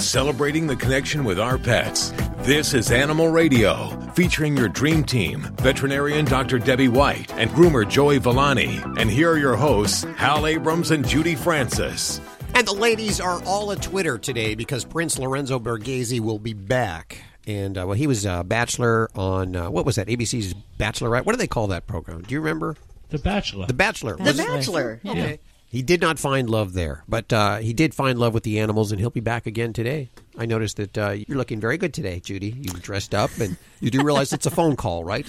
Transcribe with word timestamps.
celebrating 0.00 0.66
the 0.66 0.76
connection 0.76 1.24
with 1.24 1.38
our 1.38 1.58
pets. 1.58 2.12
This 2.38 2.74
is 2.74 2.90
Animal 2.90 3.28
Radio, 3.28 3.88
featuring 4.12 4.56
your 4.56 4.68
dream 4.68 5.04
team, 5.04 5.42
veterinarian 5.58 6.24
Dr. 6.24 6.58
Debbie 6.58 6.88
White 6.88 7.32
and 7.34 7.50
groomer 7.50 7.88
Joey 7.88 8.18
Villani. 8.18 8.80
And 8.98 9.10
here 9.10 9.32
are 9.32 9.38
your 9.38 9.56
hosts, 9.56 10.04
Hal 10.16 10.46
Abrams 10.46 10.90
and 10.90 11.06
Judy 11.06 11.34
Francis. 11.34 12.20
And 12.54 12.66
the 12.66 12.72
ladies 12.72 13.20
are 13.20 13.42
all 13.44 13.72
at 13.72 13.82
Twitter 13.82 14.16
today 14.18 14.54
because 14.54 14.84
Prince 14.84 15.18
Lorenzo 15.18 15.58
Borghese 15.58 16.20
will 16.20 16.38
be 16.38 16.52
back. 16.52 17.22
And 17.46 17.76
uh, 17.76 17.84
well, 17.86 17.96
he 17.96 18.06
was 18.06 18.24
a 18.24 18.44
bachelor 18.44 19.10
on 19.14 19.56
uh, 19.56 19.70
what 19.70 19.84
was 19.84 19.96
that? 19.96 20.08
ABC's 20.08 20.54
Bachelorette. 20.78 21.24
What 21.26 21.32
do 21.32 21.36
they 21.36 21.46
call 21.46 21.66
that 21.68 21.86
program? 21.86 22.22
Do 22.22 22.32
you 22.32 22.40
remember? 22.40 22.76
The 23.10 23.18
Bachelor. 23.18 23.66
The 23.66 23.74
Bachelor. 23.74 24.16
The 24.16 24.22
Was 24.24 24.36
Bachelor. 24.36 25.00
Okay. 25.04 25.40
He 25.74 25.82
did 25.82 26.00
not 26.00 26.20
find 26.20 26.48
love 26.48 26.72
there, 26.72 27.02
but 27.08 27.32
uh, 27.32 27.56
he 27.56 27.72
did 27.72 27.96
find 27.96 28.16
love 28.16 28.32
with 28.32 28.44
the 28.44 28.60
animals, 28.60 28.92
and 28.92 29.00
he'll 29.00 29.10
be 29.10 29.18
back 29.18 29.44
again 29.44 29.72
today. 29.72 30.08
I 30.38 30.46
noticed 30.46 30.76
that 30.76 30.96
uh, 30.96 31.10
you're 31.10 31.36
looking 31.36 31.58
very 31.58 31.78
good 31.78 31.92
today, 31.92 32.20
Judy. 32.20 32.54
You 32.56 32.70
dressed 32.74 33.12
up, 33.12 33.36
and 33.40 33.56
you 33.80 33.90
do 33.90 34.04
realize 34.04 34.32
it's 34.32 34.46
a 34.46 34.52
phone 34.52 34.76
call, 34.76 35.02
right? 35.02 35.26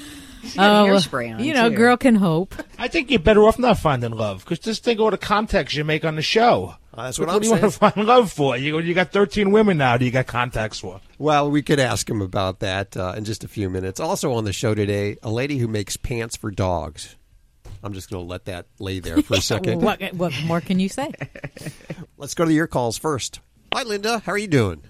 Oh, 0.56 0.86
hairspray 0.86 1.34
on, 1.34 1.44
you 1.44 1.56
know, 1.56 1.72
too. 1.72 1.76
girl 1.76 1.98
can 1.98 2.14
hope. 2.14 2.54
I 2.78 2.88
think 2.90 3.10
you're 3.10 3.20
better 3.20 3.42
off 3.48 3.58
not 3.58 3.80
finding 3.80 4.12
love 4.12 4.44
because 4.44 4.60
just 4.60 4.84
think 4.84 5.00
of 5.00 5.06
all 5.06 5.10
the 5.10 5.18
contacts 5.18 5.74
you 5.74 5.84
make 5.84 6.06
on 6.06 6.16
the 6.16 6.22
show. 6.22 6.76
Uh, 6.94 7.06
that's 7.06 7.18
what 7.18 7.28
what 7.28 7.38
I'm 7.38 7.42
do 7.42 7.48
you 7.48 7.52
want 7.54 7.64
to 7.64 7.72
find 7.72 7.98
love 8.06 8.32
for? 8.32 8.56
You 8.56 8.78
you 8.78 8.94
got 8.94 9.12
13 9.12 9.50
women 9.50 9.80
now. 9.80 9.98
Do 9.98 10.06
you 10.06 10.12
got 10.12 10.28
contacts 10.28 10.80
for? 10.80 11.02
Well, 11.18 11.50
we 11.50 11.64
could 11.64 11.80
ask 11.80 12.08
him 12.08 12.22
about 12.22 12.60
that 12.60 12.96
uh, 12.96 13.16
in 13.18 13.26
just 13.26 13.44
a 13.44 13.48
few 13.48 13.68
minutes. 13.72 14.00
Also 14.00 14.32
on 14.34 14.44
the 14.44 14.54
show 14.54 14.76
today, 14.76 15.18
a 15.24 15.32
lady 15.32 15.58
who 15.58 15.68
makes 15.68 15.98
pants 15.98 16.36
for 16.36 16.52
dogs. 16.52 17.16
I'm 17.86 17.94
just 17.94 18.10
going 18.10 18.24
to 18.26 18.30
let 18.30 18.46
that 18.46 18.66
lay 18.80 19.00
there 19.00 19.22
for 19.22 19.36
a 19.36 19.42
second. 19.42 19.82
What, 19.82 20.02
what 20.16 20.34
more 20.46 20.60
can 20.60 20.80
you 20.80 20.90
say? 20.90 21.12
Let's 22.18 22.34
go 22.34 22.44
to 22.46 22.52
your 22.54 22.68
calls 22.68 22.98
first. 22.98 23.40
Hi, 23.74 23.84
Linda. 23.84 24.20
How 24.20 24.32
are 24.32 24.38
you 24.38 24.48
doing? 24.48 24.82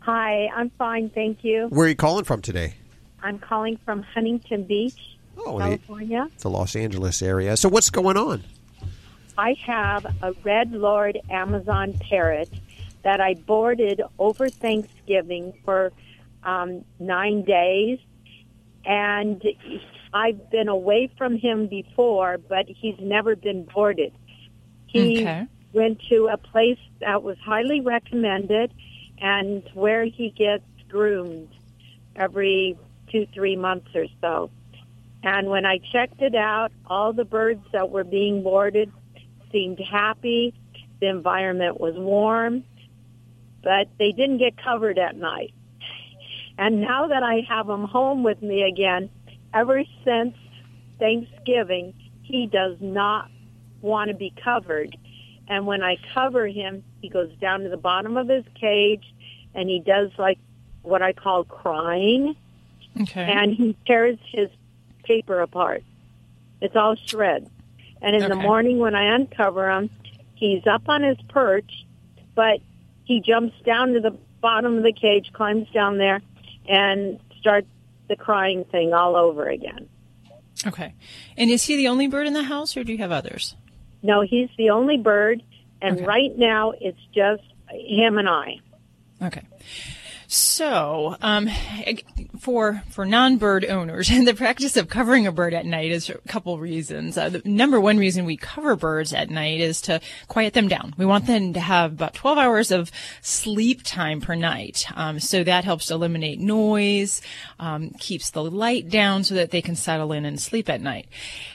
Hi, 0.00 0.46
I'm 0.54 0.70
fine, 0.78 1.10
thank 1.10 1.44
you. 1.44 1.66
Where 1.68 1.86
are 1.86 1.88
you 1.88 1.94
calling 1.96 2.24
from 2.24 2.40
today? 2.40 2.74
I'm 3.22 3.38
calling 3.38 3.78
from 3.84 4.02
Huntington 4.02 4.64
Beach, 4.64 4.96
Oh, 5.36 5.58
the, 5.58 5.64
California. 5.64 6.28
the 6.38 6.48
Los 6.50 6.74
Angeles 6.74 7.20
area. 7.20 7.56
So, 7.56 7.68
what's 7.68 7.90
going 7.90 8.16
on? 8.16 8.42
I 9.36 9.54
have 9.66 10.06
a 10.22 10.32
Red-lored 10.42 11.18
Amazon 11.28 11.94
parrot 12.00 12.48
that 13.02 13.20
I 13.20 13.34
boarded 13.34 14.00
over 14.18 14.48
Thanksgiving 14.48 15.52
for 15.64 15.92
um, 16.44 16.84
nine 16.98 17.42
days, 17.44 17.98
and 18.86 19.42
I've 20.12 20.50
been 20.50 20.68
away 20.68 21.10
from 21.16 21.36
him 21.36 21.68
before, 21.68 22.38
but 22.38 22.66
he's 22.68 22.98
never 23.00 23.36
been 23.36 23.64
boarded. 23.74 24.12
He 24.86 25.20
Okay. 25.20 25.46
went 25.72 26.00
to 26.08 26.28
a 26.32 26.36
place 26.36 26.78
that 27.00 27.22
was 27.22 27.38
highly 27.38 27.80
recommended, 27.80 28.72
and 29.18 29.62
where 29.74 30.04
he 30.04 30.30
gets 30.30 30.64
groomed 30.88 31.48
every 32.16 32.76
two, 33.10 33.26
three 33.32 33.56
months 33.56 33.88
or 33.94 34.06
so. 34.20 34.50
And 35.22 35.48
when 35.48 35.66
I 35.66 35.78
checked 35.92 36.22
it 36.22 36.34
out, 36.34 36.72
all 36.86 37.12
the 37.12 37.24
birds 37.24 37.64
that 37.72 37.90
were 37.90 38.04
being 38.04 38.42
boarded 38.42 38.90
seemed 39.52 39.78
happy. 39.78 40.54
The 41.00 41.08
environment 41.08 41.80
was 41.80 41.94
warm, 41.96 42.64
but 43.62 43.88
they 43.98 44.12
didn't 44.12 44.38
get 44.38 44.56
covered 44.56 44.98
at 44.98 45.16
night. 45.16 45.52
And 46.58 46.80
now 46.80 47.06
that 47.06 47.22
I 47.22 47.40
have 47.48 47.68
him 47.68 47.84
home 47.84 48.22
with 48.22 48.42
me 48.42 48.62
again, 48.62 49.08
ever 49.54 49.82
since 50.04 50.34
Thanksgiving, 50.98 51.94
he 52.22 52.46
does 52.46 52.76
not 52.80 53.30
want 53.80 54.08
to 54.10 54.16
be 54.16 54.32
covered. 54.42 54.96
And 55.48 55.66
when 55.66 55.82
I 55.82 55.96
cover 56.14 56.46
him, 56.46 56.84
he 57.00 57.08
goes 57.08 57.30
down 57.40 57.60
to 57.62 57.68
the 57.68 57.76
bottom 57.76 58.16
of 58.16 58.28
his 58.28 58.44
cage 58.54 59.04
and 59.54 59.68
he 59.68 59.80
does 59.80 60.10
like 60.18 60.38
what 60.82 61.02
I 61.02 61.12
call 61.12 61.44
crying 61.44 62.36
Okay. 63.00 63.22
and 63.22 63.54
he 63.54 63.76
tears 63.86 64.18
his 64.32 64.48
paper 65.04 65.40
apart. 65.40 65.82
It's 66.60 66.76
all 66.76 66.94
shreds. 66.96 67.48
And 68.02 68.16
in 68.16 68.28
the 68.28 68.36
morning 68.36 68.78
when 68.78 68.94
I 68.94 69.14
uncover 69.14 69.70
him, 69.70 69.90
he's 70.34 70.66
up 70.66 70.88
on 70.88 71.02
his 71.02 71.18
perch, 71.28 71.86
but 72.34 72.60
he 73.04 73.20
jumps 73.20 73.54
down 73.64 73.92
to 73.94 74.00
the 74.00 74.16
bottom 74.40 74.78
of 74.78 74.82
the 74.82 74.92
cage, 74.92 75.32
climbs 75.32 75.68
down 75.70 75.98
there, 75.98 76.22
and 76.68 77.20
starts 77.38 77.68
the 78.10 78.16
crying 78.16 78.64
thing 78.64 78.92
all 78.92 79.16
over 79.16 79.48
again. 79.48 79.88
Okay. 80.66 80.92
And 81.38 81.50
is 81.50 81.62
he 81.64 81.76
the 81.76 81.88
only 81.88 82.06
bird 82.08 82.26
in 82.26 82.34
the 82.34 82.42
house, 82.42 82.76
or 82.76 82.84
do 82.84 82.92
you 82.92 82.98
have 82.98 83.10
others? 83.12 83.56
No, 84.02 84.20
he's 84.20 84.50
the 84.58 84.68
only 84.70 84.98
bird, 84.98 85.42
and 85.80 85.96
Okay. 85.96 86.04
right 86.04 86.36
now 86.36 86.72
it's 86.78 87.00
just 87.14 87.42
him 87.70 88.18
and 88.18 88.28
I. 88.28 88.58
Okay. 89.22 89.42
So, 90.32 91.16
um, 91.22 91.50
for 92.38 92.84
for 92.88 93.04
non-bird 93.04 93.64
owners, 93.64 94.08
the 94.24 94.32
practice 94.32 94.76
of 94.76 94.88
covering 94.88 95.26
a 95.26 95.32
bird 95.32 95.52
at 95.54 95.66
night 95.66 95.90
is 95.90 96.06
for 96.06 96.12
a 96.24 96.28
couple 96.28 96.56
reasons. 96.60 97.18
Uh, 97.18 97.30
the 97.30 97.42
number 97.44 97.80
one 97.80 97.98
reason 97.98 98.24
we 98.24 98.36
cover 98.36 98.76
birds 98.76 99.12
at 99.12 99.28
night 99.28 99.58
is 99.58 99.80
to 99.82 100.00
quiet 100.28 100.54
them 100.54 100.68
down. 100.68 100.94
We 100.96 101.04
want 101.04 101.26
them 101.26 101.52
to 101.54 101.60
have 101.60 101.94
about 101.94 102.14
12 102.14 102.38
hours 102.38 102.70
of 102.70 102.92
sleep 103.20 103.82
time 103.82 104.20
per 104.20 104.36
night. 104.36 104.86
Um, 104.94 105.18
so 105.18 105.42
that 105.42 105.64
helps 105.64 105.90
eliminate 105.90 106.38
noise, 106.38 107.22
um, 107.58 107.90
keeps 107.98 108.30
the 108.30 108.44
light 108.44 108.88
down 108.88 109.24
so 109.24 109.34
that 109.34 109.50
they 109.50 109.60
can 109.60 109.74
settle 109.74 110.12
in 110.12 110.24
and 110.24 110.40
sleep 110.40 110.68
at 110.68 110.80
night. 110.80 111.08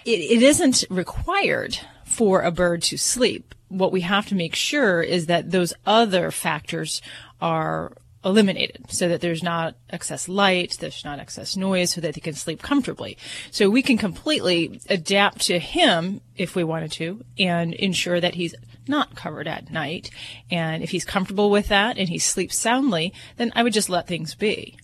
It, 0.04 0.20
it 0.20 0.42
isn't 0.42 0.84
required 0.90 1.80
for 2.04 2.42
a 2.42 2.52
bird 2.52 2.82
to 2.84 2.98
sleep. 2.98 3.56
What 3.70 3.94
we 3.94 4.02
have 4.02 4.28
to 4.28 4.36
make 4.36 4.54
sure 4.54 5.02
is 5.02 5.28
that 5.28 5.52
those 5.52 5.74
other 5.86 6.30
factors 6.30 7.02
are 7.42 7.94
eliminated 8.26 8.86
so 8.90 9.08
that 9.08 9.22
there's 9.22 9.44
not 9.44 9.76
excess 9.90 10.28
light, 10.28 10.78
there's 10.80 11.06
not 11.06 11.20
excess 11.20 11.56
noise 11.56 11.94
so 11.94 12.02
that 12.02 12.16
they 12.16 12.22
can 12.22 12.34
sleep 12.34 12.62
comfortably. 12.62 13.18
So 13.52 13.70
we 13.70 13.84
can 13.84 13.98
completely 13.98 14.82
adapt 14.90 15.42
to 15.42 15.60
him 15.60 16.22
if 16.36 16.56
we 16.56 16.64
wanted 16.64 16.92
to 16.94 17.24
and 17.38 17.74
ensure 17.76 18.20
that 18.20 18.34
he's 18.34 18.56
not 18.88 19.16
covered 19.16 19.48
at 19.48 19.72
night. 19.72 20.10
And 20.50 20.84
if 20.84 20.90
he's 20.90 21.06
comfortable 21.06 21.50
with 21.50 21.68
that 21.68 21.98
and 21.98 22.10
he 22.10 22.18
sleeps 22.18 22.58
soundly, 22.58 23.14
then 23.38 23.52
I 23.56 23.64
would 23.64 23.74
just 23.74 23.90
let 23.90 24.08
things 24.08 24.34
be. 24.36 24.78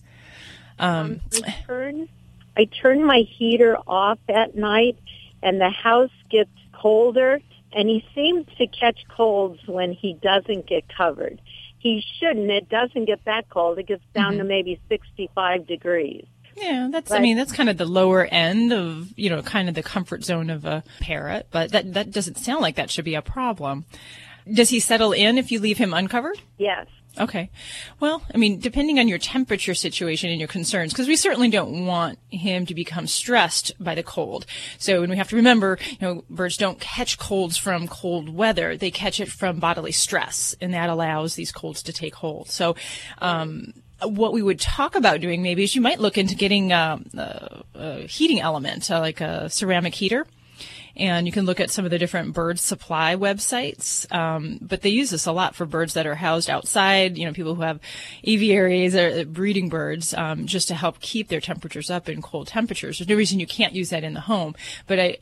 Um, 0.78 1.20
I 1.44 1.54
turn, 1.66 2.08
I 2.56 2.64
turn 2.64 3.04
my 3.04 3.20
heater 3.20 3.76
off 3.86 4.18
at 4.28 4.56
night, 4.56 4.98
and 5.42 5.60
the 5.60 5.70
house 5.70 6.10
gets 6.30 6.50
colder. 6.72 7.40
And 7.74 7.88
he 7.88 8.04
seems 8.14 8.46
to 8.58 8.66
catch 8.66 8.98
colds 9.08 9.66
when 9.66 9.92
he 9.92 10.12
doesn't 10.14 10.66
get 10.66 10.84
covered. 10.94 11.40
He 11.82 12.00
shouldn't. 12.20 12.48
It 12.48 12.68
doesn't 12.68 13.06
get 13.06 13.24
that 13.24 13.50
cold. 13.50 13.78
It 13.78 13.88
gets 13.88 14.04
down 14.14 14.34
to 14.34 14.38
mm-hmm. 14.38 14.48
maybe 14.48 14.80
65 14.88 15.66
degrees. 15.66 16.24
Yeah, 16.56 16.88
that's. 16.92 17.10
I 17.10 17.18
mean, 17.18 17.36
that's 17.36 17.50
kind 17.50 17.68
of 17.68 17.76
the 17.76 17.86
lower 17.86 18.24
end 18.24 18.72
of 18.72 19.08
you 19.16 19.30
know, 19.30 19.42
kind 19.42 19.68
of 19.68 19.74
the 19.74 19.82
comfort 19.82 20.22
zone 20.22 20.48
of 20.48 20.64
a 20.64 20.84
parrot. 21.00 21.48
But 21.50 21.72
that 21.72 21.94
that 21.94 22.12
doesn't 22.12 22.36
sound 22.36 22.60
like 22.60 22.76
that 22.76 22.90
should 22.90 23.04
be 23.04 23.16
a 23.16 23.22
problem. 23.22 23.84
Does 24.52 24.68
he 24.68 24.78
settle 24.78 25.12
in 25.12 25.38
if 25.38 25.50
you 25.50 25.60
leave 25.60 25.78
him 25.78 25.92
uncovered? 25.94 26.40
Yes. 26.58 26.86
Okay. 27.20 27.50
Well, 28.00 28.22
I 28.34 28.38
mean, 28.38 28.58
depending 28.58 28.98
on 28.98 29.06
your 29.06 29.18
temperature 29.18 29.74
situation 29.74 30.30
and 30.30 30.38
your 30.38 30.48
concerns, 30.48 30.92
because 30.92 31.08
we 31.08 31.16
certainly 31.16 31.50
don't 31.50 31.84
want 31.84 32.18
him 32.30 32.64
to 32.66 32.74
become 32.74 33.06
stressed 33.06 33.72
by 33.78 33.94
the 33.94 34.02
cold. 34.02 34.46
So, 34.78 35.02
and 35.02 35.10
we 35.10 35.18
have 35.18 35.28
to 35.28 35.36
remember, 35.36 35.78
you 35.90 35.98
know, 36.00 36.24
birds 36.30 36.56
don't 36.56 36.80
catch 36.80 37.18
colds 37.18 37.58
from 37.58 37.86
cold 37.86 38.30
weather. 38.30 38.76
They 38.78 38.90
catch 38.90 39.20
it 39.20 39.30
from 39.30 39.58
bodily 39.58 39.92
stress, 39.92 40.56
and 40.60 40.72
that 40.72 40.88
allows 40.88 41.34
these 41.34 41.52
colds 41.52 41.82
to 41.82 41.92
take 41.92 42.14
hold. 42.14 42.48
So, 42.48 42.76
um, 43.18 43.74
what 44.02 44.32
we 44.32 44.42
would 44.42 44.58
talk 44.58 44.94
about 44.94 45.20
doing 45.20 45.42
maybe 45.42 45.62
is 45.64 45.74
you 45.74 45.82
might 45.82 46.00
look 46.00 46.18
into 46.18 46.34
getting 46.34 46.72
um, 46.72 47.06
a, 47.14 47.62
a 47.74 48.00
heating 48.06 48.40
element, 48.40 48.90
uh, 48.90 49.00
like 49.00 49.20
a 49.20 49.50
ceramic 49.50 49.94
heater 49.94 50.26
and 50.96 51.26
you 51.26 51.32
can 51.32 51.46
look 51.46 51.60
at 51.60 51.70
some 51.70 51.84
of 51.84 51.90
the 51.90 51.98
different 51.98 52.34
bird 52.34 52.58
supply 52.58 53.16
websites. 53.16 54.10
Um, 54.14 54.58
but 54.60 54.82
they 54.82 54.90
use 54.90 55.10
this 55.10 55.26
a 55.26 55.32
lot 55.32 55.54
for 55.54 55.66
birds 55.66 55.94
that 55.94 56.06
are 56.06 56.14
housed 56.14 56.50
outside. 56.50 57.16
You 57.16 57.26
know, 57.26 57.32
people 57.32 57.54
who 57.54 57.62
have 57.62 57.80
aviaries 58.24 58.94
or 58.94 59.24
breeding 59.24 59.68
birds, 59.68 60.12
um, 60.14 60.46
just 60.46 60.68
to 60.68 60.74
help 60.74 61.00
keep 61.00 61.28
their 61.28 61.40
temperatures 61.40 61.90
up 61.90 62.08
in 62.08 62.20
cold 62.22 62.48
temperatures. 62.48 62.98
There's 62.98 63.08
no 63.08 63.16
reason 63.16 63.40
you 63.40 63.46
can't 63.46 63.72
use 63.72 63.90
that 63.90 64.04
in 64.04 64.14
the 64.14 64.20
home. 64.20 64.54
But 64.86 65.00
I, 65.00 65.18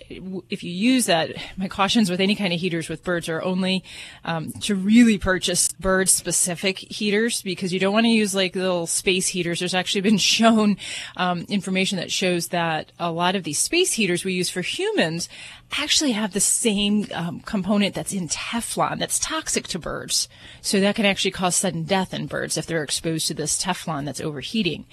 if 0.51 0.65
you 0.65 0.73
use 0.73 1.07
that, 1.07 1.31
my 1.57 1.69
cautions 1.69 2.11
with 2.11 2.21
any 2.21 2.35
kind 2.35 2.53
of 2.53 2.61
heaters 2.61 2.89
with 2.89 3.05
birds 3.05 3.29
are 3.29 3.43
only 3.43 3.85
um, 4.25 4.53
to 4.61 4.75
really 4.75 5.19
purchase 5.19 5.69
bird-specific 5.73 6.79
heaters 6.79 7.43
because 7.43 7.73
you 7.73 7.79
don't 7.79 7.93
want 7.93 8.05
to 8.05 8.11
use 8.11 8.35
like 8.35 8.57
little 8.57 8.87
space 8.87 9.29
heaters. 9.29 9.61
There's 9.61 9.75
actually 9.75 10.03
been 10.03 10.19
shown 10.31 10.77
um, 11.17 11.47
information 11.49 11.99
that 11.99 12.11
shows 12.11 12.49
that 12.49 12.93
a 12.99 13.11
lot 13.11 13.37
of 13.37 13.45
these 13.45 13.59
space 13.59 13.93
heaters 13.93 14.25
we 14.25 14.33
use 14.33 14.51
for 14.51 14.63
humans 14.63 15.29
actually 15.79 16.13
have 16.13 16.33
the 16.33 16.41
same 16.41 17.07
um, 17.15 17.41
component 17.41 17.95
that's 17.95 18.13
in 18.13 18.29
Teflon 18.29 18.99
that's 18.99 19.19
toxic 19.19 19.69
to 19.69 19.79
birds. 19.79 20.29
So 20.61 20.81
that 20.81 20.97
can 20.97 21.07
actually 21.07 21.31
cause 21.31 21.57
sudden 21.57 21.85
death 21.85 22.13
in 22.13 22.27
birds 22.27 22.57
if 22.57 22.67
they're 22.67 22.83
exposed 22.83 23.29
to 23.29 23.35
this 23.35 23.63
Teflon 23.63 24.05
that's 24.05 24.21
overheating. 24.21 24.87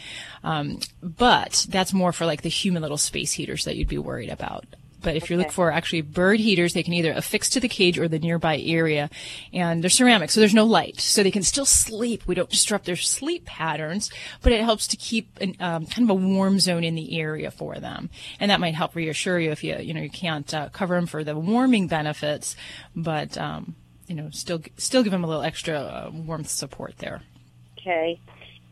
Um, 0.44 0.80
but 1.02 1.66
that's 1.70 1.94
more 1.94 2.12
for 2.12 2.26
like 2.26 2.42
the 2.42 2.50
human 2.50 2.82
little 2.82 2.98
space 2.98 3.34
heaters 3.34 3.66
that 3.66 3.76
you'd 3.76 3.88
be 3.88 3.98
worried 3.98 4.30
about. 4.30 4.66
But 5.02 5.16
if 5.16 5.30
you 5.30 5.38
look 5.38 5.48
Okay. 5.48 5.54
for 5.54 5.72
actually 5.72 6.02
bird 6.02 6.40
heaters, 6.40 6.74
they 6.74 6.84
can 6.84 6.94
either 6.94 7.12
affix 7.12 7.50
to 7.52 7.60
the 7.60 7.68
cage 7.70 8.00
or 8.00 8.08
the 8.08 8.20
nearby 8.20 8.58
area, 8.60 9.10
and 9.54 9.84
they're 9.84 9.90
ceramic, 9.90 10.30
so 10.32 10.40
there's 10.40 10.54
no 10.54 10.66
light, 10.66 11.00
so 11.00 11.22
they 11.22 11.32
can 11.32 11.44
still 11.44 11.66
sleep. 11.66 12.24
We 12.26 12.36
don't 12.36 12.50
disrupt 12.50 12.86
their 12.86 12.96
sleep 12.96 13.46
patterns, 13.46 14.10
but 14.42 14.52
it 14.52 14.62
helps 14.64 14.88
to 14.88 14.98
keep 14.98 15.38
an, 15.40 15.56
um, 15.60 15.86
kind 15.86 16.10
of 16.10 16.10
a 16.10 16.20
warm 16.20 16.60
zone 16.60 16.84
in 16.84 16.96
the 16.96 17.20
area 17.20 17.52
for 17.52 17.76
them, 17.76 18.10
and 18.40 18.50
that 18.50 18.60
might 18.60 18.74
help 18.76 18.96
reassure 18.96 19.40
you 19.40 19.52
if 19.52 19.64
you 19.64 19.78
you 19.78 19.94
know 19.94 20.02
you 20.02 20.10
can't 20.10 20.52
uh, 20.54 20.70
cover 20.70 20.96
them 20.96 21.06
for 21.06 21.24
the 21.24 21.38
warming 21.38 21.88
benefits, 21.88 22.56
but 22.96 23.38
um, 23.38 23.76
you 24.08 24.16
know 24.16 24.30
still 24.32 24.62
still 24.78 25.04
give 25.04 25.12
them 25.12 25.24
a 25.24 25.28
little 25.28 25.44
extra 25.44 25.76
uh, 25.80 26.10
warmth 26.12 26.50
support 26.50 26.96
there. 26.98 27.22
Okay. 27.80 28.20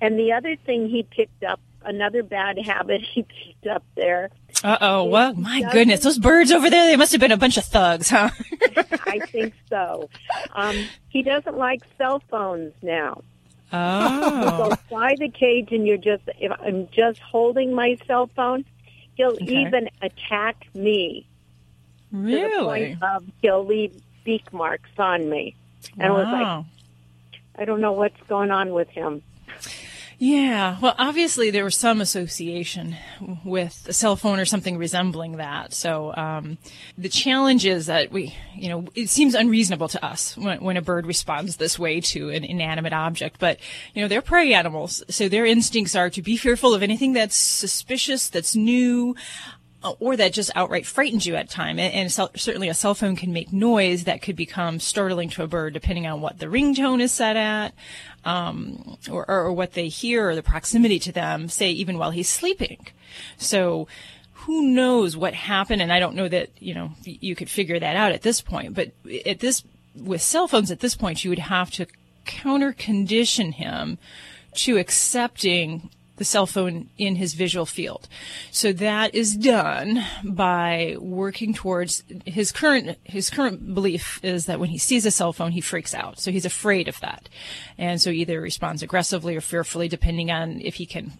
And 0.02 0.20
the 0.20 0.34
other 0.34 0.56
thing 0.66 0.90
he 0.90 1.04
picked 1.04 1.44
up, 1.44 1.60
another 1.84 2.22
bad 2.24 2.58
habit 2.58 3.02
he 3.14 3.24
picked 3.24 3.68
up 3.68 3.84
there, 3.96 4.30
Uh 4.66 4.78
oh, 4.82 5.04
well, 5.04 5.34
my 5.36 5.62
goodness, 5.72 6.00
those 6.02 6.18
birds 6.18 6.52
over 6.52 6.70
there, 6.72 6.88
they 6.88 6.96
must 6.96 7.12
have 7.12 7.22
been 7.22 7.32
a 7.32 7.38
bunch 7.38 7.56
of 7.58 7.66
thugs, 7.66 8.10
huh? 8.10 8.30
I 9.06 9.20
think 9.32 9.54
so. 9.70 10.10
Um, 10.56 10.76
he 11.10 11.22
doesn't 11.22 11.56
like 11.56 11.82
cell 12.00 12.20
phones 12.32 12.74
now. 12.82 13.22
oh. 13.72 14.70
So 14.72 14.78
by 14.90 15.16
the 15.20 15.30
cage 15.30 15.72
and 15.72 15.86
you're 15.86 15.98
just, 15.98 16.24
if 16.40 16.52
I'm 16.60 16.88
just 16.92 17.20
holding 17.20 17.76
my 17.76 17.96
cell 18.08 18.28
phone, 18.36 18.66
he'll 19.16 19.34
Okay. 19.34 19.46
even 19.68 19.88
attack 20.02 20.66
me. 20.74 21.28
To 22.12 22.18
the 22.18 22.22
Really? 22.24 22.64
point 22.96 23.04
of 23.04 23.24
he'll 23.44 23.66
leave 23.66 23.94
beak 24.24 24.52
marks 24.52 24.90
on 24.98 25.30
me. 25.30 25.56
And 26.00 26.12
I 26.12 26.16
was 26.16 26.28
like, 26.28 26.66
I 27.60 27.66
don't 27.66 27.82
know 27.82 27.92
what's 27.92 28.20
going 28.28 28.50
on 28.52 28.72
with 28.74 28.90
him. 28.90 29.22
Yeah, 30.18 30.78
well, 30.82 30.96
obviously 30.98 31.52
there 31.52 31.66
was 31.66 31.76
some 31.76 32.00
association 32.00 32.96
with 33.44 33.86
a 33.90 33.94
cell 33.94 34.16
phone 34.16 34.40
or 34.40 34.46
something 34.46 34.78
resembling 34.78 35.38
that. 35.38 35.74
So 35.74 36.16
um, 36.16 36.58
the 36.98 37.10
challenge 37.10 37.66
is 37.66 37.88
that 37.88 38.12
we, 38.12 38.34
you 38.56 38.70
know, 38.70 38.86
it 38.96 39.10
seems 39.10 39.36
unreasonable 39.36 39.90
to 39.90 40.06
us 40.06 40.38
when, 40.38 40.64
when 40.64 40.78
a 40.78 40.82
bird 40.82 41.06
responds 41.06 41.58
this 41.58 41.78
way 41.78 42.00
to 42.02 42.30
an 42.30 42.46
inanimate 42.46 42.94
object. 42.94 43.40
But 43.40 43.60
you 43.94 44.02
know, 44.02 44.08
they're 44.08 44.22
prey 44.22 44.54
animals, 44.54 45.04
so 45.10 45.28
their 45.28 45.46
instincts 45.46 45.96
are 45.96 46.10
to 46.10 46.22
be 46.22 46.38
fearful 46.38 46.74
of 46.74 46.82
anything 46.82 47.12
that's 47.12 47.36
suspicious, 47.36 48.30
that's 48.30 48.56
new. 48.56 49.16
uh, 49.84 49.94
Or 50.00 50.16
that 50.16 50.34
just 50.34 50.50
outright 50.56 50.86
frightens 50.86 51.28
you 51.28 51.36
at 51.36 51.50
time, 51.50 51.78
and, 51.78 51.94
and 51.94 52.12
certainly 52.12 52.70
a 52.70 52.74
cell 52.74 52.96
phone 52.96 53.16
can 53.16 53.34
make 53.34 53.54
noise 53.54 54.06
that 54.06 54.22
could 54.22 54.36
become 54.36 54.80
startling 54.80 55.30
to 55.32 55.44
a 55.44 55.48
bird, 55.48 55.74
depending 55.74 56.08
on 56.08 56.22
what 56.22 56.40
the 56.40 56.48
ringtone 56.48 57.02
is 57.02 57.12
set 57.12 57.36
at, 57.36 57.74
um, 58.26 58.98
or, 59.10 59.30
or, 59.30 59.54
what 59.54 59.74
they 59.74 59.88
hear, 59.88 60.30
or 60.30 60.36
the 60.36 60.44
proximity 60.44 60.98
to 61.00 61.12
them, 61.12 61.48
say 61.48 61.70
even 61.72 61.98
while 61.98 62.12
he's 62.12 62.28
sleeping. 62.28 62.88
So, 63.38 63.88
who 64.34 64.70
knows 64.70 65.16
what 65.16 65.34
happened? 65.34 65.82
And 65.82 65.94
I 65.94 66.00
don't 66.00 66.16
know 66.16 66.28
that 66.28 66.50
you 66.60 66.74
know 66.74 66.92
you 67.04 67.36
could 67.36 67.50
figure 67.50 67.80
that 67.80 67.96
out 67.96 68.12
at 68.12 68.24
this 68.24 68.42
point. 68.42 68.74
But 68.74 68.92
at 69.26 69.40
this, 69.40 69.64
with 69.96 70.22
cell 70.22 70.48
phones, 70.48 70.72
at 70.72 70.80
this 70.80 70.96
point, 70.96 71.24
you 71.24 71.30
would 71.30 71.40
have 71.40 71.72
to 71.72 71.86
counter 72.26 72.74
condition 72.74 73.52
him 73.54 73.98
to 74.56 74.78
accepting 74.78 75.90
the 76.18 76.26
cell 76.26 76.46
phone 76.46 76.90
in 76.98 77.16
his 77.16 77.34
visual 77.34 77.66
field. 77.66 78.08
So 78.52 78.72
that 78.74 79.14
is 79.14 79.36
done 79.36 80.04
by 80.24 80.96
working 81.00 81.54
towards 81.54 82.04
his 82.26 82.52
current 82.52 82.98
his 83.04 83.30
current 83.30 83.74
belief 83.74 84.20
is 84.24 84.46
that 84.46 84.60
when 84.60 84.70
he 84.70 84.78
sees 84.78 85.06
a 85.06 85.12
cell 85.12 85.34
phone 85.34 85.52
he 85.52 85.62
freaks 85.62 85.94
out. 85.94 86.20
So 86.20 86.32
he's 86.32 86.46
afraid 86.46 86.88
of 86.88 87.00
that. 87.02 87.30
And 87.78 88.02
so 88.02 88.10
either 88.10 88.40
responds 88.40 88.82
aggressively 88.82 89.36
or 89.36 89.42
fearfully 89.42 89.88
depending 89.88 90.32
on 90.32 90.62
if 90.62 90.76
he 90.76 90.86
can 90.86 91.14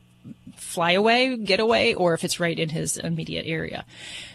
fly 0.56 0.92
away, 0.92 1.36
get 1.38 1.60
away, 1.60 1.94
or 1.94 2.14
if 2.14 2.24
it's 2.24 2.40
right 2.40 2.58
in 2.58 2.70
his 2.70 2.98
immediate 2.98 3.46
area. 3.46 3.86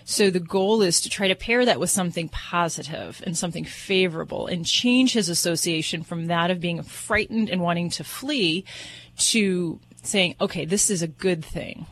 So 0.05 0.31
the 0.31 0.41
goal 0.41 0.83
is 0.83 1.01
to 1.03 1.09
try 1.09 1.29
to 1.29 1.35
pair 1.35 1.65
that 1.65 1.81
with 1.81 1.91
something 1.91 2.29
positive 2.29 3.23
and 3.27 3.37
something 3.37 3.65
favorable 3.65 4.47
and 4.47 4.67
change 4.67 5.13
his 5.13 5.29
association 5.29 6.03
from 6.03 6.27
that 6.27 6.51
of 6.51 6.61
being 6.61 6.83
frightened 6.83 7.49
and 7.49 7.61
wanting 7.61 7.91
to 7.91 8.05
flee 8.05 8.65
to 9.17 9.81
saying, 10.03 10.35
okay, 10.41 10.65
this 10.65 10.91
is 10.91 11.03
a 11.03 11.07
good 11.07 11.45
thing. 11.45 11.87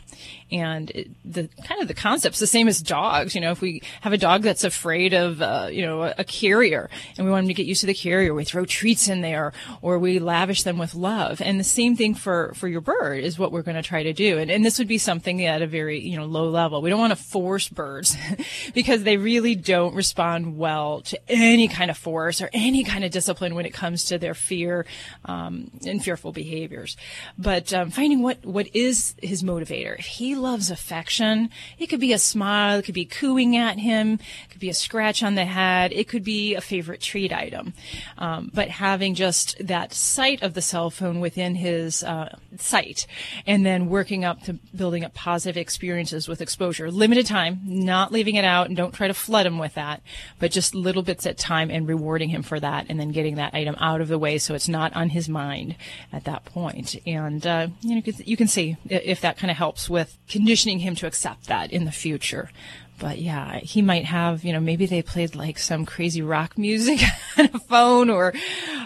And 0.50 0.90
it, 0.90 1.10
the 1.24 1.48
kind 1.64 1.82
of 1.82 1.88
the 1.88 1.94
concept's 1.94 2.38
the 2.38 2.46
same 2.46 2.68
as 2.68 2.80
dogs. 2.80 3.34
You 3.34 3.40
know, 3.40 3.50
if 3.50 3.60
we 3.60 3.82
have 4.00 4.12
a 4.12 4.18
dog 4.18 4.42
that's 4.42 4.64
afraid 4.64 5.12
of, 5.12 5.42
uh, 5.42 5.68
you 5.70 5.82
know, 5.82 6.02
a, 6.02 6.24
carrier 6.24 6.88
and 7.16 7.26
we 7.26 7.32
want 7.32 7.44
them 7.44 7.48
to 7.48 7.54
get 7.54 7.66
used 7.66 7.80
to 7.80 7.86
the 7.86 7.94
carrier, 7.94 8.32
we 8.34 8.44
throw 8.44 8.64
treats 8.64 9.08
in 9.08 9.20
there 9.20 9.52
or 9.82 9.98
we 9.98 10.18
lavish 10.18 10.62
them 10.62 10.78
with 10.78 10.94
love. 10.94 11.40
And 11.40 11.58
the 11.58 11.64
same 11.64 11.96
thing 11.96 12.14
for, 12.14 12.52
for 12.54 12.68
your 12.68 12.80
bird 12.80 13.24
is 13.24 13.38
what 13.38 13.50
we're 13.50 13.62
going 13.62 13.76
to 13.76 13.82
try 13.82 14.02
to 14.02 14.12
do. 14.12 14.38
And, 14.38 14.50
and 14.50 14.64
this 14.64 14.78
would 14.78 14.88
be 14.88 14.98
something 14.98 15.44
at 15.44 15.62
a 15.62 15.66
very, 15.66 16.00
you 16.00 16.16
know, 16.16 16.26
low 16.26 16.48
level. 16.48 16.82
We 16.82 16.90
don't 16.90 16.98
want 17.00 17.16
to 17.16 17.22
force 17.22 17.68
birds 17.68 18.16
because 18.74 19.02
they 19.02 19.16
really 19.16 19.54
don't 19.54 19.94
respond 19.94 20.58
well 20.58 21.00
to 21.02 21.18
any 21.28 21.68
kind 21.68 21.90
of 21.90 21.98
force 21.98 22.40
or 22.40 22.50
any 22.52 22.84
kind 22.84 23.04
of 23.04 23.10
discipline 23.10 23.54
when 23.54 23.66
it 23.66 23.72
comes 23.72 24.04
to 24.06 24.18
their 24.18 24.34
fear, 24.34 24.86
um, 25.24 25.70
and 25.86 26.02
fearful 26.02 26.32
behaviors. 26.32 26.96
But, 27.36 27.72
um, 27.72 27.90
finding 27.90 28.22
what, 28.22 28.44
what 28.44 28.74
is 28.74 29.14
his 29.22 29.42
motivator. 29.42 29.98
He 29.98 30.37
loves 30.38 30.70
affection, 30.70 31.50
it 31.78 31.88
could 31.88 32.00
be 32.00 32.12
a 32.12 32.18
smile, 32.18 32.78
it 32.78 32.84
could 32.84 32.94
be 32.94 33.04
cooing 33.04 33.56
at 33.56 33.78
him, 33.78 34.14
it 34.14 34.50
could 34.50 34.60
be 34.60 34.70
a 34.70 34.74
scratch 34.74 35.22
on 35.22 35.34
the 35.34 35.44
head, 35.44 35.92
it 35.92 36.08
could 36.08 36.24
be 36.24 36.54
a 36.54 36.60
favorite 36.60 37.00
treat 37.00 37.32
item. 37.32 37.74
Um, 38.16 38.50
but 38.54 38.68
having 38.68 39.14
just 39.14 39.56
that 39.66 39.92
sight 39.92 40.42
of 40.42 40.54
the 40.54 40.62
cell 40.62 40.90
phone 40.90 41.20
within 41.20 41.54
his 41.54 42.02
uh, 42.02 42.36
sight, 42.56 43.06
and 43.46 43.66
then 43.66 43.88
working 43.88 44.24
up 44.24 44.42
to 44.44 44.54
building 44.74 45.04
up 45.04 45.14
positive 45.14 45.56
experiences 45.56 46.28
with 46.28 46.40
exposure, 46.40 46.90
limited 46.90 47.26
time, 47.26 47.60
not 47.64 48.12
leaving 48.12 48.36
it 48.36 48.44
out, 48.44 48.68
and 48.68 48.76
don't 48.76 48.94
try 48.94 49.08
to 49.08 49.14
flood 49.14 49.46
him 49.46 49.58
with 49.58 49.74
that, 49.74 50.02
but 50.38 50.50
just 50.50 50.74
little 50.74 51.02
bits 51.02 51.26
at 51.26 51.36
time 51.36 51.70
and 51.70 51.88
rewarding 51.88 52.28
him 52.28 52.42
for 52.42 52.60
that, 52.60 52.86
and 52.88 52.98
then 52.98 53.10
getting 53.10 53.36
that 53.36 53.54
item 53.54 53.76
out 53.80 54.00
of 54.00 54.08
the 54.08 54.18
way 54.18 54.38
so 54.38 54.54
it's 54.54 54.68
not 54.68 54.94
on 54.94 55.10
his 55.10 55.28
mind 55.28 55.76
at 56.12 56.24
that 56.24 56.44
point. 56.44 56.96
And 57.06 57.46
uh, 57.46 57.68
you 57.80 57.96
know, 57.96 58.02
you 58.04 58.36
can 58.36 58.48
see 58.48 58.76
if 58.88 59.20
that 59.20 59.38
kind 59.38 59.50
of 59.50 59.56
helps 59.56 59.90
with 59.90 60.16
conditioning 60.28 60.80
him 60.80 60.94
to 60.96 61.06
accept 61.06 61.46
that 61.46 61.72
in 61.72 61.84
the 61.84 61.92
future. 61.92 62.50
But 62.98 63.20
yeah, 63.20 63.58
he 63.60 63.80
might 63.80 64.04
have, 64.06 64.44
you 64.44 64.52
know, 64.52 64.60
maybe 64.60 64.86
they 64.86 65.02
played 65.02 65.36
like 65.36 65.58
some 65.58 65.86
crazy 65.86 66.20
rock 66.20 66.58
music 66.58 67.00
on 67.38 67.48
a 67.54 67.58
phone 67.60 68.10
or, 68.10 68.32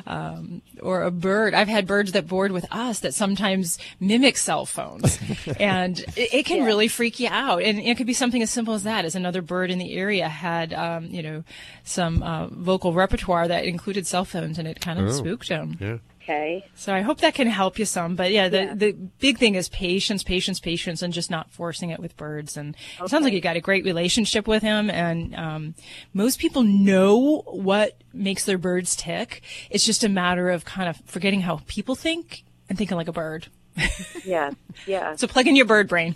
um, 0.07 0.61
or 0.83 1.03
a 1.03 1.11
bird. 1.11 1.55
I've 1.55 1.69
had 1.69 1.87
birds 1.87 2.13
that 2.13 2.27
board 2.27 2.53
with 2.53 2.67
us 2.71 3.01
that 3.01 3.15
sometimes 3.15 3.79
mimic 4.01 4.37
cell 4.37 4.67
phones 4.67 5.19
and 5.59 5.99
it, 6.15 6.35
it 6.35 6.47
can 6.47 6.65
really 6.65 6.89
freak 6.89 7.21
you 7.21 7.29
out. 7.31 7.63
And 7.63 7.79
it 7.79 7.97
could 7.97 8.07
be 8.07 8.13
something 8.13 8.43
as 8.43 8.51
simple 8.51 8.75
as 8.75 8.83
that, 8.83 9.07
as 9.07 9.15
another 9.15 9.41
bird 9.41 9.71
in 9.71 9.79
the 9.79 9.95
area 9.95 10.29
had, 10.29 10.75
um, 10.75 11.07
you 11.07 11.23
know, 11.23 11.45
some, 11.85 12.23
uh, 12.23 12.49
vocal 12.49 12.93
repertoire 12.93 13.49
that 13.49 13.65
included 13.65 14.07
cell 14.07 14.27
phones 14.27 14.59
and 14.59 14.69
it 14.69 14.81
kind 14.81 15.01
of 15.01 15.13
spooked 15.15 15.49
him. 15.49 15.79
Yeah. 15.81 15.97
Okay. 16.23 16.65
So 16.75 16.95
I 16.95 17.01
hope 17.01 17.21
that 17.21 17.35
can 17.35 17.49
help 17.49 17.79
you 17.79 17.85
some. 17.85 18.15
But 18.15 18.31
yeah, 18.31 18.49
the, 18.49 18.73
the 18.75 18.93
big 18.93 19.39
thing 19.39 19.57
is 19.57 19.69
patience, 19.69 20.23
patience, 20.23 20.61
patience, 20.61 21.03
and 21.03 21.13
just 21.13 21.31
not 21.31 21.51
forcing 21.51 21.91
it 21.91 21.99
with 21.99 22.17
birds. 22.17 22.57
And 22.57 22.77
it 23.03 23.09
sounds 23.09 23.25
like 23.25 23.33
you 23.33 23.41
got 23.41 23.57
a 23.57 23.61
great 23.61 23.85
relationship 23.85 24.47
with 24.47 24.63
him. 24.63 24.89
And 24.89 25.35
um, 25.35 25.75
most 26.15 26.39
people 26.39 26.63
know 26.63 27.43
what 27.47 27.99
makes 28.13 28.45
their 28.45 28.59
birds 28.59 28.95
tick. 28.95 29.43
It's 29.69 29.85
just 29.85 30.05
a 30.05 30.09
matter 30.09 30.51
of 30.51 30.65
kind 30.65 30.89
of 30.89 30.97
forgetting 31.07 31.41
how 31.41 31.61
people 31.67 31.95
think 31.95 32.45
and 32.69 32.79
thinking 32.79 32.97
like 32.97 33.09
a 33.09 33.13
bird. 33.13 33.49
yeah, 34.25 34.51
yeah. 34.87 35.17
So 35.17 35.27
plug 35.27 35.47
in 35.47 35.57
your 35.57 35.67
bird 35.67 35.89
brain. 35.89 36.15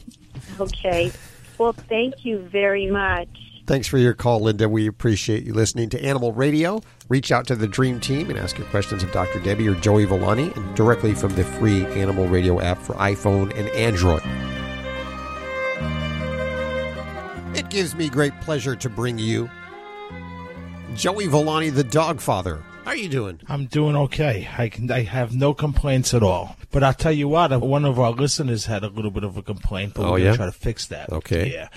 Okay. 0.60 1.10
Well, 1.58 1.72
thank 1.72 2.24
you 2.24 2.38
very 2.38 2.90
much. 2.90 3.28
Thanks 3.66 3.88
for 3.88 3.98
your 3.98 4.14
call, 4.14 4.40
Linda. 4.42 4.68
We 4.68 4.86
appreciate 4.86 5.42
you 5.44 5.52
listening 5.52 5.88
to 5.90 6.04
Animal 6.04 6.32
Radio. 6.32 6.80
Reach 7.08 7.32
out 7.32 7.48
to 7.48 7.56
the 7.56 7.66
Dream 7.66 7.98
Team 7.98 8.30
and 8.30 8.38
ask 8.38 8.56
your 8.58 8.66
questions 8.68 9.02
of 9.02 9.10
Dr. 9.12 9.40
Debbie 9.40 9.68
or 9.68 9.74
Joey 9.74 10.04
Villani 10.04 10.52
directly 10.76 11.14
from 11.14 11.34
the 11.34 11.42
free 11.42 11.84
Animal 11.86 12.28
Radio 12.28 12.60
app 12.60 12.78
for 12.78 12.94
iPhone 12.94 13.52
and 13.58 13.68
Android. 13.70 14.22
It 17.58 17.68
gives 17.70 17.94
me 17.94 18.08
great 18.08 18.38
pleasure 18.40 18.76
to 18.76 18.88
bring 18.88 19.18
you 19.18 19.50
Joey 20.94 21.26
Villani, 21.26 21.70
the 21.70 21.84
dog 21.84 22.20
father. 22.20 22.62
How 22.84 22.92
are 22.92 22.96
you 22.96 23.08
doing? 23.08 23.40
I'm 23.48 23.66
doing 23.66 23.96
okay. 23.96 24.48
I 24.56 24.68
can. 24.68 24.88
I 24.92 25.02
have 25.02 25.34
no 25.34 25.52
complaints 25.54 26.14
at 26.14 26.22
all. 26.22 26.56
But 26.70 26.84
I'll 26.84 26.94
tell 26.94 27.10
you 27.12 27.26
what. 27.28 27.52
Uh, 27.52 27.58
one 27.58 27.84
of 27.84 27.98
our 27.98 28.12
listeners 28.12 28.66
had 28.66 28.84
a 28.84 28.88
little 28.88 29.10
bit 29.10 29.24
of 29.24 29.36
a 29.36 29.42
complaint, 29.42 29.94
but 29.94 30.04
Oh, 30.06 30.12
we're 30.12 30.18
yeah? 30.18 30.24
gonna 30.26 30.36
try 30.36 30.46
to 30.46 30.52
fix 30.52 30.86
that. 30.86 31.10
Okay. 31.12 31.52
Yeah. 31.52 31.68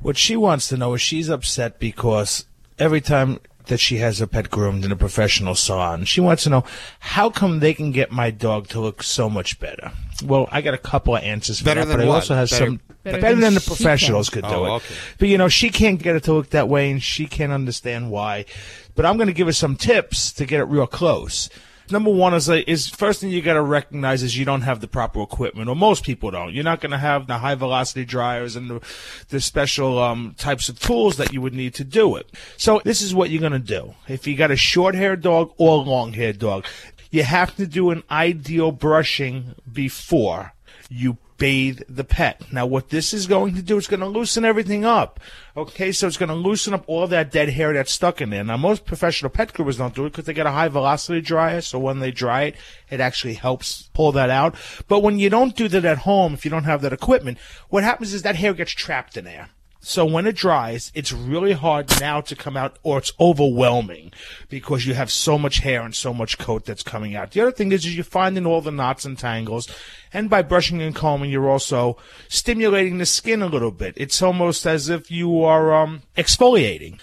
What 0.00 0.16
she 0.16 0.36
wants 0.36 0.68
to 0.68 0.76
know 0.76 0.94
is 0.94 1.00
she's 1.00 1.28
upset 1.30 1.78
because 1.78 2.44
every 2.78 3.00
time 3.00 3.40
that 3.66 3.78
she 3.80 3.96
has 3.96 4.18
her 4.18 4.26
pet 4.26 4.50
groomed 4.50 4.84
in 4.84 4.92
a 4.92 4.96
professional 4.96 5.54
salon, 5.54 6.04
she 6.04 6.20
wants 6.20 6.44
to 6.44 6.50
know 6.50 6.64
how 7.00 7.30
come 7.30 7.60
they 7.60 7.72
can 7.72 7.90
get 7.92 8.12
my 8.12 8.30
dog 8.30 8.68
to 8.68 8.80
look 8.80 9.02
so 9.02 9.30
much 9.30 9.58
better. 9.58 9.90
Well, 10.22 10.48
I 10.52 10.60
got 10.60 10.74
a 10.74 10.78
couple 10.78 11.16
of 11.16 11.22
answers 11.22 11.60
for 11.60 11.64
Better 11.64 11.80
that, 11.86 11.96
than 11.96 12.06
but 12.06 12.12
I 12.12 12.14
also 12.14 12.34
have 12.34 12.50
Better- 12.50 12.64
some 12.66 12.80
Better 13.02 13.20
better, 13.20 13.34
than 13.34 13.40
than 13.40 13.54
the 13.54 13.60
professionals 13.60 14.30
can. 14.30 14.42
could 14.42 14.48
do 14.50 14.54
Oh, 14.56 14.64
it. 14.64 14.70
okay. 14.76 14.94
But 15.18 15.28
you 15.28 15.36
know, 15.38 15.48
she 15.48 15.68
can't 15.70 16.02
get 16.02 16.16
it 16.16 16.24
to 16.24 16.32
look 16.34 16.50
that 16.50 16.68
way, 16.70 16.90
and 16.90 17.02
she 17.02 17.26
can't 17.26 17.52
understand 17.52 18.10
why. 18.10 18.44
But 18.94 19.04
I'm 19.06 19.16
going 19.16 19.26
to 19.26 19.32
give 19.34 19.46
her 19.46 19.52
some 19.52 19.76
tips 19.76 20.32
to 20.32 20.46
get 20.46 20.60
it 20.60 20.64
real 20.64 20.86
close. 20.86 21.48
Number 21.90 22.10
one 22.10 22.32
is 22.32 22.48
like, 22.48 22.66
is 22.66 22.88
first 22.88 23.20
thing 23.20 23.30
you 23.30 23.42
got 23.42 23.54
to 23.54 23.62
recognize 23.62 24.22
is 24.22 24.38
you 24.38 24.44
don't 24.44 24.62
have 24.62 24.80
the 24.80 24.88
proper 24.88 25.20
equipment, 25.22 25.68
or 25.68 25.76
most 25.76 26.04
people 26.04 26.30
don't. 26.30 26.54
You're 26.54 26.64
not 26.64 26.80
going 26.80 26.92
to 26.92 26.98
have 26.98 27.26
the 27.26 27.38
high 27.38 27.54
velocity 27.54 28.06
dryers 28.06 28.56
and 28.56 28.70
the, 28.70 28.80
the 29.28 29.40
special 29.40 29.98
um, 29.98 30.34
types 30.38 30.68
of 30.68 30.80
tools 30.80 31.18
that 31.18 31.32
you 31.32 31.42
would 31.42 31.54
need 31.54 31.74
to 31.74 31.84
do 31.84 32.16
it. 32.16 32.30
So 32.56 32.80
this 32.84 33.02
is 33.02 33.14
what 33.14 33.28
you're 33.28 33.40
going 33.40 33.52
to 33.52 33.58
do. 33.58 33.94
If 34.08 34.26
you 34.26 34.34
got 34.34 34.50
a 34.50 34.56
short 34.56 34.94
haired 34.94 35.20
dog 35.20 35.52
or 35.58 35.80
a 35.80 35.84
long 35.84 36.14
haired 36.14 36.38
dog, 36.38 36.64
you 37.10 37.22
have 37.22 37.54
to 37.56 37.66
do 37.66 37.90
an 37.90 38.02
ideal 38.10 38.72
brushing 38.72 39.54
before 39.70 40.53
you 40.90 41.18
bathe 41.36 41.80
the 41.88 42.04
pet. 42.04 42.40
Now, 42.52 42.66
what 42.66 42.90
this 42.90 43.12
is 43.12 43.26
going 43.26 43.54
to 43.54 43.62
do, 43.62 43.76
it's 43.76 43.88
going 43.88 44.00
to 44.00 44.06
loosen 44.06 44.44
everything 44.44 44.84
up. 44.84 45.20
Okay, 45.56 45.92
so 45.92 46.06
it's 46.06 46.16
going 46.16 46.28
to 46.28 46.34
loosen 46.34 46.74
up 46.74 46.84
all 46.86 47.06
that 47.06 47.32
dead 47.32 47.48
hair 47.50 47.72
that's 47.72 47.92
stuck 47.92 48.20
in 48.20 48.30
there. 48.30 48.44
Now, 48.44 48.56
most 48.56 48.84
professional 48.84 49.30
pet 49.30 49.52
groomers 49.52 49.78
don't 49.78 49.94
do 49.94 50.06
it 50.06 50.10
because 50.10 50.26
they 50.26 50.32
get 50.32 50.46
a 50.46 50.52
high 50.52 50.68
velocity 50.68 51.20
dryer, 51.20 51.60
so 51.60 51.78
when 51.78 51.98
they 51.98 52.10
dry 52.10 52.42
it, 52.44 52.56
it 52.90 53.00
actually 53.00 53.34
helps 53.34 53.90
pull 53.94 54.12
that 54.12 54.30
out. 54.30 54.54
But 54.88 55.00
when 55.00 55.18
you 55.18 55.30
don't 55.30 55.56
do 55.56 55.68
that 55.68 55.84
at 55.84 55.98
home, 55.98 56.34
if 56.34 56.44
you 56.44 56.50
don't 56.50 56.64
have 56.64 56.82
that 56.82 56.92
equipment, 56.92 57.38
what 57.68 57.84
happens 57.84 58.14
is 58.14 58.22
that 58.22 58.36
hair 58.36 58.54
gets 58.54 58.72
trapped 58.72 59.16
in 59.16 59.24
there. 59.24 59.50
So 59.86 60.06
when 60.06 60.26
it 60.26 60.34
dries, 60.36 60.90
it's 60.94 61.12
really 61.12 61.52
hard 61.52 62.00
now 62.00 62.22
to 62.22 62.34
come 62.34 62.56
out, 62.56 62.78
or 62.82 62.96
it's 62.96 63.12
overwhelming 63.20 64.12
because 64.48 64.86
you 64.86 64.94
have 64.94 65.10
so 65.10 65.38
much 65.38 65.58
hair 65.58 65.82
and 65.82 65.94
so 65.94 66.14
much 66.14 66.38
coat 66.38 66.64
that's 66.64 66.82
coming 66.82 67.14
out. 67.14 67.32
The 67.32 67.42
other 67.42 67.52
thing 67.52 67.70
is, 67.70 67.84
is 67.84 67.94
you're 67.94 68.02
finding 68.02 68.46
all 68.46 68.62
the 68.62 68.70
knots 68.70 69.04
and 69.04 69.18
tangles, 69.18 69.68
and 70.10 70.30
by 70.30 70.40
brushing 70.40 70.80
and 70.80 70.94
combing, 70.94 71.30
you're 71.30 71.50
also 71.50 71.98
stimulating 72.28 72.96
the 72.96 73.04
skin 73.04 73.42
a 73.42 73.46
little 73.46 73.70
bit. 73.70 73.92
It's 73.98 74.22
almost 74.22 74.66
as 74.66 74.88
if 74.88 75.10
you 75.10 75.44
are 75.44 75.74
um, 75.74 76.00
exfoliating. 76.16 76.98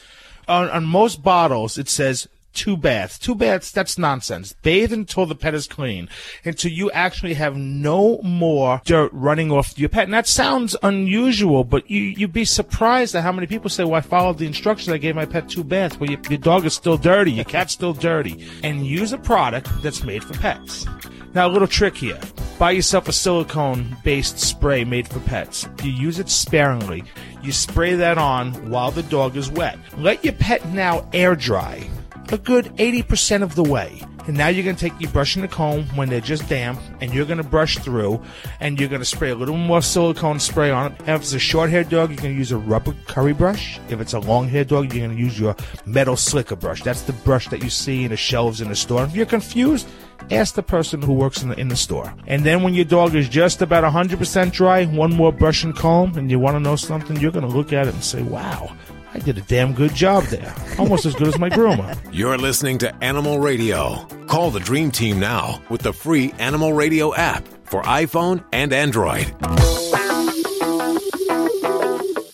On, 0.47 0.67
on 0.67 0.83
most 0.83 1.21
bottles, 1.21 1.77
it 1.77 1.87
says 1.87 2.27
two 2.53 2.77
baths. 2.77 3.17
Two 3.17 3.35
baths, 3.35 3.71
that's 3.71 3.97
nonsense. 3.97 4.53
Bathe 4.53 4.93
until 4.93 5.25
the 5.25 5.35
pet 5.35 5.53
is 5.53 5.67
clean, 5.67 6.09
until 6.45 6.71
you 6.71 6.91
actually 6.91 7.33
have 7.35 7.55
no 7.55 8.19
more 8.23 8.81
dirt 8.85 9.11
running 9.13 9.51
off 9.51 9.77
your 9.77 9.89
pet. 9.89 10.05
And 10.05 10.13
that 10.13 10.27
sounds 10.27 10.75
unusual, 10.83 11.63
but 11.63 11.89
you, 11.89 12.01
you'd 12.01 12.33
be 12.33 12.45
surprised 12.45 13.15
at 13.15 13.23
how 13.23 13.31
many 13.31 13.47
people 13.47 13.69
say, 13.69 13.83
well, 13.83 13.95
I 13.95 14.01
followed 14.01 14.37
the 14.37 14.47
instructions. 14.47 14.93
I 14.93 14.97
gave 14.97 15.15
my 15.15 15.25
pet 15.25 15.49
two 15.49 15.63
baths. 15.63 15.99
Well, 15.99 16.09
your, 16.09 16.19
your 16.29 16.39
dog 16.39 16.65
is 16.65 16.73
still 16.73 16.97
dirty. 16.97 17.31
Your 17.31 17.45
cat's 17.45 17.73
still 17.73 17.93
dirty. 17.93 18.47
And 18.63 18.85
use 18.85 19.13
a 19.13 19.17
product 19.17 19.69
that's 19.81 20.03
made 20.03 20.23
for 20.23 20.33
pets. 20.33 20.85
Now, 21.33 21.47
a 21.47 21.49
little 21.49 21.67
trick 21.67 21.95
here. 21.95 22.19
Buy 22.59 22.71
yourself 22.71 23.07
a 23.07 23.13
silicone 23.13 23.97
based 24.03 24.37
spray 24.37 24.83
made 24.83 25.07
for 25.07 25.19
pets. 25.21 25.67
You 25.81 25.91
use 25.91 26.19
it 26.19 26.29
sparingly. 26.29 27.03
You 27.41 27.51
spray 27.53 27.95
that 27.95 28.17
on 28.17 28.69
while 28.69 28.91
the 28.91 29.03
dog 29.03 29.37
is 29.37 29.49
wet. 29.49 29.79
Let 29.97 30.23
your 30.23 30.33
pet 30.33 30.67
now 30.69 31.09
air 31.13 31.35
dry 31.35 31.89
a 32.31 32.37
good 32.37 32.65
80% 32.77 33.43
of 33.43 33.55
the 33.55 33.63
way. 33.63 34.01
And 34.27 34.37
now 34.37 34.49
you're 34.49 34.63
going 34.63 34.75
to 34.75 34.89
take 34.89 34.99
your 35.01 35.11
brush 35.11 35.35
and 35.35 35.43
the 35.43 35.47
comb 35.47 35.83
when 35.95 36.09
they're 36.09 36.21
just 36.21 36.47
damp, 36.47 36.79
and 37.01 37.11
you're 37.11 37.25
going 37.25 37.39
to 37.39 37.43
brush 37.43 37.79
through, 37.79 38.21
and 38.59 38.79
you're 38.79 38.89
going 38.89 39.01
to 39.01 39.05
spray 39.05 39.31
a 39.31 39.35
little 39.35 39.57
more 39.57 39.81
silicone 39.81 40.39
spray 40.39 40.69
on 40.69 40.91
it. 40.91 40.99
And 40.99 41.09
if 41.09 41.21
it's 41.21 41.33
a 41.33 41.39
short-haired 41.39 41.89
dog, 41.89 42.11
you're 42.11 42.21
going 42.21 42.33
to 42.33 42.37
use 42.37 42.51
a 42.51 42.57
rubber 42.57 42.93
curry 43.07 43.33
brush. 43.33 43.79
If 43.89 43.99
it's 43.99 44.13
a 44.13 44.19
long-haired 44.19 44.67
dog, 44.67 44.93
you're 44.93 45.07
going 45.07 45.17
to 45.17 45.21
use 45.21 45.39
your 45.39 45.55
metal 45.85 46.15
slicker 46.15 46.55
brush. 46.55 46.83
That's 46.83 47.01
the 47.01 47.13
brush 47.13 47.49
that 47.49 47.63
you 47.63 47.69
see 47.71 48.03
in 48.03 48.11
the 48.11 48.17
shelves 48.17 48.61
in 48.61 48.69
the 48.69 48.75
store. 48.75 49.03
If 49.03 49.15
you're 49.15 49.25
confused, 49.25 49.87
ask 50.29 50.53
the 50.53 50.63
person 50.63 51.01
who 51.01 51.13
works 51.13 51.41
in 51.41 51.49
the, 51.49 51.59
in 51.59 51.69
the 51.69 51.75
store. 51.75 52.13
And 52.27 52.45
then 52.45 52.61
when 52.61 52.75
your 52.75 52.85
dog 52.85 53.15
is 53.15 53.27
just 53.27 53.61
about 53.63 53.83
100% 53.83 54.51
dry, 54.51 54.85
one 54.85 55.13
more 55.13 55.33
brush 55.33 55.63
and 55.63 55.75
comb, 55.75 56.15
and 56.15 56.29
you 56.29 56.37
want 56.37 56.55
to 56.55 56.59
know 56.59 56.75
something, 56.75 57.17
you're 57.17 57.31
going 57.31 57.47
to 57.47 57.53
look 57.53 57.73
at 57.73 57.87
it 57.87 57.93
and 57.95 58.03
say, 58.03 58.21
wow, 58.21 58.71
I 59.13 59.19
did 59.19 59.37
a 59.37 59.41
damn 59.41 59.73
good 59.73 59.93
job 59.93 60.23
there. 60.25 60.53
Almost 60.79 61.05
as 61.05 61.15
good 61.15 61.27
as 61.27 61.37
my 61.37 61.49
groomer. 61.49 61.97
You're 62.11 62.37
listening 62.37 62.77
to 62.79 62.95
Animal 63.03 63.39
Radio. 63.39 64.05
Call 64.27 64.51
the 64.51 64.59
Dream 64.59 64.91
Team 64.91 65.19
now 65.19 65.61
with 65.69 65.81
the 65.81 65.91
free 65.93 66.33
Animal 66.39 66.73
Radio 66.73 67.13
app 67.13 67.45
for 67.65 67.81
iPhone 67.83 68.43
and 68.53 68.71
Android. 68.71 69.25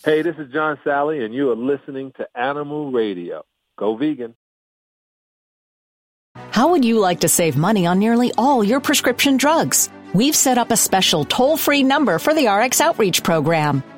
Hey, 0.05 0.21
this 0.21 0.35
is 0.37 0.51
John 0.53 0.79
Salley, 0.85 1.25
and 1.25 1.33
you 1.33 1.51
are 1.51 1.55
listening 1.55 2.13
to 2.17 2.27
Animal 2.33 2.91
Radio. 2.91 3.43
Go 3.77 3.97
vegan. 3.97 4.35
How 6.51 6.69
would 6.69 6.85
you 6.85 6.99
like 6.99 7.19
to 7.21 7.27
save 7.27 7.57
money 7.57 7.85
on 7.85 7.99
nearly 7.99 8.31
all 8.37 8.63
your 8.63 8.79
prescription 8.79 9.37
drugs? 9.37 9.89
We've 10.13 10.35
set 10.35 10.57
up 10.57 10.71
a 10.71 10.77
special 10.77 11.25
toll 11.25 11.57
free 11.57 11.83
number 11.83 12.19
for 12.19 12.33
the 12.33 12.47
RX 12.47 12.79
Outreach 12.79 13.23
Program. 13.23 13.83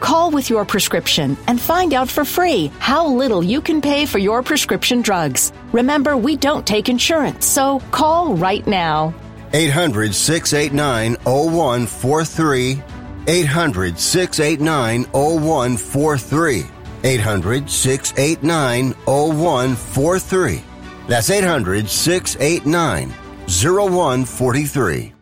Call 0.00 0.30
with 0.30 0.50
your 0.50 0.64
prescription 0.64 1.36
and 1.46 1.60
find 1.60 1.94
out 1.94 2.08
for 2.08 2.24
free 2.24 2.70
how 2.78 3.06
little 3.06 3.42
you 3.42 3.60
can 3.60 3.80
pay 3.80 4.06
for 4.06 4.18
your 4.18 4.42
prescription 4.42 5.02
drugs. 5.02 5.52
Remember, 5.72 6.16
we 6.16 6.36
don't 6.36 6.66
take 6.66 6.88
insurance, 6.88 7.46
so 7.46 7.80
call 7.90 8.34
right 8.36 8.66
now. 8.66 9.14
800 9.52 10.14
689 10.14 11.14
0143. 11.24 12.82
800 13.26 13.98
689 13.98 15.04
0143. 15.12 16.66
800 17.04 17.70
689 17.70 18.92
0143. 19.04 20.62
That's 21.08 21.30
800 21.30 21.88
689 21.88 23.14
0143. 23.48 25.15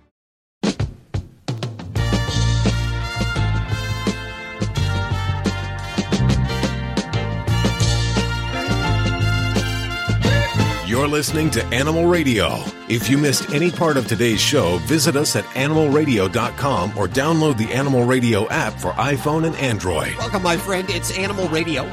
Listening 11.15 11.49
to 11.49 11.65
Animal 11.67 12.07
Radio. 12.07 12.65
If 12.89 13.09
you 13.09 13.17
missed 13.17 13.49
any 13.51 13.71
part 13.71 13.97
of 13.97 14.09
today's 14.09 14.41
show, 14.41 14.79
visit 14.79 15.15
us 15.15 15.37
at 15.37 15.45
animalradio.com 15.45 16.99
or 16.99 17.07
download 17.07 17.57
the 17.57 17.73
Animal 17.73 18.03
Radio 18.03 18.49
app 18.49 18.73
for 18.81 18.91
iPhone 18.95 19.47
and 19.47 19.55
Android. 19.55 20.13
Welcome, 20.17 20.43
my 20.43 20.57
friend. 20.57 20.91
It's 20.91 21.17
Animal 21.17 21.47
Radio. 21.51 21.89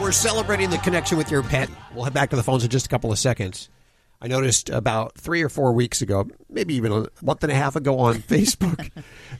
We're 0.00 0.10
celebrating 0.10 0.70
the 0.70 0.78
connection 0.78 1.16
with 1.16 1.30
your 1.30 1.44
pet. 1.44 1.70
We'll 1.94 2.02
head 2.02 2.14
back 2.14 2.30
to 2.30 2.36
the 2.36 2.42
phones 2.42 2.64
in 2.64 2.70
just 2.70 2.86
a 2.86 2.88
couple 2.88 3.12
of 3.12 3.18
seconds. 3.20 3.68
I 4.20 4.26
noticed 4.26 4.70
about 4.70 5.16
three 5.16 5.44
or 5.44 5.48
four 5.48 5.72
weeks 5.72 6.02
ago, 6.02 6.28
maybe 6.50 6.74
even 6.74 6.90
a 6.90 7.06
month 7.22 7.44
and 7.44 7.52
a 7.52 7.54
half 7.54 7.76
ago 7.76 8.00
on 8.00 8.16
Facebook, 8.16 8.90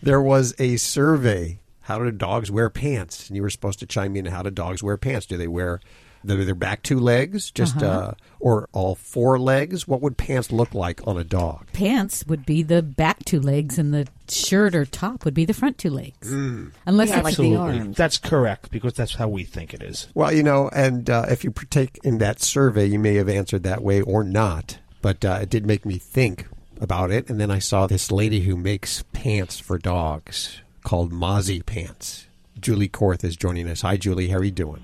there 0.01 0.23
was 0.23 0.55
a 0.61 0.77
survey. 0.77 1.59
How 1.81 1.99
do 1.99 2.09
dogs 2.13 2.53
wear 2.53 2.71
pants? 2.71 3.27
And 3.27 3.37
you 3.37 3.43
were 3.43 3.51
supposed 3.51 3.81
to 3.81 3.87
chime 3.87 4.15
in. 4.15 4.27
How 4.27 4.45
do 4.45 4.51
dogs 4.51 4.81
wear 4.81 4.97
pants? 4.97 5.27
Do 5.27 5.37
they 5.37 5.49
wear 5.49 5.81
their, 6.25 6.45
their 6.45 6.55
back 6.55 6.83
two 6.83 6.99
legs, 6.99 7.51
just 7.51 7.77
Uh-huh. 7.77 7.87
uh, 7.87 8.15
or 8.41 8.69
all 8.73 8.95
four 8.95 9.39
legs? 9.39 9.87
What 9.89 10.01
would 10.03 10.17
pants 10.17 10.53
look 10.53 10.75
like 10.75 11.07
on 11.07 11.17
a 11.17 11.25
dog? 11.25 11.67
Pants 11.73 12.25
would 12.27 12.45
be 12.47 12.63
the 12.63 12.83
back 12.83 13.25
two 13.25 13.41
legs, 13.41 13.79
and 13.79 13.93
the 13.95 14.07
shirt 14.29 14.75
or 14.75 14.85
top 14.85 15.25
would 15.25 15.35
be 15.35 15.45
the 15.45 15.55
front 15.55 15.79
two 15.79 15.91
legs. 15.91 16.31
Unless 16.31 17.09
Yeah, 17.11 17.17
it's 17.19 17.25
like 17.25 17.37
the 17.37 17.57
arms. 17.57 17.97
That's 17.97 18.19
correct 18.19 18.71
because 18.71 18.95
that's 18.95 19.15
how 19.15 19.29
we 19.29 19.45
think 19.45 19.75
it 19.75 19.83
is. 19.83 20.09
Well, 20.15 20.33
you 20.33 20.43
know, 20.43 20.69
and 20.75 21.09
uh, 21.09 21.27
if 21.29 21.45
you 21.45 21.51
partake 21.51 21.99
in 22.05 22.19
that 22.19 22.41
survey, 22.41 22.87
you 22.87 22.99
may 22.99 23.15
have 23.15 23.29
answered 23.29 23.63
that 23.65 23.83
way 23.83 24.01
or 24.01 24.25
not. 24.25 24.79
But 25.01 25.25
uh, 25.25 25.39
it 25.43 25.51
did 25.51 25.65
make 25.65 25.87
me 25.87 25.97
think 25.99 26.47
about 26.81 27.11
it. 27.13 27.31
And 27.31 27.41
then 27.41 27.51
I 27.53 27.61
saw 27.61 27.87
this 27.87 28.11
lady 28.11 28.41
who 28.41 28.57
makes 28.57 29.05
pants 29.13 29.59
for 29.59 29.79
dogs 29.79 30.61
called 30.83 31.13
Mozzie 31.13 31.65
Pants. 31.65 32.27
Julie 32.61 32.89
Korth 32.89 33.23
is 33.23 33.37
joining 33.37 33.69
us. 33.69 33.83
Hi, 33.83 33.97
Julie. 33.97 34.29
How 34.29 34.39
are 34.39 34.45
you 34.45 34.51
doing? 34.51 34.83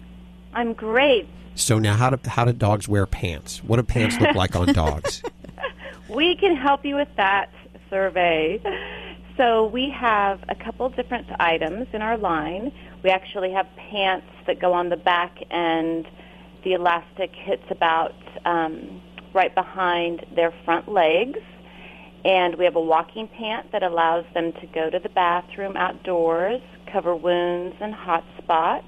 I'm 0.54 0.72
great. 0.72 1.28
So 1.56 1.78
now, 1.78 1.94
how 1.94 2.10
do 2.10 2.28
how 2.28 2.44
do 2.44 2.52
dogs 2.52 2.88
wear 2.88 3.06
pants? 3.06 3.62
What 3.62 3.76
do 3.76 3.82
pants 3.82 4.18
look 4.20 4.34
like 4.34 4.56
on 4.56 4.72
dogs? 4.72 5.22
We 6.08 6.36
can 6.36 6.54
help 6.54 6.84
you 6.84 6.96
with 6.96 7.08
that 7.16 7.50
survey. 7.88 8.60
So 9.36 9.66
we 9.66 9.90
have 9.90 10.44
a 10.48 10.54
couple 10.54 10.88
different 10.90 11.26
items 11.40 11.88
in 11.92 12.02
our 12.02 12.16
line. 12.16 12.72
We 13.02 13.10
actually 13.10 13.52
have 13.52 13.66
pants 13.76 14.26
that 14.46 14.60
go 14.60 14.72
on 14.72 14.90
the 14.90 14.96
back 14.96 15.36
and 15.50 16.06
the 16.62 16.74
elastic 16.74 17.32
hits 17.34 17.64
about 17.70 18.14
um, 18.44 19.00
right 19.32 19.52
behind 19.54 20.24
their 20.36 20.52
front 20.64 20.88
legs. 20.88 21.40
And 22.24 22.54
we 22.56 22.64
have 22.64 22.76
a 22.76 22.80
walking 22.80 23.26
pant 23.26 23.72
that 23.72 23.82
allows 23.82 24.24
them 24.34 24.52
to 24.52 24.66
go 24.68 24.90
to 24.90 24.98
the 24.98 25.08
bathroom 25.08 25.76
outdoors, 25.76 26.62
cover 26.92 27.16
wounds 27.16 27.76
and 27.80 27.92
hot 27.92 28.24
spots. 28.38 28.86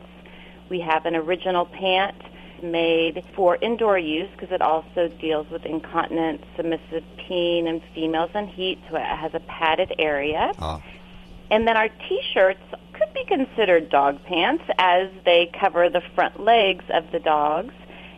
We 0.69 0.81
have 0.81 1.07
an 1.07 1.15
original 1.17 1.67
pant 1.67 2.17
made 2.63 3.25
for 3.35 3.57
indoor 3.57 3.99
use 3.99 4.31
because 4.33 4.51
it 4.51 4.63
also 4.63 5.09
deals 5.09 5.49
with 5.51 5.65
incontinence, 5.65 6.43
submissive 6.57 7.05
peen, 7.17 7.67
and 7.67 7.83
females 7.95 8.31
in 8.35 8.49
heat, 8.49 8.79
so 8.89 8.97
it 8.97 9.03
has 9.03 9.35
a 9.35 9.41
padded 9.41 9.93
area. 9.99 10.53
Ah. 10.59 10.83
And 11.51 11.67
then 11.67 11.77
our 11.77 11.89
t-shirts 11.89 12.61
could 12.93 13.13
be 13.15 13.25
considered 13.27 13.89
dog 13.89 14.23
pants 14.25 14.65
as 14.79 15.11
they 15.25 15.51
cover 15.59 15.89
the 15.89 16.03
front 16.15 16.41
legs 16.41 16.85
of 16.93 17.11
the 17.13 17.21
dogs. 17.21 17.75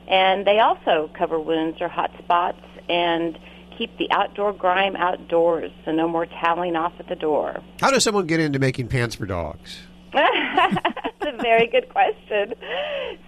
And 0.07 0.47
they 0.47 0.61
also 0.61 1.11
cover 1.12 1.38
wounds 1.38 1.81
or 1.81 1.88
hot 1.88 2.11
spots 2.19 2.62
and 2.88 3.38
keep 3.76 3.97
the 3.99 4.11
outdoor 4.11 4.52
grime 4.52 4.97
outdoors, 4.97 5.71
so 5.85 5.93
no 5.93 6.09
more 6.09 6.26
toweling 6.26 6.75
off 6.75 6.93
at 6.99 7.09
the 7.09 7.14
door. 7.14 7.62
How 7.81 7.90
does 7.90 8.02
someone 8.02 8.26
get 8.26 8.40
into 8.40 8.59
making 8.59 8.88
pants 8.88 9.14
for 9.14 9.26
dogs? 9.26 9.81
That's 11.21 11.35
a 11.39 11.43
very 11.43 11.67
good 11.67 11.89
question. 11.89 12.55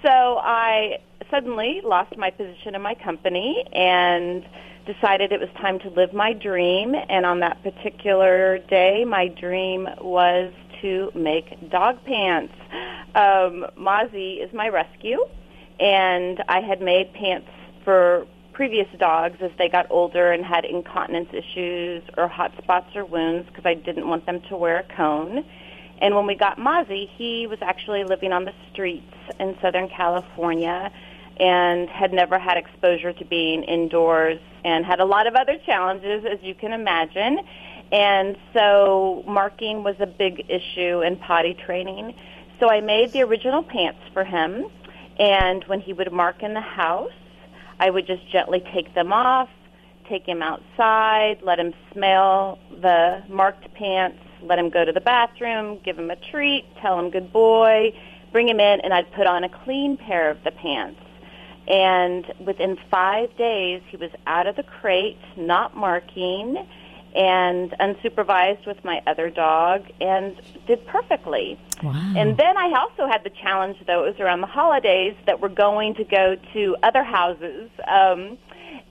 So 0.02 0.08
I 0.08 0.98
suddenly 1.30 1.80
lost 1.84 2.16
my 2.16 2.30
position 2.30 2.74
in 2.74 2.82
my 2.82 2.94
company 2.94 3.64
and 3.72 4.44
decided 4.86 5.32
it 5.32 5.40
was 5.40 5.48
time 5.60 5.78
to 5.80 5.90
live 5.90 6.12
my 6.12 6.32
dream. 6.32 6.94
And 7.08 7.26
on 7.26 7.40
that 7.40 7.62
particular 7.62 8.58
day, 8.58 9.04
my 9.04 9.28
dream 9.28 9.88
was 10.00 10.52
to 10.82 11.10
make 11.14 11.70
dog 11.70 12.02
pants. 12.04 12.54
Um, 13.14 13.66
Mozzie 13.76 14.42
is 14.42 14.52
my 14.52 14.68
rescue, 14.68 15.18
and 15.78 16.42
I 16.48 16.60
had 16.60 16.80
made 16.80 17.12
pants 17.12 17.48
for 17.84 18.26
previous 18.52 18.88
dogs 18.98 19.38
as 19.40 19.50
they 19.58 19.68
got 19.68 19.86
older 19.90 20.32
and 20.32 20.44
had 20.44 20.64
incontinence 20.64 21.30
issues 21.32 22.02
or 22.16 22.28
hot 22.28 22.52
spots 22.62 22.94
or 22.94 23.04
wounds 23.04 23.48
because 23.48 23.64
I 23.64 23.74
didn't 23.74 24.08
want 24.08 24.26
them 24.26 24.40
to 24.48 24.56
wear 24.56 24.78
a 24.78 24.96
cone. 24.96 25.44
And 26.00 26.14
when 26.14 26.26
we 26.26 26.34
got 26.34 26.58
Mozzie, 26.58 27.08
he 27.16 27.46
was 27.46 27.58
actually 27.60 28.04
living 28.04 28.32
on 28.32 28.44
the 28.44 28.54
streets 28.72 29.12
in 29.38 29.56
Southern 29.60 29.88
California 29.88 30.90
and 31.38 31.88
had 31.88 32.12
never 32.12 32.38
had 32.38 32.56
exposure 32.56 33.12
to 33.12 33.24
being 33.24 33.64
indoors 33.64 34.38
and 34.64 34.84
had 34.84 35.00
a 35.00 35.04
lot 35.04 35.26
of 35.26 35.34
other 35.34 35.56
challenges, 35.64 36.24
as 36.24 36.38
you 36.42 36.54
can 36.54 36.72
imagine. 36.72 37.40
And 37.92 38.36
so 38.52 39.24
marking 39.26 39.82
was 39.82 39.96
a 40.00 40.06
big 40.06 40.46
issue 40.48 41.02
in 41.02 41.16
potty 41.16 41.54
training. 41.54 42.14
So 42.60 42.70
I 42.70 42.80
made 42.80 43.12
the 43.12 43.22
original 43.22 43.62
pants 43.62 44.00
for 44.12 44.24
him. 44.24 44.66
And 45.18 45.64
when 45.64 45.80
he 45.80 45.92
would 45.92 46.12
mark 46.12 46.42
in 46.42 46.54
the 46.54 46.60
house, 46.60 47.12
I 47.78 47.90
would 47.90 48.06
just 48.06 48.30
gently 48.30 48.62
take 48.72 48.94
them 48.94 49.12
off, 49.12 49.48
take 50.08 50.26
him 50.26 50.42
outside, 50.42 51.38
let 51.42 51.58
him 51.58 51.74
smell 51.92 52.58
the 52.70 53.22
marked 53.28 53.72
pants, 53.74 54.18
let 54.42 54.58
him 54.58 54.70
go 54.70 54.84
to 54.84 54.92
the 54.92 55.00
bathroom, 55.00 55.78
give 55.84 55.98
him 55.98 56.10
a 56.10 56.16
treat, 56.16 56.64
tell 56.80 56.98
him 56.98 57.10
good 57.10 57.32
boy, 57.32 57.92
bring 58.32 58.48
him 58.48 58.60
in, 58.60 58.80
and 58.80 58.92
I'd 58.92 59.10
put 59.12 59.26
on 59.26 59.44
a 59.44 59.48
clean 59.48 59.96
pair 59.96 60.30
of 60.30 60.42
the 60.44 60.50
pants. 60.50 61.00
And 61.68 62.24
within 62.44 62.78
five 62.90 63.36
days, 63.36 63.82
he 63.88 63.96
was 63.96 64.10
out 64.26 64.46
of 64.46 64.56
the 64.56 64.62
crate, 64.62 65.18
not 65.36 65.76
marking, 65.76 66.66
and 67.14 67.70
unsupervised 67.80 68.66
with 68.66 68.84
my 68.84 69.02
other 69.06 69.30
dog, 69.30 69.84
and 70.00 70.40
did 70.66 70.86
perfectly. 70.86 71.58
Wow. 71.82 72.14
And 72.16 72.36
then 72.36 72.56
I 72.56 72.72
also 72.78 73.10
had 73.10 73.24
the 73.24 73.30
challenge, 73.30 73.78
though, 73.86 74.04
it 74.04 74.12
was 74.12 74.20
around 74.20 74.40
the 74.40 74.46
holidays 74.46 75.16
that 75.26 75.40
we're 75.40 75.48
going 75.48 75.94
to 75.94 76.04
go 76.04 76.36
to 76.52 76.76
other 76.82 77.02
houses. 77.02 77.70
Um, 77.86 78.38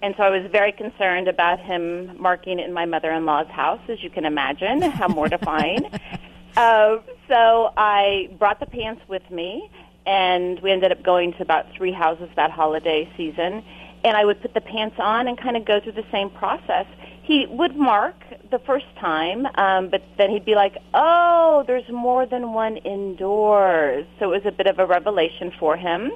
and 0.02 0.16
so 0.16 0.24
I 0.24 0.30
was 0.30 0.50
very 0.52 0.72
concerned 0.72 1.28
about 1.28 1.60
him 1.60 2.20
marking 2.20 2.60
in 2.60 2.72
my 2.72 2.86
mother-in-law's 2.86 3.48
house, 3.48 3.82
as 3.90 4.02
you 4.02 4.10
can 4.10 4.26
imagine, 4.26 4.82
how 4.82 5.08
mortifying. 5.08 5.86
uh, 6.58 6.98
so 7.28 7.74
I 7.76 8.30
brought 8.40 8.60
the 8.60 8.66
pants 8.66 9.02
with 9.10 9.30
me, 9.30 9.70
and 10.06 10.60
we 10.62 10.72
ended 10.72 10.92
up 10.92 11.04
going 11.04 11.34
to 11.34 11.42
about 11.42 11.72
three 11.74 11.92
houses 11.92 12.30
that 12.36 12.50
holiday 12.50 13.12
season. 13.18 13.64
And 14.06 14.16
I 14.16 14.24
would 14.24 14.42
put 14.42 14.54
the 14.54 14.62
pants 14.62 14.96
on 15.00 15.28
and 15.28 15.38
kind 15.38 15.58
of 15.58 15.66
go 15.66 15.82
through 15.82 15.92
the 15.92 16.06
same 16.12 16.30
process. 16.30 16.86
He 17.30 17.46
would 17.46 17.76
mark 17.76 18.16
the 18.50 18.58
first 18.58 18.88
time, 19.00 19.46
um, 19.54 19.90
but 19.90 20.02
then 20.18 20.32
he'd 20.32 20.46
be 20.46 20.56
like, 20.56 20.80
"Oh, 20.96 21.64
there's 21.68 21.88
more 21.88 22.26
than 22.26 22.54
one 22.54 22.78
indoors." 22.78 24.08
So 24.18 24.34
it 24.34 24.44
was 24.44 24.46
a 24.48 24.52
bit 24.52 24.66
of 24.66 24.80
a 24.80 24.86
revelation 24.88 25.52
for 25.60 25.78
him. 25.78 26.12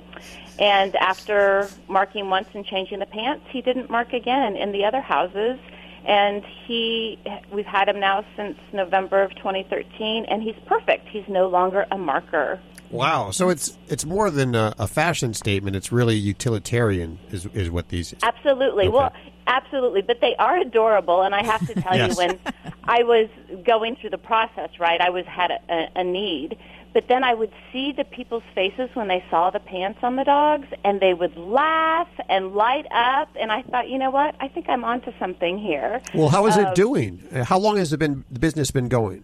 And 0.58 0.96
after 0.96 1.70
marking 1.88 2.32
once 2.32 2.48
and 2.55 2.65
changing 2.65 2.98
the 2.98 3.05
pants, 3.05 3.46
he 3.51 3.62
didn't 3.62 3.91
mark 3.91 4.12
again 4.12 4.55
in 4.55 4.72
the 4.72 4.86
other 4.86 5.01
houses. 5.01 5.60
And 6.03 6.43
he, 6.65 7.20
we've 7.51 7.67
had 7.67 7.89
him 7.89 8.00
now 8.00 8.25
since 8.36 8.58
November 8.72 9.22
of 9.22 9.36
2013, 9.36 10.25
and 10.25 10.41
he's 10.41 10.58
perfect. 10.65 11.10
He's 11.10 11.27
no 11.27 11.48
longer 11.48 11.86
a 11.91 11.98
marker. 11.98 12.60
Wow. 12.92 13.31
So 13.31 13.50
it's 13.50 13.77
it's 13.88 14.05
more 14.05 14.29
than 14.29 14.53
a, 14.55 14.74
a 14.77 14.88
fashion 14.88 15.34
statement. 15.34 15.75
It's 15.75 15.92
really 15.92 16.16
utilitarian. 16.16 17.20
Is 17.31 17.46
is 17.48 17.70
what 17.72 17.90
these? 17.90 18.14
Absolutely. 18.22 18.86
Okay. 18.88 18.96
Well, 18.96 19.12
absolutely. 19.48 20.01
But 20.01 20.22
they 20.22 20.36
are 20.38 20.57
adorable, 20.60 21.22
and 21.24 21.34
I 21.34 21.44
have 21.44 21.66
to 21.68 21.74
tell 21.81 21.96
Yes. 21.96 22.12
you, 22.12 22.18
when 22.27 22.40
I 22.84 23.03
was 23.03 23.29
going 23.66 23.96
through 23.96 24.12
the 24.12 24.18
process, 24.20 24.70
right, 24.79 25.01
I 25.01 25.10
was 25.10 25.25
had 25.25 25.51
a, 25.51 25.60
a, 25.70 25.90
a 26.01 26.03
need. 26.03 26.57
But 26.94 27.07
then 27.07 27.24
I 27.24 27.34
would 27.34 27.51
see 27.72 27.92
the 27.92 28.03
people's 28.03 28.44
faces 28.53 28.88
when 28.94 29.07
they 29.07 29.24
saw 29.31 29.50
the 29.50 29.60
pants 29.60 29.98
on 30.03 30.16
the 30.16 30.24
dogs, 30.24 30.68
and 30.84 31.00
they 31.01 31.16
would 31.16 31.36
laugh 31.36 32.07
and 32.29 32.53
light 32.53 32.86
up. 32.92 33.29
And 33.40 33.51
I 33.51 33.64
thought, 33.64 33.90
you 33.90 33.98
know 33.98 34.12
what? 34.12 34.36
I 34.40 34.48
think 34.48 34.70
I'm 34.70 34.84
onto 34.84 35.12
something 35.18 35.57
here. 35.57 36.03
Well, 36.14 36.29
how 36.29 36.46
is 36.46 36.55
Um, 36.55 36.68
it 36.68 36.75
doing? 36.75 37.27
How 37.46 37.57
long 37.57 37.77
has 37.77 37.94
it 37.94 37.98
been 37.98 38.24
the 38.29 38.38
business 38.38 38.70
been 38.70 38.90
going? 38.90 39.24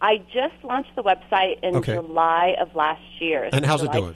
I 0.00 0.18
just 0.32 0.54
launched 0.64 0.94
the 0.96 1.02
website 1.02 1.60
in 1.62 1.76
Okay. 1.76 1.94
July 1.94 2.56
of 2.58 2.74
last 2.74 3.02
year. 3.20 3.48
And 3.52 3.64
how's 3.64 3.82
it 3.82 3.86
July 3.86 4.00
doing? 4.00 4.14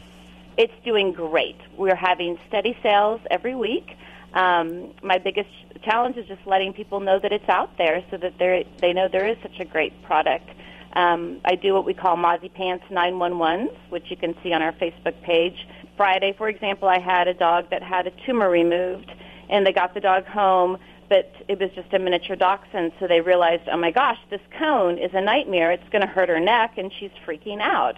It's 0.57 0.73
doing 0.85 1.13
great. 1.13 1.57
We're 1.77 1.95
having 1.97 2.39
steady 2.49 2.77
sales 2.83 3.21
every 3.31 3.55
week. 3.55 3.97
Um, 4.35 4.93
my 5.03 5.19
biggest 5.19 5.51
challenge 5.83 6.17
is 6.17 6.27
just 6.27 6.47
letting 6.47 6.73
people 6.73 7.01
know 7.01 7.19
that 7.19 7.33
it's 7.33 7.49
out 7.49 7.77
there 7.77 8.03
so 8.11 8.17
that 8.17 8.39
they 8.39 8.67
they 8.81 8.93
know 8.93 9.09
there 9.09 9.27
is 9.29 9.37
such 9.43 9.61
a 9.61 9.65
great 9.65 10.01
product. 10.03 10.49
Um, 10.95 11.41
I 11.45 11.57
do 11.57 11.75
what 11.75 11.85
we 11.85 11.93
call 11.95 12.17
Mozzie 12.17 12.53
Pants 12.53 12.85
911s, 12.91 13.77
which 13.91 14.11
you 14.11 14.17
can 14.17 14.35
see 14.43 14.53
on 14.53 14.63
our 14.63 14.73
Facebook 14.73 15.21
page. 15.23 15.67
Friday, 15.97 16.33
for 16.37 16.49
example, 16.49 16.89
I 16.89 16.99
had 17.01 17.29
a 17.29 17.35
dog 17.35 17.71
that 17.71 17.83
had 17.83 18.07
a 18.07 18.13
tumor 18.25 18.49
removed, 18.49 19.11
and 19.49 19.67
they 19.67 19.73
got 19.73 19.95
the 19.95 20.01
dog 20.01 20.25
home, 20.27 20.79
but 21.09 21.33
it 21.49 21.59
was 21.61 21.71
just 21.75 21.93
a 21.93 21.99
miniature 21.99 22.37
dachshund, 22.37 22.93
so 22.99 23.07
they 23.07 23.21
realized, 23.21 23.69
oh 23.71 23.77
my 23.77 23.91
gosh, 23.91 24.19
this 24.31 24.41
cone 24.59 24.99
is 24.99 25.13
a 25.15 25.21
nightmare. 25.21 25.73
It's 25.73 25.89
going 25.91 26.03
to 26.03 26.09
hurt 26.09 26.29
her 26.29 26.41
neck, 26.41 26.79
and 26.79 26.93
she's 26.99 27.11
freaking 27.27 27.61
out. 27.61 27.97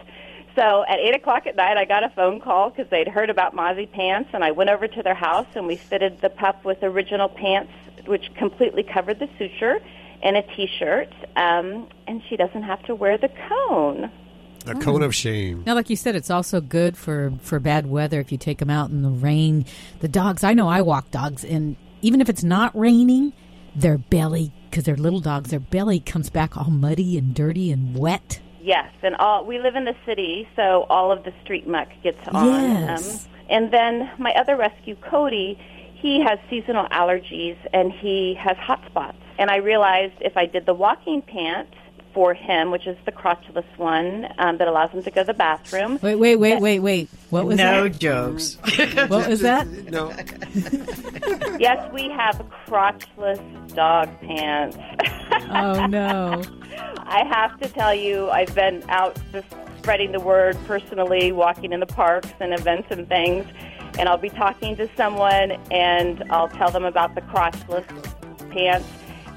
So 0.57 0.85
at 0.88 0.99
8 0.99 1.14
o'clock 1.16 1.47
at 1.47 1.55
night, 1.55 1.77
I 1.77 1.85
got 1.85 2.03
a 2.03 2.09
phone 2.09 2.40
call 2.40 2.71
because 2.71 2.88
they'd 2.90 3.09
heard 3.09 3.29
about 3.29 3.55
Mozzie 3.55 3.90
pants, 3.90 4.31
and 4.33 4.42
I 4.42 4.53
went 4.53 4.71
over 4.71 4.88
to 4.88 5.03
their 5.03 5.14
house, 5.14 5.47
and 5.55 5.66
we 5.66 5.77
fitted 5.77 6.21
the 6.21 6.31
pup 6.31 6.64
with 6.64 6.83
original 6.83 7.29
pants, 7.29 7.73
which 8.07 8.35
completely 8.35 8.83
covered 8.83 9.19
the 9.19 9.29
suture, 9.38 9.81
and 10.23 10.37
a 10.37 10.42
T-shirt, 10.42 11.12
um, 11.37 11.87
and 12.07 12.23
she 12.29 12.37
doesn't 12.37 12.62
have 12.62 12.83
to 12.85 12.95
wear 12.95 13.19
the 13.19 13.29
cone. 13.49 14.11
A 14.66 14.75
cone 14.75 15.03
of 15.03 15.14
shame. 15.14 15.62
Now, 15.64 15.75
like 15.75 15.90
you 15.90 15.95
said, 15.97 16.16
it's 16.16 16.31
also 16.31 16.61
good 16.61 16.97
for, 16.97 17.33
for 17.40 17.61
bad 17.61 17.87
weather 17.87 18.19
if 18.19 18.33
you 18.33 18.38
take 18.38 18.59
them 18.59 18.71
out 18.71 18.90
in 18.90 19.03
the 19.03 19.11
rain. 19.11 19.64
The 20.01 20.09
dogs, 20.09 20.42
I 20.42 20.55
know 20.55 20.69
I 20.69 20.81
walk 20.81 21.11
dogs, 21.12 21.45
and 21.45 21.77
even 22.02 22.20
if 22.20 22.28
it's 22.28 22.44
not 22.44 22.76
raining, 22.76 23.32
their 23.74 23.98
belly, 23.98 24.52
because 24.70 24.85
they're 24.85 24.96
little 24.96 25.20
dogs, 25.20 25.50
their 25.50 25.61
belly 25.61 26.00
comes 26.00 26.30
back 26.30 26.56
all 26.56 26.70
muddy 26.70 27.18
and 27.18 27.35
dirty 27.35 27.70
and 27.70 27.96
wet. 27.96 28.40
Yes, 28.61 28.90
and 29.02 29.14
all 29.16 29.44
we 29.44 29.61
live 29.61 29.76
in 29.76 29.85
the 29.85 29.94
city, 30.04 30.48
so 30.56 30.87
all 30.90 31.12
of 31.12 31.24
the 31.24 31.32
street 31.42 31.68
muck 31.68 31.88
gets 32.02 32.18
on. 32.28 32.46
Yes. 32.46 33.26
Um, 33.26 33.32
and 33.48 33.70
then 33.72 34.11
my 34.18 34.32
other 34.32 34.56
rescue, 34.56 34.96
Cody, 34.96 35.59
he 35.94 36.20
has 36.20 36.38
seasonal 36.50 36.87
allergies 36.88 37.56
and 37.72 37.92
he 37.92 38.35
has 38.35 38.56
hot 38.56 38.85
spots. 38.87 39.18
And 39.38 39.50
I 39.50 39.56
realized 39.56 40.14
if 40.20 40.37
I 40.37 40.46
did 40.46 40.66
the 40.66 40.74
walking 40.74 41.22
pant 41.22 41.68
for 42.16 42.33
him, 42.33 42.70
which 42.70 42.87
is 42.87 42.96
the 43.05 43.12
crotchless 43.12 43.66
one 43.76 44.26
um, 44.38 44.57
that 44.57 44.66
allows 44.66 44.90
him 44.90 45.02
to 45.02 45.11
go 45.11 45.20
to 45.20 45.26
the 45.26 45.35
bathroom. 45.35 45.98
Wait, 46.00 46.14
wait, 46.14 46.37
wait, 46.37 46.62
wait, 46.62 46.79
wait. 46.79 47.11
What 47.29 47.44
was 47.44 47.59
no 47.59 47.90
that? 47.90 47.98
jokes. 47.98 48.57
What 49.09 49.29
was 49.29 49.40
that? 49.40 49.66
No. 49.90 50.09
yes, 51.59 51.92
we 51.92 52.09
have 52.09 52.42
crotchless 52.66 53.74
dog 53.74 54.09
pants. 54.22 54.79
Oh, 55.50 55.85
no. 55.85 56.42
I 57.00 57.22
have 57.31 57.61
to 57.61 57.68
tell 57.68 57.94
you, 57.94 58.31
I've 58.31 58.55
been 58.55 58.83
out 58.88 59.18
just 59.31 59.48
spreading 59.76 60.12
the 60.12 60.20
word 60.20 60.57
personally, 60.66 61.33
walking 61.33 61.74
in 61.74 61.81
the 61.81 61.87
parks 61.87 62.33
and 62.40 62.55
events 62.55 62.88
and 62.90 63.07
things, 63.07 63.46
and 63.98 64.09
I'll 64.09 64.16
be 64.16 64.31
talking 64.31 64.74
to 64.76 64.88
someone 64.96 65.52
and 65.70 66.24
I'll 66.31 66.48
tell 66.48 66.70
them 66.70 66.87
about 66.87 67.14
the 67.14 67.20
crotchless 67.20 67.85
pants. 68.50 68.88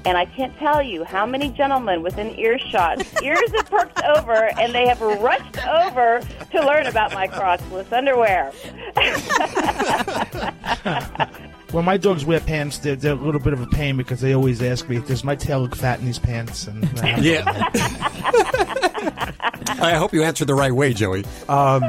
And 0.04 0.16
I 0.16 0.24
can't 0.24 0.56
tell 0.58 0.82
you 0.82 1.04
how 1.04 1.26
many 1.26 1.50
gentlemen 1.50 2.02
within 2.02 2.36
earshot, 2.38 2.98
ears 3.22 3.38
have 3.56 3.70
perked 3.70 4.02
over, 4.02 4.50
and 4.58 4.74
they 4.74 4.86
have 4.88 5.00
rushed 5.00 5.58
over 5.66 6.20
to 6.52 6.66
learn 6.66 6.86
about 6.86 7.12
my 7.12 7.28
crotchless 7.28 7.92
underwear. 7.92 8.52
Well, 11.72 11.84
my 11.84 11.98
dogs 11.98 12.24
wear 12.24 12.40
pants, 12.40 12.78
they're, 12.78 12.96
they're 12.96 13.12
a 13.12 13.14
little 13.14 13.40
bit 13.40 13.52
of 13.52 13.60
a 13.60 13.66
pain 13.66 13.96
because 13.96 14.20
they 14.20 14.34
always 14.34 14.60
ask 14.60 14.88
me, 14.88 14.98
"Does 14.98 15.22
my 15.22 15.36
tail 15.36 15.60
look 15.60 15.76
fat 15.76 16.00
in 16.00 16.06
these 16.06 16.18
pants?" 16.18 16.66
And 16.66 16.84
I 16.98 17.16
Yeah. 17.18 17.44
I 19.80 19.94
hope 19.94 20.12
you 20.12 20.24
answered 20.24 20.48
the 20.48 20.54
right 20.54 20.74
way, 20.74 20.92
Joey. 20.92 21.24
Um, 21.48 21.84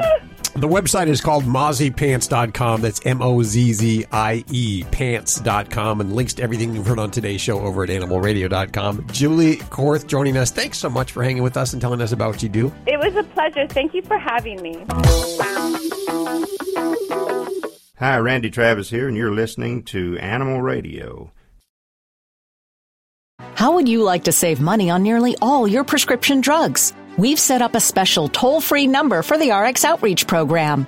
The 0.54 0.68
website 0.68 1.08
is 1.08 1.22
called 1.22 1.46
mozziepants.com. 1.46 2.82
That's 2.82 3.06
M 3.06 3.22
O 3.22 3.42
Z 3.42 3.74
Z 3.74 4.06
I 4.12 4.44
E 4.50 4.84
pants.com 4.92 6.02
and 6.02 6.14
links 6.14 6.34
to 6.36 6.44
everything 6.44 6.76
you've 6.76 6.86
heard 6.86 7.00
on 7.00 7.10
today's 7.10 7.40
show 7.40 7.60
over 7.62 7.84
at 7.84 7.90
animalradio.com. 7.90 9.08
Julie 9.12 9.58
Korth 9.58 10.08
joining 10.08 10.36
us. 10.36 10.52
Thanks 10.52 10.78
so 10.78 10.90
much 10.90 11.14
for 11.14 11.24
hanging 11.24 11.44
with 11.44 11.56
us 11.56 11.72
and 11.72 11.82
telling 11.82 12.02
us 12.02 12.12
about 12.12 12.32
what 12.32 12.44
you 12.44 12.50
do. 12.50 12.72
It 12.86 13.00
was 13.00 13.16
a 13.16 13.24
pleasure. 13.24 13.66
Thank 13.68 13.94
you 13.94 14.02
for 14.02 14.18
having 14.18 14.62
me. 14.62 14.84
Hi, 18.00 18.18
Randy 18.18 18.50
Travis 18.50 18.90
here, 18.90 19.08
and 19.08 19.16
you're 19.16 19.32
listening 19.32 19.84
to 19.84 20.18
Animal 20.18 20.62
Radio. 20.62 21.32
How 23.56 23.74
would 23.74 23.88
you 23.88 24.04
like 24.04 24.24
to 24.26 24.32
save 24.32 24.60
money 24.60 24.90
on 24.90 25.04
nearly 25.04 25.36
all 25.42 25.68
your 25.68 25.84
prescription 25.84 26.42
drugs? 26.42 26.94
We've 27.18 27.40
set 27.40 27.62
up 27.62 27.76
a 27.76 27.80
special 27.80 28.30
toll 28.30 28.62
free 28.62 28.88
number 28.88 29.22
for 29.22 29.38
the 29.38 29.52
RX 29.52 29.86
Outreach 29.86 30.28
Program. 30.28 30.88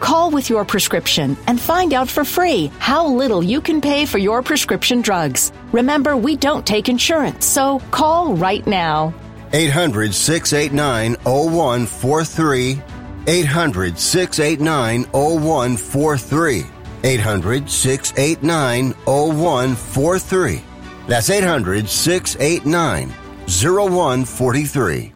Call 0.00 0.30
with 0.30 0.50
your 0.50 0.64
prescription 0.64 1.36
and 1.46 1.60
find 1.60 1.94
out 1.94 2.08
for 2.08 2.24
free 2.24 2.70
how 2.78 3.06
little 3.06 3.42
you 3.42 3.60
can 3.60 3.80
pay 3.80 4.06
for 4.06 4.18
your 4.18 4.42
prescription 4.42 5.00
drugs. 5.02 5.52
Remember, 5.72 6.16
we 6.16 6.36
don't 6.36 6.66
take 6.66 6.88
insurance, 6.88 7.46
so 7.46 7.80
call 7.90 8.34
right 8.34 8.66
now. 8.66 9.14
800 9.52 10.14
689 10.14 11.14
0143. 11.24 12.82
800 13.26 13.98
689 13.98 15.04
0143. 15.12 16.66
800 17.04 17.70
689 17.70 18.92
0143. 19.04 20.62
That's 21.06 21.30
800 21.30 21.88
689 21.88 23.08
0143. 23.46 25.12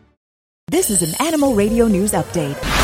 This 0.69 0.88
is 0.88 1.03
an 1.03 1.27
Animal 1.27 1.55
Radio 1.55 1.88
News 1.88 2.12
Update. 2.12 2.80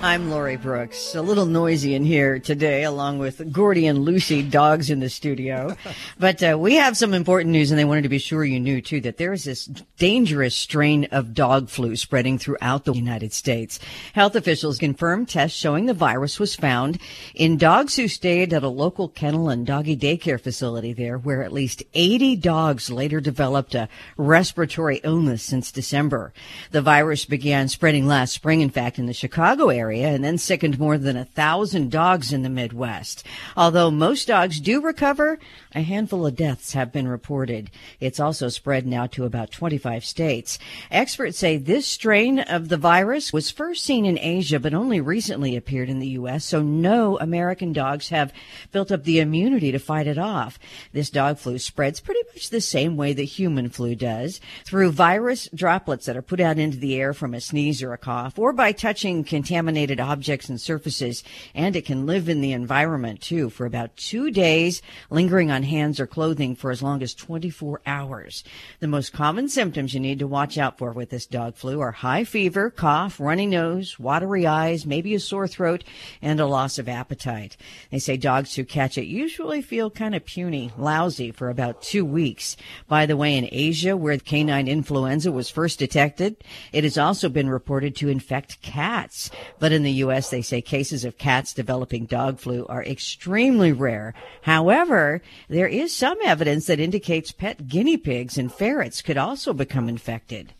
I'm 0.00 0.30
Lori 0.30 0.56
Brooks. 0.56 1.16
A 1.16 1.22
little 1.22 1.44
noisy 1.44 1.92
in 1.92 2.04
here 2.04 2.38
today, 2.38 2.84
along 2.84 3.18
with 3.18 3.52
Gordy 3.52 3.88
and 3.88 4.04
Lucy, 4.04 4.42
dogs 4.42 4.90
in 4.90 5.00
the 5.00 5.10
studio. 5.10 5.76
But 6.20 6.42
uh, 6.42 6.58
we 6.58 6.74
have 6.74 6.96
some 6.96 7.14
important 7.14 7.52
news, 7.52 7.70
and 7.70 7.78
they 7.78 7.84
wanted 7.84 8.02
to 8.02 8.08
be 8.08 8.18
sure 8.18 8.44
you 8.44 8.58
knew 8.58 8.80
too 8.80 9.00
that 9.02 9.18
there 9.18 9.32
is 9.32 9.44
this 9.44 9.66
dangerous 9.98 10.54
strain 10.54 11.04
of 11.12 11.32
dog 11.32 11.68
flu 11.68 11.94
spreading 11.94 12.38
throughout 12.38 12.84
the 12.84 12.92
United 12.92 13.32
States. 13.32 13.78
Health 14.14 14.34
officials 14.34 14.78
confirmed 14.78 15.28
tests 15.28 15.56
showing 15.56 15.86
the 15.86 15.94
virus 15.94 16.40
was 16.40 16.56
found 16.56 16.98
in 17.36 17.56
dogs 17.56 17.94
who 17.94 18.08
stayed 18.08 18.52
at 18.52 18.64
a 18.64 18.68
local 18.68 19.08
kennel 19.08 19.48
and 19.48 19.64
doggy 19.64 19.96
daycare 19.96 20.40
facility 20.40 20.92
there, 20.92 21.18
where 21.18 21.44
at 21.44 21.52
least 21.52 21.84
80 21.94 22.36
dogs 22.36 22.90
later 22.90 23.20
developed 23.20 23.76
a 23.76 23.88
respiratory 24.16 25.00
illness 25.04 25.44
since 25.44 25.70
December. 25.70 26.32
The 26.72 26.82
virus 26.82 27.24
began 27.24 27.68
spreading 27.68 28.08
last 28.08 28.32
spring, 28.32 28.60
in 28.60 28.70
fact, 28.70 28.98
in 28.98 29.06
the 29.06 29.12
Chicago 29.12 29.68
area 29.68 29.87
area 29.88 30.08
and 30.08 30.22
then 30.22 30.36
sickened 30.36 30.78
more 30.78 30.98
than 30.98 31.16
a 31.16 31.24
thousand 31.24 31.90
dogs 31.90 32.30
in 32.30 32.42
the 32.42 32.50
Midwest. 32.50 33.24
Although 33.56 33.90
most 33.90 34.28
dogs 34.28 34.60
do 34.60 34.82
recover, 34.82 35.38
a 35.74 35.80
handful 35.80 36.26
of 36.26 36.36
deaths 36.36 36.74
have 36.74 36.92
been 36.92 37.08
reported. 37.08 37.70
It's 37.98 38.20
also 38.20 38.50
spread 38.50 38.86
now 38.86 39.06
to 39.08 39.24
about 39.24 39.50
25 39.50 40.04
states. 40.04 40.58
Experts 40.90 41.38
say 41.38 41.56
this 41.56 41.86
strain 41.86 42.38
of 42.38 42.68
the 42.68 42.76
virus 42.76 43.32
was 43.32 43.50
first 43.50 43.82
seen 43.82 44.04
in 44.04 44.18
Asia, 44.18 44.60
but 44.60 44.74
only 44.74 45.00
recently 45.00 45.56
appeared 45.56 45.88
in 45.88 46.00
the 46.00 46.08
U.S., 46.08 46.44
so 46.44 46.60
no 46.62 47.18
American 47.18 47.72
dogs 47.72 48.10
have 48.10 48.32
built 48.70 48.92
up 48.92 49.04
the 49.04 49.20
immunity 49.20 49.72
to 49.72 49.78
fight 49.78 50.06
it 50.06 50.18
off. 50.18 50.58
This 50.92 51.08
dog 51.08 51.38
flu 51.38 51.58
spreads 51.58 52.00
pretty 52.00 52.20
much 52.34 52.50
the 52.50 52.60
same 52.60 52.96
way 52.96 53.14
the 53.14 53.24
human 53.24 53.70
flu 53.70 53.94
does, 53.94 54.38
through 54.66 54.90
virus 54.90 55.48
droplets 55.54 56.04
that 56.04 56.16
are 56.16 56.22
put 56.22 56.40
out 56.40 56.58
into 56.58 56.76
the 56.76 56.96
air 56.96 57.14
from 57.14 57.32
a 57.32 57.40
sneeze 57.40 57.82
or 57.82 57.94
a 57.94 57.98
cough, 57.98 58.38
or 58.38 58.52
by 58.52 58.72
touching 58.72 59.24
contaminated 59.24 59.77
objects 60.00 60.48
and 60.48 60.60
surfaces, 60.60 61.22
and 61.54 61.76
it 61.76 61.86
can 61.86 62.06
live 62.06 62.28
in 62.28 62.40
the 62.40 62.52
environment 62.52 63.20
too 63.20 63.48
for 63.48 63.64
about 63.64 63.96
two 63.96 64.30
days, 64.30 64.82
lingering 65.08 65.50
on 65.50 65.62
hands 65.62 66.00
or 66.00 66.06
clothing 66.06 66.56
for 66.56 66.70
as 66.70 66.82
long 66.82 67.02
as 67.02 67.14
24 67.14 67.80
hours. 67.86 68.44
The 68.80 68.88
most 68.88 69.12
common 69.12 69.48
symptoms 69.48 69.94
you 69.94 70.00
need 70.00 70.18
to 70.18 70.26
watch 70.26 70.58
out 70.58 70.78
for 70.78 70.92
with 70.92 71.10
this 71.10 71.26
dog 71.26 71.56
flu 71.56 71.80
are 71.80 71.92
high 71.92 72.24
fever, 72.24 72.70
cough, 72.70 73.20
runny 73.20 73.46
nose, 73.46 73.98
watery 73.98 74.46
eyes, 74.46 74.84
maybe 74.84 75.14
a 75.14 75.20
sore 75.20 75.46
throat, 75.46 75.84
and 76.20 76.40
a 76.40 76.46
loss 76.46 76.78
of 76.78 76.88
appetite. 76.88 77.56
They 77.90 77.98
say 77.98 78.16
dogs 78.16 78.54
who 78.54 78.64
catch 78.64 78.98
it 78.98 79.06
usually 79.06 79.62
feel 79.62 79.90
kind 79.90 80.14
of 80.14 80.24
puny, 80.24 80.72
lousy 80.76 81.30
for 81.30 81.50
about 81.50 81.82
two 81.82 82.04
weeks. 82.04 82.56
By 82.88 83.06
the 83.06 83.16
way, 83.16 83.36
in 83.36 83.48
Asia, 83.52 83.96
where 83.96 84.18
canine 84.18 84.68
influenza 84.68 85.30
was 85.30 85.50
first 85.50 85.78
detected, 85.78 86.36
it 86.72 86.84
has 86.84 86.98
also 86.98 87.28
been 87.28 87.48
reported 87.48 87.94
to 87.96 88.08
infect 88.08 88.60
cats. 88.62 89.30
But 89.58 89.67
in 89.72 89.82
the 89.82 89.92
U.S., 89.92 90.30
they 90.30 90.42
say 90.42 90.60
cases 90.60 91.04
of 91.04 91.18
cats 91.18 91.52
developing 91.52 92.06
dog 92.06 92.38
flu 92.38 92.66
are 92.66 92.84
extremely 92.84 93.72
rare. 93.72 94.14
However, 94.42 95.22
there 95.48 95.68
is 95.68 95.92
some 95.92 96.18
evidence 96.24 96.66
that 96.66 96.80
indicates 96.80 97.32
pet 97.32 97.68
guinea 97.68 97.96
pigs 97.96 98.38
and 98.38 98.52
ferrets 98.52 99.02
could 99.02 99.16
also 99.16 99.52
become 99.52 99.88
infected. 99.88 100.54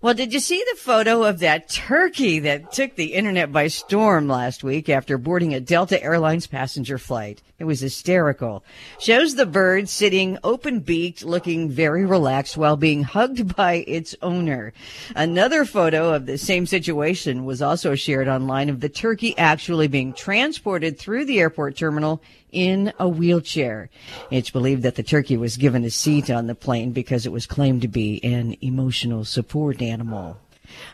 Well, 0.00 0.14
did 0.14 0.32
you 0.32 0.40
see 0.40 0.64
the 0.70 0.78
photo 0.78 1.22
of 1.22 1.38
that 1.38 1.68
turkey 1.68 2.38
that 2.40 2.72
took 2.72 2.94
the 2.94 3.14
internet 3.14 3.52
by 3.52 3.68
storm 3.68 4.28
last 4.28 4.62
week 4.62 4.88
after 4.88 5.16
boarding 5.18 5.54
a 5.54 5.60
Delta 5.60 6.02
Airlines 6.02 6.46
passenger 6.46 6.98
flight? 6.98 7.42
It 7.58 7.64
was 7.64 7.80
hysterical. 7.80 8.64
Shows 8.98 9.36
the 9.36 9.46
bird 9.46 9.88
sitting 9.88 10.38
open 10.42 10.80
beaked, 10.80 11.24
looking 11.24 11.70
very 11.70 12.04
relaxed 12.04 12.56
while 12.56 12.76
being 12.76 13.04
hugged 13.04 13.56
by 13.56 13.84
its 13.86 14.14
owner. 14.20 14.72
Another 15.14 15.64
photo 15.64 16.12
of 16.12 16.26
the 16.26 16.36
same 16.36 16.66
situation 16.66 17.44
was 17.44 17.62
also 17.62 17.94
shared 17.94 18.28
online 18.28 18.68
of 18.68 18.80
the 18.80 18.88
turkey 18.88 19.38
actually 19.38 19.88
being 19.88 20.12
transported 20.12 20.98
through 20.98 21.24
the 21.24 21.40
airport 21.40 21.76
terminal 21.76 22.20
in 22.54 22.92
a 22.98 23.08
wheelchair. 23.08 23.90
It's 24.30 24.50
believed 24.50 24.82
that 24.84 24.94
the 24.94 25.02
turkey 25.02 25.36
was 25.36 25.56
given 25.56 25.84
a 25.84 25.90
seat 25.90 26.30
on 26.30 26.46
the 26.46 26.54
plane 26.54 26.92
because 26.92 27.26
it 27.26 27.32
was 27.32 27.46
claimed 27.46 27.82
to 27.82 27.88
be 27.88 28.22
an 28.24 28.56
emotional 28.62 29.24
support 29.24 29.82
animal. 29.82 30.38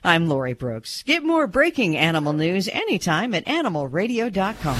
I'm 0.02 0.28
Lori 0.28 0.54
Brooks. 0.54 1.02
Get 1.04 1.22
more 1.22 1.46
breaking 1.46 1.96
animal 1.96 2.32
news 2.32 2.68
anytime 2.68 3.34
at 3.34 3.46
animalradio.com. 3.46 4.76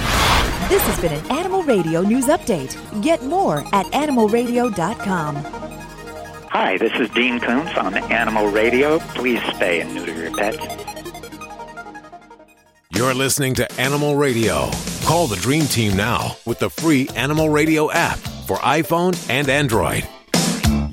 This 0.69 0.81
has 0.83 0.99
been 0.99 1.13
an 1.13 1.31
Animal 1.31 1.63
Radio 1.63 2.01
News 2.01 2.27
Update. 2.27 2.75
Get 3.01 3.23
more 3.23 3.59
at 3.73 3.85
animalradio.com. 3.87 5.35
Hi, 6.49 6.77
this 6.77 6.93
is 6.99 7.09
Dean 7.11 7.39
Koontz 7.39 7.77
on 7.77 7.95
Animal 8.11 8.47
Radio. 8.51 8.99
Please 8.99 9.39
spay 9.39 9.81
and 9.81 9.93
neuter 9.95 10.13
your 10.13 10.31
pets. 10.35 10.80
You're 12.93 13.13
listening 13.13 13.53
to 13.55 13.71
Animal 13.79 14.15
Radio. 14.15 14.69
Call 15.05 15.27
the 15.27 15.37
Dream 15.37 15.65
Team 15.65 15.95
now 15.95 16.35
with 16.45 16.59
the 16.59 16.69
free 16.69 17.07
Animal 17.15 17.49
Radio 17.49 17.89
app 17.89 18.17
for 18.19 18.57
iPhone 18.57 19.17
and 19.29 19.47
Android. 19.49 20.07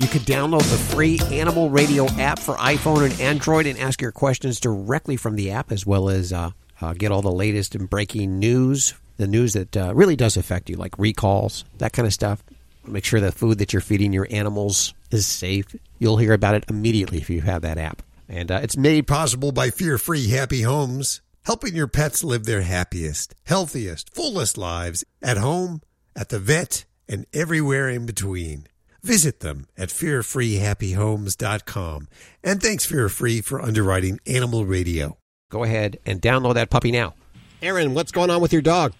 You 0.01 0.07
could 0.07 0.21
download 0.21 0.59
the 0.59 0.95
free 0.95 1.19
Animal 1.31 1.69
Radio 1.69 2.07
app 2.13 2.39
for 2.39 2.55
iPhone 2.55 3.03
and 3.03 3.19
Android 3.19 3.67
and 3.67 3.77
ask 3.77 4.01
your 4.01 4.13
questions 4.13 4.59
directly 4.59 5.17
from 5.17 5.35
the 5.35 5.51
app, 5.51 5.71
as 5.71 5.85
well 5.85 6.09
as 6.09 6.31
uh, 6.31 6.51
uh, 6.81 6.93
get 6.93 7.11
all 7.11 7.21
the 7.21 7.31
latest 7.31 7.75
and 7.75 7.89
breaking 7.89 8.39
news, 8.39 8.93
the 9.17 9.27
news 9.27 9.53
that 9.53 9.75
uh, 9.75 9.93
really 9.93 10.15
does 10.15 10.37
affect 10.37 10.69
you, 10.69 10.77
like 10.77 10.97
recalls, 10.97 11.65
that 11.79 11.93
kind 11.93 12.07
of 12.07 12.13
stuff. 12.13 12.41
Make 12.87 13.03
sure 13.03 13.19
the 13.19 13.31
food 13.31 13.59
that 13.59 13.73
you're 13.73 13.81
feeding 13.81 14.13
your 14.13 14.27
animals 14.31 14.93
is 15.11 15.27
safe. 15.27 15.75
You'll 15.99 16.17
hear 16.17 16.33
about 16.33 16.55
it 16.55 16.63
immediately 16.69 17.17
if 17.17 17.29
you 17.29 17.41
have 17.41 17.61
that 17.63 17.77
app. 17.77 18.01
And 18.29 18.49
uh, 18.51 18.61
it's 18.63 18.77
made 18.77 19.05
possible 19.05 19.51
by 19.51 19.69
Fear 19.69 19.97
Free 19.97 20.29
Happy 20.29 20.61
Homes, 20.61 21.21
helping 21.49 21.75
your 21.75 21.87
pets 21.87 22.23
live 22.23 22.45
their 22.45 22.61
happiest, 22.61 23.33
healthiest, 23.43 24.13
fullest 24.13 24.55
lives 24.55 25.03
at 25.19 25.35
home, 25.35 25.81
at 26.15 26.29
the 26.29 26.37
vet, 26.37 26.85
and 27.07 27.25
everywhere 27.33 27.89
in 27.89 28.05
between. 28.05 28.67
Visit 29.01 29.39
them 29.39 29.65
at 29.75 29.89
fearfreehappyhomes.com. 29.89 32.07
And 32.43 32.61
thanks, 32.61 32.85
Fear 32.85 33.09
Free, 33.09 33.41
for 33.41 33.59
underwriting 33.59 34.19
Animal 34.27 34.67
Radio. 34.67 35.17
Go 35.49 35.63
ahead 35.63 35.97
and 36.05 36.21
download 36.21 36.53
that 36.53 36.69
puppy 36.69 36.91
now. 36.91 37.15
Aaron, 37.63 37.95
what's 37.95 38.11
going 38.11 38.29
on 38.29 38.41
with 38.41 38.53
your 38.53 38.61
dog? 38.61 38.93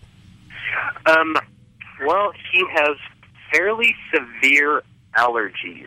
Um, 1.06 1.36
well, 2.04 2.32
he 2.52 2.66
has 2.72 2.98
fairly 3.54 3.94
severe 4.12 4.82
allergies, 5.16 5.86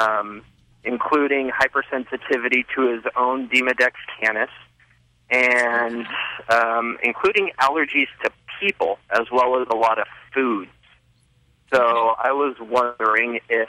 um, 0.00 0.42
including 0.84 1.50
hypersensitivity 1.50 2.64
to 2.74 2.94
his 2.94 3.02
own 3.14 3.50
Demodex 3.50 3.90
canis, 4.22 4.48
and 5.30 6.06
um, 6.48 6.98
including 7.02 7.50
allergies 7.60 8.08
to 8.24 8.30
people 8.60 8.98
as 9.10 9.26
well 9.30 9.60
as 9.60 9.66
a 9.70 9.76
lot 9.76 9.98
of 9.98 10.06
foods. 10.34 10.70
So 11.72 12.14
I 12.18 12.32
was 12.32 12.56
wondering 12.60 13.40
if 13.48 13.68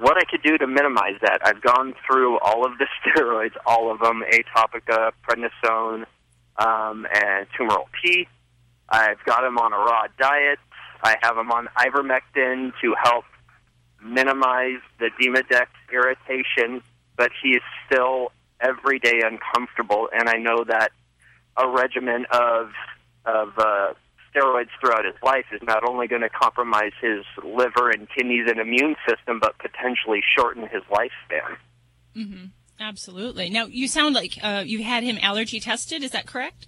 what 0.00 0.16
I 0.16 0.24
could 0.24 0.42
do 0.42 0.58
to 0.58 0.66
minimize 0.66 1.14
that. 1.22 1.38
I've 1.44 1.62
gone 1.62 1.94
through 2.06 2.38
all 2.40 2.66
of 2.66 2.78
the 2.78 2.86
steroids, 3.06 3.54
all 3.66 3.90
of 3.90 4.00
them, 4.00 4.22
Atopica, 4.32 5.12
prednisone, 5.26 6.04
um, 6.56 7.06
and 7.12 7.46
Temaril 7.58 7.86
P. 8.02 8.28
I've 8.88 9.22
got 9.24 9.44
him 9.44 9.58
on 9.58 9.72
a 9.72 9.78
raw 9.78 10.06
diet. 10.18 10.58
I 11.02 11.16
have 11.22 11.36
him 11.36 11.50
on 11.50 11.68
ivermectin 11.78 12.72
to 12.80 12.94
help 13.02 13.24
minimize 14.02 14.80
the 14.98 15.10
Demodex 15.20 15.66
irritation, 15.92 16.82
but 17.16 17.30
he 17.42 17.50
is 17.50 17.62
still 17.86 18.32
every 18.64 18.98
day 18.98 19.20
uncomfortable, 19.22 20.08
and 20.12 20.28
I 20.28 20.38
know 20.38 20.64
that 20.64 20.90
a 21.56 21.68
regimen 21.68 22.26
of 22.30 22.70
of 23.26 23.52
uh, 23.58 23.94
steroids 24.34 24.68
throughout 24.80 25.04
his 25.04 25.14
life 25.22 25.46
is 25.52 25.60
not 25.62 25.88
only 25.88 26.06
going 26.08 26.22
to 26.22 26.28
compromise 26.28 26.92
his 27.00 27.24
liver 27.42 27.90
and 27.90 28.08
kidneys 28.14 28.48
and 28.48 28.58
immune 28.58 28.96
system, 29.08 29.40
but 29.40 29.56
potentially 29.58 30.20
shorten 30.36 30.62
his 30.62 30.82
lifespan. 30.90 31.56
hmm 32.14 32.44
Absolutely. 32.80 33.50
Now, 33.50 33.66
you 33.66 33.86
sound 33.86 34.16
like 34.16 34.36
uh, 34.42 34.64
you 34.66 34.82
had 34.82 35.04
him 35.04 35.16
allergy 35.22 35.60
tested. 35.60 36.02
Is 36.02 36.10
that 36.10 36.26
correct? 36.26 36.66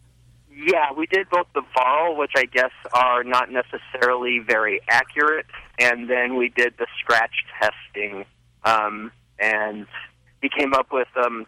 Yeah, 0.49 0.93
we 0.97 1.07
did 1.07 1.29
both 1.29 1.49
the 1.53 1.63
VARL, 1.75 2.17
which 2.17 2.31
I 2.37 2.45
guess 2.45 2.71
are 2.93 3.25
not 3.25 3.49
necessarily 3.51 4.39
very 4.39 4.81
accurate, 4.89 5.47
and 5.79 6.09
then 6.09 6.37
we 6.37 6.49
did 6.49 6.75
the 6.79 6.87
scratch 7.01 7.35
testing, 7.61 8.25
um, 8.65 9.11
and 9.39 9.87
he 10.41 10.49
came 10.49 10.73
up 10.73 10.93
with 10.93 11.09
um, 11.17 11.47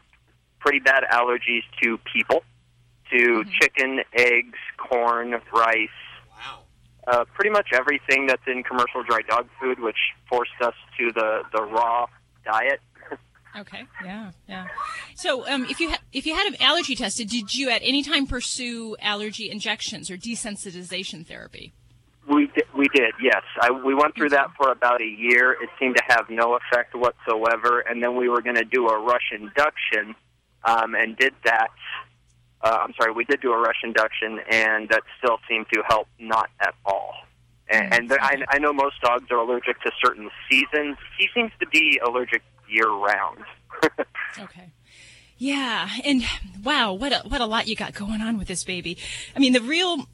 pretty 0.60 0.80
bad 0.80 1.04
allergies 1.10 1.62
to 1.82 1.98
people, 2.12 2.42
to 3.10 3.44
chicken, 3.60 4.00
eggs, 4.14 4.58
corn, 4.76 5.40
rice. 5.52 5.88
Wow. 6.30 6.60
Uh, 7.06 7.24
pretty 7.34 7.50
much 7.50 7.68
everything 7.72 8.26
that's 8.26 8.42
in 8.46 8.62
commercial 8.62 9.02
dry 9.02 9.20
dog 9.28 9.48
food, 9.60 9.80
which 9.80 9.96
forced 10.28 10.50
us 10.62 10.74
to 10.98 11.12
the, 11.12 11.42
the 11.52 11.62
raw 11.62 12.06
diet. 12.44 12.80
Okay. 13.56 13.86
Yeah. 14.04 14.30
Yeah. 14.46 14.66
So, 15.16 15.48
um, 15.48 15.64
if 15.64 15.80
you 15.80 15.90
ha- 15.90 16.02
if 16.12 16.26
you 16.26 16.34
had 16.34 16.46
an 16.46 16.60
allergy 16.60 16.94
tested, 16.94 17.28
did 17.28 17.54
you 17.54 17.70
at 17.70 17.80
any 17.82 18.02
time 18.02 18.26
pursue 18.26 18.94
allergy 19.00 19.50
injections 19.50 20.10
or 20.10 20.16
desensitization 20.16 21.26
therapy? 21.26 21.72
We 22.28 22.46
did, 22.54 22.64
we 22.76 22.88
did, 22.94 23.14
yes. 23.22 23.42
I, 23.60 23.70
we 23.70 23.94
went 23.94 24.14
through 24.14 24.28
that 24.30 24.48
for 24.58 24.70
about 24.70 25.00
a 25.00 25.06
year. 25.06 25.52
It 25.52 25.70
seemed 25.80 25.96
to 25.96 26.02
have 26.08 26.26
no 26.28 26.56
effect 26.56 26.94
whatsoever, 26.94 27.80
and 27.80 28.02
then 28.02 28.16
we 28.16 28.28
were 28.28 28.42
going 28.42 28.56
to 28.56 28.64
do 28.64 28.86
a 28.86 29.00
rush 29.00 29.32
induction, 29.32 30.14
um, 30.68 30.94
and 30.94 31.16
did 31.16 31.34
that. 31.44 31.70
Uh, 32.60 32.78
I'm 32.82 32.92
sorry, 33.00 33.12
we 33.12 33.24
did 33.24 33.40
do 33.40 33.52
a 33.52 33.58
rush 33.58 33.80
induction, 33.84 34.40
and 34.50 34.88
that 34.88 35.02
still 35.18 35.38
seemed 35.48 35.66
to 35.72 35.82
help 35.88 36.08
not 36.18 36.50
at 36.60 36.74
all. 36.84 37.14
And, 37.70 37.94
and 37.94 38.12
I, 38.20 38.44
I 38.48 38.58
know 38.58 38.72
most 38.72 39.00
dogs 39.00 39.30
are 39.30 39.36
allergic 39.36 39.80
to 39.82 39.92
certain 40.02 40.30
seasons. 40.50 40.96
He 41.18 41.28
seems 41.34 41.52
to 41.60 41.66
be 41.66 42.00
allergic 42.04 42.42
year 42.68 42.90
round. 42.90 43.44
Okay. 44.38 44.70
Yeah, 45.38 45.88
and 46.04 46.22
wow, 46.62 46.92
what 46.92 47.12
a, 47.12 47.26
what 47.26 47.40
a 47.40 47.46
lot 47.46 47.66
you 47.66 47.74
got 47.74 47.94
going 47.94 48.20
on 48.20 48.38
with 48.38 48.46
this 48.46 48.62
baby. 48.62 48.98
I 49.34 49.38
mean, 49.38 49.52
the 49.52 49.60
real 49.60 50.06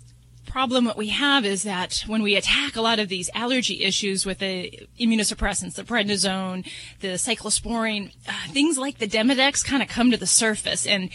problem 0.55 0.85
what 0.85 0.97
we 0.97 1.09
have 1.09 1.45
is 1.45 1.65
that 1.65 2.05
when 2.07 2.23
we 2.23 2.37
attack 2.37 2.77
a 2.77 2.81
lot 2.81 3.01
of 3.01 3.09
these 3.09 3.29
allergy 3.35 3.83
issues 3.83 4.25
with 4.25 4.39
the 4.39 4.87
immunosuppressants, 5.01 5.75
the 5.75 5.83
prednisone, 5.83 6.65
the 7.01 7.09
cyclosporine, 7.09 8.13
uh, 8.29 8.33
things 8.51 8.79
like 8.79 8.99
the 8.99 9.09
Demodex 9.09 9.65
kind 9.65 9.83
of 9.83 9.89
come 9.89 10.13
to 10.13 10.17
the 10.17 10.29
surface 10.29 10.87
and 10.87 11.11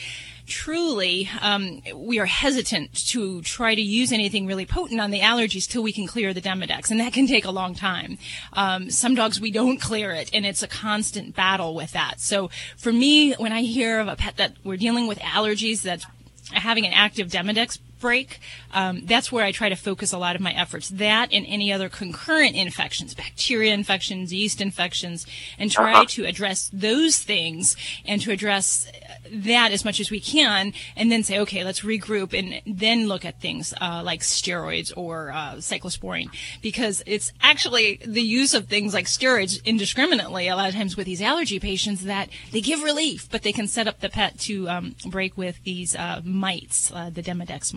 truly 0.46 1.30
um, 1.40 1.82
we 1.96 2.20
are 2.20 2.26
hesitant 2.26 2.94
to 2.94 3.42
try 3.44 3.76
to 3.76 3.82
use 3.82 4.12
anything 4.12 4.46
really 4.46 4.66
potent 4.66 5.00
on 5.00 5.10
the 5.10 5.22
allergies 5.22 5.70
till 5.70 5.84
we 5.84 5.94
can 5.94 6.06
clear 6.06 6.34
the 6.34 6.42
Demodex, 6.42 6.92
and 6.92 7.00
that 7.00 7.14
can 7.14 7.26
take 7.26 7.46
a 7.46 7.52
long 7.52 7.74
time. 7.74 8.18
Um, 8.52 8.90
some 8.90 9.16
dogs 9.16 9.40
we 9.40 9.52
don't 9.52 9.80
clear 9.80 10.12
it, 10.12 10.30
and 10.34 10.46
it's 10.46 10.64
a 10.64 10.68
constant 10.68 11.34
battle 11.34 11.76
with 11.76 11.94
that. 11.94 12.20
So 12.20 12.50
for 12.76 12.92
me, 12.92 13.36
when 13.36 13.54
I 13.54 13.62
hear 13.62 14.02
of 14.02 14.10
a 14.10 14.18
pet 14.18 14.36
that 14.36 14.58
we're 14.66 14.76
dealing 14.76 15.08
with 15.08 15.20
allergies 15.20 15.82
that's 15.84 16.06
having 16.52 16.86
an 16.86 16.94
active 16.94 17.30
Demodex 17.30 17.80
break, 18.00 18.40
um, 18.72 19.02
that's 19.06 19.32
where 19.32 19.46
I 19.46 19.52
try 19.52 19.70
to 19.70 19.76
focus 19.76 20.14
a 20.14 20.18
lot 20.18 20.36
of 20.36 20.42
my 20.42 20.54
efforts. 20.54 20.90
That 20.90 21.34
and 21.34 21.46
any 21.48 21.72
other 21.74 21.90
concurrent 21.90 22.56
infections, 22.56 23.14
bacteria 23.14 23.74
infections, 23.74 24.34
yeast 24.34 24.62
infections, 24.62 25.26
and 25.58 25.72
try 25.72 25.90
Uh-huh. 25.90 26.06
to 26.06 26.26
address 26.26 26.70
those 26.72 27.18
things 27.20 27.76
and 28.06 28.22
to 28.22 28.32
address 28.32 28.88
that 29.32 29.72
as 29.72 29.84
much 29.84 30.00
as 30.00 30.10
we 30.12 30.20
can, 30.20 30.74
and 30.96 31.12
then 31.12 31.24
say, 31.24 31.40
okay, 31.40 31.64
let's 31.64 31.82
regroup 31.82 32.34
and 32.38 32.62
then 32.66 33.08
look 33.08 33.26
at 33.26 33.42
things 33.42 33.74
uh, 33.82 34.02
like 34.04 34.22
steroids 34.22 34.92
or 34.96 35.32
uh, 35.32 35.56
cyclosporine, 35.56 36.30
because 36.62 37.04
it's 37.06 37.32
actually 37.42 38.00
the 38.06 38.22
use 38.22 38.54
of 38.54 38.68
things 38.68 38.94
like 38.94 39.06
steroids 39.06 39.64
indiscriminately 39.66 40.48
a 40.48 40.56
lot 40.56 40.70
of 40.70 40.76
times 40.76 40.96
with 40.96 41.06
these 41.06 41.22
allergy 41.22 41.60
patients 41.60 42.04
that 42.04 42.30
they 42.52 42.62
give 42.62 42.82
relief, 42.82 43.28
but 43.30 43.42
they 43.42 43.52
can 43.52 43.68
set 43.68 43.88
up 43.88 44.00
the 44.00 44.10
pet 44.10 44.40
to 44.40 44.70
um, 44.70 44.96
break 45.08 45.38
with 45.38 45.62
these 45.64 45.96
uh, 45.96 46.22
mites, 46.24 46.92
uh, 46.92 47.10
the 47.10 47.22
Demodex 47.24 47.74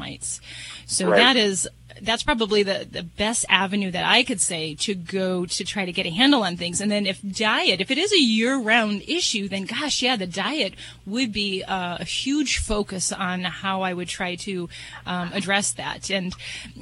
So 0.87 1.09
Right. 1.09 1.16
that 1.18 1.37
is 1.37 1.68
that's 2.00 2.22
probably 2.22 2.62
the, 2.62 2.87
the 2.90 3.02
best 3.02 3.44
avenue 3.48 3.90
that 3.90 4.05
I 4.05 4.22
could 4.22 4.40
say 4.40 4.74
to 4.76 4.94
go 4.94 5.46
to 5.46 5.64
try 5.64 5.85
to 5.85 5.92
get 5.92 6.07
a 6.07 6.11
handle 6.11 6.42
on 6.42 6.57
things. 6.57 6.81
And 6.81 6.90
then 6.90 7.07
if 7.07 7.20
diet, 7.22 7.81
if 7.81 7.90
it 7.90 7.98
is 7.98 8.12
a 8.12 8.20
year 8.20 8.59
round 8.59 9.02
issue, 9.07 9.48
then 9.48 9.64
gosh, 9.64 10.02
yeah, 10.02 10.16
the 10.16 10.26
diet 10.26 10.74
would 11.07 11.33
be 11.33 11.62
uh, 11.62 11.98
a 12.00 12.05
huge 12.05 12.59
focus 12.59 13.12
on 13.12 13.44
how 13.44 13.83
I 13.83 13.92
would 13.92 14.09
try 14.09 14.37
to 14.37 14.68
um, 15.07 15.31
address 15.33 15.72
that. 15.72 16.11
And 16.11 16.35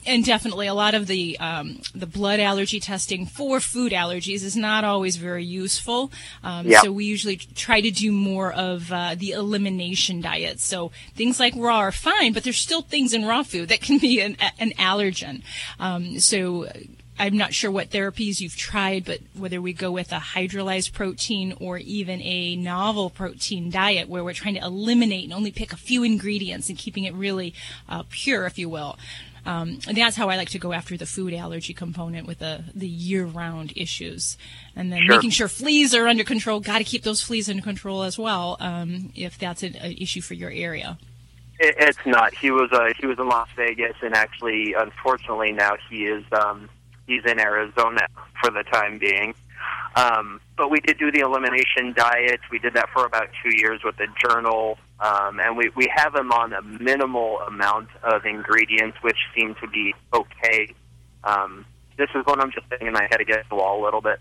and 0.07 0.25
definitely 0.25 0.66
a 0.66 0.75
lot 0.75 0.94
of 0.94 1.07
the 1.07 1.38
um, 1.40 1.81
the 1.94 2.07
blood 2.07 2.40
allergy 2.40 2.81
testing 2.81 3.27
for 3.27 3.61
food 3.61 3.92
allergies 3.92 4.44
is 4.44 4.57
not 4.57 4.85
always 4.85 5.16
very 5.16 5.44
useful. 5.44 6.11
Um, 6.42 6.66
Yeah. 6.66 6.83
So 6.83 6.92
we 6.92 7.05
usually 7.05 7.37
try 7.37 7.81
to 7.81 7.90
do 7.90 8.12
more 8.12 8.53
of 8.53 8.92
uh, 8.92 9.14
the 9.16 9.33
elimination 9.33 10.20
diet. 10.20 10.61
So 10.61 10.92
things 11.14 11.40
like 11.40 11.55
raw 11.57 11.79
are 11.79 11.92
fine, 11.92 12.33
but 12.33 12.44
there's 12.44 12.59
still 12.59 12.83
things 12.83 13.12
in 13.12 13.25
raw 13.25 13.42
food 13.42 13.68
that 13.70 13.81
can 13.81 13.99
be 13.99 14.20
an, 14.20 14.37
an 14.59 14.73
allergen. 15.01 15.43
Um, 15.79 16.21
so 16.21 16.69
I'm 17.19 17.37
not 17.37 17.53
sure 17.53 17.71
what 17.71 17.91
therapies 17.91 18.41
you've 18.41 18.57
tried, 18.57 19.05
but 19.05 19.19
whether 19.35 19.61
we 19.61 19.73
go 19.73 19.91
with 19.91 20.11
a 20.13 20.17
hydrolyzed 20.17 20.93
protein 20.93 21.55
or 21.61 21.77
even 21.79 22.21
a 22.23 22.57
novel 22.57 23.11
protein 23.11 23.71
diet 23.71 24.09
where 24.09 24.25
we're 24.25 24.33
trying 24.33 24.55
to 24.55 24.65
eliminate 24.65 25.25
and 25.25 25.35
only 25.35 25.51
pick 25.51 25.73
a 25.73 25.77
few 25.77 26.03
ingredients 26.03 26.69
and 26.69 26.79
keeping 26.79 27.05
it 27.05 27.15
really 27.15 27.53
uh, 27.89 28.05
pure, 28.09 28.47
if 28.47 28.59
you 28.59 28.69
will. 28.69 28.99
Um, 29.47 29.81
and 29.89 29.97
that's 29.97 30.17
how 30.17 30.29
I 30.29 30.37
like 30.37 30.51
to 30.51 30.59
go 30.59 30.73
after 30.73 30.97
the 30.99 31.07
food 31.07 31.33
allergy 31.33 31.73
component 31.73 32.27
with 32.27 32.41
the, 32.41 32.65
the 32.75 32.89
year-round 32.89 33.73
issues, 33.75 34.37
and 34.77 34.93
then 34.93 35.01
Sure. 35.01 35.17
making 35.17 35.31
sure 35.31 35.49
fleas 35.49 35.95
are 35.95 36.07
under 36.07 36.25
control. 36.25 36.61
Got 36.61 36.79
to 36.79 36.85
keep 36.85 37.05
those 37.05 37.23
fleas 37.23 37.49
under 37.49 37.63
control 37.63 38.03
as 38.03 38.19
well, 38.19 38.59
um, 38.61 39.13
if 39.15 39.39
that's 39.39 39.63
an, 39.63 39.77
an 39.77 39.93
issue 39.93 40.21
for 40.21 40.35
your 40.35 40.51
area. 40.51 40.99
It, 41.61 41.75
it's 41.79 42.07
not. 42.07 42.35
He 42.35 42.51
was 42.51 42.70
uh, 42.73 42.88
he 42.99 43.07
was 43.07 43.18
in 43.18 43.29
Las 43.29 43.49
Vegas, 43.55 43.96
and 44.03 44.14
actually, 44.14 44.75
unfortunately, 44.77 45.53
now 45.53 45.73
he 45.88 46.05
is 46.05 46.25
um, 46.33 46.68
he's 47.07 47.23
in 47.25 47.38
Arizona 47.38 48.07
for 48.42 48.51
the 48.51 48.64
time 48.73 48.99
being. 48.99 49.35
Um, 49.94 50.40
but 50.57 50.70
we 50.70 50.81
did 50.81 50.99
do 50.99 51.12
the 51.12 51.20
elimination 51.20 51.92
diet. 51.94 52.40
We 52.51 52.59
did 52.59 52.75
that 52.75 52.88
for 52.94 53.05
about 53.05 53.29
two 53.42 53.55
years 53.55 53.83
with 53.85 53.96
the 53.99 54.07
journal, 54.27 54.79
um, 55.01 55.38
and 55.38 55.57
we 55.57 55.70
we 55.77 55.90
have 55.94 56.14
him 56.14 56.33
on 56.33 56.55
a 56.55 56.62
minimal 56.62 57.40
amount 57.40 57.88
of 58.03 58.25
ingredients, 58.25 58.96
which 59.03 59.18
seem 59.37 59.55
to 59.61 59.68
be 59.68 59.94
okay. 60.14 60.75
Um, 61.25 61.66
this 61.99 62.09
is 62.14 62.25
when 62.25 62.40
I'm 62.40 62.51
just 62.51 62.66
thinking 62.68 62.90
my 62.92 63.07
head 63.11 63.20
against 63.20 63.51
the 63.51 63.57
wall 63.57 63.83
a 63.83 63.85
little 63.85 64.01
bit. 64.01 64.18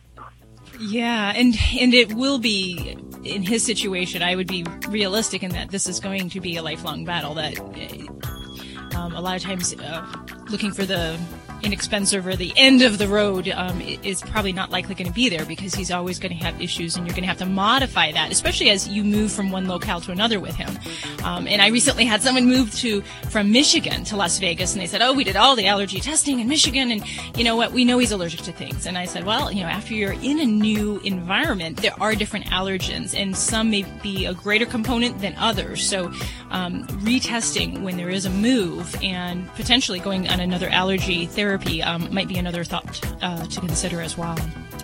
Yeah, 0.80 1.34
and 1.36 1.56
and 1.80 1.94
it 1.94 2.14
will 2.14 2.40
be 2.40 2.98
in 3.24 3.44
his 3.44 3.64
situation. 3.64 4.24
I 4.24 4.36
would 4.36 4.48
be 4.48 4.64
realistic 4.88 5.44
in 5.44 5.52
that 5.52 5.72
this 5.72 5.88
is 5.88 6.00
going 6.00 6.30
to 6.30 6.40
be 6.40 6.56
a 6.56 6.64
lifelong 6.64 7.04
battle. 7.04 7.34
That 7.34 7.60
uh, 7.60 8.98
um, 8.98 9.14
a 9.14 9.22
lot 9.22 9.36
of 9.36 9.42
times 9.42 9.74
uh, 9.74 10.06
looking 10.50 10.72
for 10.72 10.86
the 10.86 11.20
inexpensive 11.64 12.26
or 12.26 12.36
the 12.36 12.54
end 12.56 12.82
of 12.82 12.98
the 12.98 13.08
road 13.08 13.50
um, 13.50 13.82
is 13.82 14.22
probably 14.22 14.54
not 14.54 14.72
likely 14.72 14.96
going 14.96 15.08
to 15.08 15.14
be 15.14 15.30
there 15.30 15.46
because 15.46 15.76
he's 15.76 15.92
always 15.92 16.20
going 16.20 16.38
to 16.38 16.44
have 16.44 16.62
issues, 16.62 16.96
and 16.96 17.06
you're 17.06 17.14
going 17.14 17.24
to 17.24 17.28
have 17.28 17.38
to 17.38 17.46
modify 17.46 18.12
that, 18.12 18.32
especially 18.32 18.70
as 18.70 18.88
you 18.88 19.04
move 19.04 19.32
from 19.32 19.52
one 19.52 19.68
locale 19.68 20.02
to 20.02 20.12
another 20.12 20.40
with 20.40 20.56
him. 20.56 20.78
Um, 21.24 21.48
and 21.48 21.62
I 21.62 21.68
recently 21.68 22.06
had 22.06 22.22
someone 22.22 22.46
move 22.46 22.74
to 22.76 23.02
from 23.30 23.52
Michigan 23.52 24.04
to 24.06 24.16
Las 24.16 24.40
Vegas, 24.40 24.74
and 24.74 24.82
they 24.82 24.88
said, 24.88 25.02
"Oh, 25.02 25.14
we 25.14 25.24
did 25.24 25.36
all 25.36 25.56
the 25.56 25.68
allergy 25.68 26.00
testing 26.00 26.40
in 26.40 26.48
Michigan, 26.48 26.92
and 26.92 27.04
you 27.38 27.44
know 27.44 27.56
what? 27.56 27.72
We 27.72 27.86
know 27.86 27.98
he's 28.00 28.12
allergic 28.12 28.42
to 28.42 28.52
things." 28.52 28.86
And 28.86 28.98
I 28.98 29.06
said, 29.06 29.26
"Well, 29.26 29.52
you 29.52 29.62
know, 29.62 29.70
after 29.70 29.94
you're 29.94 30.14
in 30.14 30.40
a 30.40 30.46
new 30.46 31.00
environment, 31.04 31.78
there 31.78 31.94
are 32.00 32.16
different 32.16 32.46
allergens, 32.48 33.14
and 33.14 33.36
some 33.36 33.70
may 33.70 33.84
be 34.02 34.26
a 34.26 34.34
greater 34.34 34.66
component 34.66 35.20
than 35.20 35.36
others. 35.36 35.88
So, 35.88 36.12
um, 36.52 36.86
retesting 37.04 37.82
when 37.82 37.98
there 37.98 38.10
is 38.10 38.26
a 38.26 38.30
move 38.30 38.96
and 39.04 39.48
potentially 39.56 40.00
going 40.00 40.30
on 40.30 40.40
another 40.40 40.70
allergy 40.70 41.26
therapy 41.26 41.49
um, 41.82 42.14
might 42.14 42.28
be 42.28 42.38
another 42.38 42.64
thought 42.64 43.02
uh, 43.22 43.46
to 43.46 43.60
consider 43.60 44.02
as 44.02 44.18
well." 44.18 44.38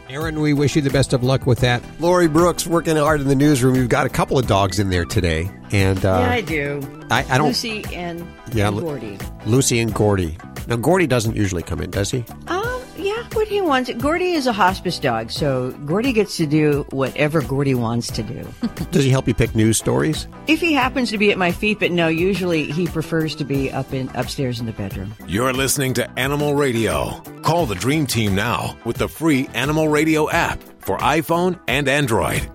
Aaron, 0.08 0.40
we 0.40 0.54
wish 0.54 0.76
you 0.76 0.82
the 0.84 0.92
best 0.92 1.14
of 1.14 1.24
luck 1.24 1.46
with 1.48 1.60
that. 1.60 1.82
Lori 2.00 2.28
Brooks 2.28 2.68
working 2.68 2.96
hard 2.96 3.22
in 3.22 3.28
the 3.28 3.36
newsroom. 3.36 3.76
You've 3.76 3.90
got 3.90 4.06
a 4.06 4.10
couple 4.10 4.38
of 4.38 4.46
dogs 4.48 4.78
in 4.80 4.90
there 4.90 5.04
today, 5.06 5.50
and 5.72 6.06
uh, 6.06 6.20
yeah, 6.22 6.32
I 6.32 6.42
do. 6.42 7.06
I, 7.10 7.26
I 7.28 7.38
don't. 7.38 7.48
Lucy 7.48 7.84
and, 7.94 8.26
Yeah, 8.54 8.68
and 8.68 8.80
Gordy. 8.80 9.18
Lucy 9.46 9.80
and 9.80 9.94
Gordy. 9.94 10.38
Now, 10.68 10.76
Gordy 10.78 11.08
doesn't 11.08 11.36
usually 11.36 11.64
come 11.64 11.82
in, 11.82 11.90
does 11.92 12.12
he? 12.12 12.24
Um, 12.48 12.75
yeah, 12.98 13.24
what 13.34 13.48
he 13.48 13.62
wants. 13.62 13.92
Gordy 13.94 14.32
is 14.32 14.48
a 14.48 14.54
hospice 14.54 15.00
dog, 15.00 15.32
so 15.32 15.72
Gordy 15.86 16.14
gets 16.14 16.38
to 16.38 16.46
do 16.46 16.86
whatever 16.92 17.42
Gordy 17.42 17.76
wants 17.76 18.08
to 18.12 18.24
do. 18.24 18.48
Does 18.92 19.04
he 19.04 19.10
help 19.10 19.28
you 19.28 19.34
pick 19.34 19.56
news 19.56 19.78
stories? 19.78 20.28
if 20.48 20.62
he 20.62 20.74
happens 20.74 21.10
to 21.10 21.18
be 21.18 21.32
at 21.32 21.38
my 21.38 21.52
feet, 21.52 21.80
but 21.80 21.92
no, 21.92 22.08
usually 22.08 22.72
he 22.72 22.86
prefers 22.88 23.36
to 23.36 23.44
be 23.44 23.72
up 23.72 23.92
in 23.94 24.10
upstairs 24.16 24.60
in 24.60 24.66
the 24.68 24.72
bedroom. 24.74 25.14
You're 25.28 25.54
listening 25.54 25.94
to 25.96 26.20
Animal 26.20 26.54
Radio. 26.56 27.20
Call 27.42 27.66
the 27.66 27.76
Dream 27.76 28.06
Team 28.06 28.36
now 28.36 28.78
with 28.86 28.98
the 28.98 29.08
free 29.08 29.50
Animal 29.54 29.88
Radio 29.88 30.30
app 30.30 30.62
for 30.80 30.98
iPhone 31.00 31.60
and 31.68 31.88
Android. 31.88 32.48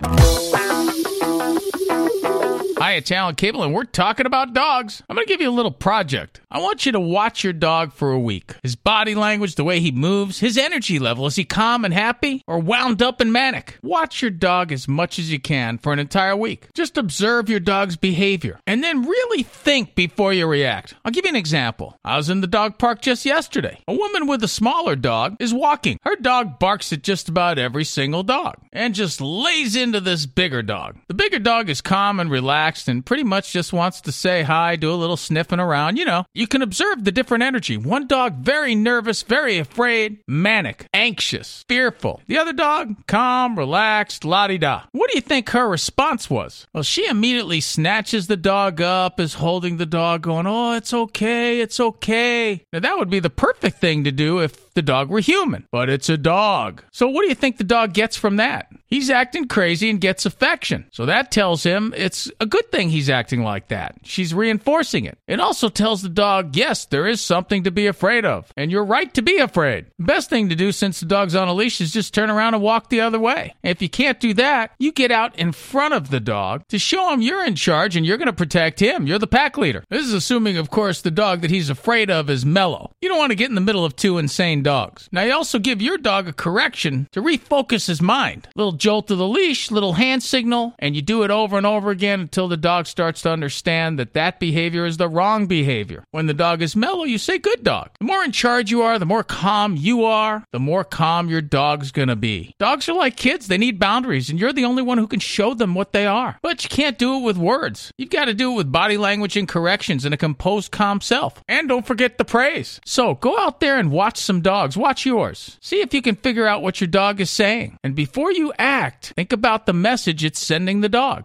Hi, 2.80 2.92
it's 2.92 3.12
Alan 3.12 3.34
Cable, 3.34 3.62
and 3.62 3.74
we're 3.74 3.84
talking 3.84 4.24
about 4.24 4.54
dogs. 4.54 5.02
I'm 5.06 5.14
going 5.14 5.26
to 5.26 5.30
give 5.30 5.42
you 5.42 5.50
a 5.50 5.52
little 5.52 5.70
project. 5.70 6.40
I 6.50 6.60
want 6.60 6.86
you 6.86 6.92
to 6.92 6.98
watch 6.98 7.44
your 7.44 7.52
dog 7.52 7.92
for 7.92 8.10
a 8.10 8.18
week. 8.18 8.54
His 8.62 8.74
body 8.74 9.14
language, 9.14 9.56
the 9.56 9.64
way 9.64 9.80
he 9.80 9.92
moves, 9.92 10.40
his 10.40 10.56
energy 10.56 10.98
level. 10.98 11.26
Is 11.26 11.36
he 11.36 11.44
calm 11.44 11.84
and 11.84 11.92
happy 11.92 12.42
or 12.46 12.58
wound 12.58 13.02
up 13.02 13.20
and 13.20 13.30
manic? 13.34 13.76
Watch 13.82 14.22
your 14.22 14.30
dog 14.30 14.72
as 14.72 14.88
much 14.88 15.18
as 15.18 15.30
you 15.30 15.38
can 15.38 15.76
for 15.76 15.92
an 15.92 15.98
entire 15.98 16.34
week. 16.34 16.68
Just 16.72 16.96
observe 16.96 17.50
your 17.50 17.60
dog's 17.60 17.96
behavior 17.96 18.58
and 18.66 18.82
then 18.82 19.02
really 19.04 19.42
think 19.42 19.94
before 19.94 20.32
you 20.32 20.46
react. 20.46 20.94
I'll 21.04 21.12
give 21.12 21.26
you 21.26 21.30
an 21.32 21.36
example. 21.36 21.98
I 22.02 22.16
was 22.16 22.30
in 22.30 22.40
the 22.40 22.46
dog 22.46 22.78
park 22.78 23.02
just 23.02 23.26
yesterday. 23.26 23.78
A 23.88 23.94
woman 23.94 24.26
with 24.26 24.42
a 24.42 24.48
smaller 24.48 24.96
dog 24.96 25.36
is 25.38 25.52
walking. 25.52 25.98
Her 26.00 26.16
dog 26.16 26.58
barks 26.58 26.94
at 26.94 27.02
just 27.02 27.28
about 27.28 27.58
every 27.58 27.84
single 27.84 28.22
dog 28.22 28.56
and 28.72 28.94
just 28.94 29.20
lays 29.20 29.76
into 29.76 30.00
this 30.00 30.24
bigger 30.24 30.62
dog. 30.62 30.98
The 31.08 31.14
bigger 31.14 31.38
dog 31.38 31.68
is 31.68 31.82
calm 31.82 32.18
and 32.18 32.30
relaxed 32.30 32.69
pretty 33.04 33.24
much 33.24 33.52
just 33.52 33.72
wants 33.72 34.00
to 34.02 34.12
say 34.12 34.42
hi, 34.42 34.76
do 34.76 34.92
a 34.92 34.94
little 34.94 35.16
sniffing 35.16 35.60
around. 35.60 35.96
You 35.96 36.04
know, 36.04 36.24
you 36.34 36.46
can 36.46 36.62
observe 36.62 37.04
the 37.04 37.12
different 37.12 37.42
energy. 37.42 37.76
One 37.76 38.06
dog, 38.06 38.36
very 38.36 38.74
nervous, 38.74 39.22
very 39.22 39.58
afraid, 39.58 40.18
manic, 40.28 40.86
anxious, 40.94 41.64
fearful. 41.68 42.22
The 42.26 42.38
other 42.38 42.52
dog, 42.52 43.06
calm, 43.06 43.58
relaxed, 43.58 44.24
la 44.24 44.46
di 44.46 44.58
da. 44.58 44.82
What 44.92 45.10
do 45.10 45.16
you 45.18 45.22
think 45.22 45.50
her 45.50 45.68
response 45.68 46.30
was? 46.30 46.66
Well, 46.72 46.82
she 46.82 47.06
immediately 47.06 47.60
snatches 47.60 48.26
the 48.26 48.36
dog 48.36 48.80
up, 48.80 49.20
is 49.20 49.34
holding 49.34 49.76
the 49.76 49.86
dog, 49.86 50.22
going, 50.22 50.46
Oh, 50.46 50.72
it's 50.72 50.94
okay, 50.94 51.60
it's 51.60 51.80
okay. 51.80 52.64
Now, 52.72 52.80
that 52.80 52.98
would 52.98 53.10
be 53.10 53.20
the 53.20 53.30
perfect 53.30 53.78
thing 53.78 54.04
to 54.04 54.12
do 54.12 54.40
if 54.40 54.72
the 54.74 54.82
dog 54.82 55.08
were 55.08 55.20
human, 55.20 55.66
but 55.72 55.88
it's 55.88 56.08
a 56.08 56.16
dog. 56.16 56.82
So, 56.92 57.08
what 57.08 57.22
do 57.22 57.28
you 57.28 57.34
think 57.34 57.56
the 57.56 57.64
dog 57.64 57.92
gets 57.92 58.16
from 58.16 58.36
that? 58.36 58.70
He's 58.90 59.08
acting 59.08 59.46
crazy 59.46 59.88
and 59.88 60.00
gets 60.00 60.26
affection. 60.26 60.86
So 60.90 61.06
that 61.06 61.30
tells 61.30 61.62
him 61.62 61.94
it's 61.96 62.30
a 62.40 62.46
good 62.46 62.70
thing 62.72 62.90
he's 62.90 63.08
acting 63.08 63.42
like 63.42 63.68
that. 63.68 63.94
She's 64.02 64.34
reinforcing 64.34 65.04
it. 65.04 65.16
It 65.28 65.38
also 65.38 65.68
tells 65.68 66.02
the 66.02 66.08
dog, 66.08 66.56
yes, 66.56 66.86
there 66.86 67.06
is 67.06 67.20
something 67.20 67.62
to 67.62 67.70
be 67.70 67.86
afraid 67.86 68.24
of, 68.24 68.52
and 68.56 68.70
you're 68.70 68.84
right 68.84 69.12
to 69.14 69.22
be 69.22 69.38
afraid. 69.38 69.86
The 69.98 70.04
best 70.04 70.28
thing 70.28 70.48
to 70.48 70.56
do 70.56 70.72
since 70.72 70.98
the 70.98 71.06
dog's 71.06 71.36
on 71.36 71.46
a 71.46 71.54
leash 71.54 71.80
is 71.80 71.92
just 71.92 72.12
turn 72.12 72.30
around 72.30 72.54
and 72.54 72.62
walk 72.62 72.88
the 72.88 73.00
other 73.00 73.20
way. 73.20 73.54
If 73.62 73.80
you 73.80 73.88
can't 73.88 74.18
do 74.18 74.34
that, 74.34 74.72
you 74.78 74.90
get 74.92 75.12
out 75.12 75.38
in 75.38 75.52
front 75.52 75.94
of 75.94 76.10
the 76.10 76.20
dog 76.20 76.66
to 76.68 76.78
show 76.78 77.12
him 77.12 77.22
you're 77.22 77.44
in 77.44 77.54
charge 77.54 77.94
and 77.94 78.04
you're 78.04 78.18
going 78.18 78.26
to 78.26 78.32
protect 78.32 78.80
him. 78.80 79.06
You're 79.06 79.18
the 79.20 79.26
pack 79.26 79.56
leader. 79.56 79.84
This 79.88 80.04
is 80.04 80.12
assuming, 80.12 80.56
of 80.56 80.70
course, 80.70 81.00
the 81.00 81.10
dog 81.12 81.42
that 81.42 81.50
he's 81.50 81.70
afraid 81.70 82.10
of 82.10 82.28
is 82.28 82.44
mellow. 82.44 82.90
You 83.00 83.08
don't 83.08 83.18
want 83.18 83.30
to 83.30 83.36
get 83.36 83.48
in 83.48 83.54
the 83.54 83.60
middle 83.60 83.84
of 83.84 83.94
two 83.94 84.18
insane 84.18 84.62
dogs. 84.64 85.08
Now, 85.12 85.22
you 85.22 85.32
also 85.32 85.58
give 85.60 85.80
your 85.80 85.98
dog 85.98 86.26
a 86.26 86.32
correction 86.32 87.08
to 87.12 87.22
refocus 87.22 87.86
his 87.86 88.02
mind. 88.02 88.48
Little 88.56 88.79
jolt 88.80 89.10
of 89.10 89.18
the 89.18 89.28
leash, 89.28 89.70
little 89.70 89.92
hand 89.92 90.22
signal, 90.22 90.74
and 90.78 90.96
you 90.96 91.02
do 91.02 91.22
it 91.22 91.30
over 91.30 91.56
and 91.56 91.66
over 91.66 91.90
again 91.90 92.20
until 92.20 92.48
the 92.48 92.56
dog 92.56 92.86
starts 92.86 93.22
to 93.22 93.30
understand 93.30 93.98
that 93.98 94.14
that 94.14 94.40
behavior 94.40 94.86
is 94.86 94.96
the 94.96 95.08
wrong 95.08 95.46
behavior. 95.46 96.02
When 96.10 96.26
the 96.26 96.34
dog 96.34 96.62
is 96.62 96.74
mellow, 96.74 97.04
you 97.04 97.18
say 97.18 97.38
good 97.38 97.62
dog. 97.62 97.90
The 98.00 98.06
more 98.06 98.24
in 98.24 98.32
charge 98.32 98.70
you 98.70 98.82
are, 98.82 98.98
the 98.98 99.06
more 99.06 99.22
calm 99.22 99.76
you 99.76 100.04
are, 100.04 100.44
the 100.52 100.58
more 100.58 100.82
calm 100.82 101.28
your 101.28 101.42
dog's 101.42 101.92
gonna 101.92 102.16
be. 102.16 102.54
Dogs 102.58 102.88
are 102.88 102.94
like 102.94 103.16
kids, 103.16 103.46
they 103.46 103.58
need 103.58 103.78
boundaries, 103.78 104.30
and 104.30 104.38
you're 104.40 104.52
the 104.52 104.64
only 104.64 104.82
one 104.82 104.98
who 104.98 105.06
can 105.06 105.20
show 105.20 105.54
them 105.54 105.74
what 105.74 105.92
they 105.92 106.06
are. 106.06 106.38
But 106.42 106.64
you 106.64 106.70
can't 106.70 106.98
do 106.98 107.18
it 107.18 107.22
with 107.22 107.36
words. 107.36 107.92
You've 107.98 108.10
got 108.10 108.24
to 108.24 108.34
do 108.34 108.52
it 108.52 108.56
with 108.56 108.72
body 108.72 108.96
language 108.96 109.36
and 109.36 109.46
corrections 109.46 110.04
and 110.04 110.14
a 110.14 110.16
composed, 110.16 110.72
calm 110.72 111.00
self. 111.00 111.42
And 111.48 111.68
don't 111.68 111.86
forget 111.86 112.18
the 112.18 112.24
praise. 112.24 112.80
So 112.84 113.14
go 113.14 113.38
out 113.38 113.60
there 113.60 113.78
and 113.78 113.92
watch 113.92 114.18
some 114.18 114.40
dogs. 114.40 114.76
Watch 114.76 115.04
yours. 115.04 115.58
See 115.60 115.80
if 115.80 115.92
you 115.92 116.02
can 116.02 116.16
figure 116.16 116.46
out 116.46 116.62
what 116.62 116.80
your 116.80 116.88
dog 116.88 117.20
is 117.20 117.30
saying. 117.30 117.78
And 117.84 117.94
before 117.94 118.32
you 118.32 118.52
act, 118.70 119.12
think 119.16 119.32
about 119.32 119.66
the 119.66 119.72
message 119.72 120.24
it's 120.24 120.40
sending 120.40 120.80
the 120.80 120.88
dog. 120.88 121.24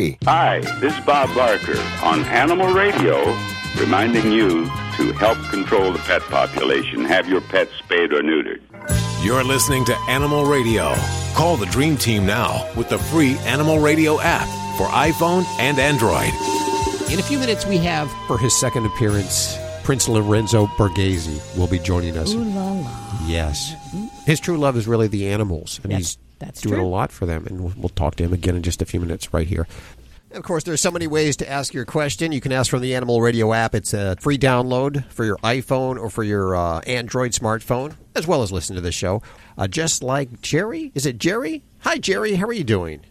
Hi, 0.25 0.59
this 0.79 0.97
is 0.97 1.05
Bob 1.05 1.33
Barker 1.35 1.77
on 2.03 2.23
Animal 2.25 2.73
Radio, 2.73 3.17
reminding 3.79 4.31
you 4.31 4.65
to 4.97 5.11
help 5.13 5.37
control 5.49 5.91
the 5.91 5.99
pet 5.99 6.21
population. 6.23 7.05
Have 7.05 7.27
your 7.29 7.41
pets 7.41 7.71
spayed 7.79 8.11
or 8.13 8.21
neutered. 8.21 8.61
You're 9.23 9.43
listening 9.43 9.85
to 9.85 9.95
Animal 10.09 10.45
Radio. 10.45 10.93
Call 11.35 11.55
the 11.57 11.65
Dream 11.67 11.97
Team 11.97 12.25
now 12.25 12.67
with 12.75 12.89
the 12.89 12.97
free 12.97 13.37
Animal 13.39 13.79
Radio 13.79 14.19
app 14.19 14.47
for 14.77 14.87
iPhone 14.87 15.45
and 15.59 15.77
Android. 15.79 16.33
In 17.11 17.19
a 17.19 17.23
few 17.23 17.37
minutes, 17.39 17.65
we 17.65 17.77
have, 17.77 18.09
for 18.27 18.37
his 18.37 18.57
second 18.59 18.85
appearance, 18.85 19.57
Prince 19.83 20.07
Lorenzo 20.07 20.65
Borghese 20.77 21.57
will 21.57 21.67
be 21.67 21.79
joining 21.79 22.17
us. 22.17 22.33
Ooh 22.33 22.43
la 22.43 22.71
la. 22.71 22.91
Yes. 23.25 23.75
His 24.25 24.39
true 24.39 24.57
love 24.57 24.75
is 24.77 24.87
really 24.87 25.07
the 25.07 25.29
animals, 25.29 25.79
and 25.83 25.91
That's- 25.91 26.15
he's 26.15 26.17
that's 26.41 26.61
doing 26.61 26.75
true. 26.75 26.85
a 26.85 26.87
lot 26.87 27.11
for 27.11 27.25
them. 27.25 27.45
And 27.47 27.61
we'll, 27.61 27.73
we'll 27.77 27.89
talk 27.89 28.15
to 28.15 28.23
him 28.23 28.33
again 28.33 28.55
in 28.55 28.63
just 28.63 28.81
a 28.81 28.85
few 28.85 28.99
minutes 28.99 29.33
right 29.33 29.47
here. 29.47 29.67
Of 30.33 30.43
course, 30.43 30.63
there's 30.63 30.79
so 30.79 30.91
many 30.91 31.07
ways 31.07 31.35
to 31.37 31.49
ask 31.49 31.73
your 31.73 31.83
question. 31.83 32.31
You 32.31 32.39
can 32.39 32.53
ask 32.53 32.69
from 32.69 32.81
the 32.81 32.95
Animal 32.95 33.21
Radio 33.21 33.51
app. 33.53 33.75
It's 33.75 33.93
a 33.93 34.15
free 34.19 34.37
download 34.37 35.05
for 35.11 35.25
your 35.25 35.35
iPhone 35.37 35.99
or 35.99 36.09
for 36.09 36.23
your 36.23 36.55
uh, 36.55 36.79
Android 36.81 37.31
smartphone, 37.31 37.95
as 38.15 38.27
well 38.27 38.41
as 38.41 38.51
listen 38.51 38.75
to 38.75 38.81
the 38.81 38.93
show. 38.93 39.21
Uh, 39.57 39.67
just 39.67 40.01
like 40.03 40.41
Jerry. 40.41 40.91
Is 40.95 41.05
it 41.05 41.17
Jerry? 41.17 41.63
Hi, 41.79 41.97
Jerry. 41.97 42.35
How 42.35 42.47
are 42.47 42.53
you 42.53 42.63
doing? 42.63 43.01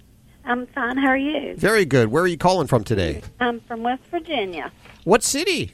I'm 0.46 0.66
fine. 0.68 0.96
How 0.96 1.08
are 1.08 1.16
you? 1.16 1.54
Very 1.56 1.84
good. 1.84 2.08
Where 2.08 2.22
are 2.22 2.26
you 2.26 2.38
calling 2.38 2.66
from 2.66 2.84
today? 2.84 3.20
I'm 3.38 3.60
from 3.60 3.82
West 3.82 4.02
Virginia. 4.10 4.72
What 5.04 5.22
city? 5.22 5.72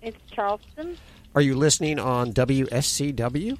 It's 0.00 0.18
Charleston. 0.32 0.96
Are 1.34 1.42
you 1.42 1.56
listening 1.56 1.98
on 1.98 2.32
WSCW? 2.32 3.58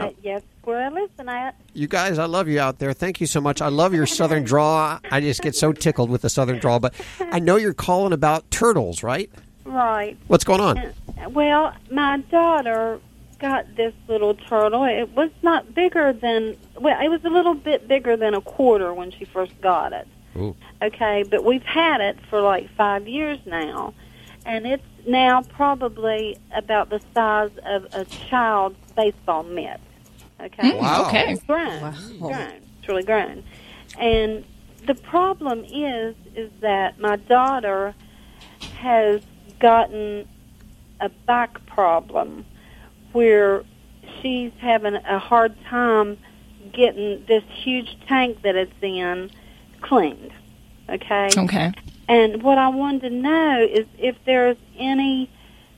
Uh, 0.00 0.10
yes, 0.22 0.42
where 0.64 0.82
I 0.82 0.88
listen 0.88 1.28
at. 1.28 1.54
You 1.74 1.86
guys, 1.88 2.18
I 2.18 2.24
love 2.26 2.48
you 2.48 2.60
out 2.60 2.78
there. 2.78 2.92
Thank 2.92 3.20
you 3.20 3.26
so 3.26 3.40
much. 3.40 3.60
I 3.60 3.68
love 3.68 3.94
your 3.94 4.06
southern 4.06 4.44
draw. 4.52 4.98
I 5.10 5.20
just 5.20 5.42
get 5.42 5.54
so 5.54 5.72
tickled 5.72 6.10
with 6.10 6.22
the 6.22 6.30
southern 6.30 6.58
draw. 6.58 6.78
But 6.78 6.94
I 7.20 7.38
know 7.38 7.56
you're 7.56 7.74
calling 7.74 8.12
about 8.12 8.50
turtles, 8.50 9.02
right? 9.02 9.30
Right. 9.64 10.16
What's 10.26 10.44
going 10.44 10.60
on? 10.60 10.78
Uh, 10.78 10.92
Well, 11.30 11.74
my 11.90 12.18
daughter 12.30 13.00
got 13.38 13.74
this 13.76 13.94
little 14.08 14.34
turtle. 14.34 14.84
It 14.84 15.10
was 15.16 15.30
not 15.42 15.74
bigger 15.74 16.12
than, 16.12 16.56
well, 16.78 17.00
it 17.02 17.08
was 17.08 17.24
a 17.24 17.30
little 17.30 17.54
bit 17.54 17.88
bigger 17.88 18.16
than 18.16 18.34
a 18.34 18.40
quarter 18.40 18.92
when 18.92 19.10
she 19.10 19.24
first 19.24 19.58
got 19.60 19.92
it. 19.92 20.06
Ooh. 20.36 20.54
Okay, 20.82 21.24
but 21.28 21.44
we've 21.44 21.62
had 21.64 22.00
it 22.00 22.18
for 22.28 22.40
like 22.40 22.68
five 22.76 23.08
years 23.08 23.38
now, 23.46 23.94
and 24.46 24.66
it's 24.66 24.82
now 25.06 25.42
probably 25.42 26.36
about 26.54 26.90
the 26.90 27.00
size 27.14 27.50
of 27.64 27.86
a 27.92 28.04
child's 28.04 28.76
baseball 28.94 29.42
mitt. 29.42 29.80
Okay. 30.44 30.72
Mm, 30.72 30.80
Wow. 30.80 31.06
okay. 31.08 31.32
It's 31.32 31.42
grown. 31.44 31.84
It's 31.84 32.18
grown. 32.18 32.52
It's 32.78 32.88
really 32.88 33.02
grown. 33.02 33.44
And 33.98 34.44
the 34.86 34.94
problem 34.94 35.64
is, 35.64 36.14
is 36.34 36.50
that 36.60 36.98
my 36.98 37.16
daughter 37.16 37.94
has 38.78 39.20
gotten 39.58 40.26
a 41.00 41.08
back 41.08 41.64
problem 41.66 42.44
where 43.12 43.64
she's 44.20 44.52
having 44.60 44.94
a 44.94 45.18
hard 45.18 45.54
time 45.64 46.18
getting 46.72 47.24
this 47.26 47.42
huge 47.62 47.96
tank 48.06 48.42
that 48.42 48.54
it's 48.56 48.72
in 48.80 49.30
cleaned. 49.80 50.32
Okay. 50.88 51.28
Okay. 51.36 51.72
And 52.08 52.42
what 52.42 52.58
I 52.58 52.68
wanted 52.68 53.02
to 53.02 53.10
know 53.10 53.66
is 53.70 53.86
if 53.98 54.16
there's 54.24 54.56
any 54.78 55.30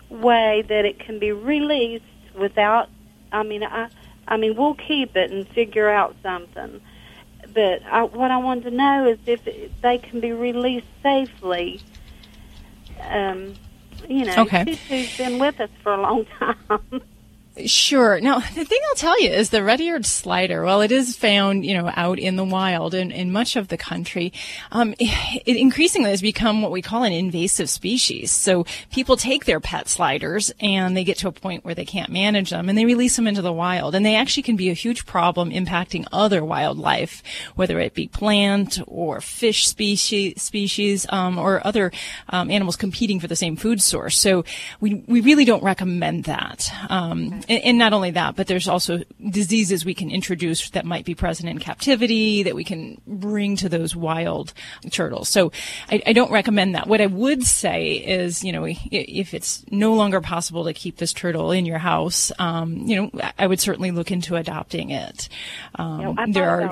way 0.09 0.63
that 0.69 0.85
it 0.85 0.99
can 0.99 1.19
be 1.19 1.33
released 1.33 2.05
without. 2.39 2.89
I 3.33 3.43
mean, 3.43 3.63
I. 3.63 3.89
I 4.29 4.37
mean, 4.37 4.57
we'll 4.57 4.75
keep 4.75 5.17
it 5.17 5.31
and 5.31 5.47
figure 5.49 5.89
out 5.89 6.17
something. 6.23 6.81
But 7.53 7.83
I, 7.85 8.05
what 8.05 8.31
I 8.31 8.39
wanted 8.39 8.65
to 8.65 8.71
know 8.71 9.09
is 9.09 9.19
if 9.27 9.45
they 9.83 9.99
can 9.99 10.21
be 10.21 10.33
released 10.33 10.87
safely. 11.03 11.81
Um, 13.01 13.55
you 14.09 14.25
know, 14.25 14.43
Okay. 14.43 14.65
Tutu's 14.65 15.17
been 15.17 15.39
with 15.39 15.61
us 15.61 15.71
for 15.83 15.93
a 15.93 16.01
long 16.01 16.25
time. 16.39 17.03
Sure. 17.67 18.19
Now, 18.21 18.39
the 18.55 18.65
thing 18.65 18.79
I'll 18.89 18.97
tell 18.97 19.21
you 19.23 19.31
is 19.31 19.51
the 19.51 19.63
red-eared 19.63 20.07
slider, 20.07 20.65
while 20.65 20.81
it 20.81 20.91
is 20.91 21.17
found, 21.17 21.67
you 21.67 21.75
know, 21.75 21.91
out 21.95 22.19
in 22.19 22.37
the 22.37 22.45
wild 22.45 22.95
in, 22.95 23.11
in 23.11 23.31
much 23.31 23.57
of 23.57 23.69
the 23.69 23.77
country, 23.77 24.33
um, 24.71 24.95
it 24.99 25.57
increasingly 25.57 26.11
has 26.11 26.23
become 26.23 26.63
what 26.63 26.71
we 26.71 26.83
call 26.83 27.03
an 27.03 27.13
invasive 27.13 27.69
species. 27.69 28.31
So 28.31 28.65
people 28.91 29.17
take 29.17 29.45
their 29.45 29.61
pet 29.61 29.89
sliders 29.89 30.53
and 30.61 30.97
they 30.97 31.05
get 31.05 31.19
to 31.19 31.29
a 31.29 31.33
point 31.33 31.65
where 31.65 31.75
they 31.75 31.85
can't 31.85 32.11
manage 32.11 32.51
them 32.51 32.69
and 32.69 32.79
they 32.79 32.85
release 32.85 33.17
them 33.17 33.27
into 33.27 33.43
the 33.43 33.53
wild. 33.53 33.95
And 33.95 34.05
they 34.05 34.17
actually 34.17 34.45
can 34.45 34.57
be 34.57 34.71
a 34.71 34.75
huge 34.75 35.05
problem 35.05 35.51
impacting 35.51 36.07
other 36.11 36.45
wildlife, 36.45 37.23
whether 37.55 37.79
it 37.81 37.95
be 37.95 38.09
plant 38.09 38.81
or 38.87 39.21
fish 39.21 39.67
species, 39.67 40.41
species, 40.41 41.07
um, 41.11 41.39
or 41.39 41.65
other 41.67 41.93
um, 42.31 42.51
animals 42.51 42.77
competing 42.77 43.21
for 43.21 43.27
the 43.27 43.37
same 43.37 43.57
food 43.57 43.83
source. 43.83 44.17
So 44.17 44.45
we, 44.81 44.95
we 45.07 45.21
really 45.21 45.45
don't 45.45 45.63
recommend 45.63 46.25
that. 46.25 46.69
Um, 46.89 47.42
and, 47.49 47.63
and 47.65 47.79
not 47.79 47.93
only 47.93 48.13
that, 48.13 48.37
but 48.37 48.47
there's 48.47 48.69
also 48.69 49.03
diseases 49.31 49.85
we 49.85 49.95
can 49.95 50.11
introduce 50.11 50.71
that 50.71 50.85
might 50.85 51.05
be 51.05 51.15
present 51.15 51.49
in 51.49 51.59
captivity 51.59 52.43
that 52.45 52.55
we 52.55 52.65
can 52.65 53.01
bring 53.07 53.57
to 53.57 53.69
those 53.69 53.95
wild 53.97 54.53
turtles. 54.91 55.29
So 55.29 55.53
I, 55.91 56.03
I 56.07 56.13
don't 56.13 56.31
recommend 56.31 56.75
that. 56.75 56.87
What 56.87 57.01
I 57.01 57.07
would 57.07 57.43
say 57.45 57.93
is, 57.93 58.45
you 58.45 58.53
know, 58.53 58.67
if 58.67 59.35
it's 59.35 59.65
no 59.71 59.95
longer 59.95 60.21
possible 60.21 60.65
to 60.65 60.73
keep 60.73 60.97
this 60.97 61.13
turtle 61.13 61.51
in 61.51 61.67
your 61.67 61.79
house, 61.79 62.33
um, 62.39 62.77
you 62.77 62.97
know, 62.97 63.31
I 63.39 63.47
would 63.47 63.61
certainly 63.61 63.91
look 63.91 64.11
into 64.11 64.37
adopting 64.37 64.91
it. 64.91 65.29
Um, 65.75 66.01
You 66.01 66.07
know, 66.07 66.15
I 66.19 66.31
there 66.31 66.51
are. 66.51 66.71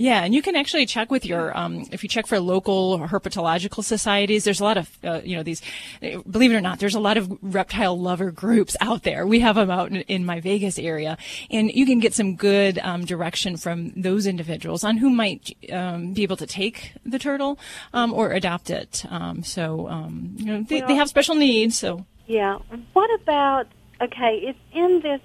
Yeah, 0.00 0.24
and 0.24 0.34
you 0.34 0.40
can 0.40 0.56
actually 0.56 0.86
check 0.86 1.10
with 1.10 1.26
your, 1.26 1.54
um, 1.54 1.84
if 1.92 2.02
you 2.02 2.08
check 2.08 2.26
for 2.26 2.40
local 2.40 2.98
herpetological 3.00 3.84
societies, 3.84 4.44
there's 4.44 4.58
a 4.58 4.64
lot 4.64 4.78
of, 4.78 4.88
uh, 5.04 5.20
you 5.22 5.36
know, 5.36 5.42
these, 5.42 5.60
believe 6.00 6.50
it 6.50 6.54
or 6.54 6.62
not, 6.62 6.78
there's 6.78 6.94
a 6.94 7.00
lot 7.00 7.18
of 7.18 7.30
reptile 7.42 8.00
lover 8.00 8.30
groups 8.30 8.78
out 8.80 9.02
there. 9.02 9.26
We 9.26 9.40
have 9.40 9.56
them 9.56 9.70
out 9.70 9.90
in, 9.90 9.96
in 9.96 10.24
my 10.24 10.40
Vegas 10.40 10.78
area, 10.78 11.18
and 11.50 11.70
you 11.70 11.84
can 11.84 12.00
get 12.00 12.14
some 12.14 12.34
good 12.34 12.78
um, 12.78 13.04
direction 13.04 13.58
from 13.58 13.90
those 13.94 14.26
individuals 14.26 14.84
on 14.84 14.96
who 14.96 15.10
might 15.10 15.54
um, 15.70 16.14
be 16.14 16.22
able 16.22 16.38
to 16.38 16.46
take 16.46 16.94
the 17.04 17.18
turtle 17.18 17.58
um, 17.92 18.14
or 18.14 18.32
adopt 18.32 18.70
it. 18.70 19.04
Um, 19.10 19.44
so, 19.44 19.86
um, 19.88 20.34
you 20.38 20.46
know, 20.46 20.62
they, 20.62 20.80
they 20.80 20.94
have 20.94 21.10
special 21.10 21.34
needs, 21.34 21.78
so. 21.78 22.06
Yeah. 22.26 22.56
What 22.94 23.10
about 23.20 23.66
okay? 24.00 24.38
It's 24.44 24.58
in 24.72 25.00
this 25.02 25.20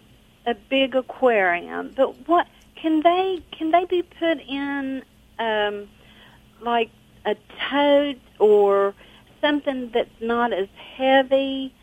a 0.45 0.53
big 0.69 0.95
aquarium, 0.95 1.93
but 1.95 2.27
what 2.27 2.47
can 2.85 3.01
they 3.01 3.41
can 3.51 3.71
they 3.71 3.85
be 3.85 4.03
put 4.03 4.39
in 4.41 5.03
um, 5.39 5.87
like 6.61 6.91
a 7.25 7.35
tote 7.71 8.21
or 8.37 8.93
something 9.41 9.89
that's 9.91 10.21
not 10.21 10.53
as 10.53 10.67
heavy, 10.95 11.73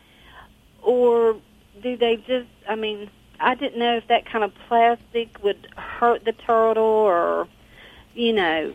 or 0.81 1.35
do 1.81 1.97
they 1.97 2.15
just? 2.15 2.47
I 2.69 2.75
mean, 2.75 3.09
I 3.37 3.53
didn't 3.55 3.77
know 3.79 3.97
if 3.97 4.07
that 4.07 4.25
kind 4.25 4.45
of 4.45 4.53
plastic 4.69 5.43
would 5.43 5.67
hurt 5.75 6.23
the 6.23 6.31
turtle, 6.31 6.83
or 6.85 7.49
you 8.13 8.31
know. 8.31 8.73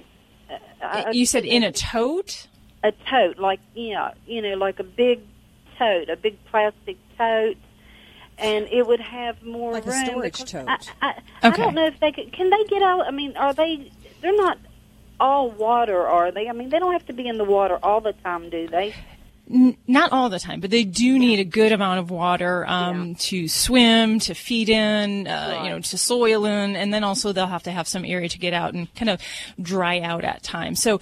I- 0.82 1.10
you 1.12 1.24
said 1.24 1.46
in 1.46 1.62
a 1.62 1.72
tote? 1.72 2.46
a 2.84 2.92
tote, 2.92 3.38
like 3.38 3.60
know, 3.94 4.12
you 4.26 4.42
know, 4.42 4.54
like 4.54 4.78
a 4.80 4.84
big 4.84 5.20
tote, 5.78 6.10
a 6.10 6.16
big 6.16 6.36
plastic 6.44 6.98
tote, 7.16 7.56
and 8.38 8.68
it 8.70 8.86
would 8.86 9.00
have 9.00 9.42
more 9.42 9.72
Like 9.72 9.86
a 9.86 9.92
storage 9.92 10.38
because 10.38 10.52
tote. 10.52 10.68
I, 10.68 10.78
I, 11.02 11.22
I 11.42 11.50
don't 11.50 11.74
know 11.74 11.86
if 11.86 11.98
they 12.00 12.12
could. 12.12 12.32
Can 12.32 12.50
they 12.50 12.64
get 12.64 12.82
out? 12.82 13.06
I 13.06 13.10
mean, 13.10 13.36
are 13.36 13.52
they? 13.54 13.90
They're 14.20 14.36
not 14.36 14.58
all 15.20 15.50
water, 15.50 16.06
are 16.06 16.30
they? 16.30 16.48
I 16.48 16.52
mean, 16.52 16.70
they 16.70 16.78
don't 16.78 16.92
have 16.92 17.06
to 17.06 17.12
be 17.12 17.26
in 17.26 17.38
the 17.38 17.44
water 17.44 17.78
all 17.82 18.00
the 18.00 18.12
time, 18.12 18.50
do 18.50 18.68
they? 18.68 18.94
N- 19.50 19.76
not 19.86 20.12
all 20.12 20.28
the 20.28 20.38
time, 20.38 20.60
but 20.60 20.70
they 20.70 20.84
do 20.84 21.18
need 21.18 21.38
a 21.38 21.44
good 21.44 21.72
amount 21.72 22.00
of 22.00 22.10
water 22.10 22.66
um, 22.68 23.14
to 23.14 23.48
swim, 23.48 24.18
to 24.20 24.34
feed 24.34 24.68
in, 24.68 25.26
uh, 25.26 25.62
you 25.64 25.70
know, 25.70 25.80
to 25.80 25.96
soil 25.98 26.44
in, 26.44 26.76
and 26.76 26.92
then 26.92 27.02
also 27.02 27.32
they'll 27.32 27.46
have 27.46 27.62
to 27.62 27.70
have 27.70 27.88
some 27.88 28.04
area 28.04 28.28
to 28.28 28.38
get 28.38 28.52
out 28.52 28.74
and 28.74 28.94
kind 28.94 29.08
of 29.08 29.20
dry 29.62 30.00
out 30.00 30.22
at 30.24 30.42
times. 30.42 30.82
So, 30.82 31.00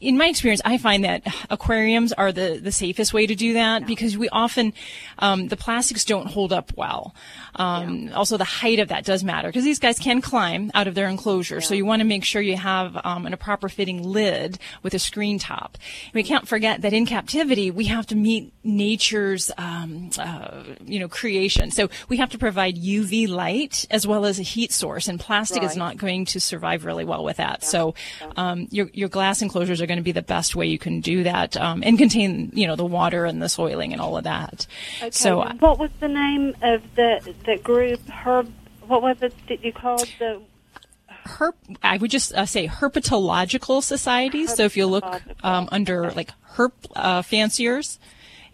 in 0.00 0.16
my 0.16 0.28
experience, 0.28 0.62
I 0.64 0.78
find 0.78 1.04
that 1.04 1.22
aquariums 1.50 2.12
are 2.14 2.32
the 2.32 2.58
the 2.62 2.72
safest 2.72 3.12
way 3.12 3.26
to 3.26 3.34
do 3.34 3.52
that 3.54 3.86
because 3.86 4.16
we 4.16 4.28
often 4.30 4.72
um, 5.18 5.48
the 5.48 5.56
plastics 5.56 6.04
don't 6.04 6.28
hold 6.28 6.52
up 6.52 6.72
well. 6.76 7.14
Um, 7.56 8.10
Also, 8.14 8.38
the 8.38 8.44
height 8.44 8.78
of 8.78 8.88
that 8.88 9.04
does 9.04 9.22
matter 9.22 9.48
because 9.48 9.64
these 9.64 9.78
guys 9.78 9.98
can 9.98 10.22
climb 10.22 10.70
out 10.74 10.86
of 10.86 10.94
their 10.94 11.08
enclosure, 11.08 11.60
so 11.60 11.74
you 11.74 11.84
want 11.84 12.00
to 12.00 12.06
make 12.06 12.24
sure 12.24 12.40
you 12.40 12.56
have 12.56 12.96
um, 13.04 13.26
a 13.26 13.36
proper 13.36 13.68
fitting 13.68 14.02
lid 14.02 14.58
with 14.82 14.94
a 14.94 14.98
screen 14.98 15.38
top. 15.38 15.76
We 16.14 16.22
can't 16.22 16.48
forget 16.48 16.80
that 16.80 16.92
in 16.94 17.04
captivity 17.04 17.70
we 17.70 17.81
have 17.86 18.06
to 18.06 18.16
meet 18.16 18.52
nature's 18.64 19.50
um, 19.58 20.10
uh, 20.18 20.62
you 20.84 20.98
know 20.98 21.08
creation, 21.08 21.70
so 21.70 21.88
we 22.08 22.16
have 22.18 22.30
to 22.30 22.38
provide 22.38 22.76
UV 22.76 23.28
light 23.28 23.86
as 23.90 24.06
well 24.06 24.24
as 24.24 24.38
a 24.38 24.42
heat 24.42 24.72
source, 24.72 25.08
and 25.08 25.18
plastic 25.18 25.62
is 25.62 25.76
not 25.76 25.96
going 25.96 26.24
to 26.26 26.40
survive 26.40 26.84
really 26.84 27.04
well 27.04 27.24
with 27.24 27.38
that. 27.38 27.64
So 27.64 27.94
um, 28.36 28.68
your 28.70 28.90
your 28.92 29.08
glass 29.08 29.42
enclosures 29.42 29.80
are 29.80 29.86
going 29.86 29.98
to 29.98 30.02
be 30.02 30.12
the 30.12 30.22
best 30.22 30.54
way 30.54 30.66
you 30.66 30.78
can 30.78 31.00
do 31.00 31.24
that 31.24 31.56
um, 31.56 31.82
and 31.84 31.98
contain 31.98 32.50
you 32.54 32.66
know 32.66 32.76
the 32.76 32.86
water 32.86 33.24
and 33.24 33.42
the 33.42 33.48
soiling 33.48 33.92
and 33.92 34.00
all 34.00 34.16
of 34.16 34.24
that. 34.24 34.66
Okay. 34.98 35.10
So 35.10 35.38
what 35.58 35.78
was 35.78 35.90
the 36.00 36.08
name 36.08 36.54
of 36.62 36.82
the 36.94 37.34
the 37.44 37.58
group? 37.58 38.00
Herb. 38.08 38.52
What 38.86 39.00
was 39.00 39.22
it 39.22 39.34
that 39.48 39.64
you 39.64 39.72
called 39.72 40.08
the? 40.18 40.42
Herp 41.26 41.54
I 41.82 41.96
would 41.98 42.10
just 42.10 42.32
uh, 42.34 42.46
say 42.46 42.66
herpetological 42.68 43.82
societies. 43.82 44.54
So 44.54 44.64
if 44.64 44.76
you 44.76 44.86
look 44.86 45.04
um, 45.42 45.68
under 45.72 46.10
like 46.12 46.30
herp 46.56 46.72
uh, 46.94 47.22
fanciers, 47.22 47.98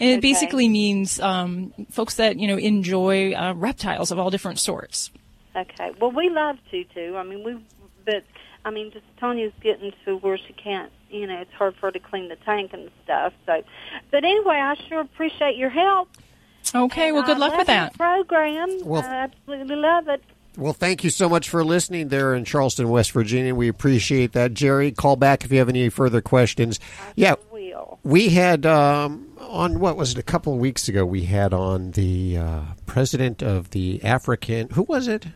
and 0.00 0.08
it 0.10 0.12
Okay. 0.14 0.20
basically 0.20 0.68
means 0.68 1.18
um, 1.20 1.72
folks 1.90 2.14
that 2.14 2.38
you 2.38 2.46
know 2.48 2.56
enjoy 2.56 3.32
uh, 3.32 3.54
reptiles 3.54 4.10
of 4.10 4.18
all 4.18 4.30
different 4.30 4.58
sorts. 4.58 5.10
Okay. 5.56 5.90
Well, 6.00 6.12
we 6.12 6.28
love 6.30 6.56
Tutu. 6.70 7.16
I 7.16 7.22
mean, 7.24 7.42
we, 7.42 7.58
but 8.04 8.22
I 8.64 8.70
mean, 8.70 8.92
just 8.92 9.04
Tanya's 9.18 9.52
getting 9.60 9.92
to 10.04 10.16
where 10.18 10.38
she 10.38 10.52
can't. 10.52 10.92
You 11.10 11.26
know, 11.26 11.40
it's 11.40 11.52
hard 11.52 11.74
for 11.76 11.86
her 11.86 11.92
to 11.92 11.98
clean 11.98 12.28
the 12.28 12.36
tank 12.36 12.72
and 12.74 12.90
stuff. 13.04 13.32
So, 13.46 13.62
but 14.10 14.24
anyway, 14.24 14.56
I 14.56 14.74
sure 14.88 15.00
appreciate 15.00 15.56
your 15.56 15.70
help. 15.70 16.10
Okay. 16.74 17.12
Well, 17.12 17.22
good 17.22 17.36
I 17.36 17.40
luck 17.40 17.50
love 17.52 17.58
with 17.58 17.66
that. 17.68 17.94
Program. 17.96 18.80
Well- 18.84 19.02
I 19.02 19.14
absolutely 19.24 19.76
love 19.76 20.08
it. 20.08 20.22
Well, 20.58 20.72
thank 20.72 21.04
you 21.04 21.10
so 21.10 21.28
much 21.28 21.48
for 21.48 21.64
listening 21.64 22.08
there 22.08 22.34
in 22.34 22.44
Charleston, 22.44 22.88
West 22.88 23.12
Virginia. 23.12 23.54
We 23.54 23.68
appreciate 23.68 24.32
that. 24.32 24.54
Jerry, 24.54 24.90
call 24.90 25.14
back 25.14 25.44
if 25.44 25.52
you 25.52 25.58
have 25.60 25.68
any 25.68 25.88
further 25.88 26.20
questions. 26.20 26.80
Yeah. 27.14 27.36
We 28.02 28.30
had 28.30 28.66
um, 28.66 29.28
on, 29.38 29.78
what 29.78 29.96
was 29.96 30.12
it, 30.12 30.18
a 30.18 30.22
couple 30.22 30.54
of 30.54 30.58
weeks 30.58 30.88
ago, 30.88 31.04
we 31.04 31.24
had 31.24 31.54
on 31.54 31.92
the 31.92 32.38
uh, 32.38 32.60
president 32.86 33.40
of 33.40 33.70
the 33.70 34.02
African, 34.02 34.70
who 34.70 34.82
was 34.82 35.06
it? 35.06 35.26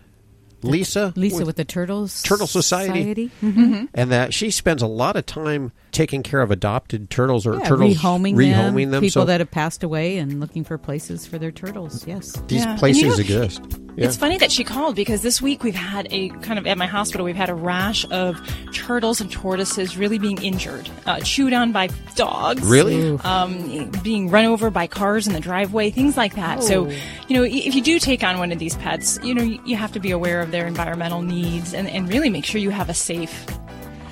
Lisa? 0.63 1.13
Lisa 1.17 1.45
with 1.45 1.57
the 1.57 1.65
Turtles 1.65 2.23
Turtle 2.23 2.47
Society. 2.47 3.31
Mhm. 3.43 3.89
And 3.95 4.11
that 4.13 4.33
she 4.35 4.51
spends 4.51 4.83
a 4.83 4.87
lot 4.87 5.17
of 5.17 5.27
time 5.27 5.73
taking 5.91 6.23
care 6.23 6.41
of 6.41 6.51
adopted 6.51 7.11
turtles 7.11 7.47
or 7.47 7.59
Yeah, 7.59 7.69
turtles 7.69 7.97
rehoming, 7.99 8.35
rehoming 8.35 8.85
them, 8.85 8.91
them. 8.93 9.01
people 9.03 9.23
so 9.23 9.25
that 9.27 9.41
have 9.41 9.51
passed 9.51 9.83
away 9.83 10.17
and 10.19 10.41
looking 10.41 10.65
for 10.65 10.79
places 10.79 11.27
for 11.27 11.39
their 11.39 11.51
turtles. 11.51 12.07
Yes, 12.07 12.33
these 12.49 12.63
Yeah. 12.63 12.71
And 12.71 12.79
places 12.79 13.03
you 13.03 13.09
know, 13.09 13.15
exist. 13.43 13.61
Yeah. 13.95 14.07
It's 14.07 14.17
funny 14.17 14.39
that 14.39 14.51
she 14.51 14.65
called 14.65 14.97
because 14.97 15.21
this 15.21 15.43
week 15.43 15.63
we've 15.63 15.75
had 15.75 16.09
a 16.11 16.31
kind 16.41 16.59
of 16.59 16.67
at 16.67 16.79
my 16.79 16.87
hospital 16.87 17.27
we've 17.27 17.37
had 17.37 17.51
a 17.51 17.55
rash 17.55 18.07
of 18.11 18.41
turtles 18.73 19.21
and 19.21 19.31
tortoises 19.31 19.99
really 19.99 20.19
being 20.19 20.41
injured, 20.43 20.89
uh, 21.05 21.21
chewed 21.21 21.53
on 21.53 21.73
by 21.73 21.89
dogs. 22.15 22.63
Really? 22.63 23.19
Um, 23.23 23.91
being 24.03 24.31
run 24.31 24.47
over 24.47 24.71
by 24.71 24.87
cars 24.87 25.27
in 25.27 25.35
the 25.35 25.41
driveway, 25.41 25.91
things 25.91 26.17
like 26.17 26.37
that. 26.37 26.63
So, 26.63 26.87
Oh. 26.87 26.93
you 27.29 27.37
know, 27.37 27.43
if 27.43 27.75
you 27.75 27.83
do 27.83 27.99
take 27.99 28.25
on 28.25 28.39
one 28.39 28.51
of 28.51 28.59
these 28.59 28.77
pets, 28.77 29.19
you 29.23 29.35
know, 29.35 29.43
you 29.43 29.59
you 29.67 29.77
have 29.77 29.93
to 29.93 30.01
be 30.01 30.11
aware 30.11 30.41
of 30.41 30.52
their 30.53 30.67
environmental 30.67 31.23
needs 31.23 31.75
and, 31.75 31.89
and 31.89 32.09
really 32.09 32.31
make 32.31 32.45
sure 32.45 32.61
you 32.61 32.71
have 32.71 32.89
a 32.89 32.95
safe 32.95 33.45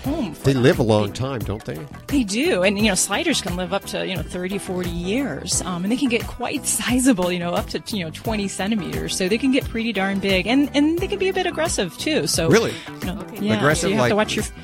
home. 0.01 0.35
For 0.35 0.45
They 0.47 0.53
them. 0.55 0.63
live 0.63 0.79
a 0.79 0.83
long 0.83 1.13
time, 1.13 1.41
don't 1.41 1.65
they? 1.65 1.79
They 2.09 2.25
do, 2.25 2.63
and 2.63 2.79
you 2.79 2.85
know, 2.85 2.95
sliders 2.95 3.41
can 3.41 3.57
live 3.57 3.73
up 3.73 3.85
to 3.87 4.07
you 4.07 4.17
know 4.17 4.23
30, 4.23 4.59
40 4.59 4.91
years, 4.91 5.63
um, 5.63 5.85
and 5.85 5.93
they 5.93 5.97
can 5.97 6.09
get 6.09 6.27
quite 6.27 6.67
sizable, 6.79 7.31
you 7.33 7.39
know, 7.39 7.53
up 7.55 7.69
to 7.69 7.83
you 7.97 8.05
know 8.05 8.11
twenty 8.11 8.49
centimeters. 8.49 9.17
So 9.17 9.29
they 9.29 9.39
can 9.39 9.53
get 9.53 9.65
pretty 9.69 9.93
darn 9.93 10.19
big, 10.21 10.47
and 10.47 10.71
and 10.75 10.99
they 10.99 11.07
can 11.09 11.19
be 11.19 11.29
a 11.29 11.33
bit 11.33 11.47
aggressive 11.47 11.97
too. 11.99 12.27
So 12.27 12.49
Really? 12.49 12.75
you 13.01 13.07
know, 13.07 13.25
yeah, 13.41 13.57
Aggressive, 13.57 13.83
so 13.83 13.89
you 13.89 13.97
have 13.97 14.09
to 14.09 14.17
watch 14.17 14.35
your. 14.37 14.45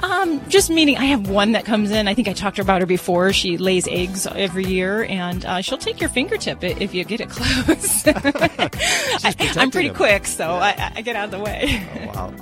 Um, 0.00 0.40
just 0.48 0.70
meaning, 0.70 0.96
I 0.96 1.04
have 1.04 1.28
one 1.30 1.52
that 1.52 1.64
comes 1.64 1.92
in. 1.92 2.08
I 2.08 2.14
think 2.14 2.26
I 2.26 2.32
talked 2.32 2.58
about 2.58 2.80
her 2.80 2.86
before. 2.86 3.32
She 3.32 3.58
lays 3.58 3.86
eggs 3.86 4.26
every 4.26 4.64
year, 4.66 5.04
and 5.04 5.44
uh, 5.44 5.60
she'll 5.60 5.78
take 5.78 6.00
your 6.00 6.10
fingertip 6.10 6.64
i- 6.64 6.74
if 6.80 6.92
you 6.92 7.04
get 7.04 7.20
it 7.20 7.28
close. 7.30 8.02
I, 8.08 9.52
I'm 9.56 9.70
pretty 9.70 9.88
him. 9.90 9.94
quick, 9.94 10.26
so 10.26 10.48
I, 10.48 10.92
I 10.96 11.00
get 11.02 11.14
out 11.14 11.26
of 11.26 11.30
the 11.30 11.38
way. 11.38 11.86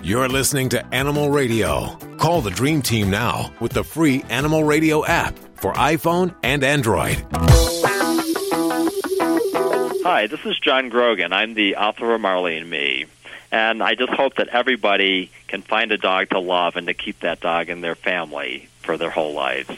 You're 0.03 0.29
listening 0.31 0.71
to 0.71 0.95
Animal 0.95 1.29
Radio. 1.29 1.95
Call 2.17 2.30
the 2.39 2.51
Dream 2.51 2.81
Team 2.81 3.11
now 3.11 3.53
with 3.59 3.73
the 3.73 3.83
free 3.83 4.23
Animal 4.31 4.63
Radio 4.63 5.05
app 5.05 5.37
for 5.57 5.73
iPhone 5.73 6.33
and 6.45 6.63
Android. 6.63 7.17
Hi, 10.05 10.29
this 10.29 10.39
is 10.47 10.57
John 10.61 10.91
Grogan. 10.91 11.33
I'm 11.33 11.55
the 11.55 11.75
author 11.75 12.15
of 12.15 12.21
Marley 12.21 12.57
and 12.57 12.71
Me. 12.71 13.07
And 13.51 13.83
I 13.83 13.97
just 13.97 14.13
hope 14.13 14.37
that 14.37 14.47
everybody 14.47 15.33
can 15.49 15.63
find 15.63 15.91
a 15.91 15.99
dog 15.99 16.31
to 16.31 16.39
love 16.39 16.77
and 16.77 16.87
to 16.87 16.95
keep 16.95 17.19
that 17.21 17.41
dog 17.41 17.69
in 17.69 17.81
their 17.81 17.97
family 17.97 18.69
for 18.79 18.97
their 18.97 19.11
whole 19.11 19.35
lives. 19.35 19.77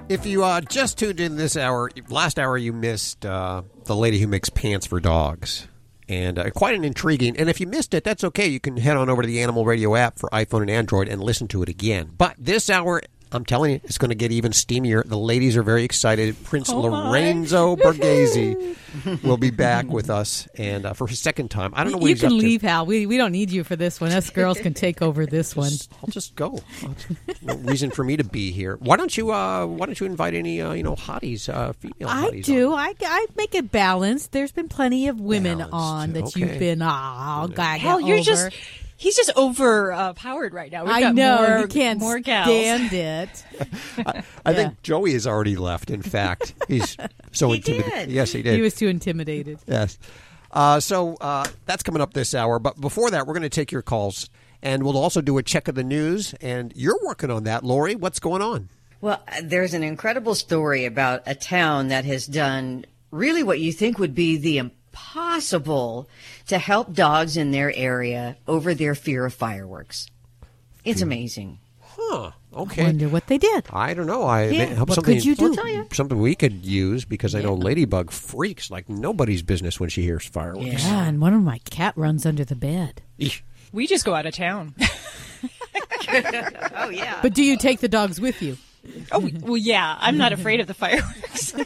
If 0.07 0.27
you 0.27 0.43
uh, 0.43 0.61
just 0.61 0.99
tuned 0.99 1.19
in 1.19 1.37
this 1.37 1.57
hour, 1.57 1.89
last 2.09 2.37
hour 2.37 2.59
you 2.59 2.73
missed 2.73 3.25
uh, 3.25 3.63
the 3.85 3.95
lady 3.95 4.19
who 4.19 4.27
makes 4.27 4.51
pants 4.51 4.85
for 4.85 4.99
dogs. 4.99 5.67
And 6.07 6.37
uh, 6.37 6.49
quite 6.51 6.75
an 6.75 6.83
intriguing. 6.83 7.35
And 7.37 7.49
if 7.49 7.59
you 7.59 7.67
missed 7.67 7.93
it, 7.93 8.03
that's 8.03 8.23
okay. 8.23 8.47
You 8.47 8.59
can 8.59 8.77
head 8.77 8.95
on 8.97 9.09
over 9.09 9.21
to 9.21 9.27
the 9.27 9.41
Animal 9.41 9.65
Radio 9.65 9.95
app 9.95 10.19
for 10.19 10.29
iPhone 10.29 10.61
and 10.61 10.69
Android 10.69 11.07
and 11.07 11.23
listen 11.23 11.47
to 11.49 11.63
it 11.63 11.69
again. 11.69 12.11
But 12.17 12.35
this 12.37 12.69
hour, 12.69 13.01
I'm 13.35 13.45
telling 13.45 13.73
you, 13.73 13.81
it's 13.83 13.97
going 13.97 14.09
to 14.09 14.15
get 14.15 14.31
even 14.31 14.51
steamier. 14.51 15.07
The 15.07 15.17
ladies 15.17 15.57
are 15.57 15.63
very 15.63 15.83
excited. 15.83 16.41
Prince 16.43 16.69
Oh, 16.69 16.89
my. 16.89 17.09
Lorenzo 17.09 17.75
Borghese 17.75 18.75
will 19.23 19.37
be 19.37 19.51
back 19.51 19.85
with 19.87 20.09
us, 20.09 20.47
and 20.57 20.85
uh, 20.85 20.93
for 20.93 21.05
his 21.07 21.19
second 21.19 21.51
time. 21.51 21.73
I 21.75 21.83
don't 21.83 21.91
know 21.91 21.97
what 21.99 22.07
you 22.07 22.15
he's 22.15 22.21
can 22.21 22.27
up 22.33 22.39
to. 22.39 22.45
leave, 22.45 22.61
Hal. 22.61 22.85
We 22.85 23.05
we 23.05 23.17
don't 23.17 23.31
need 23.31 23.51
you 23.51 23.63
for 23.63 23.75
this 23.75 23.99
one. 23.99 24.11
Us 24.11 24.29
girls 24.29 24.59
can 24.59 24.73
take 24.73 25.01
over 25.01 25.25
this 25.27 25.55
one. 25.55 25.71
I'll 26.01 26.09
just 26.09 26.35
go. 26.35 26.59
No 27.41 27.55
reason 27.57 27.91
for 27.91 28.03
me 28.03 28.17
to 28.17 28.23
be 28.23 28.51
here. 28.51 28.77
Why 28.77 28.95
don't 28.97 29.15
you? 29.15 29.31
Uh, 29.31 29.65
why 29.65 29.85
don't 29.85 29.99
you 29.99 30.05
invite 30.05 30.33
any? 30.33 30.61
Uh, 30.61 30.73
you 30.73 30.83
know, 30.83 30.95
hotties, 30.95 31.53
uh, 31.53 31.73
female 31.73 32.07
I 32.09 32.29
hotties. 32.29 32.45
do. 32.45 32.73
I, 32.73 32.93
I 33.01 33.25
make 33.35 33.53
it 33.53 33.71
balanced. 33.71 34.31
There's 34.31 34.51
been 34.51 34.69
plenty 34.69 35.07
of 35.07 35.19
women 35.19 35.61
on 35.61 36.13
that 36.13 36.23
okay. 36.25 36.39
you've 36.39 36.59
been 36.59 36.81
oh, 36.81 37.47
gaga 37.53 37.79
Hell, 37.79 37.99
you're 37.99 38.17
over. 38.17 38.23
just. 38.23 38.51
He's 38.97 39.15
just 39.15 39.31
overpowered 39.35 40.53
right 40.53 40.71
now. 40.71 40.85
We've 40.85 40.93
I 40.93 41.01
got 41.01 41.15
know 41.15 41.47
more, 41.47 41.59
you 41.59 41.67
can't 41.67 41.99
more 41.99 42.19
gals. 42.19 42.47
stand 42.47 42.93
it. 42.93 43.45
I 44.45 44.53
think 44.53 44.81
Joey 44.83 45.13
has 45.13 45.27
already 45.27 45.57
left. 45.57 45.89
In 45.89 46.01
fact, 46.01 46.53
he's 46.67 46.95
so 47.31 47.49
he 47.51 47.57
intimidated. 47.57 48.09
Yes, 48.09 48.31
he 48.31 48.41
did. 48.41 48.55
He 48.55 48.61
was 48.61 48.75
too 48.75 48.87
intimidated. 48.87 49.59
Yes. 49.67 49.97
Uh, 50.51 50.79
so 50.79 51.15
uh, 51.19 51.45
that's 51.65 51.83
coming 51.83 52.01
up 52.01 52.13
this 52.13 52.33
hour. 52.33 52.59
But 52.59 52.79
before 52.79 53.11
that, 53.11 53.27
we're 53.27 53.33
going 53.33 53.43
to 53.43 53.49
take 53.49 53.71
your 53.71 53.81
calls, 53.81 54.29
and 54.61 54.83
we'll 54.83 54.97
also 54.97 55.19
do 55.19 55.37
a 55.37 55.43
check 55.43 55.67
of 55.67 55.75
the 55.75 55.83
news. 55.83 56.33
And 56.39 56.71
you're 56.75 56.99
working 57.03 57.29
on 57.29 57.43
that, 57.43 57.63
Lori. 57.65 57.95
What's 57.95 58.19
going 58.19 58.41
on? 58.41 58.69
Well, 59.01 59.21
there's 59.43 59.73
an 59.73 59.83
incredible 59.83 60.35
story 60.35 60.85
about 60.85 61.23
a 61.25 61.35
town 61.35 61.89
that 61.89 62.05
has 62.05 62.25
done 62.25 62.85
really 63.11 63.43
what 63.43 63.59
you 63.59 63.73
think 63.73 63.99
would 63.99 64.15
be 64.15 64.37
the 64.37 64.57
impossible 64.57 66.09
to 66.47 66.57
help 66.57 66.93
dogs 66.93 67.37
in 67.37 67.51
their 67.51 67.73
area 67.75 68.37
over 68.47 68.73
their 68.73 68.95
fear 68.95 69.25
of 69.25 69.33
fireworks. 69.33 70.07
It's 70.83 71.01
amazing. 71.01 71.59
Huh. 71.81 72.31
Okay. 72.53 72.83
I 72.83 72.85
wonder 72.87 73.09
what 73.09 73.27
they 73.27 73.37
did. 73.37 73.65
I 73.71 73.93
don't 73.93 74.05
know. 74.05 74.23
I 74.23 74.47
Yeah. 74.49 74.65
hope 74.75 74.89
What 74.89 74.95
something, 74.95 75.15
could 75.15 75.25
you 75.25 75.35
do? 75.35 75.45
We'll 75.45 75.55
tell 75.55 75.67
ya. 75.67 75.83
Something 75.91 76.19
we 76.19 76.35
could 76.35 76.65
use 76.65 77.05
because 77.05 77.33
I 77.35 77.41
know 77.41 77.53
Ladybug 77.53 78.11
freaks 78.11 78.69
like 78.69 78.87
nobody's 78.89 79.41
business 79.41 79.79
when 79.79 79.89
she 79.89 80.03
hears 80.03 80.25
fireworks. 80.25 80.83
Yeah, 80.83 81.05
and 81.07 81.19
one 81.21 81.33
of 81.33 81.41
my 81.41 81.57
cat 81.69 81.93
runs 81.97 82.25
under 82.25 82.43
the 82.45 82.55
bed. 82.55 83.01
We 83.71 83.87
just 83.87 84.05
go 84.05 84.13
out 84.13 84.25
of 84.25 84.33
town. 84.35 84.75
oh 86.75 86.89
yeah. 86.89 87.19
But 87.21 87.33
do 87.33 87.43
you 87.43 87.57
take 87.57 87.79
the 87.79 87.87
dogs 87.87 88.19
with 88.21 88.41
you? 88.41 88.57
Oh 89.11 89.27
well, 89.41 89.57
yeah. 89.57 89.97
I'm 89.99 90.17
not 90.17 90.31
afraid 90.31 90.59
of 90.59 90.67
the 90.67 90.73
fireworks. 90.75 91.51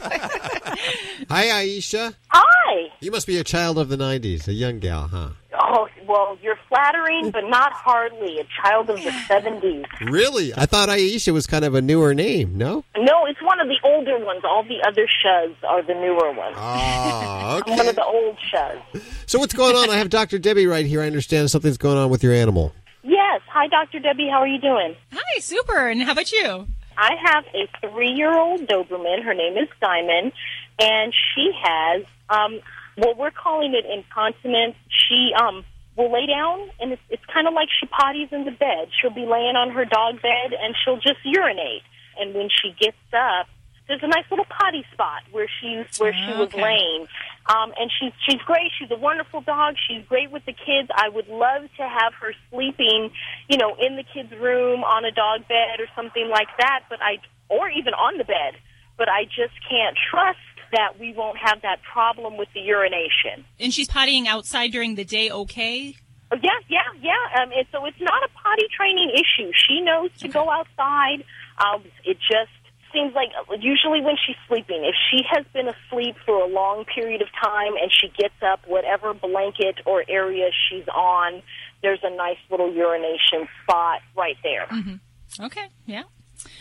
Hi, 1.28 1.44
Aisha. 1.66 2.14
Hi. 2.28 2.59
You 3.02 3.10
must 3.10 3.26
be 3.26 3.38
a 3.38 3.44
child 3.44 3.78
of 3.78 3.88
the 3.88 3.96
90s, 3.96 4.46
a 4.46 4.52
young 4.52 4.78
gal, 4.78 5.08
huh? 5.08 5.30
Oh, 5.58 5.88
well, 6.06 6.36
you're 6.42 6.58
flattering, 6.68 7.30
but 7.30 7.48
not 7.48 7.72
hardly. 7.72 8.38
A 8.40 8.44
child 8.62 8.90
of 8.90 8.96
the 8.96 9.08
70s. 9.10 9.86
Really? 10.10 10.52
I 10.54 10.66
thought 10.66 10.90
Aisha 10.90 11.32
was 11.32 11.46
kind 11.46 11.64
of 11.64 11.74
a 11.74 11.80
newer 11.80 12.12
name, 12.12 12.58
no? 12.58 12.84
No, 12.98 13.24
it's 13.24 13.40
one 13.40 13.58
of 13.58 13.68
the 13.68 13.76
older 13.84 14.22
ones. 14.22 14.42
All 14.44 14.64
the 14.64 14.82
other 14.86 15.06
shuz 15.06 15.54
are 15.66 15.82
the 15.82 15.94
newer 15.94 16.30
ones. 16.32 16.56
Oh, 16.58 17.62
I'm 17.66 17.76
one 17.78 17.88
of 17.88 17.94
the 17.96 18.04
old 18.04 18.36
shuz. 18.52 18.82
So 19.24 19.38
what's 19.38 19.54
going 19.54 19.76
on? 19.76 19.88
I 19.88 19.96
have 19.96 20.10
Dr. 20.10 20.38
Debbie 20.38 20.66
right 20.66 20.84
here. 20.84 21.00
I 21.00 21.06
understand 21.06 21.50
something's 21.50 21.78
going 21.78 21.96
on 21.96 22.10
with 22.10 22.22
your 22.22 22.34
animal. 22.34 22.74
Yes. 23.02 23.40
Hi, 23.48 23.66
Dr. 23.68 24.00
Debbie. 24.00 24.28
How 24.30 24.40
are 24.40 24.46
you 24.46 24.60
doing? 24.60 24.94
Hi, 25.12 25.40
super. 25.40 25.88
And 25.88 26.02
how 26.02 26.12
about 26.12 26.30
you? 26.32 26.66
I 26.98 27.12
have 27.24 27.44
a 27.54 27.66
three-year-old 27.88 28.66
Doberman. 28.68 29.22
Her 29.24 29.32
name 29.32 29.56
is 29.56 29.68
Diamond, 29.80 30.32
and 30.78 31.14
she 31.34 31.50
has 31.62 32.04
um, 32.28 32.60
well, 33.00 33.14
we're 33.16 33.30
calling 33.32 33.74
it 33.74 33.84
incontinence. 33.88 34.76
She 34.88 35.32
um, 35.40 35.64
will 35.96 36.12
lay 36.12 36.26
down, 36.26 36.68
and 36.80 36.92
it's, 36.92 37.02
it's 37.08 37.24
kind 37.32 37.48
of 37.48 37.54
like 37.54 37.68
she 37.80 37.86
potties 37.86 38.32
in 38.32 38.44
the 38.44 38.52
bed. 38.52 38.88
She'll 39.00 39.14
be 39.14 39.26
laying 39.26 39.56
on 39.56 39.70
her 39.70 39.84
dog 39.84 40.20
bed, 40.22 40.52
and 40.52 40.74
she'll 40.84 41.00
just 41.00 41.20
urinate. 41.24 41.82
And 42.18 42.34
when 42.34 42.48
she 42.50 42.74
gets 42.78 43.00
up, 43.12 43.46
there's 43.88 44.02
a 44.04 44.08
nice 44.08 44.24
little 44.30 44.46
potty 44.46 44.84
spot 44.92 45.22
where 45.32 45.48
she 45.60 45.82
where 45.98 46.12
she 46.14 46.30
was 46.38 46.48
Okay. 46.54 46.62
laying. 46.62 47.08
Um, 47.50 47.72
and 47.76 47.90
she's 47.98 48.12
she's 48.28 48.40
great. 48.42 48.70
She's 48.78 48.90
a 48.90 48.96
wonderful 48.96 49.40
dog. 49.40 49.74
She's 49.88 50.04
great 50.06 50.30
with 50.30 50.44
the 50.46 50.52
kids. 50.52 50.88
I 50.94 51.08
would 51.08 51.26
love 51.26 51.62
to 51.78 51.88
have 51.88 52.14
her 52.20 52.32
sleeping, 52.50 53.10
you 53.48 53.58
know, 53.58 53.74
in 53.80 53.96
the 53.96 54.04
kids' 54.04 54.30
room 54.38 54.84
on 54.84 55.04
a 55.04 55.10
dog 55.10 55.48
bed 55.48 55.80
or 55.80 55.88
something 55.96 56.28
like 56.28 56.48
that. 56.58 56.84
But 56.88 57.02
I, 57.02 57.18
or 57.48 57.68
even 57.68 57.94
on 57.94 58.16
the 58.16 58.24
bed. 58.24 58.54
But 58.96 59.08
I 59.08 59.24
just 59.24 59.56
can't 59.68 59.96
trust 60.10 60.38
that 60.72 60.98
we 60.98 61.12
won't 61.12 61.38
have 61.38 61.62
that 61.62 61.80
problem 61.82 62.36
with 62.36 62.48
the 62.54 62.60
urination. 62.60 63.44
And 63.58 63.72
she's 63.72 63.88
pottying 63.88 64.26
outside 64.26 64.72
during 64.72 64.94
the 64.94 65.04
day. 65.04 65.30
Okay. 65.30 65.94
Oh, 66.32 66.36
Yeah, 66.42 66.50
yeah, 66.68 66.80
yeah. 67.00 67.42
Um, 67.42 67.50
and 67.56 67.66
so 67.72 67.84
it's 67.86 68.00
not 68.00 68.22
a 68.22 68.28
potty 68.42 68.66
training 68.76 69.10
issue. 69.14 69.50
She 69.68 69.80
knows 69.80 70.10
to 70.18 70.28
go 70.28 70.48
outside. 70.50 71.24
Um, 71.58 71.82
it 72.04 72.18
just 72.20 72.50
seems 72.92 73.14
like 73.14 73.28
usually 73.60 74.00
when 74.00 74.16
she's 74.26 74.36
sleeping, 74.48 74.84
if 74.84 74.94
she 75.10 75.22
has 75.30 75.44
been 75.52 75.68
asleep 75.68 76.16
for 76.24 76.36
a 76.42 76.46
long 76.46 76.84
period 76.84 77.22
of 77.22 77.28
time 77.42 77.74
and 77.80 77.90
she 77.92 78.08
gets 78.18 78.34
up, 78.42 78.60
whatever 78.66 79.14
blanket 79.14 79.76
or 79.86 80.04
area 80.08 80.50
she's 80.68 80.86
on, 80.88 81.42
there's 81.82 82.00
a 82.02 82.14
nice 82.16 82.38
little 82.50 82.72
urination 82.72 83.48
spot 83.62 84.00
right 84.16 84.36
there. 84.42 84.66
Mm-hmm. 84.70 85.44
Okay, 85.44 85.68
yeah. 85.86 86.02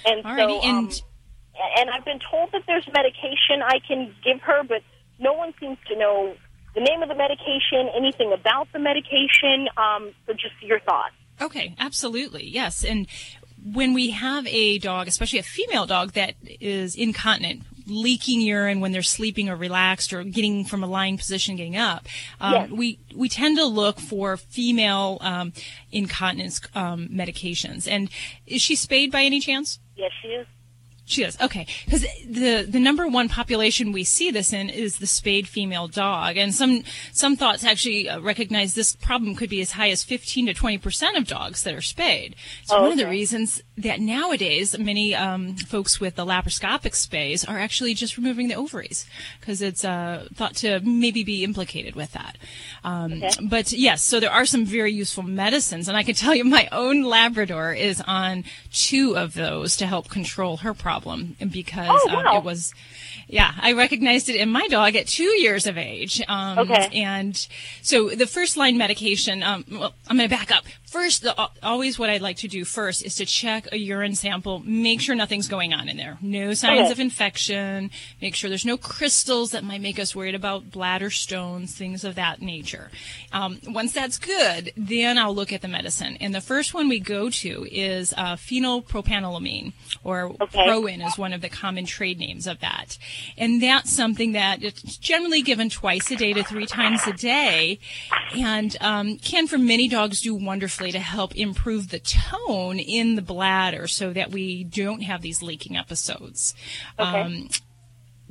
And 0.05 0.23
Alrighty, 0.23 0.61
so, 0.61 0.67
um, 0.69 0.77
and- 0.85 1.01
and 1.77 1.89
I've 1.89 2.05
been 2.05 2.19
told 2.31 2.51
that 2.53 2.63
there's 2.67 2.87
medication 2.93 3.61
I 3.65 3.79
can 3.87 4.13
give 4.23 4.41
her, 4.41 4.63
but 4.63 4.81
no 5.19 5.33
one 5.33 5.53
seems 5.59 5.77
to 5.87 5.97
know 5.97 6.35
the 6.75 6.81
name 6.81 7.01
of 7.01 7.09
the 7.09 7.15
medication, 7.15 7.89
anything 7.95 8.31
about 8.33 8.67
the 8.73 8.79
medication. 8.79 9.67
Um, 9.77 10.11
so 10.27 10.33
just 10.33 10.53
your 10.61 10.79
thoughts. 10.79 11.13
Okay, 11.41 11.75
absolutely. 11.79 12.45
Yes. 12.47 12.83
And 12.83 13.07
when 13.63 13.93
we 13.93 14.11
have 14.11 14.45
a 14.47 14.77
dog, 14.79 15.07
especially 15.07 15.39
a 15.39 15.43
female 15.43 15.85
dog 15.85 16.13
that 16.13 16.35
is 16.43 16.95
incontinent, 16.95 17.63
leaking 17.87 18.39
urine 18.41 18.81
when 18.81 18.91
they're 18.91 19.01
sleeping 19.01 19.49
or 19.49 19.55
relaxed 19.55 20.13
or 20.13 20.23
getting 20.23 20.63
from 20.63 20.83
a 20.83 20.87
lying 20.87 21.17
position, 21.17 21.55
getting 21.55 21.75
up, 21.75 22.05
um, 22.39 22.53
Yes. 22.53 22.69
we, 22.69 22.99
we 23.15 23.27
tend 23.29 23.57
to 23.57 23.65
look 23.65 23.99
for 23.99 24.37
female 24.37 25.17
um, 25.21 25.51
incontinence 25.91 26.61
um, 26.75 27.09
medications. 27.09 27.89
And 27.91 28.09
is 28.45 28.61
she 28.61 28.75
spayed 28.75 29.11
by 29.11 29.23
any 29.23 29.39
chance? 29.39 29.79
Yes, 29.95 30.11
she 30.21 30.29
is. 30.29 30.45
She 31.09 31.23
is 31.23 31.35
okay. 31.41 31.65
Because 31.85 32.05
the 32.23 32.67
the 32.69 32.79
number 32.79 33.07
one 33.07 33.29
population 33.29 33.91
we 33.91 34.03
see 34.03 34.29
this 34.29 34.53
in 34.53 34.69
is 34.69 34.99
the 34.99 35.07
spayed 35.07 35.47
female 35.47 35.87
dog, 35.87 36.37
and 36.37 36.53
some 36.53 36.83
some 37.11 37.35
thoughts 37.35 37.63
actually 37.63 38.07
uh, 38.07 38.19
recognize 38.19 38.75
this 38.75 38.95
problem 38.95 39.33
could 39.33 39.49
be 39.49 39.59
as 39.59 39.71
high 39.71 39.89
as 39.89 40.03
fifteen 40.03 40.45
to 40.45 40.53
twenty 40.53 40.77
percent 40.77 41.17
of 41.17 41.25
dogs 41.27 41.63
that 41.63 41.73
are 41.73 41.81
spayed. 41.81 42.35
So 42.63 42.77
Oh, 42.77 42.81
one 42.83 42.91
of 42.91 42.97
the 42.99 43.07
reasons 43.07 43.63
that 43.75 43.99
nowadays 43.99 44.77
many 44.77 45.15
um, 45.15 45.55
folks 45.55 45.99
with 45.99 46.15
the 46.15 46.25
laparoscopic 46.27 46.93
spays 46.93 47.43
are 47.49 47.57
actually 47.57 47.95
just 47.95 48.15
removing 48.15 48.47
the 48.47 48.55
ovaries. 48.55 49.07
Because 49.39 49.63
it's 49.63 49.83
uh, 49.83 50.27
thought 50.35 50.55
to 50.57 50.79
maybe 50.81 51.23
be 51.23 51.43
implicated 51.43 51.95
with 51.95 52.11
that. 52.13 52.37
Um, 52.83 53.13
Okay. 53.13 53.31
But 53.41 53.71
yes, 53.71 54.03
so 54.03 54.19
there 54.19 54.29
are 54.31 54.45
some 54.45 54.63
very 54.65 54.93
useful 54.93 55.23
medicines, 55.23 55.87
and 55.87 55.97
I 55.97 56.03
can 56.03 56.13
tell 56.13 56.35
you 56.35 56.45
my 56.45 56.69
own 56.71 57.01
Labrador 57.01 57.73
is 57.73 57.99
on 58.05 58.43
two 58.71 59.17
of 59.17 59.33
those 59.33 59.75
to 59.77 59.87
help 59.87 60.09
control 60.09 60.57
her 60.57 60.75
problem 60.75 60.98
because 61.51 61.89
Oh, 62.05 62.09
um, 62.15 62.37
it 62.37 62.43
was. 62.43 62.73
Yeah, 63.27 63.51
I 63.61 63.73
recognized 63.73 64.27
it 64.29 64.35
in 64.35 64.49
my 64.49 64.67
dog 64.69 64.95
at 64.95 65.05
two 65.07 65.23
years 65.39 65.67
of 65.67 65.77
age. 65.77 66.21
Um, 66.27 66.59
Okay. 66.59 66.89
And 67.03 67.35
so 67.81 68.09
the 68.09 68.25
first 68.27 68.57
line 68.57 68.77
medication, 68.77 69.43
um, 69.43 69.65
well, 69.71 69.93
I'm 70.07 70.17
going 70.17 70.27
to 70.27 70.35
back 70.35 70.51
up. 70.51 70.63
First, 70.91 71.21
the, 71.21 71.49
always 71.61 71.99
what 71.99 72.09
I'd 72.09 72.21
like 72.21 72.37
to 72.37 72.47
do 72.47 72.65
first 72.65 73.03
is 73.05 73.15
to 73.15 73.25
check 73.25 73.67
a 73.71 73.77
urine 73.77 74.15
sample, 74.15 74.59
make 74.65 75.01
sure 75.01 75.13
nothing's 75.13 75.47
going 75.47 75.71
on 75.73 75.87
in 75.87 75.97
there. 75.97 76.17
No 76.21 76.53
signs 76.55 76.79
Okay. 76.81 76.91
of 76.91 76.99
infection, 76.99 77.91
make 78.21 78.33
sure 78.33 78.49
there's 78.49 78.65
no 78.65 78.75
crystals 78.77 79.51
that 79.51 79.63
might 79.63 79.81
make 79.81 79.99
us 79.99 80.15
worried 80.15 80.33
about 80.35 80.71
bladder 80.71 81.11
stones, 81.11 81.75
things 81.75 82.03
of 82.03 82.15
that 82.15 82.41
nature. 82.41 82.89
Um, 83.31 83.59
once 83.67 83.91
that's 83.93 84.17
good, 84.17 84.71
then 84.75 85.17
I'll 85.19 85.35
look 85.35 85.53
at 85.53 85.61
the 85.61 85.67
medicine. 85.67 86.17
And 86.19 86.33
the 86.33 86.41
first 86.41 86.73
one 86.73 86.89
we 86.89 86.99
go 86.99 87.29
to 87.29 87.67
is 87.71 88.13
uh, 88.17 88.35
phenylpropanolamine, 88.35 89.73
or 90.03 90.35
Okay. 90.41 90.65
Proin 90.67 91.01
is 91.05 91.17
one 91.17 91.33
of 91.33 91.41
the 91.41 91.49
common 91.49 91.85
trade 91.85 92.17
names 92.19 92.47
of 92.47 92.59
that. 92.61 92.97
And 93.37 93.61
that's 93.61 93.91
something 93.91 94.31
that 94.31 94.63
it's 94.63 94.97
generally 94.97 95.41
given 95.41 95.69
twice 95.69 96.09
a 96.11 96.15
day 96.15 96.33
to 96.33 96.43
three 96.43 96.65
times 96.65 97.05
a 97.05 97.13
day, 97.13 97.79
and 98.35 98.75
um, 98.81 99.17
can 99.17 99.45
for 99.47 99.57
many 99.57 99.87
dogs 99.87 100.21
do 100.21 100.35
wonderfully 100.79 100.91
to 100.91 100.99
help 101.05 101.35
improve 101.35 101.89
the 101.89 101.99
tone 101.99 102.79
in 102.79 103.15
the 103.15 103.21
bladder 103.21 103.87
so 103.87 104.13
that 104.13 104.31
we 104.31 104.63
don't 104.63 105.01
have 105.01 105.21
these 105.21 105.41
leaking 105.41 105.75
episodes. 105.77 106.55
Okay. 106.97 107.21
Um, 107.21 107.49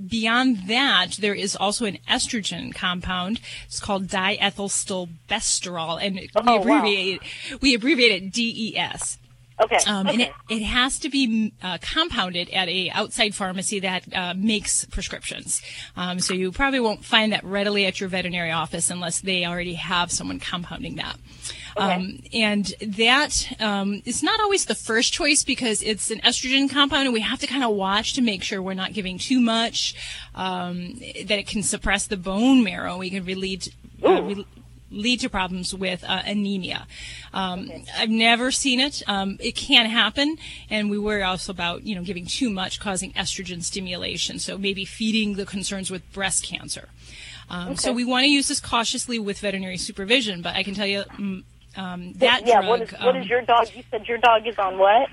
Beyond 0.09 0.69
that, 0.69 1.17
there 1.19 1.35
is 1.35 1.57
also 1.57 1.85
an 1.85 1.99
estrogen 2.09 2.73
compound. 2.73 3.41
It's 3.67 3.81
called 3.81 4.07
diethylstilbestrol, 4.07 5.99
and 6.01 6.15
we 6.15 6.31
Oh, 6.37 6.61
wow. 6.61 6.85
we 7.61 7.75
abbreviate 7.75 8.13
it 8.23 8.33
DES. 8.33 9.19
Okay. 9.61 9.79
Um, 9.87 10.07
And 10.07 10.21
okay. 10.21 10.33
it, 10.49 10.57
it 10.59 10.63
has 10.63 10.99
to 11.01 11.09
be 11.09 11.53
uh, 11.63 11.79
compounded 11.81 12.49
at 12.51 12.69
a 12.69 12.91
outside 12.91 13.35
pharmacy 13.35 13.81
that 13.81 14.05
uh, 14.15 14.35
makes 14.37 14.85
prescriptions. 14.85 15.61
Um, 15.97 16.21
so 16.21 16.35
you 16.35 16.53
probably 16.53 16.81
won't 16.81 17.05
find 17.05 17.33
that 17.33 17.45
readily 17.45 17.85
at 17.87 18.01
your 18.01 18.09
veterinary 18.09 18.53
office 18.53 18.89
unless 18.91 19.21
they 19.21 19.45
already 19.45 19.75
have 19.75 20.13
someone 20.13 20.39
compounding 20.39 20.97
that. 20.97 21.17
Um, 21.77 22.21
and 22.33 22.75
that 22.81 23.53
um, 23.61 24.03
is 24.05 24.23
not 24.23 24.41
always 24.41 24.65
the 24.65 24.75
first 24.75 25.13
choice 25.13 25.45
because 25.45 25.83
it's 25.83 26.11
an 26.11 26.21
estrogen 26.21 26.69
compound, 26.69 27.05
and 27.05 27.13
we 27.13 27.21
have 27.21 27.39
to 27.41 27.47
kind 27.47 27.63
of 27.63 27.71
watch 27.71 28.15
to 28.15 28.23
make 28.23 28.43
sure 28.43 28.61
we're 28.61 28.75
not 28.75 28.95
giving 28.95 29.17
too 29.19 29.41
much, 29.41 29.95
um, 30.35 30.95
that 30.99 31.39
it 31.39 31.47
can 31.47 31.63
suppress 31.63 32.07
the 32.07 32.17
bone 32.17 32.65
marrow. 32.65 32.97
We 32.97 33.11
can 33.11 33.25
lead. 33.25 33.73
Uh, 34.03 34.23
re- 34.23 34.47
lead 34.91 35.21
to 35.21 35.29
problems 35.29 35.75
with 35.75 36.03
uh, 36.05 36.23
anemia. 36.25 36.87
Um, 37.33 37.71
I've 37.97 38.09
never 38.09 38.51
seen 38.51 38.81
it. 38.81 39.03
Um, 39.07 39.37
it 39.41 39.55
can 39.55 39.87
happen, 39.87 40.37
and 40.71 40.91
we 40.91 40.99
worry 40.99 41.23
also 41.23 41.53
about 41.53 41.85
you 41.85 41.95
know 41.95 42.03
giving 42.03 42.27
too 42.27 42.51
much 42.51 42.81
causing 42.81 43.13
estrogen 43.13 43.63
stimulation. 43.63 44.39
So 44.39 44.57
maybe 44.59 44.85
feeding 44.85 45.35
the 45.35 45.47
concerns 45.47 45.91
with 45.91 46.11
breast 46.13 46.45
cancer. 46.45 46.89
Um, 47.51 47.77
So 47.77 47.93
we 47.93 48.05
want 48.05 48.25
to 48.25 48.31
use 48.31 48.49
this 48.49 48.61
cautiously 48.61 49.19
with 49.19 49.39
veterinary 49.41 49.79
supervision. 49.79 50.43
But 50.43 50.57
I 50.57 50.63
can 50.63 50.75
tell 50.75 50.87
you. 50.87 51.03
mm, 51.17 51.45
Um, 51.77 52.13
that 52.15 52.47
yeah, 52.47 52.61
drug, 52.61 52.69
what 52.69 52.83
is, 52.83 52.91
what 52.93 53.15
um, 53.15 53.23
is 53.23 53.29
your 53.29 53.43
dog? 53.43 53.69
You 53.75 53.83
said 53.91 54.09
your 54.09 54.19
dog 54.19 54.47
is 54.47 54.59
on 54.59 54.79
what? 54.79 55.09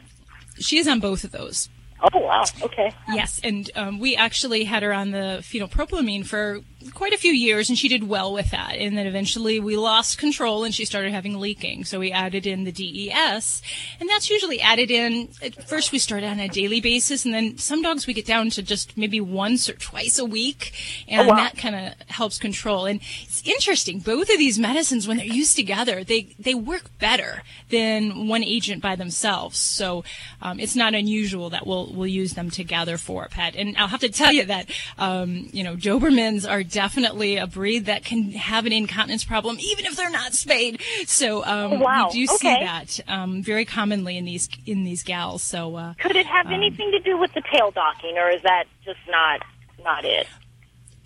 she 0.58 0.78
is 0.78 0.88
on 0.88 1.00
both 1.00 1.24
of 1.24 1.32
those. 1.32 1.70
Oh, 2.14 2.20
wow. 2.20 2.44
Okay. 2.62 2.92
Yes, 3.14 3.40
and 3.44 3.70
um, 3.76 4.00
we 4.00 4.16
actually 4.16 4.64
had 4.66 4.84
her 4.84 4.94
on 4.94 5.12
the 5.12 5.40
phenylpropylamine 5.42 6.26
for 6.26 6.60
quite 6.94 7.14
a 7.14 7.18
few 7.18 7.32
years, 7.32 7.70
and 7.70 7.78
she 7.78 7.88
did 7.88 8.08
well 8.08 8.32
with 8.34 8.52
that. 8.52 8.76
And 8.76 8.98
then 8.98 9.08
eventually 9.08 9.60
we 9.60 9.78
lost 9.78 10.18
control, 10.18 10.64
and 10.64 10.74
she 10.74 10.86
started 10.86 11.12
having 11.12 11.40
leaking. 11.40 11.86
So 11.86 12.00
we 12.00 12.12
added 12.12 12.46
in 12.46 12.64
the 12.64 12.72
DES, 12.72 13.62
and 14.00 14.10
that's 14.10 14.30
usually 14.30 14.62
added 14.62 14.92
in. 14.92 15.30
At 15.42 15.68
first, 15.68 15.92
we 15.92 16.00
started 16.00 16.28
on 16.28 16.40
a 16.40 16.48
daily 16.48 16.82
basis, 16.82 17.26
and 17.26 17.34
then 17.34 17.58
some 17.58 17.82
dogs 17.82 18.08
we 18.08 18.14
get 18.14 18.26
down 18.26 18.50
to 18.52 18.62
just 18.62 18.98
maybe 18.98 19.20
once 19.22 19.70
or 19.70 19.74
twice 19.74 20.20
a 20.20 20.26
week, 20.26 20.74
and 21.08 21.22
Oh, 21.22 21.30
wow. 21.32 21.36
that 21.38 21.58
kind 21.58 21.76
of 21.76 21.94
helps 22.10 22.38
control. 22.38 22.86
And 22.86 23.00
it's 23.24 23.42
interesting. 23.48 24.00
Both 24.00 24.30
of 24.30 24.38
these 24.38 24.60
medicines, 24.60 25.08
when 25.08 25.18
they're 25.18 25.26
used 25.26 25.56
together, 25.56 26.04
they 26.04 26.36
they 26.38 26.54
work 26.56 26.90
better 27.00 27.44
than 27.70 28.28
one 28.28 28.44
agent 28.44 28.82
by 28.82 28.96
themselves. 28.96 29.58
So 29.58 30.04
um, 30.42 30.60
it's 30.60 30.76
not 30.76 30.94
unusual 30.94 31.50
that 31.50 31.66
we'll 31.66 31.92
we'll 31.94 32.08
use 32.08 32.34
them 32.34 32.50
together 32.50 32.98
for 32.98 33.24
a 33.24 33.30
pet. 33.30 33.56
And 33.56 33.76
I'll 33.78 33.88
have 33.88 34.02
to 34.02 34.10
tell 34.10 34.32
you 34.32 34.46
that 34.46 34.70
um, 34.98 35.50
you 35.52 35.64
know 35.64 35.76
Dobermans 35.76 36.50
are 36.50 36.64
definitely 36.76 37.38
a 37.38 37.48
breed 37.48 37.86
that 37.86 38.04
can 38.04 38.34
have 38.34 38.66
an 38.66 38.74
incontinence 38.74 39.24
problem 39.24 39.58
even 39.62 39.86
if 39.86 39.96
they're 39.96 40.10
not 40.10 40.34
spayed. 40.34 40.82
So 41.08 41.44
um, 41.46 41.80
wow. 41.80 42.10
we 42.12 42.26
do 42.26 42.28
see 42.28 42.50
that 42.50 43.00
um, 43.08 43.42
very 43.42 43.64
commonly 43.64 44.18
in 44.18 44.26
these 44.26 44.50
in 44.66 44.84
these 44.84 45.02
gals. 45.02 45.42
So 45.42 45.78
uh, 45.78 45.94
Could 45.94 46.18
it 46.18 46.26
have 46.26 46.48
um, 46.48 46.54
anything 46.54 46.92
to 46.92 47.00
do 47.00 47.18
with 47.18 47.34
the 47.34 47.42
tail 47.54 47.72
docking, 47.72 48.18
or 48.18 48.30
is 48.30 48.42
that 48.44 48.66
just 48.84 49.00
not 49.08 49.42
not 49.84 50.04
it? 50.04 50.28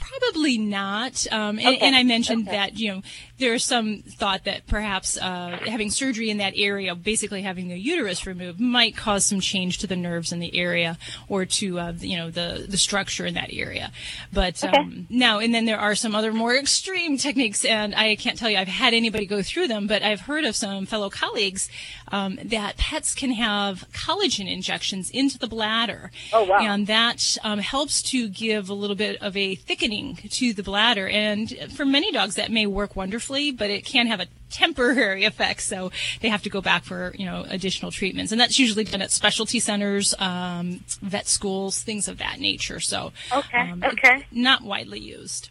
Probably 0.10 0.58
not. 0.58 1.28
Um, 1.32 1.60
and, 1.60 1.68
Okay. 1.68 1.80
and 1.80 1.96
I 1.96 2.04
mentioned 2.04 2.48
Okay. 2.48 2.58
that, 2.58 2.80
you 2.80 2.92
know, 2.92 3.02
there's 3.38 3.64
some 3.64 4.00
thought 4.00 4.44
that 4.46 4.66
perhaps 4.68 5.18
uh, 5.18 5.60
having 5.66 5.92
surgery 5.92 6.30
in 6.30 6.38
that 6.38 6.54
area, 6.56 6.96
basically 6.96 7.42
having 7.44 7.68
the 7.70 7.78
uterus 7.78 8.26
removed, 8.26 8.60
might 8.60 8.98
cause 8.98 9.24
some 9.26 9.40
change 9.40 9.78
to 9.80 9.88
the 9.88 9.96
nerves 9.96 10.32
in 10.32 10.40
the 10.40 10.58
area 10.58 10.98
or 11.28 11.46
to, 11.46 11.80
uh, 11.80 11.94
you 12.00 12.18
know, 12.18 12.32
the, 12.32 12.66
the 12.68 12.78
structure 12.78 13.26
in 13.26 13.36
that 13.36 13.50
area. 13.54 13.92
But 14.34 14.64
um, 14.64 15.08
now, 15.10 15.40
and 15.40 15.54
then 15.54 15.66
there 15.66 15.80
are 15.80 15.96
some 15.96 16.16
other 16.16 16.34
more 16.34 16.56
extreme 16.56 17.18
techniques, 17.18 17.64
and 17.64 17.94
I 17.94 18.16
can't 18.16 18.38
tell 18.38 18.50
you 18.50 18.58
I've 18.58 18.68
had 18.68 18.94
anybody 18.94 19.26
go 19.26 19.42
through 19.44 19.68
them, 19.68 19.86
but 19.88 20.02
I've 20.02 20.22
heard 20.22 20.44
of 20.44 20.56
some 20.56 20.86
fellow 20.86 21.10
colleagues 21.10 21.70
um, 22.12 22.40
that 22.44 22.78
pets 22.78 23.14
can 23.14 23.32
have 23.34 23.86
collagen 23.94 24.52
injections 24.52 25.10
into 25.12 25.38
the 25.38 25.48
bladder. 25.48 26.12
Oh, 26.34 26.46
wow. 26.46 26.58
And 26.60 26.88
that 26.88 27.38
um, 27.44 27.60
helps 27.60 28.02
to 28.04 28.28
give 28.28 28.70
a 28.70 28.74
little 28.74 28.96
bit 28.96 29.22
of 29.22 29.38
a 29.38 29.56
thickening 29.56 29.99
to 30.16 30.54
the 30.54 30.64
bladder. 30.64 31.08
And 31.08 31.50
for 31.76 31.86
many 31.86 32.12
dogs, 32.12 32.36
that 32.36 32.52
may 32.52 32.66
work 32.66 32.96
wonderfully, 32.96 33.52
but 33.52 33.70
it 33.70 33.86
can 33.86 34.08
have 34.08 34.20
a 34.20 34.28
temporary 34.50 35.24
effect. 35.32 35.62
So 35.62 35.92
they 36.22 36.30
have 36.30 36.44
to 36.44 36.50
go 36.50 36.62
back 36.62 36.84
for 36.84 37.14
you 37.18 37.26
know 37.26 37.46
additional 37.50 37.92
treatments, 37.92 38.32
and 38.32 38.40
that's 38.42 38.58
usually 38.60 38.84
done 38.84 39.02
at 39.02 39.12
specialty 39.12 39.60
centers, 39.60 40.14
um, 40.20 40.82
vet 41.02 41.28
schools, 41.28 41.82
things 41.82 42.08
of 42.08 42.18
that 42.20 42.40
nature. 42.40 42.80
So 42.80 43.12
Okay, 43.32 43.60
um, 43.72 43.84
okay. 43.84 44.26
not 44.32 44.62
widely 44.64 45.00
used. 45.00 45.50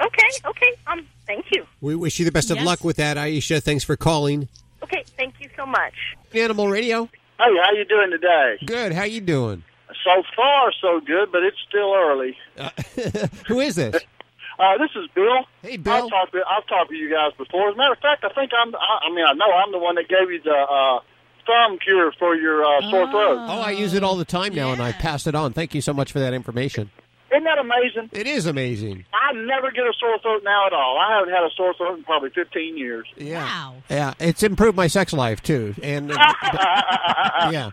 Okay, 0.00 0.28
okay. 0.44 0.72
Um, 0.86 1.06
thank 1.26 1.46
you. 1.52 1.64
We 1.80 1.94
wish 1.94 2.18
you 2.18 2.24
the 2.26 2.32
best 2.32 2.50
of 2.50 2.58
Yes. 2.58 2.66
luck 2.66 2.84
with 2.84 2.96
that, 2.96 3.16
Aisha. 3.16 3.62
Thanks 3.62 3.82
for 3.84 3.96
calling. 3.96 4.48
Okay, 4.82 5.02
thank 5.16 5.34
you 5.40 5.48
so 5.56 5.64
much. 5.66 5.94
Animal 6.34 6.68
Radio. 6.68 7.04
Hey, 7.38 7.54
how 7.62 7.72
you 7.72 7.84
doing 7.86 8.10
today? 8.10 8.56
Good. 8.64 8.92
How 8.92 9.04
you 9.04 9.20
doing? 9.20 9.62
So 10.06 10.22
far, 10.36 10.72
so 10.80 11.00
good, 11.04 11.32
but 11.32 11.42
it's 11.42 11.56
still 11.68 11.92
early. 11.92 12.38
Who 13.48 13.60
is 13.60 13.74
this? 13.74 14.02
Uh, 14.58 14.78
this 14.78 14.88
is 14.96 15.06
Bill. 15.14 15.44
Hey, 15.60 15.76
Bill. 15.76 15.92
I've 15.92 16.08
talked 16.08 16.32
to 16.32 16.38
I've 16.38 16.66
talked 16.66 16.88
to 16.88 16.96
you 16.96 17.10
guys 17.12 17.32
before. 17.36 17.68
As 17.68 17.74
a 17.74 17.76
matter 17.76 17.92
of 17.92 17.98
fact, 17.98 18.24
I 18.24 18.30
think 18.30 18.52
I'm. 18.58 18.74
I, 18.74 19.00
I 19.06 19.14
mean, 19.14 19.26
I 19.28 19.34
know 19.34 19.52
I'm 19.52 19.70
the 19.70 19.76
one 19.78 19.96
that 19.96 20.08
gave 20.08 20.30
you 20.30 20.40
the 20.42 20.50
uh, 20.50 21.00
thumb 21.44 21.78
cure 21.78 22.10
for 22.18 22.34
your 22.34 22.64
uh, 22.64 22.80
sore 22.90 23.10
throat. 23.10 23.36
Oh, 23.38 23.60
I 23.60 23.72
use 23.72 23.92
it 23.92 24.02
all 24.02 24.16
the 24.16 24.24
time 24.24 24.54
now, 24.54 24.72
and 24.72 24.80
I 24.80 24.92
pass 24.92 25.26
it 25.26 25.34
on. 25.34 25.52
Thank 25.52 25.74
you 25.74 25.82
so 25.82 25.92
much 25.92 26.10
for 26.10 26.20
that 26.20 26.32
information. 26.32 26.90
Isn't 27.36 27.44
that 27.44 27.58
amazing? 27.58 28.10
It 28.12 28.26
is 28.26 28.46
amazing. 28.46 29.04
I 29.12 29.32
never 29.34 29.70
get 29.70 29.84
a 29.84 29.92
sore 30.00 30.18
throat 30.20 30.42
now 30.42 30.66
at 30.66 30.72
all. 30.72 30.96
I 30.98 31.18
haven't 31.18 31.34
had 31.34 31.42
a 31.44 31.50
sore 31.54 31.74
throat 31.74 31.98
in 31.98 32.04
probably 32.04 32.30
15 32.30 32.78
years. 32.78 33.06
Yeah. 33.16 33.72
Yeah, 33.90 34.14
it's 34.18 34.42
improved 34.42 34.76
my 34.76 34.86
sex 34.86 35.12
life 35.12 35.42
too, 35.42 35.74
and 35.82 36.10
uh, 36.12 36.14
yeah. 37.52 37.70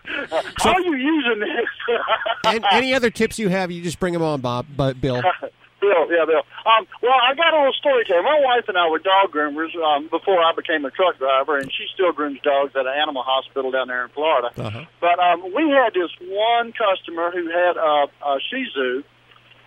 How 0.58 0.74
are 0.74 0.80
you 0.80 0.96
using 0.96 1.40
this? 1.40 1.96
And 2.46 2.62
any 2.70 2.92
other 2.92 3.08
tips 3.08 3.38
you 3.38 3.48
have, 3.48 3.70
you 3.70 3.82
just 3.82 3.98
bring 3.98 4.12
them 4.12 4.20
on, 4.20 4.42
Bob. 4.42 4.66
But 4.76 5.00
Bill, 5.00 5.22
Bill, 5.80 6.12
yeah, 6.12 6.24
Bill. 6.26 6.42
Um, 6.66 6.86
well, 7.02 7.16
I 7.16 7.34
got 7.34 7.54
a 7.54 7.56
little 7.56 7.72
story 7.72 8.04
to 8.04 8.12
tell. 8.12 8.22
My 8.22 8.38
wife 8.40 8.68
and 8.68 8.76
I 8.76 8.88
were 8.88 8.98
dog 8.98 9.32
groomers 9.32 9.74
um, 9.76 10.08
before 10.10 10.42
I 10.42 10.52
became 10.54 10.84
a 10.84 10.90
truck 10.90 11.18
driver, 11.18 11.56
and 11.56 11.72
she 11.72 11.86
still 11.94 12.12
grooms 12.12 12.40
dogs 12.42 12.76
at 12.76 12.84
an 12.84 12.92
animal 13.00 13.22
hospital 13.22 13.70
down 13.70 13.88
there 13.88 14.04
in 14.04 14.10
Florida. 14.10 14.50
Uh-huh. 14.56 14.84
But 15.00 15.18
um, 15.18 15.42
we 15.54 15.70
had 15.70 15.94
this 15.94 16.10
one 16.20 16.72
customer 16.72 17.30
who 17.30 17.48
had 17.48 17.76
a, 17.76 18.06
a 18.24 18.38
Shih 18.50 18.66
Tzu, 18.72 19.04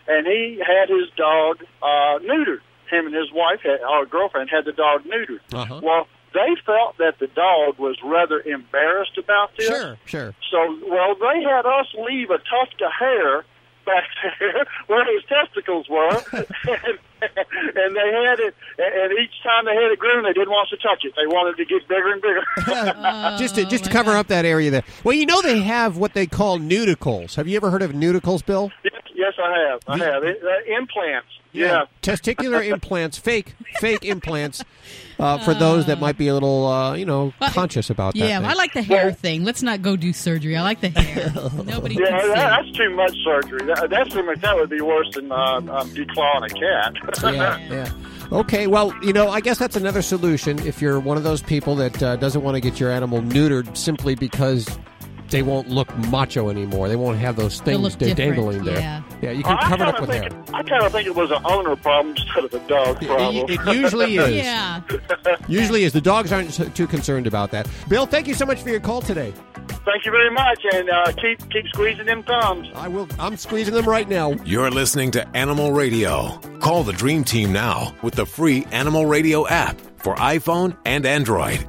and 0.08 0.26
he 0.26 0.62
had 0.66 0.90
his 0.90 1.10
dog 1.16 1.64
uh, 1.82 2.20
neutered. 2.20 2.62
Him 2.90 3.06
and 3.06 3.16
his 3.16 3.32
wife, 3.34 3.60
had, 3.64 3.82
our 3.82 4.06
girlfriend, 4.06 4.50
had 4.50 4.66
the 4.66 4.72
dog 4.72 5.04
neutered. 5.04 5.42
Uh-huh. 5.54 5.82
Well, 5.84 6.08
they 6.34 6.56
felt 6.66 6.98
that 7.00 7.20
the 7.20 7.28
dog 7.28 7.78
was 7.78 7.98
rather 8.04 8.40
embarrassed 8.40 9.18
about 9.18 9.52
this. 9.58 9.68
sure, 9.68 9.98
sure. 10.06 10.36
So, 10.52 10.80
well, 10.88 11.16
they 11.16 11.42
had 11.44 11.66
us 11.66 11.88
leave 12.08 12.30
a 12.30 12.38
tuft 12.38 12.82
of 12.82 12.92
hair 12.98 13.46
back 13.88 14.04
there 14.40 14.66
where 14.88 15.06
his 15.12 15.24
testicles 15.26 15.88
were, 15.90 16.12
and, 16.34 17.00
and 17.22 17.96
they 17.96 18.10
had 18.14 18.40
it. 18.40 18.54
And 18.78 19.12
each 19.18 19.42
time 19.42 19.66
they 19.66 19.74
had 19.74 19.92
it 19.92 19.98
groomed, 19.98 20.26
they 20.26 20.34
didn't 20.34 20.52
want 20.52 20.68
us 20.68 20.78
to 20.78 20.88
touch 20.88 21.04
it. 21.04 21.14
They 21.16 21.26
wanted 21.26 21.58
to 21.58 21.66
get 21.66 21.88
bigger 21.88 22.12
and 22.12 22.22
bigger. 22.22 22.44
just 23.40 23.56
to 23.56 23.66
just 23.66 23.86
to 23.86 23.90
cover 23.90 24.12
up 24.12 24.28
that 24.28 24.46
area 24.46 24.70
there. 24.70 24.84
Well, 25.04 25.16
you 25.16 25.26
know 25.26 25.42
they 25.42 25.62
have 25.62 25.98
what 25.98 26.14
they 26.14 26.28
call 26.28 26.60
Neuticles. 26.60 27.36
Have 27.36 27.48
you 27.48 27.56
ever 27.56 27.72
heard 27.72 27.82
of 27.82 27.92
Neuticles, 27.94 28.46
Bill? 28.46 28.72
yes, 28.84 29.02
yes, 29.16 29.34
I 29.42 29.58
have. 29.60 29.80
I 29.88 29.98
have 29.98 30.24
it, 30.24 30.42
uh, 30.44 30.76
implants. 30.78 31.30
Yeah. 31.58 31.86
Testicular 32.02 32.66
implants, 32.66 33.18
fake 33.18 33.56
fake 33.80 34.06
implants, 34.06 34.64
uh, 35.20 35.40
for 35.40 35.54
those 35.54 35.88
that 35.88 36.00
might 36.00 36.18
be 36.18 36.28
a 36.28 36.34
little, 36.34 36.68
uh, 36.68 36.94
you 36.96 37.06
know, 37.06 37.34
conscious 37.52 37.90
about 37.90 38.14
that. 38.14 38.20
Yeah, 38.20 38.40
thing. 38.40 38.50
I 38.50 38.54
like 38.54 38.74
the 38.74 38.82
hair 38.84 39.12
thing. 39.12 39.44
Let's 39.44 39.64
not 39.64 39.82
go 39.82 39.96
do 39.96 40.14
surgery. 40.14 40.56
I 40.56 40.62
like 40.62 40.82
the 40.82 40.90
hair. 40.90 41.32
Nobody 41.66 41.96
Yeah, 41.96 42.20
can 42.20 42.30
that, 42.30 42.36
that's 42.36 42.72
too 42.78 42.90
much 42.96 43.16
surgery. 43.24 43.66
That, 43.66 43.90
that's 43.90 44.14
too 44.14 44.24
much. 44.24 44.40
That 44.42 44.56
would 44.56 44.70
be 44.70 44.82
worse 44.82 45.14
than 45.16 45.32
uh, 45.32 45.36
um, 45.58 45.90
declawing 45.90 46.46
a 46.46 46.50
cat. 46.50 47.34
yeah, 47.34 47.58
yeah. 47.70 47.92
Okay, 48.32 48.68
well, 48.68 48.94
you 49.02 49.14
know, 49.14 49.30
I 49.30 49.40
guess 49.40 49.58
that's 49.58 49.78
another 49.78 50.02
solution 50.02 50.60
if 50.60 50.82
you're 50.82 51.00
one 51.00 51.16
of 51.18 51.24
those 51.24 51.42
people 51.42 51.76
that 51.78 52.04
uh, 52.04 52.16
doesn't 52.18 52.44
want 52.44 52.56
to 52.56 52.62
get 52.62 52.78
your 52.80 52.92
animal 52.92 53.22
neutered 53.22 53.78
simply 53.78 54.16
because 54.16 54.68
they 55.30 55.42
won't 55.42 55.70
look 55.70 55.96
macho 56.10 56.50
anymore. 56.50 56.88
They 56.88 56.96
won't 56.96 57.18
have 57.20 57.36
those 57.36 57.60
things 57.62 57.80
look 57.82 57.98
dangling 58.16 58.64
there. 58.64 58.80
yeah. 58.80 59.04
yeah 59.22 59.32
you 59.32 59.44
can 59.44 59.58
I 59.58 59.70
cover 59.70 59.84
it 59.84 59.90
up 59.90 60.02
with 60.02 60.10
hair. 60.10 60.24
It, 60.28 60.34
I 60.54 60.64
kind 60.64 60.84
of 60.84 60.92
think 60.92 61.08
it 61.08 61.16
was 61.16 61.32
an 61.32 61.42
owner 61.46 61.76
problem 61.76 62.16
instead 62.16 62.46
of 62.46 62.54
a 62.54 62.68
dog 62.68 63.02
problem. 63.02 63.46
it 63.50 63.76
usually 63.76 64.18
is. 64.18 64.36
Yeah. 64.36 64.82
Usually 65.48 65.84
is. 65.84 65.94
The 65.94 66.02
dogs 66.02 66.32
aren't 66.32 66.76
too 66.76 66.88
concerned 66.88 67.28
about 67.28 67.52
that. 67.52 67.68
Bill, 67.88 68.06
thank 68.06 68.28
you 68.28 68.34
so 68.34 68.46
much 68.46 68.62
for 68.62 68.70
your 68.70 68.80
call 68.80 69.02
today. 69.02 69.34
Thank 69.86 70.06
you 70.06 70.12
very 70.12 70.32
much, 70.32 70.66
and 70.74 70.90
uh, 70.90 71.12
keep 71.14 71.50
keep 71.50 71.66
squeezing 71.68 72.06
them 72.06 72.24
thumbs. 72.24 72.68
I 72.76 72.88
will. 72.90 73.08
I'm 73.20 73.38
squeezing 73.38 73.74
them 73.74 73.86
right 73.86 74.08
now. 74.08 74.32
You're 74.44 74.70
listening 74.70 75.12
to 75.12 75.28
Animal 75.30 75.72
Radio. 75.72 76.38
Call 76.60 76.84
the 76.84 76.94
Dream 76.94 77.24
Team 77.24 77.54
now 77.54 77.96
with 78.02 78.16
the 78.16 78.26
free 78.26 78.66
Animal 78.72 79.06
Radio 79.06 79.48
app 79.48 79.80
for 79.98 80.16
iPhone 80.16 80.76
and 80.86 81.06
Android. 81.06 81.66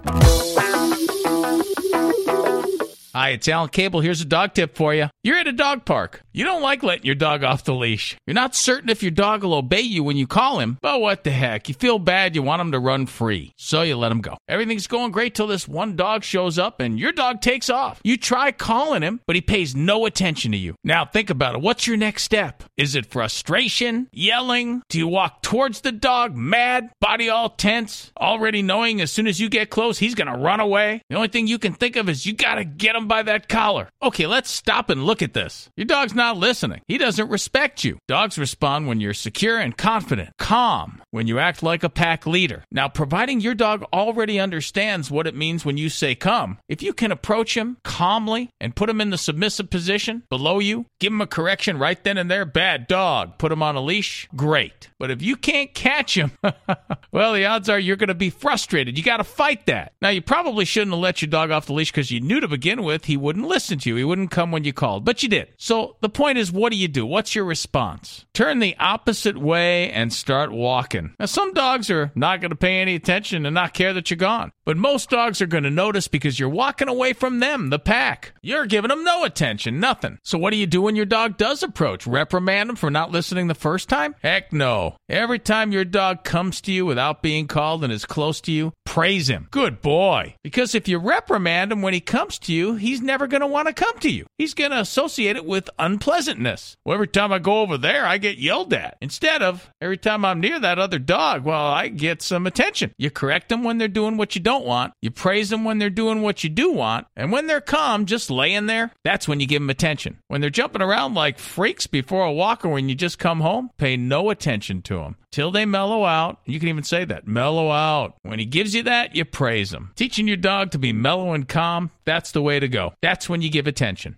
Hi, 3.15 3.31
it's 3.31 3.49
Alan 3.49 3.71
Cable. 3.71 4.01
Here's 4.01 4.21
a 4.21 4.27
dog 4.27 4.53
tip 4.53 4.77
for 4.77 4.95
you. 4.95 5.09
You're 5.25 5.39
at 5.39 5.47
a 5.47 5.53
dog 5.53 5.87
park. 5.87 6.21
You 6.35 6.45
don't 6.45 6.61
like 6.61 6.83
letting 6.83 7.07
your 7.07 7.15
dog 7.15 7.43
off 7.43 7.65
the 7.65 7.75
leash. 7.75 8.17
You're 8.27 8.35
not 8.35 8.55
certain 8.55 8.91
if 8.91 9.03
your 9.03 9.11
dog 9.11 9.43
will 9.43 9.55
obey 9.55 9.81
you 9.81 10.05
when 10.05 10.19
you 10.19 10.27
call 10.27 10.59
him, 10.59 10.77
but 10.83 11.01
what 11.01 11.25
the 11.25 11.31
heck? 11.31 11.69
You 11.69 11.75
feel 11.75 11.99
bad, 11.99 12.35
you 12.37 12.43
want 12.43 12.61
him 12.61 12.73
to 12.73 12.79
run 12.79 13.07
free. 13.07 13.53
So 13.57 13.81
you 13.81 13.97
let 13.97 14.13
him 14.13 14.21
go. 14.21 14.37
Everything's 14.47 14.87
going 14.87 15.11
great 15.11 15.35
till 15.35 15.47
this 15.47 15.67
one 15.67 15.97
dog 15.97 16.23
shows 16.23 16.59
up 16.59 16.81
and 16.81 17.01
your 17.01 17.13
dog 17.13 17.41
takes 17.41 17.71
off. 17.71 18.01
You 18.05 18.19
try 18.19 18.53
calling 18.53 19.03
him, 19.03 19.21
but 19.27 19.37
he 19.37 19.43
pays 19.43 19.75
no 19.75 20.05
attention 20.05 20.53
to 20.53 20.59
you. 20.59 20.75
Now 20.85 21.07
think 21.07 21.31
about 21.31 21.55
it. 21.55 21.63
What's 21.63 21.87
your 21.87 21.97
next 21.97 22.25
step? 22.25 22.63
Is 22.77 22.95
it 22.95 23.07
frustration? 23.07 24.09
Yelling? 24.13 24.83
Do 24.91 24.99
you 24.99 25.09
walk 25.09 25.43
towards 25.43 25.81
the 25.81 25.93
dog, 25.93 26.37
mad, 26.37 26.91
body 27.01 27.31
all 27.31 27.49
tense, 27.49 28.13
already 28.21 28.61
knowing 28.61 29.01
as 29.01 29.11
soon 29.11 29.27
as 29.27 29.41
you 29.41 29.49
get 29.49 29.71
close, 29.71 29.99
he's 29.99 30.15
gonna 30.15 30.39
run 30.39 30.61
away? 30.61 31.01
The 31.09 31.17
only 31.17 31.29
thing 31.29 31.47
you 31.47 31.59
can 31.59 31.73
think 31.73 31.97
of 31.97 32.09
is 32.11 32.27
you 32.27 32.35
gotta 32.35 32.65
get 32.65 32.98
him 32.99 33.09
by 33.09 33.23
that 33.23 33.49
collar. 33.49 33.89
Okay, 34.03 34.27
let's 34.27 34.51
stop 34.51 34.91
and 34.91 35.07
look 35.07 35.23
at 35.23 35.33
this. 35.33 35.71
Your 35.77 35.87
dog's 35.87 36.15
not 36.15 36.37
listening. 36.37 36.83
He 36.87 36.99
doesn't 36.99 37.31
respect 37.31 37.85
you. 37.85 37.99
Dogs 38.07 38.39
respond 38.39 38.87
when 38.87 39.01
you're 39.01 39.15
secure 39.15 39.59
and 39.59 39.77
confident, 39.77 40.31
calm, 40.39 41.03
when 41.11 41.27
you 41.27 41.39
act 41.39 41.63
like 41.63 41.83
a 41.83 41.89
pack 41.89 42.27
leader. 42.27 42.65
Now, 42.71 42.89
providing 42.89 43.41
your 43.41 43.55
dog 43.55 43.85
already 43.93 44.39
understands 44.39 45.11
what 45.11 45.27
it 45.27 45.35
means 45.35 45.65
when 45.65 45.77
you 45.77 45.89
say 45.89 46.15
come, 46.15 46.59
if 46.69 46.83
you 46.83 46.93
can 46.93 47.13
approach 47.13 47.57
him 47.57 47.79
calmly 47.85 48.51
and 48.61 48.77
put 48.77 48.91
him 48.91 49.01
in 49.01 49.11
the 49.11 49.19
submissive 49.19 49.71
position 49.71 50.25
below 50.29 50.59
you, 50.59 50.87
give 51.01 51.13
him 51.13 51.21
a 51.21 51.27
correction 51.27 51.79
right 51.79 52.03
then 52.05 52.19
and 52.19 52.31
there, 52.31 52.45
bad 52.45 52.87
dog, 52.87 53.39
put 53.39 53.53
him 53.53 53.63
on 53.63 53.77
a 53.77 53.81
leash, 53.81 54.29
great. 54.35 54.89
But 54.99 55.11
if 55.11 55.23
you 55.23 55.37
can't 55.37 55.73
catch 55.73 56.17
him, 56.17 56.33
well, 57.13 57.33
the 57.33 57.47
odds 57.47 57.69
are 57.69 57.79
you're 57.79 57.97
going 57.97 58.09
to 58.09 58.15
be 58.15 58.31
frustrated. 58.31 58.99
You 58.99 59.05
got 59.05 59.19
to 59.19 59.25
fight 59.25 59.67
that. 59.67 59.93
Now, 60.03 60.09
you 60.09 60.23
probably 60.23 60.65
shouldn't 60.65 60.93
have 60.93 61.01
let 61.01 61.23
your 61.23 61.31
dog 61.31 61.51
off 61.51 61.67
the 61.67 61.73
leash 61.73 61.93
because 61.93 62.11
you 62.11 62.21
knew 62.21 62.41
to 62.41 62.49
begin 62.49 62.83
with 62.83 62.88
he 63.05 63.17
wouldn't 63.17 63.47
listen 63.47 63.79
to 63.79 63.89
you. 63.89 63.97
He 63.97 64.05
wouldn't 64.05 64.31
come 64.31 64.51
when 64.51 64.65
you 64.65 64.73
called, 64.73 65.05
but 65.05 65.23
you 65.23 65.29
did. 65.29 65.49
So 65.57 65.97
the 66.01 66.09
point 66.09 66.39
is, 66.39 66.53
what 66.53 66.73
do 66.73 66.79
you 66.79 66.89
do? 66.89 67.07
What's 67.07 67.35
your 67.35 67.45
response? 67.45 68.27
Turn 68.35 68.59
the 68.59 68.77
opposite 68.79 69.39
way 69.39 69.91
and 69.91 70.13
start 70.13 70.53
walking. 70.53 71.15
Now, 71.19 71.27
some 71.27 71.53
dogs 71.53 71.91
are 71.91 72.13
not 72.15 72.41
going 72.41 72.51
to 72.51 72.57
pay 72.57 72.81
any 72.81 72.95
attention 72.95 73.47
and 73.47 73.55
not 73.55 73.75
care 73.75 73.93
that 73.95 74.11
you're 74.11 74.17
gone, 74.17 74.53
but 74.65 74.77
most 74.77 75.11
dogs 75.11 75.41
are 75.41 75.47
going 75.47 75.65
to 75.65 75.71
notice 75.71 76.09
because 76.09 76.39
you're 76.39 76.49
walking 76.49 76.89
away 76.89 77.13
from 77.13 77.41
them, 77.41 77.71
the 77.71 77.79
pack. 77.79 78.33
You're 78.43 78.67
giving 78.67 78.89
them 78.89 79.05
no 79.05 79.25
attention, 79.25 79.81
nothing. 79.81 80.19
So 80.23 80.39
what 80.39 80.51
do 80.51 80.57
you 80.57 80.67
do 80.67 80.83
when 80.83 80.97
your 80.97 81.07
dog 81.07 81.37
does 81.37 81.63
approach? 81.63 82.07
Reprimand 82.07 82.71
him 82.71 82.77
for 82.77 82.91
not 82.91 83.11
listening 83.11 83.49
the 83.49 83.55
first 83.55 83.89
time? 83.89 84.15
Heck 84.23 84.53
no. 84.53 84.97
Every 85.09 85.39
time 85.39 85.73
your 85.73 85.85
dog 85.85 86.25
comes 86.25 86.61
to 86.63 86.73
you 86.73 86.87
without 86.87 87.23
being 87.23 87.47
called 87.47 87.85
and 87.85 87.93
is 87.93 88.05
close 88.05 88.41
to 88.43 88.53
you, 88.53 88.73
praise 88.85 89.29
him. 89.29 89.49
Good 89.51 89.81
boy. 89.83 90.35
Because 90.43 90.75
if 90.75 90.89
you 90.89 90.99
reprimand 90.99 91.73
him 91.73 91.83
when 91.83 91.95
he 91.95 92.01
comes 92.01 92.39
to 92.41 92.53
you, 92.53 92.75
he's 92.81 93.01
never 93.01 93.27
going 93.27 93.41
to 93.41 93.47
want 93.47 93.69
to 93.69 93.75
come 93.75 93.99
to 93.99 94.11
you. 94.11 94.27
He's 94.39 94.55
going 94.55 94.71
to 94.71 94.81
associate 94.81 95.37
it 95.37 95.45
with 95.45 95.71
unpleasantness. 95.79 96.77
Well, 96.85 96.95
every 96.95 97.09
time 97.09 97.33
I 97.33 97.39
go 97.39 97.61
over 97.61 97.77
there, 97.79 98.07
I 98.07 98.19
get 98.19 98.39
yelled 98.39 98.73
at. 98.73 98.97
Instead 99.01 99.43
of 99.43 99.71
every 99.81 99.97
time 99.97 100.25
I'm 100.25 100.41
near 100.41 100.59
that 100.61 100.79
other 100.79 100.99
dog, 100.99 101.45
well, 101.45 101.67
I 101.67 101.89
get 101.89 102.23
some 102.23 102.47
attention. 102.47 102.93
You 102.99 103.11
correct 103.11 103.49
them 103.49 103.65
when 103.65 103.79
they're 103.79 103.89
doing 103.89 104.17
what 104.17 104.35
you 104.35 104.41
don't 104.41 104.65
want. 104.65 104.95
You 105.03 105.11
praise 105.11 105.51
them 105.51 105.65
when 105.65 105.79
they're 105.79 105.91
doing 105.91 106.23
what 106.23 106.43
you 106.45 106.51
do 106.51 106.73
want. 106.73 107.07
And 107.17 107.33
when 107.33 107.47
they're 107.47 107.61
calm, 107.61 108.07
just 108.07 108.31
laying 108.31 108.67
there, 108.67 108.93
that's 109.05 109.29
when 109.29 109.41
you 109.41 109.47
give 109.47 109.61
them 109.63 109.71
attention. 109.71 110.19
When 110.29 110.41
they're 110.41 110.51
jumping 110.51 110.83
around 110.83 111.15
like 111.15 111.39
freaks 111.39 111.87
before 111.87 112.25
a 112.25 112.33
walk 112.33 112.65
or 112.65 112.69
when 112.69 112.89
you 112.89 112.95
just 112.95 113.19
come 113.19 113.41
home, 113.41 113.71
pay 113.79 113.97
no 113.97 114.31
attention 114.31 114.83
to 114.83 114.97
them 114.99 115.17
till 115.31 115.51
they 115.51 115.65
mellow 115.65 116.05
out. 116.05 116.41
You 116.47 116.59
can 116.59 116.69
even 116.69 116.85
say 116.85 117.05
that 117.05 117.27
mellow 117.27 117.71
out. 117.71 118.17
When 118.23 118.39
he 118.39 118.45
gives 118.45 118.75
you 118.75 118.83
that, 118.85 119.15
you 119.15 119.25
praise 119.25 119.73
him. 119.73 119.93
Teaching 119.97 120.27
your 120.27 120.37
dog 120.37 120.71
to 120.73 120.79
be 120.79 120.93
mellow 120.93 121.33
and 121.33 121.49
calm, 121.49 121.91
that's 122.09 122.33
the 122.33 122.43
way 122.43 122.59
to 122.59 122.69
go. 122.69 122.95
That's 123.03 123.29
when 123.29 123.43
you 123.43 123.51
give 123.51 123.67
attention. 123.67 124.17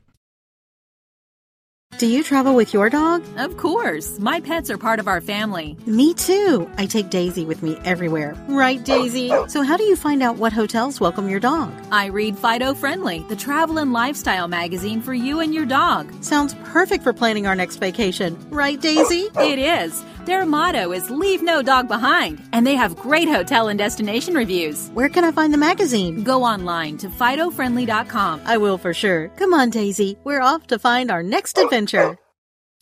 Do 1.98 2.06
you 2.06 2.22
travel 2.22 2.54
with 2.54 2.72
your 2.72 2.88
dog? 2.88 3.24
Of 3.36 3.56
course. 3.56 4.18
My 4.20 4.40
pets 4.40 4.70
are 4.70 4.78
part 4.78 5.00
of 5.00 5.08
our 5.08 5.20
family. 5.20 5.76
Me 5.86 6.14
too. 6.14 6.70
I 6.78 6.86
take 6.86 7.10
Daisy 7.10 7.44
with 7.44 7.64
me 7.64 7.76
everywhere. 7.84 8.36
Right, 8.48 8.82
Daisy? 8.82 9.28
So, 9.48 9.62
how 9.62 9.76
do 9.76 9.82
you 9.82 9.96
find 9.96 10.22
out 10.22 10.36
what 10.36 10.52
hotels 10.52 11.00
welcome 11.00 11.28
your 11.28 11.40
dog? 11.40 11.72
I 11.90 12.06
read 12.06 12.38
Fido 12.38 12.74
Friendly, 12.74 13.26
the 13.28 13.36
travel 13.36 13.78
and 13.78 13.92
lifestyle 13.92 14.46
magazine 14.46 15.02
for 15.02 15.12
you 15.12 15.40
and 15.40 15.52
your 15.52 15.66
dog. 15.66 16.10
Sounds 16.22 16.54
perfect 16.64 17.02
for 17.02 17.12
planning 17.12 17.48
our 17.48 17.56
next 17.56 17.76
vacation. 17.76 18.38
Right, 18.50 18.80
Daisy? 18.80 19.28
It 19.34 19.58
is. 19.58 20.04
Their 20.26 20.44
motto 20.44 20.92
is 20.92 21.10
Leave 21.10 21.42
No 21.42 21.62
Dog 21.62 21.88
Behind, 21.88 22.42
and 22.52 22.66
they 22.66 22.74
have 22.74 22.94
great 22.96 23.26
hotel 23.26 23.68
and 23.68 23.78
destination 23.78 24.34
reviews. 24.34 24.88
Where 24.90 25.08
can 25.08 25.24
I 25.24 25.32
find 25.32 25.52
the 25.52 25.58
magazine? 25.58 26.22
Go 26.22 26.44
online 26.44 26.98
to 26.98 27.08
FidoFriendly.com. 27.08 28.42
I 28.44 28.58
will 28.58 28.76
for 28.76 28.92
sure. 28.92 29.28
Come 29.36 29.54
on, 29.54 29.70
Daisy. 29.70 30.18
We're 30.24 30.42
off 30.42 30.66
to 30.68 30.78
find 30.78 31.10
our 31.10 31.22
next 31.22 31.56
adventure. 31.56 32.18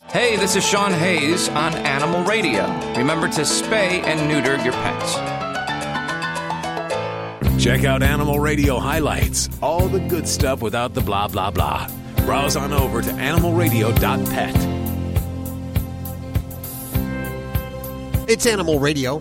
Hey, 0.09 0.37
this 0.37 0.57
is 0.57 0.67
Sean 0.67 0.93
Hayes 0.93 1.49
on 1.51 1.75
Animal 1.75 2.25
Radio. 2.25 2.65
Remember 2.97 3.29
to 3.29 3.43
spay 3.43 4.03
and 4.03 4.29
neuter 4.29 4.57
your 4.65 4.73
pets. 4.73 5.15
Check 7.63 7.85
out 7.85 8.03
Animal 8.03 8.41
Radio 8.41 8.79
highlights, 8.79 9.49
all 9.63 9.87
the 9.89 10.01
good 10.01 10.27
stuff 10.27 10.61
without 10.63 10.95
the 10.95 11.03
blah, 11.03 11.29
blah, 11.29 11.51
blah. 11.51 11.89
Browse 12.25 12.57
on 12.57 12.73
over 12.73 13.03
to 13.03 13.11
animalradio.pet. 13.11 14.98
It's 18.29 18.47
Animal 18.47 18.79
Radio. 18.79 19.19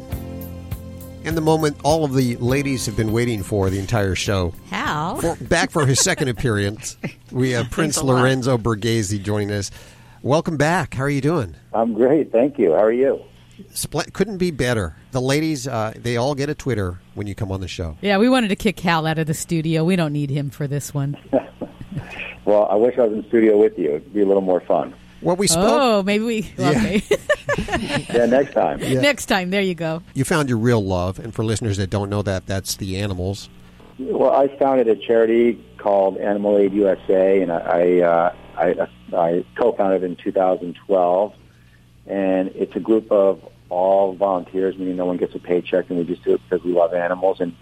and 1.23 1.35
the 1.35 1.41
moment 1.41 1.77
all 1.83 2.03
of 2.05 2.13
the 2.13 2.35
ladies 2.37 2.85
have 2.85 2.95
been 2.95 3.11
waiting 3.11 3.41
for 3.43 3.69
the 3.69 3.79
entire 3.79 4.15
show. 4.15 4.53
Hal. 4.69 5.17
For, 5.21 5.35
back 5.45 5.71
for 5.71 5.85
his 5.85 5.99
second 6.01 6.27
appearance, 6.29 6.97
we 7.31 7.51
have 7.51 7.69
Prince 7.71 7.97
a 7.97 8.03
lot. 8.05 8.15
Lorenzo 8.21 8.57
Borghese 8.57 9.21
joining 9.23 9.51
us. 9.51 9.71
Welcome 10.21 10.57
back. 10.57 10.93
How 10.93 11.03
are 11.03 11.09
you 11.09 11.21
doing? 11.21 11.55
I'm 11.73 11.93
great, 11.93 12.31
thank 12.31 12.57
you. 12.59 12.71
How 12.73 12.83
are 12.83 12.91
you? 12.91 13.21
Spl- 13.71 14.11
couldn't 14.13 14.37
be 14.37 14.51
better. 14.51 14.95
The 15.11 15.21
ladies, 15.21 15.67
uh, 15.67 15.93
they 15.95 16.17
all 16.17 16.35
get 16.35 16.49
a 16.49 16.55
Twitter 16.55 16.99
when 17.15 17.27
you 17.27 17.35
come 17.35 17.51
on 17.51 17.61
the 17.61 17.67
show. 17.67 17.97
Yeah, 18.01 18.17
we 18.17 18.29
wanted 18.29 18.49
to 18.49 18.55
kick 18.55 18.79
Hal 18.79 19.05
out 19.07 19.17
of 19.17 19.27
the 19.27 19.33
studio. 19.33 19.83
We 19.83 19.95
don't 19.95 20.13
need 20.13 20.29
him 20.29 20.49
for 20.49 20.67
this 20.67 20.93
one. 20.93 21.17
Well, 22.45 22.65
I 22.71 22.75
wish 22.75 22.97
I 22.97 23.01
was 23.01 23.11
in 23.11 23.21
the 23.23 23.27
studio 23.27 23.57
with 23.57 23.77
you. 23.77 23.89
It'd 23.89 24.13
be 24.13 24.21
a 24.21 24.25
little 24.25 24.41
more 24.41 24.61
fun. 24.61 24.93
Well, 25.21 25.35
we 25.35 25.47
spoke. 25.47 25.63
Oh, 25.65 26.03
maybe 26.03 26.23
we. 26.23 26.51
Okay. 26.59 27.03
Yeah, 28.13 28.27
next 28.27 28.53
time. 28.53 28.79
Next 28.79 29.25
time. 29.25 29.49
There 29.49 29.61
you 29.61 29.73
go. 29.73 30.03
You 30.13 30.23
found 30.25 30.47
your 30.47 30.59
real 30.59 30.83
love, 30.83 31.17
and 31.17 31.33
for 31.33 31.43
listeners 31.43 31.77
that 31.77 31.89
don't 31.89 32.09
know 32.09 32.21
that, 32.21 32.45
that's 32.45 32.75
the 32.75 32.97
animals. 32.97 33.49
Well, 33.97 34.31
I 34.31 34.47
founded 34.57 34.87
a 34.87 34.95
charity 34.95 35.63
called 35.77 36.17
Animal 36.17 36.57
Aid 36.59 36.73
USA, 36.73 37.41
and 37.41 37.51
I 37.51 37.57
I, 37.57 38.01
uh, 38.01 38.35
I, 38.55 38.87
I 39.17 39.45
co-founded 39.57 40.03
it 40.03 40.05
in 40.05 40.15
2012. 40.17 41.33
And 42.05 42.49
it's 42.49 42.75
a 42.75 42.79
group 42.79 43.11
of 43.11 43.41
all 43.69 44.13
volunteers, 44.13 44.77
meaning 44.77 44.95
no 44.95 45.05
one 45.05 45.17
gets 45.17 45.35
a 45.35 45.39
paycheck, 45.39 45.89
and 45.89 45.97
we 45.97 46.05
just 46.05 46.23
do 46.23 46.35
it 46.35 46.41
because 46.47 46.63
we 46.63 46.73
love 46.73 46.93
animals. 46.93 47.39
And 47.39 47.53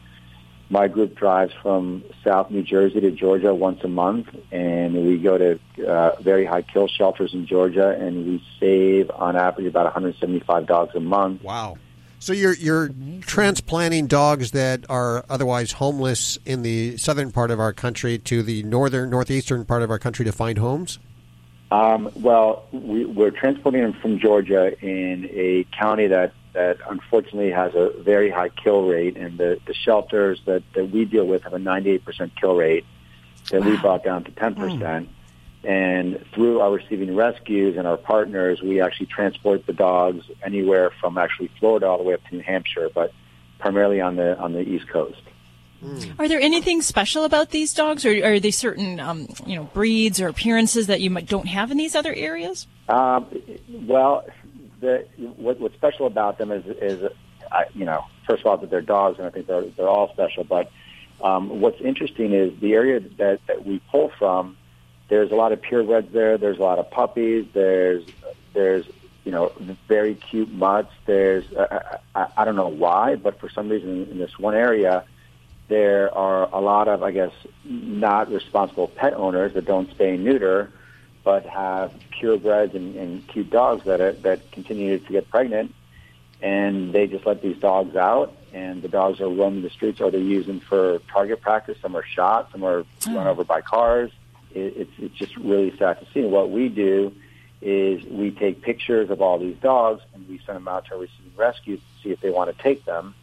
my 0.69 0.87
group 0.87 1.15
drives 1.15 1.53
from 1.61 2.03
South 2.23 2.49
New 2.49 2.63
Jersey 2.63 2.99
to 3.01 3.11
Georgia 3.11 3.53
once 3.53 3.83
a 3.83 3.87
month, 3.87 4.27
and 4.51 5.05
we 5.05 5.17
go 5.17 5.37
to 5.37 5.59
uh, 5.87 6.15
very 6.21 6.45
high 6.45 6.63
kill 6.63 6.87
shelters 6.87 7.33
in 7.33 7.45
Georgia, 7.45 7.89
and 7.89 8.25
we 8.25 8.43
save 8.59 9.11
on 9.11 9.35
average 9.35 9.67
about 9.67 9.85
175 9.85 10.65
dogs 10.65 10.95
a 10.95 10.99
month. 10.99 11.43
Wow. 11.43 11.77
So 12.19 12.33
you're 12.33 12.55
you're 12.55 12.89
transplanting 13.21 14.07
dogs 14.07 14.51
that 14.51 14.85
are 14.89 15.23
otherwise 15.29 15.73
homeless 15.73 16.39
in 16.45 16.63
the 16.63 16.97
southern 16.97 17.31
part 17.31 17.51
of 17.51 17.59
our 17.59 17.73
country 17.73 18.17
to 18.19 18.41
the 18.41 18.63
northern 18.63 19.11
northeastern 19.11 19.65
part 19.65 19.83
of 19.83 19.91
our 19.91 19.99
country 19.99 20.25
to 20.25 20.31
find 20.31 20.57
homes. 20.57 20.97
Um, 21.71 22.09
well, 22.15 22.65
we, 22.71 23.05
we're 23.05 23.31
transporting 23.31 23.81
them 23.81 23.93
from 23.93 24.19
Georgia 24.19 24.73
in 24.81 25.29
a 25.31 25.65
county 25.77 26.07
that, 26.07 26.33
that 26.55 26.77
unfortunately 26.89 27.51
has 27.51 27.75
a 27.75 27.91
very 27.99 28.29
high 28.29 28.49
kill 28.49 28.87
rate, 28.87 29.17
and 29.17 29.37
the, 29.37 29.59
the 29.67 29.73
shelters 29.73 30.41
that, 30.45 30.63
that 30.73 30.89
we 30.89 31.05
deal 31.05 31.27
with 31.27 31.43
have 31.43 31.53
a 31.53 31.59
98% 31.59 32.31
kill 32.39 32.55
rate 32.55 32.85
that 33.51 33.63
we 33.63 33.77
brought 33.77 34.03
down 34.03 34.23
to 34.23 34.31
10%. 34.31 35.07
And 35.63 36.23
through 36.33 36.61
our 36.61 36.71
receiving 36.71 37.15
rescues 37.15 37.75
and 37.77 37.87
our 37.87 37.97
partners, 37.97 38.61
we 38.61 38.81
actually 38.81 39.07
transport 39.07 39.65
the 39.65 39.73
dogs 39.73 40.25
anywhere 40.43 40.91
from 40.99 41.17
actually 41.17 41.51
Florida 41.59 41.87
all 41.87 41.97
the 41.97 42.03
way 42.03 42.13
up 42.13 42.23
to 42.29 42.35
New 42.35 42.41
Hampshire, 42.41 42.89
but 42.93 43.13
primarily 43.59 43.99
on 43.99 44.15
the 44.15 44.37
on 44.37 44.53
the 44.53 44.61
East 44.61 44.87
Coast. 44.87 45.21
Are 46.17 46.27
there 46.27 46.39
anything 46.39 46.81
special 46.81 47.25
about 47.25 47.51
these 47.51 47.73
dogs, 47.73 48.05
or 48.05 48.25
are 48.25 48.39
they 48.39 48.51
certain, 48.51 48.99
um, 48.99 49.27
you 49.45 49.55
know, 49.55 49.65
breeds 49.65 50.19
or 50.19 50.27
appearances 50.27 50.87
that 50.87 51.01
you 51.01 51.09
might, 51.09 51.27
don't 51.27 51.47
have 51.47 51.69
in 51.71 51.77
these 51.77 51.95
other 51.95 52.13
areas? 52.13 52.67
Um, 52.89 53.27
well, 53.69 54.25
the, 54.85 55.05
what, 55.37 55.59
what's 55.59 55.75
special 55.75 56.07
about 56.07 56.37
them 56.37 56.51
is, 56.51 56.65
is 56.65 57.11
I, 57.51 57.65
you 57.73 57.85
know, 57.85 58.05
first 58.27 58.41
of 58.41 58.47
all, 58.47 58.57
that 58.57 58.69
they're 58.69 58.81
dogs, 58.81 59.17
and 59.17 59.27
I 59.27 59.29
think 59.29 59.47
they're 59.47 59.65
they're 59.65 59.89
all 59.89 60.11
special. 60.13 60.43
But 60.43 60.71
um, 61.21 61.61
what's 61.61 61.79
interesting 61.81 62.33
is 62.33 62.57
the 62.59 62.73
area 62.73 62.99
that, 63.17 63.39
that 63.47 63.65
we 63.65 63.79
pull 63.91 64.11
from. 64.17 64.57
There's 65.07 65.31
a 65.31 65.35
lot 65.35 65.51
of 65.51 65.61
purebreds 65.61 66.11
there. 66.11 66.37
There's 66.37 66.57
a 66.57 66.63
lot 66.63 66.79
of 66.79 66.89
puppies. 66.89 67.45
There's 67.53 68.03
there's 68.53 68.85
you 69.23 69.31
know 69.31 69.51
very 69.87 70.15
cute 70.15 70.51
mutts. 70.51 70.91
There's 71.05 71.51
uh, 71.53 71.97
I, 72.15 72.27
I 72.37 72.45
don't 72.45 72.55
know 72.55 72.67
why, 72.67 73.15
but 73.15 73.39
for 73.39 73.49
some 73.49 73.69
reason 73.69 74.07
in, 74.09 74.17
this 74.17 74.37
one 74.39 74.55
area, 74.55 75.03
there 75.67 76.15
are 76.15 76.49
a 76.51 76.59
lot 76.59 76.87
of 76.87 77.03
I 77.03 77.11
guess 77.11 77.31
not 77.63 78.31
responsible 78.31 78.87
pet 78.87 79.13
owners 79.13 79.53
that 79.53 79.65
don't 79.65 79.89
and 79.99 80.23
neuter, 80.23 80.71
but 81.25 81.45
have 81.47 81.91
purebreds 82.11 82.75
and, 82.75 82.95
and 82.95 83.27
cute 83.27 83.49
dogs 83.49 83.83
that 83.83 83.99
are, 83.99 84.13
that 84.13 84.51
continue 84.51 84.99
to 84.99 85.11
get 85.11 85.27
pregnant, 85.29 85.73
and 86.41 86.93
they 86.93 87.07
just 87.07 87.25
let 87.25 87.41
these 87.41 87.57
dogs 87.57 87.95
out, 87.95 88.33
and 88.53 88.81
the 88.81 88.87
dogs 88.87 89.19
are 89.19 89.27
roaming 89.27 89.63
the 89.63 89.69
streets, 89.71 89.99
or 89.99 90.11
they're 90.11 90.21
using 90.21 90.59
for 90.61 90.99
target 91.11 91.41
practice. 91.41 91.77
Some 91.81 91.97
are 91.97 92.05
shot, 92.05 92.51
some 92.51 92.63
are 92.63 92.85
hmm. 93.03 93.15
run 93.15 93.27
over 93.27 93.43
by 93.43 93.61
cars. 93.61 94.11
It, 94.53 94.77
it's 94.77 94.91
it's 94.99 95.15
just 95.15 95.35
really 95.35 95.75
sad 95.77 95.99
to 95.99 96.05
see. 96.13 96.21
And 96.21 96.31
what 96.31 96.51
we 96.51 96.69
do 96.69 97.11
is 97.61 98.03
we 98.05 98.29
take 98.29 98.61
pictures 98.61 99.09
of 99.09 99.21
all 99.21 99.39
these 99.39 99.57
dogs 99.57 100.03
and 100.13 100.27
we 100.29 100.39
send 100.45 100.57
them 100.57 100.67
out 100.67 100.85
to 100.85 100.93
our 100.93 100.99
receiving 100.99 101.31
rescues 101.35 101.79
to 101.79 102.03
see 102.03 102.11
if 102.11 102.21
they 102.21 102.29
want 102.29 102.55
to 102.55 102.63
take 102.63 102.85
them. 102.85 103.15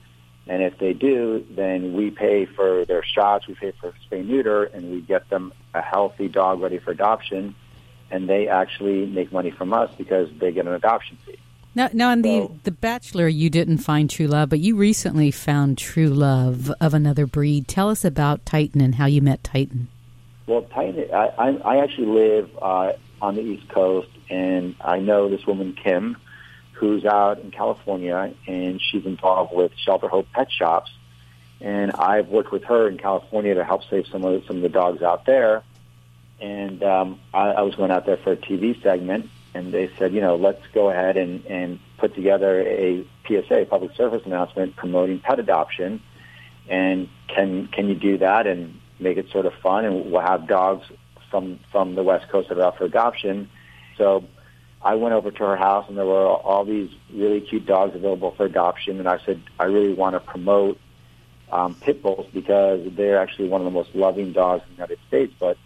And 0.49 0.61
if 0.61 0.79
they 0.79 0.93
do, 0.93 1.47
then 1.51 1.93
we 1.93 2.11
pay 2.11 2.47
for 2.47 2.85
their 2.85 3.05
shots, 3.05 3.47
we 3.47 3.55
pay 3.55 3.73
for 3.81 3.95
spay 4.11 4.27
neuter, 4.27 4.65
and 4.65 4.91
we 4.91 5.01
get 5.01 5.31
them 5.31 5.53
a 5.73 5.81
healthy 5.81 6.27
dog 6.27 6.61
ready 6.61 6.79
for 6.79 6.91
adoption. 6.91 7.55
And 8.13 8.29
they 8.29 8.47
actually 8.47 9.07
make 9.07 9.33
money 9.33 9.51
from 9.51 9.73
us 9.73 9.91
because 9.99 10.29
they 10.39 10.53
get 10.53 10.67
an 10.67 10.75
adoption 10.75 11.19
fee. 11.27 11.39
Now, 11.75 11.89
now 11.93 12.11
on 12.11 12.23
the 12.23 12.51
the 12.65 12.71
Bachelor, 12.71 13.29
you 13.29 13.49
didn't 13.49 13.79
find 13.79 14.11
true 14.11 14.27
love, 14.27 14.51
but 14.51 14.61
you 14.61 14.77
recently 14.77 15.31
found 15.31 15.79
true 15.79 16.09
love 16.09 16.71
of 16.81 16.93
another 16.93 17.27
breed. 17.27 17.67
Tell 17.67 17.89
us 17.89 18.05
about 18.05 18.45
Titan 18.45 18.83
and 18.83 18.97
how 18.97 19.07
you 19.07 19.23
met 19.23 19.43
Titan. 19.43 19.89
Well, 20.47 20.63
Titan, 20.63 21.09
I, 21.15 21.29
I, 21.39 21.49
I 21.65 21.83
actually 21.83 22.09
live 22.09 22.51
uh, 22.61 22.93
on 23.23 23.37
the 23.37 23.41
East 23.41 23.69
Coast, 23.71 24.11
and 24.29 24.75
I 24.83 24.99
know 24.99 25.31
this 25.31 25.47
woman 25.47 25.75
Kim, 25.83 26.19
who's 26.73 27.07
out 27.07 27.39
in 27.39 27.51
California, 27.51 28.35
and 28.47 28.81
she's 28.83 29.07
involved 29.07 29.55
with 29.55 29.73
Shelter 29.77 30.09
Hope 30.09 30.27
Pet 30.33 30.49
Shops. 30.53 30.91
And 31.63 31.93
I've 31.93 32.29
worked 32.29 32.53
with 32.53 32.65
her 32.65 32.89
in 32.89 32.99
California 32.99 33.55
to 33.55 33.65
help 33.65 33.83
save 33.89 34.07
some 34.09 34.25
of 34.25 34.45
some 34.47 34.57
of 34.57 34.63
the 34.63 34.69
dogs 34.69 35.01
out 35.01 35.25
there. 35.25 35.63
And 36.43 36.83
um, 36.83 37.21
I, 37.33 37.51
I 37.51 37.63
was 37.63 37.77
going 37.77 37.93
out 37.93 38.05
there 38.05 38.17
for 38.17 38.33
a 38.33 38.37
TV 38.37 38.83
segment, 38.83 39.31
and 39.55 39.73
they 39.73 39.89
said, 39.97 40.13
you 40.13 40.21
know, 40.21 40.35
let's 40.35 40.61
go 40.75 40.91
ahead 40.91 41.17
and, 41.17 41.47
and 41.47 41.79
put 41.99 42.17
together 42.17 42.61
a 42.63 43.07
PSA, 43.29 43.67
public 43.71 43.95
service 43.95 44.23
announcement, 44.27 44.75
promoting 44.75 45.21
pet 45.21 45.39
adoption. 45.39 46.03
And 46.69 47.09
can 47.29 47.69
can 47.69 47.89
you 47.89 47.95
do 47.95 48.19
that 48.19 48.49
and 48.49 48.81
make 48.99 49.19
it 49.19 49.31
sort 49.31 49.47
of 49.47 49.55
fun? 49.63 49.85
And 49.85 50.11
we'll 50.11 50.21
have 50.21 50.49
dogs 50.49 50.85
from 51.31 51.61
from 51.71 51.95
the 51.95 52.03
West 52.03 52.29
Coast 52.29 52.49
that 52.49 52.59
are 52.59 52.63
out 52.65 52.79
for 52.79 52.87
adoption. 52.87 53.49
So 53.97 54.25
I 54.83 54.97
went 54.97 55.15
over 55.15 55.31
to 55.31 55.45
her 55.45 55.57
house, 55.57 55.87
and 55.89 55.97
there 55.97 56.07
were 56.07 56.27
all 56.27 56.65
these 56.65 56.91
really 57.13 57.41
cute 57.41 57.67
dogs 57.67 57.95
available 57.95 58.33
for 58.33 58.47
adoption. 58.47 58.99
And 58.99 59.09
I 59.09 59.19
said, 59.25 59.41
I 59.61 59.65
really 59.65 59.95
want 59.95 60.15
to 60.15 60.21
promote 60.21 60.81
um, 61.53 61.77
pit 61.77 62.03
bulls 62.03 62.27
because 62.35 62.81
they're 62.97 63.21
actually 63.21 63.49
one 63.49 63.61
of 63.61 63.65
the 63.65 63.71
most 63.71 63.95
loving 63.95 64.33
dogs 64.33 64.65
in 64.65 64.71
the 64.71 64.75
United 64.75 64.99
States, 65.07 65.33
but 65.39 65.57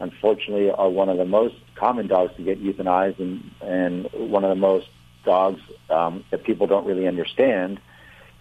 unfortunately 0.00 0.70
are 0.70 0.88
one 0.88 1.08
of 1.08 1.18
the 1.18 1.24
most 1.24 1.56
common 1.74 2.06
dogs 2.06 2.34
to 2.36 2.42
get 2.42 2.62
euthanized 2.62 3.18
and, 3.18 3.50
and 3.60 4.08
one 4.30 4.44
of 4.44 4.50
the 4.50 4.60
most 4.60 4.88
dogs 5.24 5.60
um, 5.90 6.24
that 6.30 6.44
people 6.44 6.66
don't 6.66 6.86
really 6.86 7.06
understand. 7.06 7.80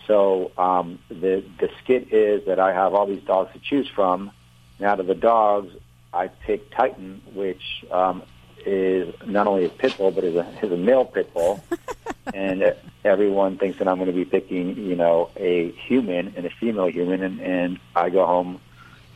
So 0.08 0.52
um, 0.58 1.00
the 1.10 1.44
the 1.60 1.70
skit 1.84 2.14
is 2.14 2.46
that 2.46 2.60
I 2.60 2.74
have 2.74 2.94
all 2.94 3.08
these 3.08 3.24
dogs 3.24 3.52
to 3.54 3.60
choose 3.60 3.88
from. 3.88 4.32
And 4.78 4.88
out 4.88 5.00
of 5.00 5.08
the 5.08 5.16
dogs, 5.16 5.74
I 6.14 6.28
pick 6.28 6.70
Titan, 6.72 7.22
which 7.34 7.84
um, 7.92 8.24
is 8.66 9.14
not 9.26 9.48
only 9.48 9.66
a 9.66 9.70
pit 9.70 9.98
bull 9.98 10.12
but 10.12 10.24
is 10.24 10.36
a 10.36 10.48
is 10.64 10.72
a 10.72 10.78
male 10.78 11.06
pit 11.06 11.34
bull. 11.34 11.64
and 12.34 12.76
everyone 13.04 13.58
thinks 13.58 13.80
that 13.80 13.88
I'm 13.88 13.98
going 13.98 14.08
to 14.08 14.14
be 14.14 14.26
picking, 14.26 14.78
you 14.78 14.96
know, 14.96 15.30
a 15.38 15.72
human 15.72 16.34
and 16.36 16.46
a 16.46 16.50
female 16.50 16.88
human, 16.88 17.24
and, 17.24 17.40
and 17.40 17.80
I 17.96 18.10
go 18.10 18.26
home 18.26 18.60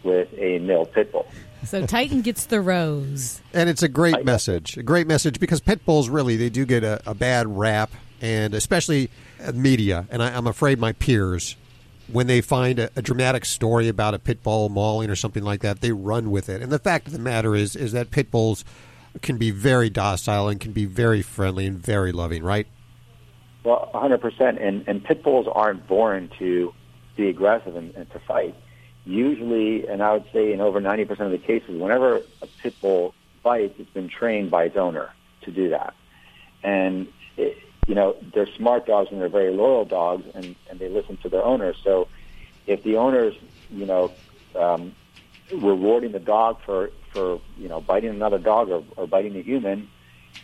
with 0.04 0.30
a 0.38 0.60
male 0.60 0.86
pit 0.86 1.12
bull. 1.12 1.28
So 1.66 1.86
Titan 1.86 2.22
gets 2.22 2.46
the 2.46 2.62
rose. 2.62 3.42
And 3.54 3.70
it's 3.70 3.84
a 3.84 3.90
great 3.90 4.24
message, 4.24 4.78
a 4.78 4.84
great 4.84 5.08
message 5.08 5.40
because 5.40 5.60
pit 5.60 5.86
bulls 5.86 6.10
really 6.10 6.38
they 6.38 6.50
do 6.50 6.66
get 6.66 6.84
a, 6.84 7.02
a 7.06 7.14
bad 7.14 7.48
rap, 7.48 7.92
and 8.22 8.54
especially 8.54 9.10
media. 9.54 10.08
And 10.10 10.24
I, 10.24 10.36
I'm 10.36 10.48
afraid 10.48 10.80
my 10.80 10.94
peers, 10.94 11.56
when 12.08 12.28
they 12.28 12.42
find 12.42 12.80
a, 12.80 12.90
a 12.96 13.02
dramatic 13.02 13.46
story 13.46 13.88
about 13.88 14.14
a 14.14 14.20
pit 14.20 14.42
bull 14.44 14.70
mauling 14.70 15.10
or 15.10 15.16
something 15.16 15.44
like 15.44 15.62
that, 15.62 15.82
they 15.82 15.92
run 15.92 16.32
with 16.32 16.50
it. 16.50 16.62
And 16.62 16.72
the 16.72 16.80
fact 16.80 17.08
of 17.08 17.14
the 17.14 17.20
matter 17.20 17.56
is, 17.56 17.76
is 17.76 17.92
that 17.92 18.12
pit 18.12 18.32
bulls 18.32 18.64
can 19.22 19.38
be 19.38 19.52
very 19.52 19.90
docile 19.90 20.50
and 20.50 20.60
can 20.60 20.72
be 20.72 20.86
very 20.86 21.22
friendly 21.22 21.66
and 21.66 21.78
very 21.78 22.12
loving, 22.12 22.44
right? 22.44 22.68
Well, 23.64 23.90
100%. 23.94 24.66
And, 24.66 24.88
and 24.88 25.04
pit 25.04 25.24
bulls 25.24 25.48
aren't 25.52 25.88
born 25.88 26.30
to 26.40 26.74
be 27.16 27.28
aggressive 27.28 27.76
and, 27.76 27.94
and 27.96 28.10
to 28.12 28.20
fight. 28.20 28.56
Usually, 29.10 29.88
and 29.88 30.04
I 30.04 30.14
would 30.14 30.26
say 30.32 30.54
in 30.54 30.62
over 30.62 30.80
90% 30.80 31.20
of 31.20 31.32
the 31.32 31.40
cases, 31.40 31.82
whenever 31.82 32.18
a 32.44 32.48
pit 32.62 32.76
bull 32.80 33.16
fights, 33.42 33.74
it's 33.80 33.90
been 33.90 34.08
trained 34.08 34.52
by 34.52 34.66
its 34.66 34.78
owner 34.78 35.10
to 35.46 35.52
do 35.52 35.70
that. 35.70 35.96
And, 36.62 37.08
it, 37.36 37.58
you 37.88 37.96
know, 37.96 38.16
they're 38.36 38.48
smart 38.56 38.86
dogs 38.86 39.10
and 39.12 39.20
they're 39.20 39.28
very 39.28 39.52
loyal 39.52 39.84
dogs 39.84 40.26
and, 40.36 40.56
and 40.70 40.80
they 40.80 40.90
listen 40.90 41.18
to 41.24 41.30
their 41.30 41.44
owners. 41.44 41.76
So 41.84 42.08
if 42.68 42.84
the 42.84 42.98
owner's, 42.98 43.34
you 43.72 43.88
know, 43.88 44.12
um, 44.56 44.96
rewarding 45.52 46.12
the 46.12 46.20
dog 46.20 46.58
for, 46.64 46.92
for, 47.12 47.42
you 47.58 47.68
know, 47.68 47.82
biting 47.82 48.12
another 48.12 48.38
dog 48.38 48.70
or, 48.70 48.84
or 48.96 49.08
biting 49.08 49.36
a 49.36 49.42
human, 49.42 49.90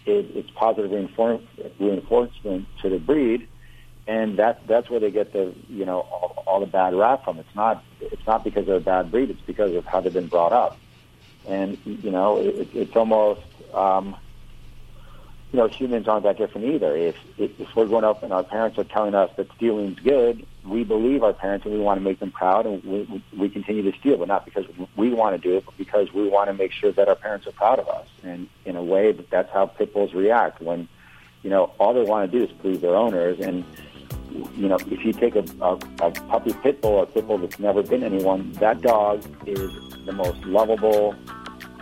it, 0.08 0.26
it's 0.34 0.50
positive 0.56 0.90
reinforcement 0.90 2.66
to 2.82 2.90
the 2.90 2.98
breed. 2.98 3.48
And 4.08 4.38
that 4.38 4.66
that's 4.68 4.90
where 4.90 5.00
they 5.00 5.12
get 5.12 5.34
the 5.34 5.54
you 5.68 5.86
know 5.86 6.02
all, 6.02 6.44
all 6.46 6.60
the 6.60 6.66
bad 6.66 6.94
rap 6.94 7.24
from. 7.24 7.40
It's 7.40 7.56
not 7.56 7.84
it's 8.00 8.26
not 8.28 8.44
because 8.44 8.66
they're 8.66 8.76
a 8.76 8.82
bad 8.82 9.12
breed. 9.12 9.30
It's 9.30 9.42
because 9.42 9.74
of 9.76 9.86
how 9.86 10.02
they've 10.02 10.14
been 10.14 10.28
brought 10.28 10.54
up, 10.54 10.78
and 11.48 11.78
you 11.86 12.12
know 12.12 12.38
it, 12.38 12.70
it's 12.74 12.96
almost 12.96 13.42
um, 13.74 14.16
you 15.52 15.58
know 15.58 15.68
humans 15.68 16.08
aren't 16.08 16.24
that 16.24 16.38
different 16.38 16.68
either. 16.68 16.96
If, 16.96 17.16
if 17.38 17.76
we're 17.76 17.88
growing 17.88 18.04
up 18.04 18.22
and 18.22 18.32
our 18.32 18.44
parents 18.44 18.78
are 18.78 18.84
telling 18.84 19.16
us 19.16 19.32
that 19.38 19.48
stealing's 19.56 20.00
good, 20.00 20.46
we 20.64 20.84
believe 20.84 21.24
our 21.24 21.34
parents 21.34 21.66
and 21.66 21.74
we 21.74 21.80
want 21.80 22.00
to 22.00 22.04
make 22.04 22.20
them 22.20 22.32
proud, 22.32 22.68
and 22.68 22.84
we 22.84 23.02
we, 23.04 23.24
we 23.40 23.50
continue 23.50 23.90
to 23.92 23.98
steal, 23.98 24.18
but 24.18 24.28
not 24.28 24.46
because 24.46 24.66
we 24.96 25.10
want 25.10 25.42
to 25.42 25.50
do 25.50 25.58
it, 25.58 25.66
but 25.66 25.76
because 25.78 26.14
we 26.14 26.30
want 26.30 26.48
to 26.50 26.54
make 26.54 26.72
sure 26.72 26.92
that 26.92 27.08
our 27.08 27.16
parents 27.16 27.48
are 27.48 27.54
proud 27.54 27.80
of 27.80 27.88
us. 27.88 28.08
And 28.24 28.50
in 28.66 28.76
a 28.76 28.84
way, 28.84 29.14
that's 29.14 29.52
how 29.52 29.66
pit 29.66 29.96
bulls 29.96 30.14
react 30.14 30.62
when 30.62 30.88
you 31.42 31.50
know 31.50 31.72
all 31.80 31.96
they 31.96 32.04
want 32.04 32.32
to 32.32 32.38
do 32.38 32.46
is 32.46 32.52
please 32.60 32.82
their 32.82 32.96
owners 32.96 33.40
and 33.40 33.66
you 34.56 34.68
know, 34.68 34.78
if 34.92 35.04
you 35.06 35.14
take 35.14 35.36
a, 35.36 35.44
a, 35.62 35.74
a 36.02 36.12
puppy 36.12 36.54
pit 36.64 36.82
bull 36.82 37.02
a 37.02 37.06
pit 37.06 37.28
bull 37.28 37.38
that's 37.38 37.60
never 37.60 37.82
been 37.84 38.04
anyone, 38.04 38.52
that 38.54 38.82
dog 38.82 39.24
is 39.48 39.72
the 40.06 40.12
most 40.14 40.44
lovable 40.46 41.16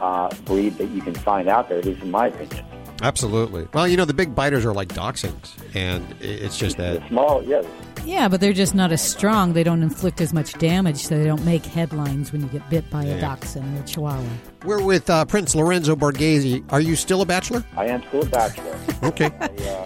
uh, 0.01 0.29
breed 0.45 0.77
that 0.77 0.89
you 0.89 1.01
can 1.01 1.13
find 1.15 1.47
out 1.47 1.69
there, 1.69 1.79
at 1.79 1.85
least 1.85 2.01
in 2.01 2.11
my 2.11 2.27
opinion. 2.27 2.65
Absolutely. 3.01 3.67
Well, 3.73 3.87
you 3.87 3.97
know, 3.97 4.05
the 4.05 4.13
big 4.13 4.33
biters 4.35 4.65
are 4.65 4.73
like 4.73 4.89
dachshunds, 4.89 5.53
and 5.75 6.05
it's 6.21 6.57
just 6.57 6.77
that. 6.77 7.01
The 7.01 7.07
small, 7.09 7.43
yes. 7.43 7.65
Yeah, 8.05 8.27
but 8.27 8.39
they're 8.41 8.53
just 8.53 8.75
not 8.75 8.91
as 8.91 9.01
strong. 9.01 9.53
They 9.53 9.63
don't 9.63 9.81
inflict 9.83 10.21
as 10.21 10.33
much 10.33 10.53
damage, 10.53 10.97
so 10.97 11.17
they 11.17 11.25
don't 11.25 11.43
make 11.45 11.65
headlines 11.65 12.31
when 12.31 12.41
you 12.41 12.47
get 12.47 12.69
bit 12.69 12.89
by 12.89 13.03
a 13.03 13.07
Yeah. 13.07 13.19
dachshund 13.19 13.77
or 13.79 13.83
chihuahua. 13.83 14.23
We're 14.63 14.81
with 14.83 15.09
uh, 15.09 15.25
Prince 15.25 15.55
Lorenzo 15.55 15.95
Borghese. 15.95 16.63
Are 16.71 16.79
you 16.79 16.95
still 16.95 17.21
a 17.21 17.25
bachelor? 17.25 17.65
I 17.75 17.87
am 17.87 18.01
still 18.07 18.21
a 18.23 18.25
bachelor. 18.25 18.77
Okay. 19.03 19.29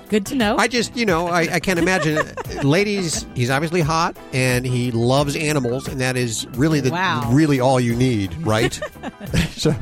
Good 0.09 0.25
to 0.27 0.35
know. 0.35 0.55
I 0.57 0.67
just, 0.67 0.95
you 0.95 1.05
know, 1.05 1.27
I, 1.27 1.41
I 1.55 1.59
can't 1.59 1.79
imagine. 1.79 2.19
Ladies, 2.63 3.25
he's 3.33 3.49
obviously 3.49 3.81
hot 3.81 4.15
and 4.33 4.65
he 4.65 4.91
loves 4.91 5.35
animals, 5.35 5.87
and 5.87 5.99
that 5.99 6.15
is 6.15 6.45
really 6.53 6.79
the 6.79 6.91
Wow. 6.91 7.27
really 7.31 7.59
all 7.59 7.79
you 7.79 7.95
need, 7.95 8.33
right? 8.45 8.79
so 9.51 9.73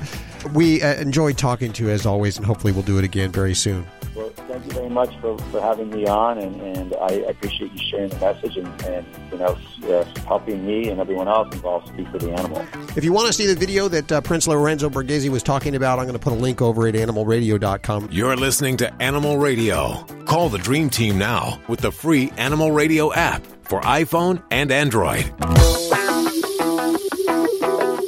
we 0.53 0.81
uh, 0.81 0.95
enjoyed 0.95 1.37
talking 1.37 1.73
to 1.73 1.83
you 1.83 1.89
as 1.89 2.05
always, 2.05 2.37
and 2.37 2.45
hopefully 2.45 2.73
we'll 2.73 2.83
do 2.83 2.97
it 2.97 3.03
again 3.03 3.31
very 3.31 3.53
soon. 3.53 3.85
Well, 4.15 4.29
thank 4.29 4.65
you 4.65 4.71
very 4.71 4.89
much 4.89 5.13
for, 5.19 5.37
for 5.37 5.59
having 5.59 5.89
me 5.89 6.07
on, 6.07 6.37
and, 6.37 6.55
and 6.61 6.95
I 7.01 7.09
appreciate 7.09 7.73
you 7.73 7.79
sharing 7.79 8.09
the 8.09 8.19
message 8.19 8.55
and, 8.55 8.81
and 8.83 9.05
you 9.31 9.37
know, 9.37 9.57
uh, 9.89 10.05
helping 10.25 10.65
me 10.65 10.89
and 10.89 11.01
everyone 11.01 11.27
else 11.27 11.53
involved 11.53 11.89
speak 11.89 12.07
for 12.09 12.19
the 12.19 12.31
animal. 12.31 12.65
If 12.95 13.03
you 13.03 13.11
want 13.11 13.27
to 13.27 13.33
see 13.33 13.45
the 13.45 13.55
video 13.55 13.87
that 13.89 14.11
uh, 14.11 14.21
Prince 14.21 14.47
Lorenzo 14.47 14.89
Borghese 14.89 15.27
was 15.29 15.43
talking 15.43 15.75
about, 15.75 15.99
I'm 15.99 16.05
going 16.05 16.17
to 16.17 16.23
put 16.23 16.33
a 16.33 16.37
link 16.37 16.61
over 16.61 16.87
at 16.87 16.95
animalradio.com. 16.95 18.09
You're 18.11 18.37
listening 18.37 18.77
to 18.77 18.93
Animal 19.01 19.37
Radio. 19.37 20.03
Call 20.25 20.49
the 20.49 20.59
Dream 20.59 20.89
Team 20.89 21.17
now 21.17 21.59
with 21.67 21.81
the 21.81 21.91
free 21.91 22.31
Animal 22.37 22.71
Radio 22.71 23.13
app 23.13 23.45
for 23.63 23.81
iPhone 23.81 24.41
and 24.49 24.71
Android. 24.71 25.25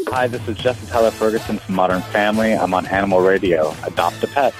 Hi, 0.10 0.26
this 0.26 0.48
is 0.48 0.58
Jesse 0.58 0.88
Tyler 0.88 1.12
Ferguson 1.12 1.60
from 1.60 1.76
Modern 1.76 2.02
Family. 2.02 2.54
I'm 2.54 2.74
on 2.74 2.86
Animal 2.86 3.20
Radio. 3.20 3.74
Adopt 3.84 4.24
a 4.24 4.28
pet. 4.28 4.54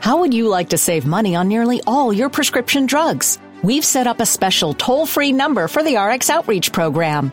How 0.00 0.18
would 0.18 0.34
you 0.34 0.48
like 0.48 0.70
to 0.70 0.78
save 0.78 1.06
money 1.06 1.36
on 1.36 1.46
nearly 1.46 1.80
all 1.86 2.12
your 2.12 2.28
prescription 2.28 2.86
drugs? 2.86 3.38
We've 3.62 3.84
set 3.84 4.08
up 4.08 4.18
a 4.18 4.26
special 4.26 4.74
toll 4.74 5.06
free 5.06 5.30
number 5.30 5.68
for 5.68 5.84
the 5.84 5.96
RX 5.96 6.28
Outreach 6.28 6.72
Program. 6.72 7.32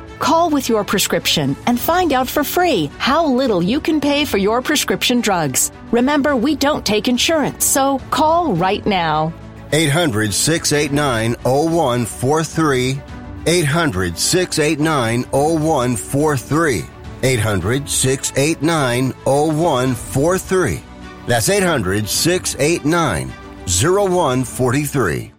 Call 0.21 0.51
with 0.51 0.69
your 0.69 0.83
prescription 0.83 1.57
and 1.65 1.79
find 1.79 2.13
out 2.13 2.27
for 2.27 2.43
free 2.43 2.91
how 2.99 3.25
little 3.25 3.59
you 3.59 3.81
can 3.81 3.99
pay 3.99 4.23
for 4.23 4.37
your 4.37 4.61
prescription 4.61 5.19
drugs. 5.19 5.71
Remember, 5.91 6.35
we 6.35 6.55
don't 6.55 6.85
take 6.85 7.07
insurance, 7.07 7.65
so 7.65 7.97
call 8.11 8.53
right 8.53 8.85
now. 8.85 9.33
800 9.73 10.31
689 10.31 11.33
0143. 11.43 13.01
800 13.47 14.17
689 14.17 15.23
0143. 15.31 16.85
800 17.23 17.89
689 17.89 19.11
0143. 19.25 20.83
That's 21.25 21.49
800 21.49 22.07
689 22.07 23.33
0143. 23.65 25.33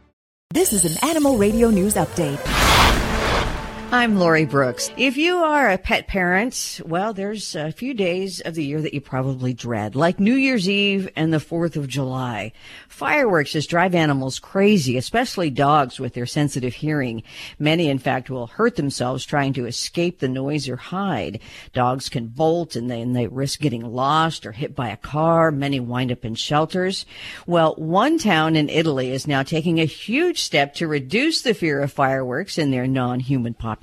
This 0.50 0.72
is 0.72 0.84
an 0.84 1.08
Animal 1.08 1.38
Radio 1.38 1.70
News 1.70 1.94
Update. 1.94 2.71
I'm 3.94 4.18
Lori 4.18 4.46
Brooks. 4.46 4.90
If 4.96 5.18
you 5.18 5.36
are 5.36 5.68
a 5.68 5.76
pet 5.76 6.08
parent, 6.08 6.80
well, 6.86 7.12
there's 7.12 7.54
a 7.54 7.70
few 7.72 7.92
days 7.92 8.40
of 8.40 8.54
the 8.54 8.64
year 8.64 8.80
that 8.80 8.94
you 8.94 9.02
probably 9.02 9.52
dread, 9.52 9.94
like 9.94 10.18
New 10.18 10.32
Year's 10.32 10.66
Eve 10.66 11.10
and 11.14 11.30
the 11.30 11.36
4th 11.36 11.76
of 11.76 11.88
July. 11.88 12.52
Fireworks 12.88 13.52
just 13.52 13.68
drive 13.68 13.94
animals 13.94 14.38
crazy, 14.38 14.96
especially 14.96 15.50
dogs 15.50 16.00
with 16.00 16.14
their 16.14 16.24
sensitive 16.24 16.72
hearing. 16.72 17.22
Many, 17.58 17.90
in 17.90 17.98
fact, 17.98 18.30
will 18.30 18.46
hurt 18.46 18.76
themselves 18.76 19.26
trying 19.26 19.52
to 19.52 19.66
escape 19.66 20.20
the 20.20 20.28
noise 20.28 20.70
or 20.70 20.76
hide. 20.76 21.40
Dogs 21.74 22.08
can 22.08 22.28
bolt 22.28 22.74
and 22.76 22.90
then 22.90 23.12
they 23.12 23.26
risk 23.26 23.60
getting 23.60 23.84
lost 23.84 24.46
or 24.46 24.52
hit 24.52 24.74
by 24.74 24.88
a 24.88 24.96
car. 24.96 25.50
Many 25.50 25.80
wind 25.80 26.10
up 26.10 26.24
in 26.24 26.34
shelters. 26.34 27.04
Well, 27.46 27.74
one 27.74 28.16
town 28.16 28.56
in 28.56 28.70
Italy 28.70 29.10
is 29.10 29.26
now 29.26 29.42
taking 29.42 29.78
a 29.80 29.84
huge 29.84 30.40
step 30.40 30.72
to 30.76 30.88
reduce 30.88 31.42
the 31.42 31.52
fear 31.52 31.82
of 31.82 31.92
fireworks 31.92 32.56
in 32.56 32.70
their 32.70 32.86
non-human 32.86 33.52
population. 33.52 33.81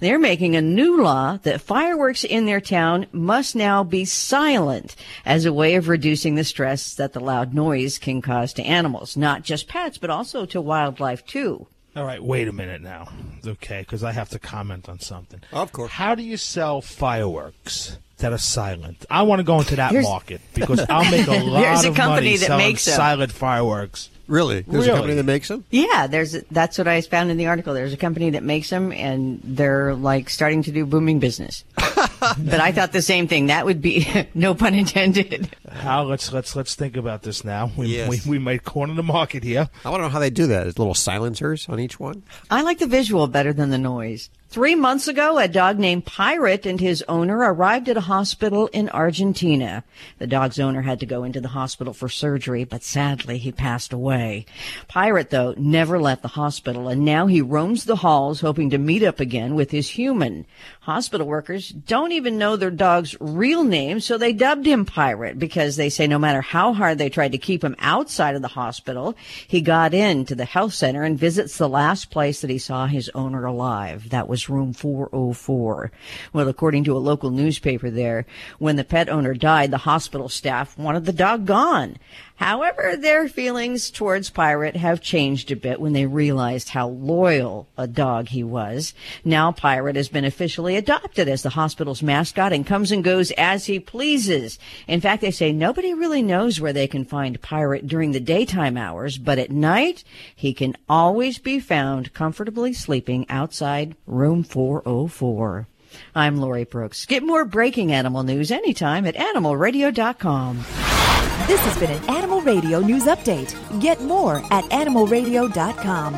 They're 0.00 0.18
making 0.18 0.56
a 0.56 0.60
new 0.60 1.02
law 1.02 1.38
that 1.42 1.60
fireworks 1.60 2.24
in 2.24 2.46
their 2.46 2.60
town 2.60 3.06
must 3.12 3.54
now 3.56 3.84
be 3.84 4.04
silent 4.04 4.96
as 5.24 5.44
a 5.44 5.52
way 5.52 5.74
of 5.76 5.88
reducing 5.88 6.34
the 6.34 6.44
stress 6.44 6.94
that 6.94 7.12
the 7.12 7.20
loud 7.20 7.54
noise 7.54 7.98
can 7.98 8.20
cause 8.22 8.52
to 8.54 8.62
animals, 8.62 9.16
not 9.16 9.42
just 9.42 9.68
pets, 9.68 9.98
but 9.98 10.10
also 10.10 10.46
to 10.46 10.60
wildlife 10.60 11.24
too. 11.26 11.66
All 11.94 12.04
right, 12.04 12.22
wait 12.22 12.46
a 12.46 12.52
minute 12.52 12.82
now. 12.82 13.08
Okay, 13.46 13.80
because 13.80 14.04
I 14.04 14.12
have 14.12 14.28
to 14.30 14.38
comment 14.38 14.88
on 14.88 15.00
something. 15.00 15.40
Of 15.52 15.72
course. 15.72 15.90
How 15.92 16.14
do 16.14 16.22
you 16.22 16.36
sell 16.36 16.82
fireworks 16.82 17.98
that 18.18 18.32
are 18.32 18.38
silent? 18.38 19.06
I 19.08 19.22
want 19.22 19.40
to 19.40 19.44
go 19.44 19.58
into 19.60 19.76
that 19.76 19.92
Here's- 19.92 20.04
market 20.04 20.42
because 20.52 20.80
I'll 20.90 21.10
make 21.10 21.26
a 21.26 21.30
lot 21.44 21.60
There's 21.62 21.84
a 21.84 21.88
of 21.90 21.94
company 21.96 22.26
money 22.26 22.36
that 22.36 22.46
selling 22.46 22.66
makes 22.66 22.82
silent 22.82 23.32
fireworks. 23.32 24.10
Really? 24.28 24.62
There's 24.62 24.86
a 24.86 24.92
company 24.92 25.14
that 25.14 25.24
makes 25.24 25.48
them? 25.48 25.64
Yeah, 25.70 26.06
there's 26.06 26.36
that's 26.50 26.78
what 26.78 26.88
I 26.88 27.00
found 27.00 27.30
in 27.30 27.36
the 27.36 27.46
article. 27.46 27.74
There's 27.74 27.92
a 27.92 27.96
company 27.96 28.30
that 28.30 28.42
makes 28.42 28.70
them, 28.70 28.92
and 28.92 29.40
they're 29.44 29.94
like 29.94 30.30
starting 30.30 30.62
to 30.64 30.72
do 30.72 30.84
booming 30.84 31.20
business. 31.20 31.64
but 31.76 32.60
I 32.60 32.72
thought 32.72 32.92
the 32.92 33.02
same 33.02 33.28
thing. 33.28 33.46
That 33.46 33.64
would 33.64 33.80
be 33.80 34.06
no 34.34 34.54
pun 34.54 34.74
intended. 34.74 35.54
How 35.76 36.02
let's 36.04 36.32
let's 36.32 36.56
let's 36.56 36.74
think 36.74 36.96
about 36.96 37.22
this 37.22 37.44
now. 37.44 37.70
We, 37.76 37.86
Yes. 37.88 38.08
we, 38.26 38.32
we 38.32 38.38
might 38.38 38.64
corner 38.64 38.94
the 38.94 39.02
market 39.02 39.44
here. 39.44 39.68
I 39.84 39.90
want 39.90 40.00
to 40.00 40.04
know 40.04 40.08
how 40.10 40.18
they 40.18 40.30
do 40.30 40.46
that. 40.48 40.66
Is 40.66 40.78
little 40.78 40.94
silencers 40.94 41.68
on 41.68 41.78
each 41.80 42.00
one? 42.00 42.22
I 42.50 42.62
like 42.62 42.78
the 42.78 42.86
visual 42.86 43.26
better 43.28 43.52
than 43.52 43.70
the 43.70 43.78
noise. 43.78 44.30
Three 44.48 44.76
months 44.76 45.08
ago, 45.08 45.38
a 45.38 45.48
dog 45.48 45.78
named 45.78 46.06
Pirate 46.06 46.66
and 46.66 46.80
his 46.80 47.04
owner 47.08 47.36
arrived 47.38 47.88
at 47.88 47.96
a 47.96 48.02
hospital 48.02 48.68
in 48.68 48.88
Argentina. 48.90 49.82
The 50.18 50.28
dog's 50.28 50.60
owner 50.60 50.82
had 50.82 51.00
to 51.00 51.04
go 51.06 51.24
into 51.24 51.40
the 51.40 51.48
hospital 51.48 51.92
for 51.92 52.08
surgery, 52.08 52.62
but 52.62 52.84
sadly 52.84 53.38
he 53.38 53.50
passed 53.50 53.92
away. 53.92 54.46
Pirate, 54.86 55.30
though, 55.30 55.52
never 55.58 55.98
left 56.00 56.22
the 56.22 56.28
hospital, 56.28 56.86
and 56.88 57.04
now 57.04 57.26
he 57.26 57.42
roams 57.42 57.84
the 57.84 57.96
halls 57.96 58.40
hoping 58.40 58.70
to 58.70 58.78
meet 58.78 59.02
up 59.02 59.18
again 59.18 59.56
with 59.56 59.72
his 59.72 59.90
human. 59.90 60.46
Hospital 60.82 61.26
workers 61.26 61.68
don't 61.70 62.12
even 62.12 62.38
know 62.38 62.54
their 62.56 62.70
dog's 62.70 63.16
real 63.18 63.64
name, 63.64 63.98
so 63.98 64.16
they 64.16 64.32
dubbed 64.32 64.64
him 64.64 64.84
Pirate 64.86 65.40
because 65.40 65.65
they 65.74 65.90
say 65.90 66.06
no 66.06 66.20
matter 66.20 66.40
how 66.40 66.72
hard 66.72 66.98
they 66.98 67.08
tried 67.08 67.32
to 67.32 67.38
keep 67.38 67.64
him 67.64 67.74
outside 67.80 68.36
of 68.36 68.42
the 68.42 68.48
hospital, 68.48 69.16
he 69.48 69.60
got 69.60 69.92
into 69.92 70.36
the 70.36 70.44
health 70.44 70.74
center 70.74 71.02
and 71.02 71.18
visits 71.18 71.58
the 71.58 71.68
last 71.68 72.10
place 72.12 72.40
that 72.40 72.50
he 72.50 72.58
saw 72.58 72.86
his 72.86 73.10
owner 73.16 73.44
alive. 73.44 74.10
That 74.10 74.28
was 74.28 74.48
room 74.48 74.72
404. 74.72 75.90
Well, 76.32 76.48
according 76.48 76.84
to 76.84 76.96
a 76.96 76.98
local 76.98 77.30
newspaper 77.30 77.90
there, 77.90 78.26
when 78.60 78.76
the 78.76 78.84
pet 78.84 79.08
owner 79.08 79.34
died, 79.34 79.72
the 79.72 79.78
hospital 79.78 80.28
staff 80.28 80.78
wanted 80.78 81.06
the 81.06 81.12
dog 81.12 81.46
gone. 81.46 81.96
However, 82.36 82.96
their 82.96 83.28
feelings 83.28 83.90
towards 83.90 84.28
Pirate 84.28 84.76
have 84.76 85.00
changed 85.00 85.50
a 85.50 85.56
bit 85.56 85.80
when 85.80 85.94
they 85.94 86.04
realized 86.04 86.68
how 86.68 86.88
loyal 86.88 87.66
a 87.78 87.86
dog 87.86 88.28
he 88.28 88.44
was. 88.44 88.92
Now 89.24 89.52
Pirate 89.52 89.96
has 89.96 90.08
been 90.08 90.24
officially 90.24 90.76
adopted 90.76 91.28
as 91.28 91.42
the 91.42 91.50
hospital's 91.50 92.02
mascot 92.02 92.52
and 92.52 92.66
comes 92.66 92.92
and 92.92 93.02
goes 93.02 93.30
as 93.32 93.66
he 93.66 93.80
pleases. 93.80 94.58
In 94.86 95.00
fact, 95.00 95.22
they 95.22 95.30
say 95.30 95.50
nobody 95.50 95.94
really 95.94 96.22
knows 96.22 96.60
where 96.60 96.74
they 96.74 96.86
can 96.86 97.04
find 97.06 97.40
Pirate 97.40 97.86
during 97.86 98.12
the 98.12 98.20
daytime 98.20 98.76
hours, 98.76 99.16
but 99.16 99.38
at 99.38 99.50
night 99.50 100.04
he 100.34 100.52
can 100.52 100.76
always 100.88 101.38
be 101.38 101.58
found 101.58 102.12
comfortably 102.12 102.74
sleeping 102.74 103.24
outside 103.30 103.96
room 104.06 104.42
404. 104.42 105.66
I'm 106.14 106.36
Lori 106.36 106.64
Brooks. 106.64 107.06
Get 107.06 107.22
more 107.22 107.46
breaking 107.46 107.92
animal 107.92 108.22
news 108.22 108.50
anytime 108.50 109.06
at 109.06 109.14
animalradio.com. 109.14 111.05
This 111.46 111.60
has 111.60 111.78
been 111.78 111.90
an 111.90 112.10
Animal 112.10 112.40
Radio 112.40 112.80
News 112.80 113.04
Update. 113.04 113.54
Get 113.80 114.02
more 114.02 114.38
at 114.52 114.64
animalradio.com. 114.64 116.14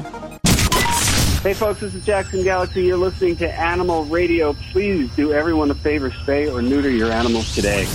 Hey 1.43 1.55
folks, 1.55 1.81
this 1.81 1.95
is 1.95 2.05
Jackson 2.05 2.43
Galaxy. 2.43 2.85
You're 2.85 2.97
listening 2.97 3.37
to 3.37 3.53
Animal 3.53 4.05
Radio. 4.07 4.55
Please 4.73 5.15
do 5.17 5.33
everyone 5.33 5.71
a 5.71 5.75
favor, 5.75 6.11
spay 6.11 6.53
or 6.53 6.63
neuter 6.63 6.91
your 6.91 7.13
animals 7.13 7.55
today. 7.55 7.87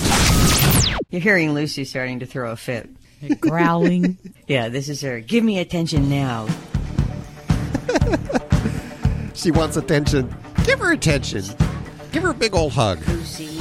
You're 1.10 1.20
hearing 1.20 1.54
Lucy 1.54 1.84
starting 1.84 2.20
to 2.20 2.26
throw 2.26 2.52
a 2.52 2.56
fit. 2.56 2.88
Growling. 3.40 4.16
yeah, 4.46 4.68
this 4.68 4.88
is 4.88 5.00
her. 5.00 5.20
Give 5.20 5.42
me 5.42 5.58
attention 5.58 6.08
now. 6.08 6.46
She 9.34 9.50
wants 9.50 9.76
attention. 9.76 10.34
Give 10.64 10.78
her 10.78 10.92
attention. 10.92 11.42
Give 12.12 12.22
her 12.22 12.30
a 12.30 12.34
big 12.34 12.54
old 12.54 12.72
hug. 12.72 13.06
Lucy. 13.08 13.58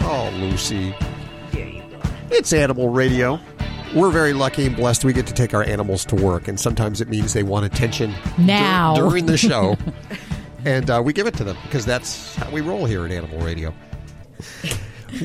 Oh, 0.00 0.30
Lucy. 0.34 0.92
It's 2.34 2.52
Animal 2.52 2.88
Radio. 2.88 3.38
We're 3.94 4.10
very 4.10 4.32
lucky 4.32 4.66
and 4.66 4.74
blessed 4.74 5.04
we 5.04 5.12
get 5.12 5.26
to 5.26 5.34
take 5.34 5.52
our 5.52 5.62
animals 5.62 6.04
to 6.06 6.16
work, 6.16 6.48
and 6.48 6.58
sometimes 6.58 7.00
it 7.02 7.08
means 7.08 7.34
they 7.34 7.42
want 7.42 7.66
attention 7.66 8.10
dur- 8.12 8.42
Now. 8.42 8.94
during 8.94 9.26
the 9.26 9.36
show. 9.36 9.76
and 10.64 10.88
uh, 10.88 11.02
we 11.04 11.12
give 11.12 11.26
it 11.26 11.34
to 11.34 11.44
them 11.44 11.56
because 11.64 11.84
that's 11.84 12.34
how 12.36 12.50
we 12.50 12.62
roll 12.62 12.86
here 12.86 13.04
at 13.04 13.12
Animal 13.12 13.40
Radio. 13.40 13.74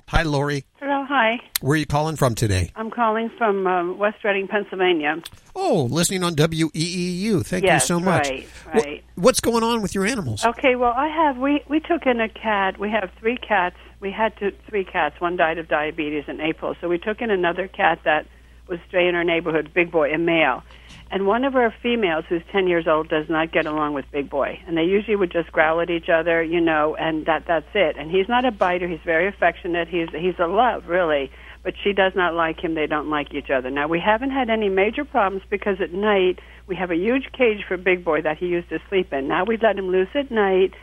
Hi, 0.10 0.24
Lori. 0.24 0.66
Hello, 0.82 1.06
hi. 1.08 1.40
Where 1.62 1.74
are 1.76 1.78
you 1.78 1.86
calling 1.86 2.18
from 2.18 2.36
today? 2.36 2.72
I'm 2.76 2.92
calling 2.92 3.30
from 3.38 3.66
um, 3.68 3.98
West 3.98 4.18
Reading, 4.26 4.50
Pennsylvania. 4.50 5.22
Oh, 5.56 5.88
listening 5.90 6.24
on 6.24 6.36
WEEU. 6.36 7.46
Thank 7.46 7.64
yes, 7.64 7.84
you 7.84 7.88
so 7.88 8.00
much. 8.02 8.28
Right, 8.28 8.48
What- 8.74 8.86
right. 8.86 9.04
what's 9.16 9.40
going 9.40 9.64
on 9.64 9.82
with 9.82 9.96
your 9.96 10.06
animals? 10.06 10.44
Okay, 10.46 10.76
well, 10.76 10.94
I 10.94 11.08
have 11.08 11.38
we 11.38 11.64
we 11.70 11.80
took 11.80 12.06
in 12.06 12.20
a 12.20 12.28
cat. 12.28 12.78
We 12.78 12.90
have 12.92 13.10
three 13.20 13.38
cats. 13.38 13.78
We 14.00 14.12
had 14.12 14.38
to, 14.38 14.52
three 14.70 14.84
cats. 14.84 15.20
One 15.20 15.38
died 15.38 15.58
of 15.58 15.68
diabetes 15.68 16.26
in 16.28 16.40
April, 16.40 16.76
so 16.80 16.88
we 16.88 16.98
took 16.98 17.22
in 17.22 17.32
another 17.32 17.68
cat 17.68 18.00
that 18.06 18.28
was 18.68 18.80
stray 18.88 19.08
in 19.08 19.16
our 19.16 19.24
neighborhood, 19.24 19.72
Big 19.74 19.92
Boy, 19.92 20.14
a 20.14 20.18
male. 20.18 20.64
And 21.10 21.26
one 21.26 21.46
of 21.46 21.56
our 21.56 21.74
females, 21.82 22.26
who's 22.28 22.42
10 22.52 22.68
years 22.68 22.86
old, 22.88 23.08
does 23.08 23.30
not 23.30 23.52
get 23.52 23.66
along 23.66 23.94
with 23.94 24.06
Big 24.12 24.30
Boy. 24.30 24.60
And 24.68 24.78
they 24.78 24.84
usually 24.84 25.16
would 25.16 25.32
just 25.32 25.52
growl 25.52 25.80
at 25.80 25.90
each 25.90 26.10
other, 26.10 26.44
you 26.44 26.60
know, 26.60 26.96
and 26.96 27.26
that 27.26 27.46
that's 27.48 27.70
it. 27.74 27.96
And 27.98 28.12
he's 28.12 28.28
not 28.28 28.46
a 28.46 28.52
biter. 28.52 28.88
He's 28.88 29.00
very 29.06 29.28
affectionate. 29.28 29.88
He's 29.88 30.10
he's 30.12 30.38
a 30.38 30.48
love, 30.48 30.88
really. 30.88 31.32
But 31.64 31.76
she 31.82 31.94
does 31.94 32.14
not 32.16 32.34
like 32.34 32.60
him. 32.62 32.76
They 32.76 32.88
don't 32.88 33.10
like 33.10 33.34
each 33.34 33.50
other. 33.50 33.70
Now, 33.70 33.88
we 33.88 34.00
haven't 34.00 34.32
had 34.32 34.50
any 34.50 34.70
major 34.70 35.06
problems 35.06 35.44
because 35.50 35.82
at 35.82 35.94
night 35.94 36.40
we 36.68 36.76
have 36.76 36.92
a 36.92 36.96
huge 36.96 37.32
cage 37.32 37.64
for 37.68 37.78
Big 37.78 38.04
Boy 38.04 38.22
that 38.22 38.38
he 38.38 38.48
used 38.48 38.70
to 38.70 38.80
sleep 38.90 39.14
in. 39.14 39.28
Now 39.28 39.46
we 39.46 39.58
let 39.58 39.78
him 39.78 39.88
loose 39.88 40.10
at 40.14 40.30
night. 40.30 40.74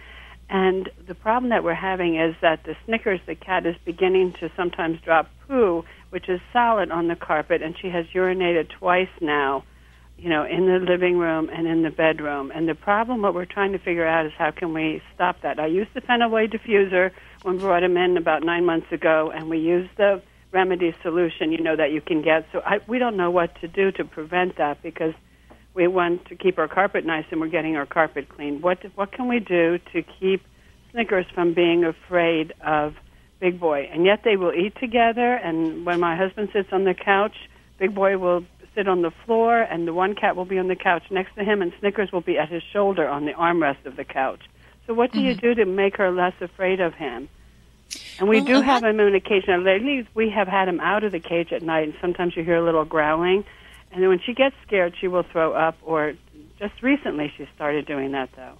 And 0.48 0.90
the 1.06 1.14
problem 1.14 1.50
that 1.50 1.64
we're 1.64 1.74
having 1.74 2.16
is 2.16 2.34
that 2.42 2.64
the 2.64 2.76
Snickers, 2.84 3.20
the 3.26 3.34
cat, 3.34 3.66
is 3.66 3.76
beginning 3.84 4.32
to 4.34 4.50
sometimes 4.56 5.00
drop 5.00 5.30
poo, 5.46 5.84
which 6.10 6.28
is 6.28 6.40
solid 6.52 6.90
on 6.90 7.08
the 7.08 7.16
carpet, 7.16 7.62
and 7.62 7.76
she 7.78 7.88
has 7.88 8.06
urinated 8.14 8.68
twice 8.68 9.08
now, 9.20 9.64
you 10.18 10.28
know, 10.28 10.44
in 10.44 10.66
the 10.66 10.78
living 10.78 11.18
room 11.18 11.48
and 11.52 11.66
in 11.66 11.82
the 11.82 11.90
bedroom. 11.90 12.52
And 12.54 12.68
the 12.68 12.74
problem, 12.74 13.22
what 13.22 13.34
we're 13.34 13.46
trying 13.46 13.72
to 13.72 13.78
figure 13.78 14.06
out 14.06 14.26
is 14.26 14.32
how 14.36 14.50
can 14.50 14.72
we 14.72 15.02
stop 15.14 15.40
that. 15.42 15.58
I 15.58 15.66
used 15.66 15.92
the 15.94 16.02
Feliway 16.02 16.52
diffuser 16.52 17.10
when 17.42 17.56
we 17.56 17.60
brought 17.60 17.82
him 17.82 17.96
in 17.96 18.16
about 18.16 18.44
nine 18.44 18.64
months 18.64 18.92
ago, 18.92 19.32
and 19.34 19.48
we 19.48 19.58
used 19.58 19.90
the 19.96 20.22
remedy 20.52 20.94
solution, 21.02 21.50
you 21.52 21.62
know, 21.62 21.74
that 21.74 21.90
you 21.90 22.00
can 22.00 22.22
get. 22.22 22.46
So 22.52 22.60
I, 22.64 22.80
we 22.86 22.98
don't 22.98 23.16
know 23.16 23.30
what 23.30 23.60
to 23.60 23.68
do 23.68 23.90
to 23.92 24.04
prevent 24.04 24.56
that 24.58 24.82
because 24.82 25.14
we 25.74 25.88
want 25.88 26.26
to 26.26 26.36
keep 26.36 26.58
our 26.58 26.68
carpet 26.68 27.04
nice 27.04 27.24
and 27.30 27.40
we're 27.40 27.48
getting 27.48 27.76
our 27.76 27.86
carpet 27.86 28.28
clean. 28.28 28.60
What 28.60 28.78
what 28.94 29.12
can 29.12 29.28
we 29.28 29.40
do 29.40 29.78
to 29.92 30.02
keep 30.02 30.42
Snickers 30.92 31.26
from 31.34 31.52
being 31.52 31.84
afraid 31.84 32.54
of 32.60 32.94
Big 33.40 33.58
Boy? 33.58 33.88
And 33.92 34.06
yet 34.06 34.22
they 34.24 34.36
will 34.36 34.52
eat 34.52 34.74
together. 34.78 35.34
And 35.34 35.84
when 35.84 36.00
my 36.00 36.16
husband 36.16 36.50
sits 36.52 36.68
on 36.72 36.84
the 36.84 36.94
couch, 36.94 37.36
Big 37.78 37.94
Boy 37.94 38.16
will 38.18 38.44
sit 38.74 38.88
on 38.88 39.02
the 39.02 39.12
floor, 39.24 39.60
and 39.62 39.86
the 39.86 39.92
one 39.92 40.14
cat 40.14 40.36
will 40.36 40.44
be 40.44 40.58
on 40.58 40.68
the 40.68 40.76
couch 40.76 41.04
next 41.10 41.34
to 41.36 41.44
him, 41.44 41.62
and 41.62 41.72
Snickers 41.78 42.10
will 42.10 42.20
be 42.20 42.38
at 42.38 42.48
his 42.48 42.62
shoulder 42.72 43.06
on 43.06 43.24
the 43.24 43.32
armrest 43.32 43.84
of 43.86 43.96
the 43.96 44.04
couch. 44.04 44.40
So 44.86 44.94
what 44.94 45.12
do 45.12 45.20
you 45.20 45.32
mm-hmm. 45.32 45.46
do 45.46 45.54
to 45.54 45.64
make 45.64 45.96
her 45.96 46.10
less 46.10 46.34
afraid 46.40 46.80
of 46.80 46.94
him? 46.94 47.28
And 48.18 48.28
we 48.28 48.38
Well, 48.38 48.46
do 48.46 48.56
uh, 48.56 48.60
a 48.60 48.64
have 48.64 48.84
him 48.84 49.00
in 49.00 49.14
occasion. 49.14 49.64
Lately, 49.64 50.06
we 50.14 50.30
have 50.30 50.48
had 50.48 50.68
him 50.68 50.80
out 50.80 51.04
of 51.04 51.12
the 51.12 51.20
cage 51.20 51.52
at 51.52 51.62
night, 51.62 51.84
and 51.84 51.94
sometimes 52.00 52.36
you 52.36 52.42
hear 52.42 52.56
a 52.56 52.64
little 52.64 52.84
growling. 52.84 53.44
And 53.94 54.02
then 54.02 54.08
when 54.10 54.18
she 54.26 54.34
gets 54.34 54.56
scared, 54.66 54.94
she 55.00 55.06
will 55.08 55.22
throw 55.22 55.52
up. 55.52 55.76
Or 55.82 56.14
just 56.58 56.74
recently, 56.82 57.32
she 57.36 57.46
started 57.54 57.86
doing 57.86 58.12
that 58.12 58.28
though. 58.36 58.54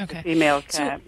Okay. 0.00 0.16
The 0.18 0.22
female 0.22 0.62
So- 0.68 0.78
cat. 0.78 1.00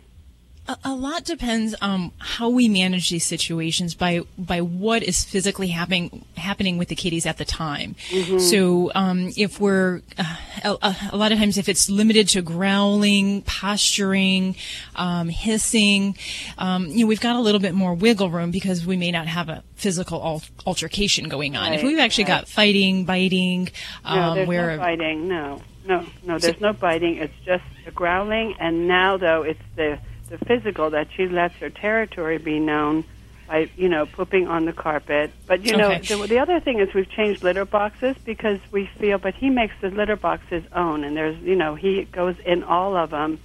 A, 0.69 0.77
a 0.85 0.95
lot 0.95 1.25
depends 1.25 1.75
on 1.83 2.13
how 2.19 2.49
we 2.49 2.69
manage 2.69 3.11
these 3.11 3.25
situations 3.25 3.95
by 3.95 4.21
by 4.39 4.61
what 4.61 5.03
is 5.03 5.25
physically 5.25 5.69
happening 5.69 6.25
happening 6.37 6.79
with 6.79 6.87
the 6.89 6.95
kitties 6.95 7.27
at 7.27 7.37
the 7.39 7.45
time. 7.45 7.97
Mhm. 8.11 8.41
So 8.41 8.93
um, 8.95 9.33
if 9.37 9.59
we're 9.59 10.03
uh, 10.19 10.37
a, 10.83 10.97
a 11.11 11.17
lot 11.17 11.33
of 11.33 11.39
times 11.39 11.59
if 11.59 11.69
it's 11.69 11.91
limited 11.91 12.29
to 12.29 12.43
growling, 12.43 13.43
posturing, 13.43 14.55
um, 14.95 15.29
hissing, 15.29 16.17
um, 16.59 16.87
you 16.87 17.01
know 17.01 17.07
we've 17.07 17.21
got 17.21 17.35
a 17.35 17.41
little 17.41 17.61
bit 17.61 17.75
more 17.75 17.95
wiggle 17.95 18.31
room 18.31 18.53
because 18.53 18.87
we 18.87 18.97
may 18.97 19.11
not 19.11 19.27
have 19.27 19.49
a 19.49 19.65
physical 19.75 20.23
al- 20.23 20.43
altercation 20.65 21.29
going 21.29 21.57
on. 21.57 21.73
if 21.73 21.83
we've 21.83 21.99
actually 21.99 22.25
right. 22.25 22.43
got 22.43 22.49
fighting, 22.49 23.05
biting, 23.05 23.69
um, 24.05 24.17
no, 24.19 24.35
there's 24.37 24.49
where 24.49 24.77
no 24.77 24.83
biting. 24.83 25.29
No, 25.29 25.63
no, 25.87 26.07
no. 26.23 26.39
There's 26.39 26.61
no 26.61 26.73
biting. 26.73 27.17
It's 27.17 27.35
just 27.45 27.65
growling. 27.97 28.55
And 28.61 28.87
now, 28.87 29.17
though, 29.17 29.43
it's 29.43 29.61
the 29.75 29.99
the 30.33 30.39
physical 30.47 30.91
that 30.91 31.09
she 31.15 31.29
lets 31.29 31.55
her 31.57 31.69
territory 31.69 32.39
be 32.39 32.59
known 32.59 33.05
by 33.47 33.69
you 33.77 33.89
know 33.89 34.07
pooping 34.07 34.49
on 34.49 34.65
the 34.65 34.73
carpet. 34.73 35.31
But 35.47 35.63
you 35.63 35.77
know, 35.77 35.93
Okay. 35.93 36.01
the, 36.07 36.27
the 36.27 36.39
other 36.39 36.59
thing 36.59 36.81
is 36.81 36.93
we've 36.95 37.11
changed 37.11 37.45
litter 37.45 37.67
boxes 37.67 38.17
because 38.25 38.59
we 38.73 38.89
feel. 38.99 39.19
But 39.19 39.35
he 39.35 39.51
makes 39.51 39.75
the 39.83 39.91
litter 39.91 40.17
box 40.17 40.43
his 40.49 40.65
own, 40.75 41.05
and 41.05 41.15
there's 41.17 41.39
you 41.43 41.55
know 41.55 41.75
he 41.75 42.05
goes 42.05 42.35
in 42.47 42.63
all 42.65 42.97
of 42.97 43.11
them. 43.11 43.39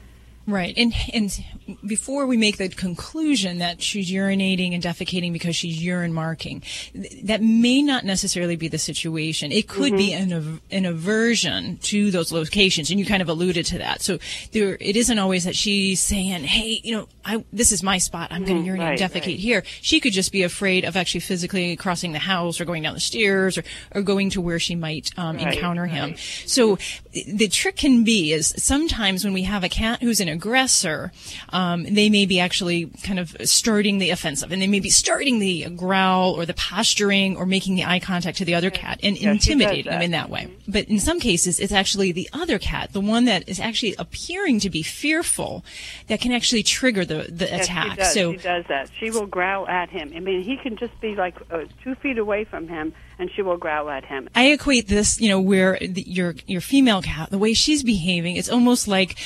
Right. 0.48 0.74
And 0.78 0.93
and 1.14 1.43
before 1.86 2.26
we 2.26 2.38
make 2.38 2.56
the 2.56 2.70
conclusion 2.70 3.58
that 3.58 3.82
she's 3.82 4.10
urinating 4.10 4.74
and 4.74 4.82
defecating 4.82 5.34
because 5.34 5.58
she's 5.58 5.84
urine 5.84 6.14
marking, 6.14 6.64
th- 6.93 7.24
that 7.24 7.43
may 7.43 7.82
not 7.82 8.06
necessarily 8.06 8.56
be 8.56 8.70
the 8.70 8.78
situation. 8.78 9.52
It 9.52 9.68
could 9.68 9.98
be 9.98 10.14
an 10.14 10.32
av- 10.32 10.62
an 10.72 10.86
aversion 10.86 11.78
to 11.84 12.12
those 12.12 12.32
locations, 12.32 12.89
and 12.89 12.98
you 12.98 13.06
kind 13.06 13.22
of 13.22 13.28
alluded 13.28 13.66
to 13.68 13.80
that. 13.80 14.02
So 14.02 14.20
there, 14.54 14.78
it 14.80 14.95
isn't 14.95 15.20
always 15.20 15.43
that 15.43 15.56
she's 15.56 16.00
saying, 16.00 16.45
"Hey, 16.45 16.80
you 16.82 16.95
know, 16.95 17.10
I 17.26 17.43
this 17.52 17.74
is 17.74 17.84
my 17.84 17.98
spot. 17.98 18.30
I'm 18.32 18.45
going 18.45 18.60
to 18.62 18.66
urinate 18.66 19.02
and 19.02 19.12
defecate 19.12 19.26
right. 19.28 19.39
here." 19.39 19.64
She 19.82 20.00
could 20.00 20.14
just 20.14 20.32
be 20.32 20.43
afraid 20.43 20.86
of 20.86 20.95
actually 20.95 21.20
physically 21.20 21.76
crossing 21.76 22.14
the 22.14 22.20
house 22.20 22.62
or 22.62 22.66
going 22.66 22.84
down 22.84 22.93
the 22.93 23.02
stairs 23.02 23.58
or 23.58 23.66
or 23.93 24.02
going 24.02 24.30
to 24.30 24.39
where 24.39 24.60
she 24.60 24.76
might 24.76 25.12
um, 25.18 25.36
Right, 25.36 25.54
encounter 25.54 25.88
him. 25.88 26.16
So 26.45 26.78
the 27.12 27.50
trick 27.50 27.76
can 27.76 28.06
be 28.06 28.32
is 28.32 28.54
sometimes 28.58 29.26
when 29.26 29.34
we 29.34 29.43
have 29.43 29.66
a 29.66 29.70
cat 29.70 30.02
who's 30.02 30.22
an 30.22 30.37
aggressor, 30.38 31.12
um, 31.50 31.84
they 31.84 32.10
may 32.10 32.26
be 32.26 32.40
actually 32.40 32.86
kind 33.04 33.20
of 33.20 33.36
starting 33.44 33.98
the 33.98 34.10
offensive, 34.12 34.52
and 34.52 34.62
they 34.62 34.68
may 34.68 34.80
be 34.80 34.90
starting 34.90 35.40
the 35.40 35.68
growl 35.76 36.32
or 36.34 36.46
the 36.46 36.54
posturing 36.54 37.36
or 37.38 37.46
making 37.46 37.76
the 37.76 37.84
eye 37.84 38.00
contact 38.00 38.38
to 38.38 38.46
the 38.46 38.56
other 38.56 38.70
cat 38.70 39.00
and 39.04 39.18
Yeah, 39.20 39.32
intimidating 39.32 39.92
them 39.92 40.02
in 40.02 40.12
that 40.12 40.30
way. 40.30 40.48
But 40.68 40.86
in 40.86 41.00
some 41.00 41.20
cases, 41.20 41.60
it's 41.60 41.74
actually 41.74 42.12
the 42.12 42.30
other 42.34 42.60
cat, 42.60 42.94
the 42.94 43.02
one 43.02 43.26
that 43.26 43.48
is 43.50 43.60
actually 43.60 43.96
appearing 43.98 44.60
to 44.62 44.70
be 44.70 44.84
fearful, 44.84 45.64
that 46.08 46.22
can 46.22 46.32
actually 46.32 46.64
trigger 46.64 47.04
the 47.06 47.28
the 47.30 47.48
Yes, 47.48 47.66
attack. 47.66 47.98
does. 47.98 48.14
So 48.14 48.32
she 48.34 48.38
does 48.40 48.66
that. 48.70 48.90
She 49.00 49.10
will 49.12 49.26
growl 49.26 49.68
at 49.68 49.90
him. 49.90 50.12
I 50.16 50.20
mean, 50.20 50.44
he 50.44 50.58
can 50.58 50.78
just 50.78 51.00
be 51.02 51.16
like 51.16 51.36
uh, 51.52 51.64
two 51.84 51.96
feet 51.96 52.18
away 52.18 52.44
from 52.44 52.68
him, 52.68 52.94
and 53.20 53.30
she 53.36 53.42
will 53.42 53.58
growl 53.58 53.90
at 53.90 54.04
him. 54.06 54.30
I 54.36 54.48
equate 54.52 54.88
this, 54.88 55.20
you 55.20 55.30
know, 55.30 55.40
where 55.40 55.78
the, 55.80 56.04
your 56.08 56.36
your 56.46 56.62
female 56.62 57.02
cat, 57.02 57.30
the 57.32 57.38
way 57.38 57.54
she's 57.54 57.84
behaving, 57.84 58.36
it's 58.36 58.50
almost 58.50 58.88
like 58.88 59.18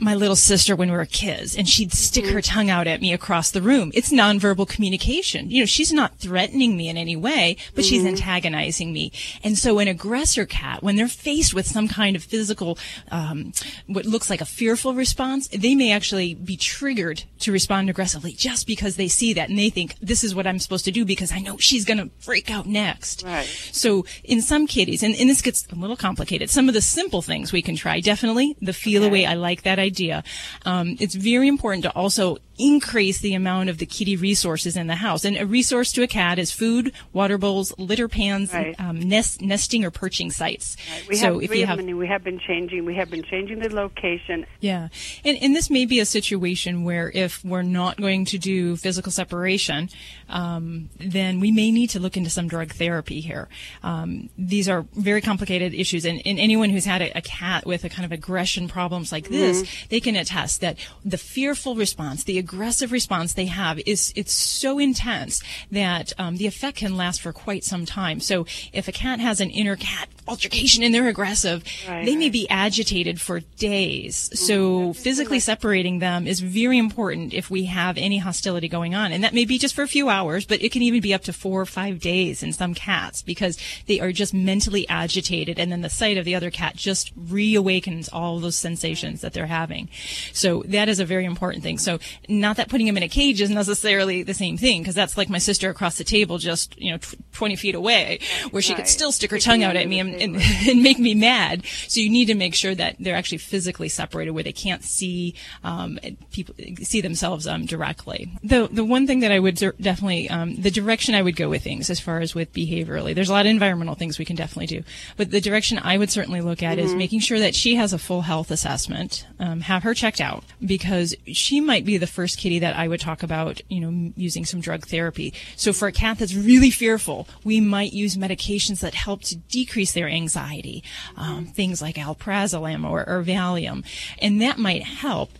my 0.00 0.14
little 0.14 0.36
sister 0.36 0.74
when 0.76 0.90
we 0.90 0.96
were 0.96 1.06
kids, 1.06 1.56
and 1.56 1.68
she'd 1.68 1.92
stick 1.92 2.26
her 2.26 2.40
tongue 2.40 2.70
out 2.70 2.86
at 2.86 3.00
me 3.00 3.12
across 3.12 3.50
the 3.50 3.62
room. 3.62 3.90
It's 3.94 4.12
nonverbal 4.12 4.68
communication. 4.68 5.50
You 5.50 5.60
know, 5.60 5.66
she's 5.66 5.92
not 5.92 6.18
threatening 6.18 6.76
me 6.76 6.88
in 6.88 6.96
any 6.96 7.16
way, 7.16 7.56
but 7.74 7.84
she's 7.84 8.02
Mhm. 8.02 8.08
antagonizing 8.08 8.92
me. 8.92 9.12
And 9.42 9.58
so, 9.58 9.78
an 9.78 9.88
aggressor 9.88 10.46
cat, 10.46 10.82
when 10.82 10.96
they're 10.96 11.08
faced 11.08 11.54
with 11.54 11.66
some 11.66 11.88
kind 11.88 12.16
of 12.16 12.24
physical, 12.24 12.78
um, 13.10 13.52
what 13.86 14.06
looks 14.06 14.30
like 14.30 14.40
a 14.40 14.46
fearful 14.46 14.94
response, 14.94 15.48
they 15.48 15.74
may 15.74 15.92
actually 15.92 16.34
be 16.34 16.56
triggered 16.56 17.22
to 17.40 17.52
respond 17.52 17.88
aggressively 17.90 18.32
just 18.32 18.66
because 18.66 18.96
they 18.96 19.08
see 19.08 19.32
that 19.34 19.48
and 19.48 19.58
they 19.58 19.70
think 19.70 19.94
this 20.00 20.24
is 20.24 20.34
what 20.34 20.46
I'm 20.46 20.58
supposed 20.58 20.84
to 20.86 20.90
do 20.90 21.04
because 21.04 21.32
I 21.32 21.38
know 21.40 21.56
she's 21.58 21.84
going 21.84 21.98
to 21.98 22.10
freak 22.20 22.50
out 22.50 22.66
next. 22.66 23.22
Right. 23.24 23.46
So 23.72 24.04
in 24.24 24.40
some 24.42 24.66
kitties, 24.66 25.02
and, 25.02 25.14
and 25.16 25.28
this 25.28 25.42
gets 25.42 25.66
a 25.70 25.74
little 25.74 25.96
complicated, 25.96 26.50
some 26.50 26.68
of 26.68 26.74
the 26.74 26.80
simple 26.82 27.22
things 27.22 27.52
we 27.52 27.62
can 27.62 27.76
try, 27.76 28.00
definitely 28.00 28.56
the 28.60 28.72
Feliway, 28.72 29.26
I 29.26 29.34
like 29.34 29.62
that 29.62 29.75
idea. 29.78 30.24
Um, 30.64 30.96
it's 31.00 31.14
very 31.14 31.48
important 31.48 31.84
to 31.84 31.90
also 31.90 32.38
increase 32.58 33.18
the 33.18 33.34
amount 33.34 33.68
of 33.68 33.78
the 33.78 33.86
kitty 33.86 34.16
resources 34.16 34.76
in 34.76 34.86
the 34.86 34.96
house. 34.96 35.24
And 35.24 35.36
a 35.36 35.46
resource 35.46 35.92
to 35.92 36.02
a 36.02 36.06
cat 36.06 36.38
is 36.38 36.50
food, 36.52 36.92
water 37.12 37.38
bowls, 37.38 37.72
litter 37.78 38.08
pans, 38.08 38.52
Right. 38.52 38.74
um, 38.78 38.98
nest, 39.00 39.40
nesting 39.42 39.84
or 39.84 39.90
perching 39.90 40.30
sites. 40.30 40.76
We 41.08 41.16
so 41.16 41.34
have 41.34 41.42
if 41.42 41.50
three 41.50 41.60
you 41.60 41.66
have 41.66 41.80
we 41.80 42.06
have 42.06 42.24
been 42.24 42.38
changing. 42.38 42.84
We 42.84 42.94
have 42.96 43.10
been 43.10 43.22
changing 43.24 43.58
the 43.60 43.68
location. 43.74 44.46
yeah. 44.60 44.88
And, 45.24 45.36
and 45.42 45.54
this 45.54 45.70
may 45.70 45.84
be 45.86 46.00
a 46.00 46.04
situation 46.06 46.84
where 46.84 47.10
if 47.14 47.44
we're 47.44 47.62
not 47.62 47.96
going 47.98 48.24
to 48.26 48.38
do 48.38 48.76
physical 48.76 49.12
separation, 49.12 49.88
um, 50.28 50.90
then 50.98 51.40
we 51.40 51.50
may 51.52 51.70
need 51.70 51.90
to 51.90 52.00
look 52.00 52.16
into 52.16 52.30
some 52.30 52.48
drug 52.48 52.72
therapy 52.72 53.20
here. 53.20 53.48
Um, 53.82 54.30
these 54.38 54.68
are 54.68 54.86
very 54.94 55.20
complicated 55.20 55.74
issues. 55.74 56.04
And, 56.04 56.20
and 56.24 56.38
anyone 56.38 56.70
who's 56.70 56.84
had 56.84 57.02
a, 57.02 57.16
a 57.18 57.20
cat 57.20 57.66
with 57.66 57.84
a 57.84 57.88
kind 57.88 58.04
of 58.04 58.12
aggression 58.12 58.68
problems 58.68 59.12
like 59.12 59.28
this, 59.28 59.62
Mhm. 59.62 59.88
they 59.88 60.00
can 60.00 60.16
attest 60.16 60.60
that 60.60 60.76
the 61.04 61.18
fearful 61.18 61.74
response, 61.76 62.24
the 62.24 62.38
aggressive 62.46 62.92
response 62.92 63.32
they 63.32 63.46
have 63.46 63.80
is, 63.86 64.12
it's 64.14 64.32
so 64.32 64.78
intense 64.78 65.42
that 65.72 66.12
um, 66.16 66.36
the 66.36 66.46
effect 66.46 66.78
can 66.78 66.96
last 66.96 67.20
for 67.20 67.32
quite 67.32 67.64
some 67.64 67.84
time. 67.84 68.20
So 68.20 68.46
if 68.72 68.86
a 68.86 68.92
cat 68.92 69.18
has 69.18 69.40
an 69.40 69.50
intercat 69.50 70.06
altercation 70.28 70.82
and 70.82 70.94
they're 70.94 71.08
aggressive, 71.08 71.62
Right, 71.88 72.04
they 72.04 72.16
may 72.16 72.30
be 72.30 72.48
agitated 72.48 73.20
for 73.20 73.40
days. 73.40 74.30
So 74.38 74.92
physically 74.92 75.40
separating 75.40 75.98
them 75.98 76.26
is 76.26 76.40
very 76.40 76.78
important 76.78 77.32
if 77.32 77.50
we 77.50 77.66
have 77.66 77.96
any 77.96 78.18
hostility 78.18 78.68
going 78.68 78.94
on. 78.94 79.12
And 79.12 79.22
that 79.24 79.34
may 79.34 79.44
be 79.44 79.58
just 79.58 79.74
for 79.74 79.82
a 79.82 79.88
few 79.88 80.08
hours, 80.08 80.44
but 80.46 80.62
it 80.62 80.72
can 80.72 80.82
even 80.82 81.00
be 81.00 81.14
up 81.14 81.22
to 81.22 81.32
four 81.32 81.60
or 81.60 81.66
five 81.66 82.00
days 82.00 82.42
in 82.42 82.52
some 82.52 82.74
cats 82.74 83.22
because 83.22 83.58
they 83.86 84.00
are 84.00 84.12
just 84.12 84.34
mentally 84.34 84.88
agitated. 84.88 85.58
And 85.58 85.70
then 85.70 85.82
the 85.82 85.90
sight 85.90 86.16
of 86.18 86.24
the 86.24 86.34
other 86.34 86.50
cat 86.50 86.76
just 86.76 87.16
reawakens 87.18 88.08
all 88.12 88.40
those 88.40 88.56
sensations 88.56 89.20
that 89.20 89.32
they're 89.32 89.46
having. 89.46 89.88
So 90.32 90.62
that 90.66 90.88
is 90.88 91.00
a 91.00 91.04
very 91.04 91.24
important 91.24 91.62
thing. 91.62 91.78
So 91.78 91.98
not 92.28 92.56
that 92.56 92.68
putting 92.68 92.86
them 92.86 92.96
in 92.96 93.02
a 93.02 93.08
cage 93.08 93.40
is 93.40 93.50
necessarily 93.50 94.22
the 94.22 94.34
same 94.34 94.56
thing 94.56 94.82
because 94.82 94.94
that's 94.94 95.16
like 95.16 95.28
my 95.28 95.38
sister 95.38 95.70
across 95.70 95.98
the 95.98 96.04
table 96.04 96.38
just, 96.38 96.78
you 96.80 96.92
know, 96.92 96.98
tw- 96.98 97.16
20 97.32 97.56
feet 97.56 97.74
away 97.74 98.18
where 98.50 98.62
she 98.62 98.74
could 98.74 98.88
still 98.88 99.12
stick 99.12 99.30
her 99.30 99.38
tongue 99.38 99.62
out 99.62 99.76
at 99.76 99.88
me 99.88 100.00
and, 100.00 100.15
and, 100.20 100.36
and 100.68 100.82
make 100.82 100.98
me 100.98 101.14
mad. 101.14 101.64
So 101.88 102.00
you 102.00 102.10
need 102.10 102.26
to 102.26 102.34
make 102.34 102.54
sure 102.54 102.74
that 102.74 102.96
they're 102.98 103.16
actually 103.16 103.38
physically 103.38 103.88
separated 103.88 104.30
where 104.32 104.42
they 104.44 104.52
can't 104.52 104.82
see 104.84 105.34
um, 105.64 105.98
people 106.32 106.54
see 106.82 107.00
themselves 107.00 107.46
um, 107.46 107.66
directly. 107.66 108.30
The 108.42 108.68
the 108.70 108.84
one 108.84 109.06
thing 109.06 109.20
that 109.20 109.32
I 109.32 109.38
would 109.38 109.56
definitely 109.56 110.28
um, 110.30 110.56
the 110.56 110.70
direction 110.70 111.14
I 111.14 111.22
would 111.22 111.36
go 111.36 111.48
with 111.48 111.62
things 111.62 111.90
as 111.90 112.00
far 112.00 112.20
as 112.20 112.34
with 112.34 112.52
behaviorally. 112.52 113.14
There's 113.14 113.28
a 113.28 113.32
lot 113.32 113.46
of 113.46 113.50
environmental 113.50 113.94
things 113.94 114.18
we 114.18 114.24
can 114.24 114.36
definitely 114.36 114.66
do, 114.66 114.82
but 115.16 115.30
the 115.30 115.40
direction 115.40 115.78
I 115.82 115.98
would 115.98 116.10
certainly 116.10 116.40
look 116.40 116.62
at 116.62 116.78
is 116.78 116.92
Mhm. 116.92 116.98
making 116.98 117.20
sure 117.20 117.38
that 117.38 117.54
she 117.54 117.74
has 117.76 117.92
a 117.92 117.98
full 117.98 118.22
health 118.22 118.50
assessment. 118.50 119.26
Um, 119.38 119.60
have 119.62 119.82
her 119.82 119.94
checked 119.94 120.20
out 120.20 120.44
because 120.64 121.14
she 121.32 121.60
might 121.60 121.84
be 121.84 121.96
the 121.98 122.06
first 122.06 122.38
kitty 122.38 122.58
that 122.60 122.76
I 122.76 122.88
would 122.88 123.00
talk 123.00 123.22
about. 123.22 123.60
You 123.68 123.80
know, 123.80 124.12
using 124.16 124.44
some 124.44 124.60
drug 124.60 124.86
therapy. 124.86 125.32
So 125.56 125.72
for 125.72 125.88
a 125.88 125.92
cat 125.92 126.18
that's 126.18 126.34
really 126.34 126.70
fearful, 126.70 127.28
we 127.44 127.60
might 127.60 127.92
use 127.92 128.16
medications 128.16 128.80
that 128.80 128.94
help 128.94 129.22
to 129.22 129.36
decrease 129.36 129.92
their 129.92 130.05
anxiety. 130.06 130.82
Um, 131.16 131.46
things 131.46 131.82
like 131.82 131.96
alprazolam 131.96 132.88
or, 132.88 133.08
or 133.08 133.22
Valium, 133.22 133.84
and 134.20 134.40
that 134.42 134.58
might 134.58 134.84
help 134.84 135.30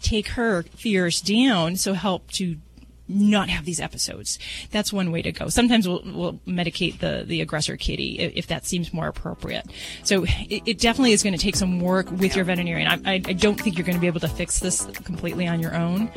take 0.00 0.28
her 0.28 0.62
fears 0.62 1.20
down. 1.20 1.76
So 1.76 1.94
help 1.94 2.30
to 2.32 2.56
not 3.08 3.48
have 3.48 3.64
these 3.64 3.80
episodes. 3.80 4.38
That's 4.70 4.92
one 4.92 5.12
way 5.12 5.22
to 5.22 5.32
go. 5.32 5.48
Sometimes 5.48 5.88
we'll, 5.88 6.02
we'll 6.04 6.34
medicate 6.46 6.98
the, 6.98 7.24
the 7.26 7.40
aggressor 7.40 7.76
kitty 7.76 8.18
if, 8.18 8.32
if 8.34 8.46
that 8.48 8.64
seems 8.64 8.92
more 8.92 9.08
appropriate. 9.08 9.66
So 10.02 10.24
it, 10.24 10.62
it 10.66 10.78
definitely 10.78 11.12
is 11.12 11.22
going 11.22 11.34
to 11.34 11.38
take 11.38 11.56
some 11.56 11.80
work 11.80 12.10
with 12.10 12.36
your 12.36 12.44
veterinarian. 12.44 12.88
I, 12.88 13.14
I, 13.14 13.14
I 13.14 13.32
don't 13.32 13.60
think 13.60 13.76
you're 13.76 13.86
going 13.86 13.96
to 13.96 14.00
be 14.00 14.06
able 14.06 14.20
to 14.20 14.28
fix 14.28 14.60
this 14.60 14.86
completely 15.04 15.46
on 15.46 15.60
your 15.60 15.74
own. 15.74 16.10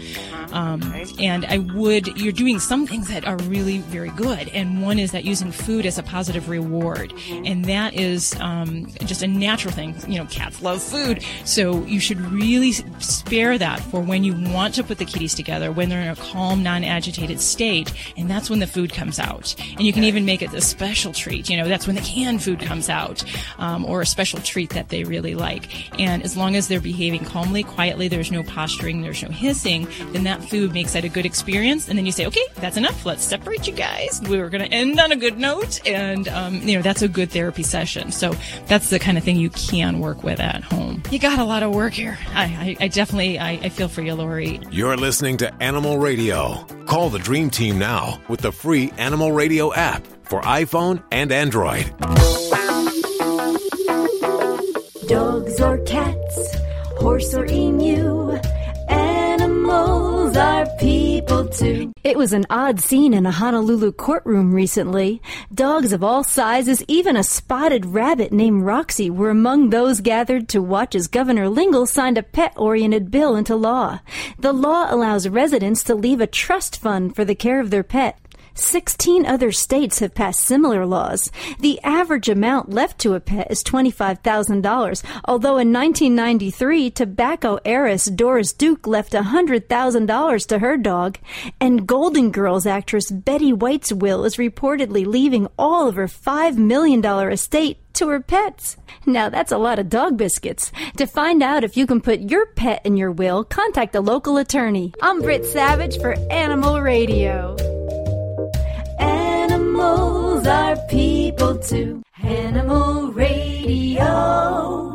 Um, 0.52 0.82
and 1.20 1.46
I 1.46 1.58
would, 1.58 2.18
you're 2.20 2.32
doing 2.32 2.60
some 2.60 2.88
things 2.88 3.08
that 3.10 3.26
are 3.26 3.38
really 3.38 3.80
very 3.80 4.10
good. 4.10 4.50
And 4.50 4.82
one 4.82 5.00
is 5.00 5.12
that 5.12 5.26
using 5.26 5.52
food 5.52 5.86
as 5.86 5.98
a 5.98 6.04
positive 6.04 6.50
reward. 6.50 7.14
And 7.30 7.66
that 7.66 7.94
is 7.94 8.36
um, 8.40 8.88
just 9.06 9.22
a 9.22 9.28
natural 9.28 9.74
thing. 9.74 9.96
You 10.08 10.20
know, 10.20 10.26
cats 10.28 10.62
love 10.62 10.82
food. 10.82 11.24
So 11.44 11.84
you 11.86 12.00
should 12.00 12.22
really 12.22 12.72
spare 12.72 13.58
that 13.58 13.80
for 13.80 14.00
when 14.02 14.24
you 14.24 14.36
want 14.52 14.76
to 14.76 14.84
put 14.84 14.98
the 14.98 15.06
kitties 15.06 15.34
together, 15.34 15.72
when 15.72 15.90
they're 15.90 16.02
in 16.02 16.08
a 16.10 16.16
calm, 16.16 16.64
non-agitated 16.76 17.40
state. 17.40 17.94
And 18.18 18.30
that's 18.30 18.50
when 18.50 18.60
the 18.60 18.68
food 18.68 18.94
comes 18.94 19.20
out. 19.20 19.56
And 19.72 19.82
you 19.82 19.94
can 19.94 20.04
even 20.04 20.26
make 20.26 20.42
it 20.42 20.54
a 20.54 20.62
special 20.62 21.14
treat. 21.14 21.50
You 21.50 21.58
know, 21.58 21.68
that's 21.68 21.88
when 21.88 21.96
the 21.96 22.02
canned 22.02 22.44
food 22.44 22.60
comes 22.60 22.90
out 22.90 23.24
um, 23.58 23.86
or 23.86 24.02
a 24.02 24.06
special 24.06 24.40
treat 24.40 24.72
that 24.72 24.90
they 24.90 25.04
really 25.04 25.36
like. 25.36 26.00
And 26.00 26.24
as 26.24 26.36
long 26.36 26.56
as 26.56 26.68
they're 26.68 26.82
behaving 26.82 27.26
calmly, 27.26 27.64
quietly, 27.64 28.08
there's 28.08 28.32
no 28.32 28.44
posturing, 28.44 29.02
there's 29.02 29.24
no 29.24 29.30
hissing, 29.30 29.88
then 30.12 30.24
that 30.24 30.44
food 30.44 30.74
makes 30.74 30.96
it 30.96 31.06
a 31.06 31.10
good 31.10 31.26
experience. 31.26 31.88
And 31.88 31.98
then 31.98 32.06
you 32.06 32.12
say, 32.12 32.26
okay, 32.28 32.46
that's 32.56 32.78
enough. 32.78 33.06
Let's 33.06 33.24
separate 33.24 33.68
you 33.68 33.74
guys. 33.74 34.22
We 34.30 34.38
were 34.38 34.50
going 34.50 34.64
to 34.64 34.72
end 34.72 35.00
on 35.00 35.12
a 35.12 35.16
good 35.16 35.38
note. 35.38 35.86
And, 35.88 36.28
um, 36.28 36.56
you 36.56 36.76
know, 36.76 36.82
that's 36.82 37.02
a 37.02 37.08
good 37.08 37.32
therapy 37.32 37.64
session. 37.64 38.12
So 38.12 38.34
that's 38.68 38.90
the 38.90 39.00
kind 39.00 39.18
of 39.18 39.24
thing 39.24 39.38
you 39.38 39.50
can 39.50 40.00
work 40.00 40.24
with 40.24 40.40
at 40.40 40.64
home. 40.64 41.04
You 41.10 41.20
got 41.20 41.40
a 41.40 41.46
lot 41.46 41.64
of 41.64 41.74
work 41.74 41.94
here. 41.94 42.18
I, 42.34 42.76
I, 42.80 42.86
I 42.86 42.88
definitely, 42.88 43.40
I, 43.40 43.52
I 43.52 43.70
feel 43.70 43.88
for 43.88 44.02
you, 44.02 44.14
Lori. 44.14 44.60
You're 44.72 44.98
listening 44.98 45.38
to 45.38 45.54
Animal 45.62 45.98
Radio. 45.98 46.65
Call 46.86 47.10
the 47.10 47.20
Dream 47.20 47.50
Team 47.50 47.78
now 47.80 48.20
with 48.28 48.42
the 48.42 48.52
free 48.52 48.92
Animal 48.98 49.32
Radio 49.32 49.74
app 49.74 50.06
for 50.24 50.42
iPhone 50.42 51.04
and 51.12 51.32
Android. 51.32 51.86
Dogs 55.08 55.62
or 55.62 55.78
cats, 55.80 56.56
horse 56.98 57.34
or 57.34 57.46
emu, 57.46 58.32
animals 58.90 60.36
are 60.38 60.66
people 60.80 60.95
too. 61.56 61.92
It 62.04 62.18
was 62.18 62.34
an 62.34 62.46
odd 62.50 62.80
scene 62.80 63.14
in 63.14 63.26
a 63.26 63.32
Honolulu 63.32 63.94
courtroom 63.94 64.54
recently. 64.54 65.22
Dogs 65.54 65.94
of 65.94 66.04
all 66.04 66.24
sizes, 66.24 66.84
even 66.88 67.16
a 67.16 67.24
spotted 67.24 67.86
rabbit 67.88 68.32
named 68.32 68.64
Roxy, 68.64 69.10
were 69.10 69.30
among 69.30 69.70
those 69.70 70.02
gathered 70.02 70.48
to 70.50 70.62
watch 70.62 70.96
as 70.96 71.08
Governor 71.08 71.50
Lingle 71.50 71.86
signed 71.86 72.18
a 72.18 72.24
pet 72.24 72.54
oriented 72.58 73.12
bill 73.12 73.36
into 73.36 73.56
law. 73.56 74.00
The 74.40 74.54
law 74.54 74.88
allows 74.90 75.28
residents 75.28 75.84
to 75.84 75.96
leave 75.96 76.22
a 76.22 76.28
trust 76.28 76.80
fund 76.80 77.16
for 77.16 77.26
the 77.26 77.36
care 77.36 77.60
of 77.60 77.70
their 77.70 77.84
pet. 77.84 78.20
16 78.56 79.26
other 79.26 79.52
states 79.52 80.00
have 80.00 80.16
passed 80.16 80.40
similar 80.40 80.86
laws. 80.86 81.30
The 81.60 81.80
average 81.84 82.30
amount 82.30 82.70
left 82.70 83.00
to 83.00 83.14
a 83.14 83.20
pet 83.20 83.48
is 83.52 83.64
$25,000, 83.64 85.04
although 85.26 85.58
in 85.58 85.72
1993, 85.72 86.90
tobacco 86.92 87.60
heiress 87.66 88.06
Doris 88.06 88.54
Duke 88.54 88.88
left 88.88 89.14
$100,000 89.14 90.48
to 90.48 90.60
her 90.60 90.78
dog, 90.78 91.18
and 91.60 91.88
Golden 91.88 92.32
Girls 92.32 92.66
actress 92.66 93.12
Betty 93.12 93.52
White's 93.52 93.92
will 93.92 94.24
is 94.24 94.38
reportedly 94.38 95.06
leaving 95.06 95.48
all 95.60 95.88
of 95.88 95.96
her 95.96 96.08
$5 96.08 96.58
million 96.58 97.06
estate 97.06 97.78
to 97.94 98.10
her 98.10 98.22
pets. 98.22 98.78
Now 99.06 99.30
that's 99.30 99.52
a 99.52 99.58
lot 99.58 99.80
of 99.80 99.90
dog 99.90 100.18
biscuits. 100.18 100.72
To 100.98 101.06
find 101.06 101.42
out 101.42 101.64
if 101.64 101.78
you 101.78 101.88
can 101.88 102.02
put 102.02 102.20
your 102.20 102.46
pet 102.48 102.86
in 102.86 102.98
your 102.98 103.12
will, 103.12 103.44
contact 103.44 103.96
a 103.96 104.02
local 104.02 104.38
attorney. 104.38 104.94
I'm 105.02 105.22
Britt 105.22 105.46
Savage 105.46 106.00
for 106.00 106.14
Animal 106.32 106.82
Radio. 106.82 107.56
Animals 109.76 110.48
are 110.48 110.78
people 110.88 111.58
too. 111.58 112.02
Animal 112.24 113.12
Radio. 113.12 114.95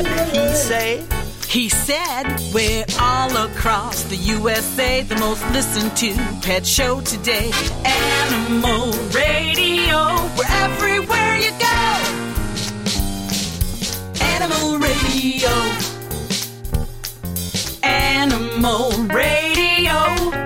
What 0.00 0.08
did 0.08 0.28
he 0.28 0.54
say? 0.54 1.06
He 1.46 1.68
said, 1.68 2.24
We're 2.54 2.86
all 2.98 3.36
across 3.36 4.04
the 4.04 4.16
USA, 4.16 5.02
the 5.02 5.16
most 5.16 5.42
listened 5.52 5.94
to 5.98 6.14
pet 6.40 6.66
show 6.66 7.02
today. 7.02 7.50
Animal 7.84 8.92
Radio, 9.12 9.98
we're 10.38 10.48
everywhere 10.48 11.36
you 11.36 11.50
go. 11.60 11.80
Animal 14.24 14.78
Radio. 14.78 15.50
Animal 17.82 18.92
Radio. 19.14 19.92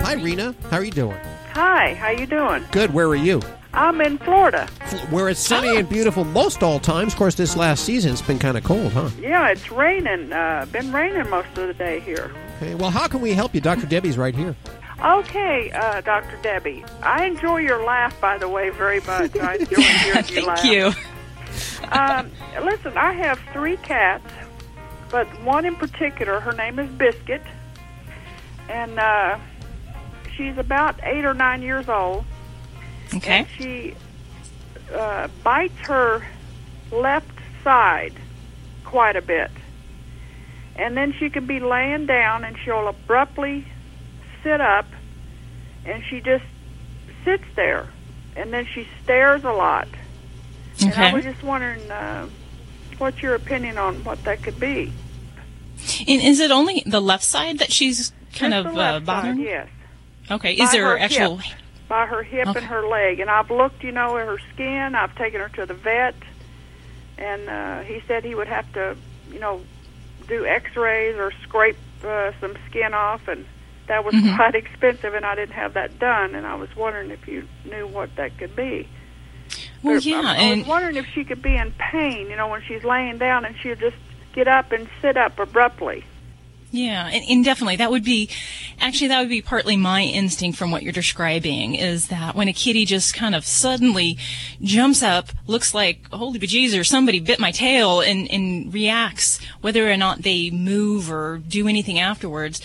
Hi, 0.02 0.14
Rena. 0.14 0.52
How 0.68 0.78
are 0.78 0.85
you 0.85 0.90
doing? 0.90 1.16
Hi, 1.52 1.94
how 1.94 2.06
are 2.06 2.12
you 2.12 2.26
doing? 2.26 2.64
Good. 2.72 2.93
Where 2.93 3.06
are 3.06 3.14
you? 3.14 3.40
I'm 3.75 4.01
in 4.01 4.19
Florida. 4.19 4.67
Where 5.11 5.29
it's 5.29 5.41
sunny 5.41 5.77
and 5.77 5.89
beautiful 5.89 6.25
most 6.25 6.63
all 6.63 6.79
times. 6.79 7.13
Of 7.13 7.19
course, 7.19 7.35
this 7.35 7.57
last 7.57 7.85
season 7.85 8.13
it's 8.13 8.23
been 8.23 8.39
kind 8.39 8.57
of 8.57 8.63
cold, 8.65 8.93
huh? 8.93 9.11
Yeah, 9.21 9.49
it's 9.49 9.71
raining. 9.73 10.33
Uh, 10.33 10.67
been 10.71 10.93
raining 10.93 11.29
most 11.29 11.49
of 11.59 11.67
the 11.67 11.75
day 11.75 12.01
here. 12.01 12.33
Okay. 12.57 12.75
Well, 12.77 12.91
how 12.91 13.09
can 13.09 13.21
we 13.21 13.33
help 13.33 13.55
you? 13.55 13.61
Dr. 13.61 13.87
Debbie's 13.87 14.17
right 14.17 14.35
here. 14.35 14.55
Okay, 15.05 15.71
uh, 15.73 16.01
Dr. 16.03 16.39
Debbie. 16.41 16.85
I 17.03 17.27
enjoy 17.27 17.59
your 17.59 17.85
laugh, 17.85 18.19
by 18.21 18.39
the 18.39 18.49
way, 18.49 18.71
very 18.71 19.01
much. 19.01 19.37
I 19.37 19.57
enjoy 19.57 19.83
hearing 19.83 20.25
you 20.29 20.43
laugh. 20.47 20.61
Thank 20.61 20.73
you. 20.73 20.93
Um, 21.91 22.31
listen, 22.65 22.97
I 22.97 23.13
have 23.13 23.41
three 23.53 23.77
cats, 23.79 24.25
but 25.11 25.27
one 25.43 25.65
in 25.67 25.75
particular, 25.75 26.39
her 26.41 26.53
name 26.53 26.79
is 26.79 26.89
Biscuit, 26.93 27.43
and 28.69 28.99
uh, 28.99 29.39
she's 30.37 30.57
about 30.59 30.99
eight 31.03 31.25
or 31.25 31.35
nine 31.35 31.61
years 31.61 31.89
old. 31.89 32.25
Okay. 33.16 33.39
And 33.39 33.49
she 33.57 33.95
uh, 34.93 35.28
bites 35.43 35.78
her 35.81 36.27
left 36.91 37.31
side 37.62 38.15
quite 38.85 39.16
a 39.16 39.23
bit. 39.23 39.51
And 40.77 40.97
then 40.97 41.12
she 41.12 41.31
can 41.31 41.47
be 41.47 41.61
laying 41.61 42.07
down 42.07 42.45
and 42.45 42.57
she'll 42.65 42.89
abruptly 42.89 43.65
sit 44.43 44.61
up 44.61 44.86
and 45.85 46.03
she 46.09 46.20
just 46.20 46.45
sits 47.24 47.45
there. 47.55 47.89
And 48.36 48.53
then 48.53 48.66
she 48.66 48.86
stares 49.03 49.45
a 49.45 49.53
lot. 49.53 49.86
And 50.82 50.93
I 50.95 51.12
was 51.15 51.23
just 51.24 51.43
wondering 51.43 51.89
uh, 51.91 52.28
what's 52.99 53.23
your 53.23 53.35
opinion 53.36 53.78
on 53.78 54.03
what 54.05 54.23
that 54.24 54.43
could 54.43 54.59
be? 54.59 54.93
And 56.09 56.20
is 56.23 56.41
it 56.41 56.51
only 56.51 56.82
the 56.86 57.01
left 57.01 57.24
side 57.24 57.59
that 57.59 57.73
she's 57.73 58.12
kind 58.35 58.53
Just 58.53 58.69
of 58.69 58.77
uh, 58.77 59.01
bothering? 59.01 59.36
side, 59.36 59.45
yes. 59.45 59.69
Okay. 60.31 60.57
By 60.57 60.65
Is 60.65 60.73
there 60.73 60.86
her 60.86 60.99
actual? 60.99 61.36
hip. 61.36 61.57
By 61.89 62.06
her 62.06 62.23
hip 62.23 62.48
Okay. 62.48 62.59
and 62.61 62.66
her 62.69 62.86
leg. 62.86 63.20
And 63.20 63.28
I've 63.31 63.51
looked, 63.51 63.82
you 63.85 63.93
know, 63.93 64.16
at 64.16 64.27
her 64.27 64.39
skin. 64.52 64.94
I've 64.94 65.15
taken 65.16 65.40
her 65.40 65.48
to 65.51 65.66
the 65.66 65.74
vet, 65.74 66.15
and 67.19 67.48
uh, 67.48 67.81
he 67.81 68.01
said 68.06 68.24
he 68.24 68.35
would 68.35 68.48
have 68.48 68.70
to, 68.74 68.97
you 69.31 69.39
know, 69.40 69.61
do 70.28 70.47
X-rays 70.47 71.16
or 71.16 71.32
scrape 71.43 71.77
uh, 72.05 72.32
some 72.40 72.56
skin 72.69 72.94
off, 72.94 73.28
and 73.28 73.44
that 73.86 74.05
was 74.05 74.15
Mhm. 74.15 74.36
quite 74.36 74.55
expensive, 74.55 75.15
and 75.15 75.24
I 75.27 75.35
didn't 75.35 75.55
have 75.55 75.74
that 75.74 75.98
done. 75.98 76.35
And 76.35 76.47
I 76.47 76.55
was 76.55 76.74
wondering 76.74 77.11
if 77.11 77.28
you 77.28 77.47
knew 77.65 77.86
what 77.86 78.15
that 78.16 78.36
could 78.39 78.56
be. 78.56 78.89
Well, 79.82 79.97
Or- 79.97 79.98
yeah, 79.98 80.23
I, 80.24 80.32
I 80.32 80.36
and 80.36 80.61
was 80.61 80.69
wondering 80.69 80.97
if 80.97 81.06
she 81.15 81.24
could 81.24 81.43
be 81.43 81.55
in 81.56 81.73
pain, 81.73 82.31
you 82.31 82.36
know, 82.36 82.48
when 82.48 82.62
she's 82.66 82.82
laying 82.85 83.19
down, 83.19 83.44
and 83.44 83.55
she'll 83.62 83.77
just 83.77 83.97
get 84.32 84.48
up 84.48 84.73
and 84.73 84.89
sit 85.02 85.16
up 85.19 85.39
abruptly. 85.39 86.05
Yeah, 86.75 87.07
and, 87.07 87.25
and 87.31 87.45
definitely 87.45 87.77
that 87.77 87.93
would 87.93 88.03
be, 88.03 88.29
actually 88.81 89.07
that 89.07 89.21
would 89.21 89.29
be 89.29 89.43
partly 89.43 89.77
my 89.77 90.03
instinct 90.03 90.59
from 90.59 90.73
what 90.73 90.83
you're 90.83 90.93
describing 90.93 91.77
is 91.77 92.09
that 92.09 92.35
when 92.35 92.49
a 92.49 92.53
kitty 92.53 92.85
just 92.85 93.15
kind 93.15 93.37
of 93.37 93.47
suddenly 93.47 94.19
jumps 94.61 95.01
up, 95.01 95.29
looks 95.47 95.73
like 95.73 96.11
holy 96.11 96.41
bejesus 96.41 96.85
somebody 96.85 97.21
bit 97.21 97.39
my 97.39 97.53
tail 97.53 98.01
and, 98.01 98.29
and 98.29 98.75
reacts, 98.75 99.39
whether 99.61 99.89
or 99.89 99.97
not 99.97 100.23
they 100.23 100.51
move 100.51 101.13
or 101.13 101.39
do 101.39 101.69
anything 101.69 102.01
afterwards, 102.01 102.61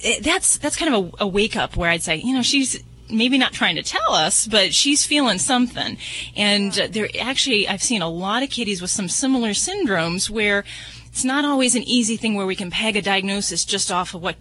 it, 0.00 0.22
that's 0.22 0.58
that's 0.58 0.76
kind 0.76 0.94
of 0.94 1.14
a, 1.14 1.24
a 1.24 1.26
wake 1.26 1.56
up 1.56 1.78
where 1.78 1.88
I'd 1.88 2.02
say, 2.02 2.16
you 2.16 2.34
know, 2.34 2.42
she's 2.42 2.84
maybe 3.08 3.38
not 3.38 3.54
trying 3.54 3.76
to 3.76 3.82
tell 3.82 4.12
us, 4.12 4.46
but 4.46 4.74
she's 4.74 5.06
feeling 5.06 5.38
something. 5.38 5.96
And 6.36 6.78
uh, 6.78 6.88
there 6.90 7.08
actually, 7.18 7.66
I've 7.68 7.82
seen 7.82 8.02
a 8.02 8.08
lot 8.10 8.42
of 8.42 8.50
kitties 8.50 8.82
with 8.82 8.90
some 8.90 9.08
similar 9.08 9.50
syndromes 9.50 10.28
where 10.28 10.64
it's 11.16 11.24
not 11.24 11.46
always 11.46 11.74
an 11.74 11.82
easy 11.84 12.18
thing 12.18 12.34
where 12.34 12.44
we 12.44 12.54
can 12.54 12.70
peg 12.70 12.94
a 12.94 13.00
diagnosis 13.00 13.64
just 13.64 13.90
off 13.90 14.12
of 14.12 14.20
what 14.20 14.36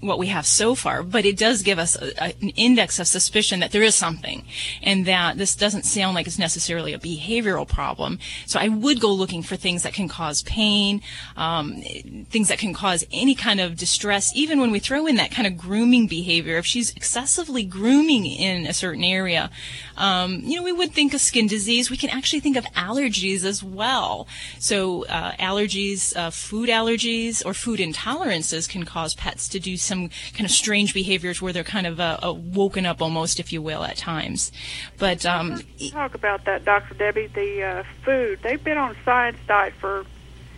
what 0.00 0.18
we 0.18 0.28
have 0.28 0.46
so 0.46 0.74
far, 0.74 1.02
but 1.02 1.24
it 1.24 1.36
does 1.36 1.62
give 1.62 1.78
us 1.78 1.96
a, 1.96 2.12
a, 2.22 2.34
an 2.40 2.50
index 2.50 2.98
of 2.98 3.06
suspicion 3.06 3.60
that 3.60 3.72
there 3.72 3.82
is 3.82 3.94
something, 3.94 4.44
and 4.82 5.06
that 5.06 5.38
this 5.38 5.56
doesn't 5.56 5.84
sound 5.84 6.14
like 6.14 6.26
it's 6.26 6.38
necessarily 6.38 6.92
a 6.92 6.98
behavioral 6.98 7.66
problem. 7.66 8.18
So 8.46 8.60
I 8.60 8.68
would 8.68 9.00
go 9.00 9.12
looking 9.12 9.42
for 9.42 9.56
things 9.56 9.82
that 9.82 9.92
can 9.92 10.08
cause 10.08 10.42
pain, 10.42 11.02
um, 11.36 11.82
things 12.30 12.48
that 12.48 12.58
can 12.58 12.74
cause 12.74 13.04
any 13.12 13.34
kind 13.34 13.60
of 13.60 13.76
distress, 13.76 14.34
even 14.36 14.60
when 14.60 14.70
we 14.70 14.78
throw 14.78 15.06
in 15.06 15.16
that 15.16 15.32
kind 15.32 15.46
of 15.46 15.56
grooming 15.56 16.06
behavior. 16.06 16.56
If 16.58 16.66
she's 16.66 16.94
excessively 16.94 17.64
grooming 17.64 18.24
in 18.26 18.66
a 18.66 18.72
certain 18.72 19.04
area, 19.04 19.50
um, 19.96 20.42
you 20.44 20.56
know, 20.56 20.62
we 20.62 20.72
would 20.72 20.92
think 20.92 21.12
of 21.12 21.20
skin 21.20 21.46
disease. 21.46 21.90
We 21.90 21.96
can 21.96 22.10
actually 22.10 22.40
think 22.40 22.56
of 22.56 22.64
allergies 22.66 23.44
as 23.44 23.64
well. 23.64 24.28
So 24.58 25.06
uh, 25.06 25.32
allergies, 25.32 26.16
uh, 26.16 26.30
food 26.30 26.68
allergies, 26.68 27.44
or 27.44 27.52
food 27.52 27.80
intolerances 27.80 28.68
can 28.68 28.84
cause 28.84 29.14
pets 29.14 29.48
to 29.48 29.55
do 29.58 29.76
some 29.76 30.08
kind 30.32 30.44
of 30.44 30.50
strange 30.50 30.94
behaviors 30.94 31.40
where 31.42 31.52
they're 31.52 31.64
kind 31.64 31.86
of 31.86 31.98
uh, 32.00 32.18
uh, 32.22 32.32
woken 32.32 32.86
up 32.86 33.00
almost, 33.02 33.40
if 33.40 33.52
you 33.52 33.62
will, 33.62 33.84
at 33.84 33.96
times. 33.96 34.52
But 34.98 35.24
um, 35.26 35.62
talk 35.90 36.14
about 36.14 36.44
that, 36.44 36.64
Dr. 36.64 36.94
Debbie. 36.94 37.28
The 37.28 37.62
uh, 37.62 37.82
food 38.04 38.40
they've 38.42 38.62
been 38.62 38.78
on 38.78 38.96
science 39.04 39.38
diet 39.46 39.74
for 39.80 40.04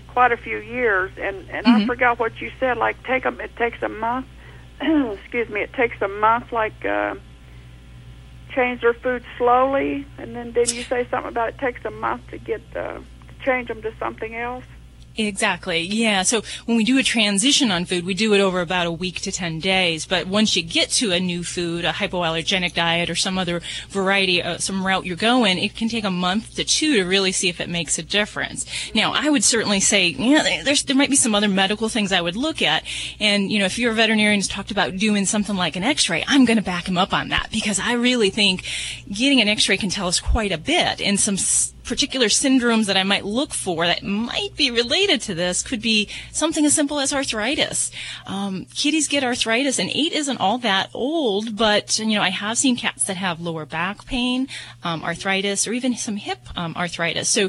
quite 0.08 0.32
a 0.32 0.36
few 0.36 0.58
years, 0.58 1.10
and 1.18 1.48
and 1.50 1.66
I 1.66 1.80
Mhm. 1.80 1.86
forgot 1.86 2.18
what 2.18 2.40
you 2.40 2.50
said. 2.58 2.76
Like 2.76 3.02
take 3.04 3.22
them, 3.24 3.40
it 3.40 3.54
takes 3.56 3.82
a 3.82 3.88
month. 3.88 4.26
excuse 4.80 5.48
me, 5.48 5.60
it 5.60 5.72
takes 5.72 6.00
a 6.02 6.08
month. 6.08 6.52
Like 6.52 6.84
uh, 6.84 7.14
change 8.54 8.80
their 8.80 8.94
food 8.94 9.24
slowly, 9.36 10.06
and 10.18 10.34
then 10.34 10.52
didn't 10.52 10.74
you 10.74 10.84
say 10.84 11.06
something 11.10 11.28
about 11.28 11.50
it 11.50 11.58
takes 11.58 11.84
a 11.84 11.90
month 11.90 12.28
to 12.30 12.38
get 12.38 12.60
uh, 12.74 12.94
to 12.98 13.44
change 13.44 13.68
them 13.68 13.82
to 13.82 13.92
something 13.98 14.34
else? 14.34 14.64
Exactly. 15.18 15.80
Yeah. 15.80 16.22
So 16.22 16.42
when 16.66 16.76
we 16.76 16.84
do 16.84 16.96
a 16.96 17.02
transition 17.02 17.72
on 17.72 17.84
food, 17.86 18.06
we 18.06 18.14
do 18.14 18.32
it 18.34 18.40
over 18.40 18.60
about 18.60 18.86
a 18.86 18.92
week 18.92 19.20
to 19.22 19.32
10 19.32 19.58
days. 19.58 20.06
But 20.06 20.28
once 20.28 20.54
you 20.54 20.62
get 20.62 20.90
to 20.90 21.10
a 21.10 21.18
new 21.18 21.42
food, 21.42 21.84
a 21.84 21.90
hypoallergenic 21.90 22.72
diet 22.72 23.10
or 23.10 23.16
some 23.16 23.36
other 23.36 23.60
variety, 23.88 24.40
uh, 24.40 24.58
some 24.58 24.86
route 24.86 25.04
you're 25.06 25.16
going, 25.16 25.58
it 25.58 25.74
can 25.74 25.88
take 25.88 26.04
a 26.04 26.10
month 26.10 26.54
to 26.54 26.62
two 26.64 26.94
to 26.94 27.04
really 27.04 27.32
see 27.32 27.48
if 27.48 27.60
it 27.60 27.68
makes 27.68 27.98
a 27.98 28.02
difference. 28.04 28.64
Now, 28.94 29.12
I 29.12 29.28
would 29.28 29.42
certainly 29.42 29.80
say, 29.80 30.06
you 30.06 30.36
know, 30.36 30.42
there- 30.44 30.62
there's, 30.62 30.84
there 30.84 30.94
might 30.96 31.10
be 31.10 31.16
some 31.16 31.34
other 31.34 31.48
medical 31.48 31.88
things 31.88 32.12
I 32.12 32.20
would 32.20 32.36
look 32.36 32.62
at. 32.62 32.84
And, 33.18 33.50
you 33.50 33.58
know, 33.58 33.64
if 33.64 33.76
your 33.76 33.92
veterinarian's 33.94 34.46
talked 34.46 34.70
about 34.70 34.96
doing 34.98 35.26
something 35.26 35.56
like 35.56 35.74
an 35.74 35.82
x-ray, 35.82 36.22
I'm 36.28 36.44
going 36.44 36.58
to 36.58 36.62
back 36.62 36.86
him 36.86 36.96
up 36.96 37.12
on 37.12 37.30
that 37.30 37.48
because 37.50 37.80
I 37.80 37.94
really 37.94 38.30
think 38.30 38.62
getting 39.12 39.40
an 39.40 39.48
x-ray 39.48 39.78
can 39.78 39.90
tell 39.90 40.06
us 40.06 40.20
quite 40.20 40.52
a 40.52 40.58
bit 40.58 41.00
and 41.00 41.18
some 41.18 41.34
s- 41.34 41.72
particular 41.88 42.26
syndromes 42.26 42.86
that 42.86 42.96
I 42.96 43.02
might 43.02 43.24
look 43.24 43.54
for 43.54 43.86
that 43.86 44.02
might 44.02 44.54
be 44.56 44.70
related 44.70 45.22
to 45.22 45.34
this 45.34 45.62
could 45.62 45.80
be 45.80 46.08
something 46.30 46.64
as 46.66 46.74
simple 46.74 47.00
as 47.00 47.12
arthritis. 47.12 47.90
Um, 48.26 48.66
kitties 48.74 49.08
get 49.08 49.24
arthritis, 49.24 49.78
and 49.78 49.90
eight 49.90 50.12
isn't 50.12 50.38
all 50.38 50.58
that 50.58 50.90
old, 50.92 51.56
but 51.56 51.98
you 51.98 52.14
know 52.14 52.22
I 52.22 52.28
have 52.28 52.58
seen 52.58 52.76
cats 52.76 53.06
that 53.06 53.16
have 53.16 53.40
lower 53.40 53.64
back 53.64 54.04
pain, 54.04 54.48
um, 54.84 55.02
arthritis, 55.02 55.66
or 55.66 55.72
even 55.72 55.96
some 55.96 56.16
hip 56.16 56.40
um, 56.56 56.74
arthritis. 56.76 57.28
So 57.28 57.48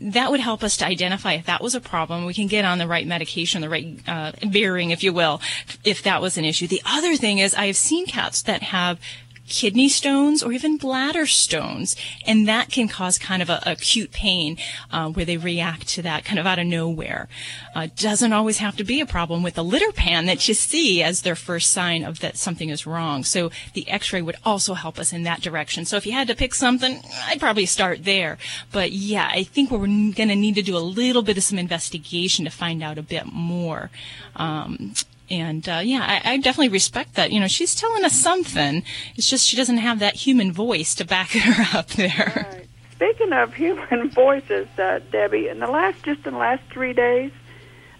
that 0.00 0.30
would 0.30 0.40
help 0.40 0.62
us 0.62 0.76
to 0.76 0.86
identify 0.86 1.32
if 1.32 1.46
that 1.46 1.62
was 1.62 1.74
a 1.74 1.80
problem. 1.80 2.26
We 2.26 2.34
can 2.34 2.46
get 2.46 2.64
on 2.64 2.78
the 2.78 2.86
right 2.86 3.06
medication, 3.06 3.62
the 3.62 3.68
right 3.70 3.98
uh, 4.06 4.32
bearing, 4.46 4.90
if 4.90 5.02
you 5.02 5.12
will, 5.12 5.40
if 5.82 6.02
that 6.02 6.20
was 6.20 6.36
an 6.36 6.44
issue. 6.44 6.66
The 6.66 6.82
other 6.84 7.16
thing 7.16 7.38
is 7.38 7.54
I 7.54 7.66
have 7.66 7.76
seen 7.76 8.06
cats 8.06 8.42
that 8.42 8.62
have 8.62 9.00
kidney 9.48 9.88
stones 9.88 10.42
or 10.42 10.52
even 10.52 10.76
bladder 10.76 11.26
stones. 11.26 11.96
And 12.26 12.46
that 12.48 12.70
can 12.70 12.88
cause 12.88 13.18
kind 13.18 13.42
of 13.42 13.50
a 13.50 13.62
acute 13.66 14.12
pain 14.12 14.56
uh, 14.90 15.08
where 15.10 15.24
they 15.24 15.36
react 15.36 15.88
to 15.88 16.02
that 16.02 16.24
kind 16.24 16.38
of 16.38 16.46
out 16.46 16.58
of 16.58 16.66
nowhere. 16.66 17.28
Uh, 17.74 17.88
doesn't 17.96 18.32
always 18.32 18.58
have 18.58 18.76
to 18.76 18.84
be 18.84 19.00
a 19.00 19.06
problem 19.06 19.42
with 19.42 19.54
the 19.54 19.64
litter 19.64 19.92
pan 19.92 20.26
that 20.26 20.46
you 20.48 20.54
see 20.54 21.02
as 21.02 21.22
their 21.22 21.36
first 21.36 21.70
sign 21.70 22.04
of 22.04 22.20
that 22.20 22.36
something 22.36 22.68
is 22.68 22.86
wrong. 22.86 23.24
So 23.24 23.50
the 23.74 23.88
x-ray 23.88 24.22
would 24.22 24.36
also 24.44 24.74
help 24.74 24.98
us 24.98 25.12
in 25.12 25.22
that 25.24 25.40
direction. 25.40 25.84
So 25.84 25.96
if 25.96 26.06
you 26.06 26.12
had 26.12 26.28
to 26.28 26.34
pick 26.34 26.54
something, 26.54 27.00
I'd 27.26 27.40
probably 27.40 27.66
start 27.66 28.04
there. 28.04 28.38
But 28.72 28.92
yeah, 28.92 29.28
I 29.30 29.44
think 29.44 29.70
we're 29.70 29.78
going 29.78 30.12
to 30.14 30.34
need 30.34 30.54
to 30.56 30.62
do 30.62 30.76
a 30.76 30.78
little 30.78 31.22
bit 31.22 31.36
of 31.36 31.44
some 31.44 31.58
investigation 31.58 32.44
to 32.44 32.50
find 32.50 32.82
out 32.82 32.98
a 32.98 33.02
bit 33.02 33.26
more. 33.26 33.90
Um, 34.36 34.94
and 35.30 35.68
uh, 35.68 35.80
yeah, 35.84 36.20
I, 36.24 36.32
I 36.32 36.36
definitely 36.38 36.68
respect 36.70 37.14
that. 37.14 37.32
You 37.32 37.40
know, 37.40 37.48
she's 37.48 37.74
telling 37.74 38.04
us 38.04 38.14
something. 38.14 38.82
It's 39.16 39.28
just 39.28 39.46
she 39.46 39.56
doesn't 39.56 39.78
have 39.78 39.98
that 40.00 40.14
human 40.16 40.52
voice 40.52 40.94
to 40.96 41.04
back 41.04 41.30
her 41.32 41.78
up 41.78 41.88
there. 41.90 42.62
Speaking 42.92 43.32
of 43.32 43.54
human 43.54 44.10
voices, 44.14 44.66
uh, 44.78 45.00
Debbie, 45.12 45.48
in 45.48 45.60
the 45.60 45.66
last 45.68 46.02
just 46.04 46.26
in 46.26 46.32
the 46.34 46.38
last 46.38 46.62
three 46.72 46.92
days, 46.92 47.30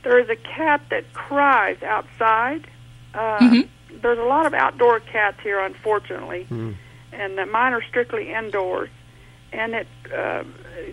there 0.03 0.19
is 0.19 0.29
a 0.29 0.37
cat 0.37 0.83
that 0.91 1.13
cries 1.13 1.83
outside. 1.83 2.67
Uh, 3.15 3.39
Mm-hmm. 3.41 3.61
There's 4.03 4.19
a 4.19 4.23
lot 4.23 4.47
of 4.47 4.55
outdoor 4.55 5.01
cats 5.01 5.39
here, 5.43 5.59
unfortunately, 5.59 6.45
Hmm. 6.45 6.73
and 7.13 7.37
the, 7.39 7.47
mine 7.47 7.73
are 7.73 7.83
strictly 7.83 8.33
indoors. 8.33 8.91
And 9.53 9.75
it 9.75 9.89
uh, 10.15 10.45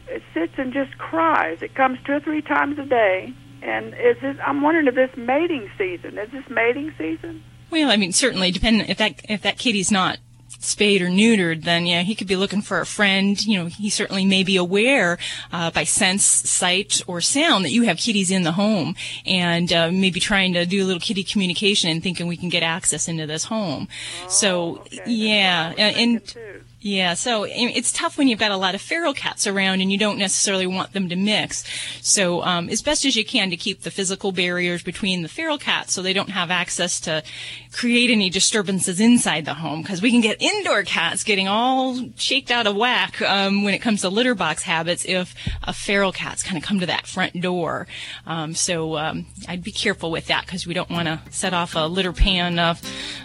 it 0.08 0.24
sits 0.34 0.54
and 0.58 0.74
just 0.74 0.98
cries. 0.98 1.62
It 1.62 1.76
comes 1.76 2.00
two 2.06 2.14
or 2.14 2.20
three 2.22 2.42
times 2.42 2.80
a 2.80 2.86
day. 2.86 3.34
And 3.66 3.96
is 3.96 4.18
this? 4.22 4.38
I'm 4.46 4.62
wondering 4.62 4.86
if 4.86 4.94
this 4.94 5.10
mating 5.18 5.70
season 5.76 6.20
is 6.20 6.30
this 6.32 6.48
mating 6.50 6.94
season? 7.00 7.44
Well, 7.72 7.90
I 7.90 7.98
mean, 7.98 8.14
certainly, 8.14 8.52
depending 8.52 8.88
if 8.88 8.98
that 9.00 9.20
if 9.28 9.42
that 9.42 9.58
kitty's 9.58 9.92
not 9.92 10.20
spayed 10.60 11.02
or 11.02 11.08
neutered, 11.08 11.64
then 11.64 11.88
yeah, 11.88 12.04
he 12.04 12.14
could 12.14 12.28
be 12.28 12.36
looking 12.36 12.62
for 12.62 12.80
a 12.80 12.86
friend. 12.86 13.44
You 13.44 13.58
know, 13.58 13.66
he 13.66 13.90
certainly 13.90 14.24
may 14.24 14.44
be 14.44 14.56
aware 14.56 15.18
uh, 15.52 15.72
by 15.72 15.84
sense, 15.84 16.24
sight, 16.24 17.02
or 17.08 17.22
sound 17.22 17.66
that 17.66 17.72
you 17.72 17.84
have 17.84 17.98
kitties 17.98 18.30
in 18.30 18.44
the 18.44 18.52
home, 18.52 18.96
and 19.26 19.74
uh, 19.74 19.90
maybe 19.92 20.20
trying 20.20 20.54
to 20.54 20.68
do 20.68 20.84
a 20.84 20.86
little 20.86 21.00
kitty 21.00 21.24
communication 21.24 21.90
and 21.90 22.04
thinking 22.04 22.28
we 22.28 22.38
can 22.38 22.50
get 22.50 22.62
access 22.62 23.08
into 23.08 23.26
this 23.26 23.46
home. 23.46 23.88
so 24.28 24.86
yeah, 25.08 25.74
and. 25.76 25.98
and 25.98 26.65
yeah, 26.86 27.16
so 27.16 27.48
it's 27.50 27.92
tough 27.92 28.16
when 28.16 28.28
you've 28.28 28.38
got 28.38 28.52
a 28.52 28.58
lot 28.58 28.76
of 28.76 28.82
feral 28.82 29.16
cats 29.16 29.48
around 29.48 29.82
and 29.82 29.92
you 29.92 29.98
don't 29.98 30.20
necessarily 30.20 30.68
want 30.68 30.94
them 30.94 31.10
to 31.10 31.16
mix. 31.16 31.64
So, 32.04 32.44
um, 32.44 32.70
as 32.70 32.84
best 32.84 33.06
as 33.06 33.16
you 33.16 33.26
can 33.26 33.50
to 33.50 33.58
keep 33.58 33.82
the 33.82 33.90
physical 33.90 34.32
barriers 34.32 34.84
between 34.84 35.24
the 35.24 35.28
feral 35.28 35.58
cats 35.58 35.94
so 35.94 36.04
they 36.04 36.14
don't 36.14 36.30
have 36.30 36.52
access 36.52 37.00
to 37.00 37.24
create 37.72 38.12
any 38.12 38.30
disturbances 38.30 39.00
inside 39.00 39.46
the 39.46 39.56
home 39.56 39.82
because 39.82 40.00
we 40.00 40.12
can 40.12 40.22
get 40.22 40.40
indoor 40.40 40.84
cats 40.84 41.24
getting 41.24 41.48
all 41.48 42.00
shaked 42.18 42.52
out 42.52 42.68
of 42.68 42.76
whack 42.76 43.20
um, 43.24 43.64
when 43.64 43.74
it 43.74 43.80
comes 43.80 44.02
to 44.02 44.10
litter 44.10 44.36
box 44.36 44.62
habits 44.62 45.06
if 45.06 45.34
a 45.64 45.74
feral 45.74 46.12
cat's 46.12 46.44
kind 46.44 46.56
of 46.56 46.62
come 46.64 46.80
to 46.80 46.86
that 46.86 47.08
front 47.08 47.42
door. 47.42 47.88
Um, 48.28 48.54
so 48.54 48.96
um, 48.96 49.26
I'd 49.48 49.64
be 49.64 49.72
careful 49.72 50.12
with 50.12 50.28
that 50.28 50.46
because 50.46 50.68
we 50.68 50.76
don't 50.76 50.92
want 50.92 51.08
to 51.08 51.20
set 51.32 51.56
off 51.56 51.74
a 51.76 51.88
litter 51.88 52.14
pan 52.14 52.60
uh, 52.60 52.76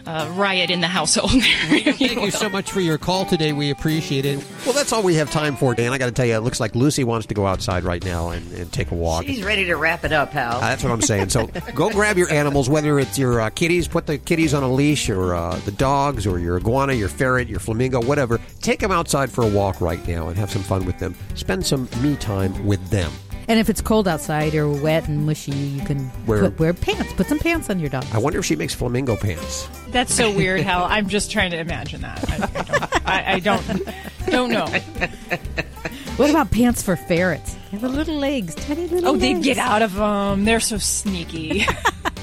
uh, 0.06 0.32
riot 0.34 0.70
in 0.70 0.80
the 0.80 0.88
household. 0.88 1.30
Thank 1.42 2.00
you 2.00 2.30
so 2.30 2.48
much 2.48 2.70
for 2.70 2.80
your 2.80 2.96
call 2.96 3.26
today. 3.26 3.49
We 3.52 3.70
appreciate 3.70 4.24
it. 4.24 4.44
Well, 4.64 4.74
that's 4.74 4.92
all 4.92 5.02
we 5.02 5.14
have 5.16 5.30
time 5.30 5.56
for, 5.56 5.74
Dan. 5.74 5.92
I 5.92 5.98
got 5.98 6.06
to 6.06 6.12
tell 6.12 6.26
you, 6.26 6.34
it 6.34 6.40
looks 6.40 6.60
like 6.60 6.74
Lucy 6.74 7.04
wants 7.04 7.26
to 7.26 7.34
go 7.34 7.46
outside 7.46 7.84
right 7.84 8.04
now 8.04 8.30
and, 8.30 8.50
and 8.52 8.72
take 8.72 8.90
a 8.90 8.94
walk. 8.94 9.24
She's 9.24 9.42
ready 9.42 9.64
to 9.66 9.74
wrap 9.74 10.04
it 10.04 10.12
up, 10.12 10.30
Hal. 10.30 10.56
Uh, 10.56 10.60
that's 10.60 10.82
what 10.82 10.92
I'm 10.92 11.02
saying. 11.02 11.30
So 11.30 11.46
go 11.74 11.90
grab 11.90 12.16
your 12.16 12.30
animals, 12.30 12.68
whether 12.68 12.98
it's 12.98 13.18
your 13.18 13.40
uh, 13.40 13.50
kitties, 13.50 13.88
put 13.88 14.06
the 14.06 14.18
kitties 14.18 14.54
on 14.54 14.62
a 14.62 14.72
leash, 14.72 15.08
or 15.08 15.34
uh, 15.34 15.56
the 15.64 15.72
dogs, 15.72 16.26
or 16.26 16.38
your 16.38 16.56
iguana, 16.56 16.92
your 16.92 17.08
ferret, 17.08 17.48
your 17.48 17.60
flamingo, 17.60 18.00
whatever. 18.02 18.40
Take 18.60 18.80
them 18.80 18.92
outside 18.92 19.30
for 19.30 19.44
a 19.44 19.48
walk 19.48 19.80
right 19.80 20.06
now 20.06 20.28
and 20.28 20.36
have 20.36 20.50
some 20.50 20.62
fun 20.62 20.84
with 20.84 20.98
them. 20.98 21.14
Spend 21.34 21.64
some 21.64 21.88
me 22.02 22.16
time 22.16 22.66
with 22.66 22.84
them. 22.90 23.10
And 23.50 23.58
if 23.58 23.68
it's 23.68 23.80
cold 23.80 24.06
outside 24.06 24.54
or 24.54 24.70
wet 24.70 25.08
and 25.08 25.26
mushy, 25.26 25.50
you 25.50 25.84
can 25.84 26.08
Wear- 26.24 26.42
put, 26.42 26.60
wear 26.60 26.72
pants. 26.72 27.12
Put 27.14 27.26
some 27.26 27.40
pants 27.40 27.68
on 27.68 27.80
your 27.80 27.88
dog. 27.88 28.04
I 28.12 28.18
wonder 28.18 28.38
if 28.38 28.44
she 28.44 28.54
makes 28.54 28.74
flamingo 28.76 29.16
pants. 29.16 29.68
That's 29.88 30.14
so 30.14 30.30
weird, 30.30 30.60
Hal. 30.60 30.84
I'm 30.84 31.08
just 31.08 31.32
trying 31.32 31.50
to 31.50 31.58
imagine 31.58 32.02
that. 32.02 32.30
I, 32.30 32.44
I, 32.44 32.62
don't, 32.62 33.08
I, 33.08 33.32
I 33.32 33.40
don't, 33.40 33.88
don't 34.30 34.50
know. 34.52 34.66
What 36.20 36.30
about 36.30 36.50
pants 36.50 36.82
for 36.82 36.96
ferrets? 36.96 37.54
They 37.70 37.78
have 37.78 37.82
little 37.82 38.16
legs, 38.16 38.54
tiny 38.54 38.86
little 38.88 39.10
Oh, 39.10 39.16
they 39.16 39.40
get 39.40 39.58
out 39.58 39.80
of 39.82 39.94
them. 39.94 40.44
They're 40.44 40.60
so 40.60 40.78
sneaky. 40.78 41.64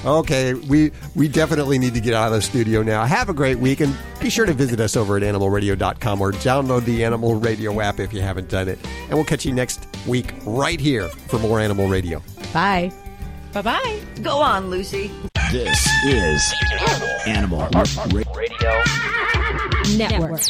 Okay, 0.06 0.54
we 0.54 0.92
we 1.16 1.28
definitely 1.28 1.80
need 1.80 1.96
to 1.96 2.00
get 2.00 2.14
out 2.14 2.28
of 2.28 2.34
the 2.34 2.42
studio 2.42 2.84
now. 2.84 3.04
Have 3.04 3.30
a 3.30 3.34
great 3.34 3.58
week 3.58 3.82
and 3.82 3.94
be 4.22 4.30
sure 4.30 4.46
to 4.46 4.54
visit 4.54 4.80
us 4.80 4.96
over 4.96 5.18
at 5.18 5.24
animalradio.com 5.24 6.22
or 6.22 6.32
download 6.34 6.86
the 6.86 7.04
Animal 7.04 7.36
Radio 7.36 7.82
app 7.82 8.00
if 8.00 8.14
you 8.14 8.22
haven't 8.22 8.48
done 8.48 8.70
it. 8.70 8.78
And 9.06 9.14
we'll 9.16 9.26
catch 9.26 9.44
you 9.44 9.54
next 9.54 9.86
week 10.08 10.34
right 10.46 10.80
here 10.80 11.10
for 11.10 11.40
more 11.40 11.60
Animal 11.60 11.88
Radio. 11.90 12.22
Bye. 12.54 12.92
Bye 13.54 13.64
bye. 13.64 14.00
Go 14.22 14.38
on, 14.38 14.70
Lucy. 14.70 15.12
This 15.52 15.90
is 16.06 16.54
Animal 17.26 17.68
Radio 18.36 18.84
Network. 19.98 20.42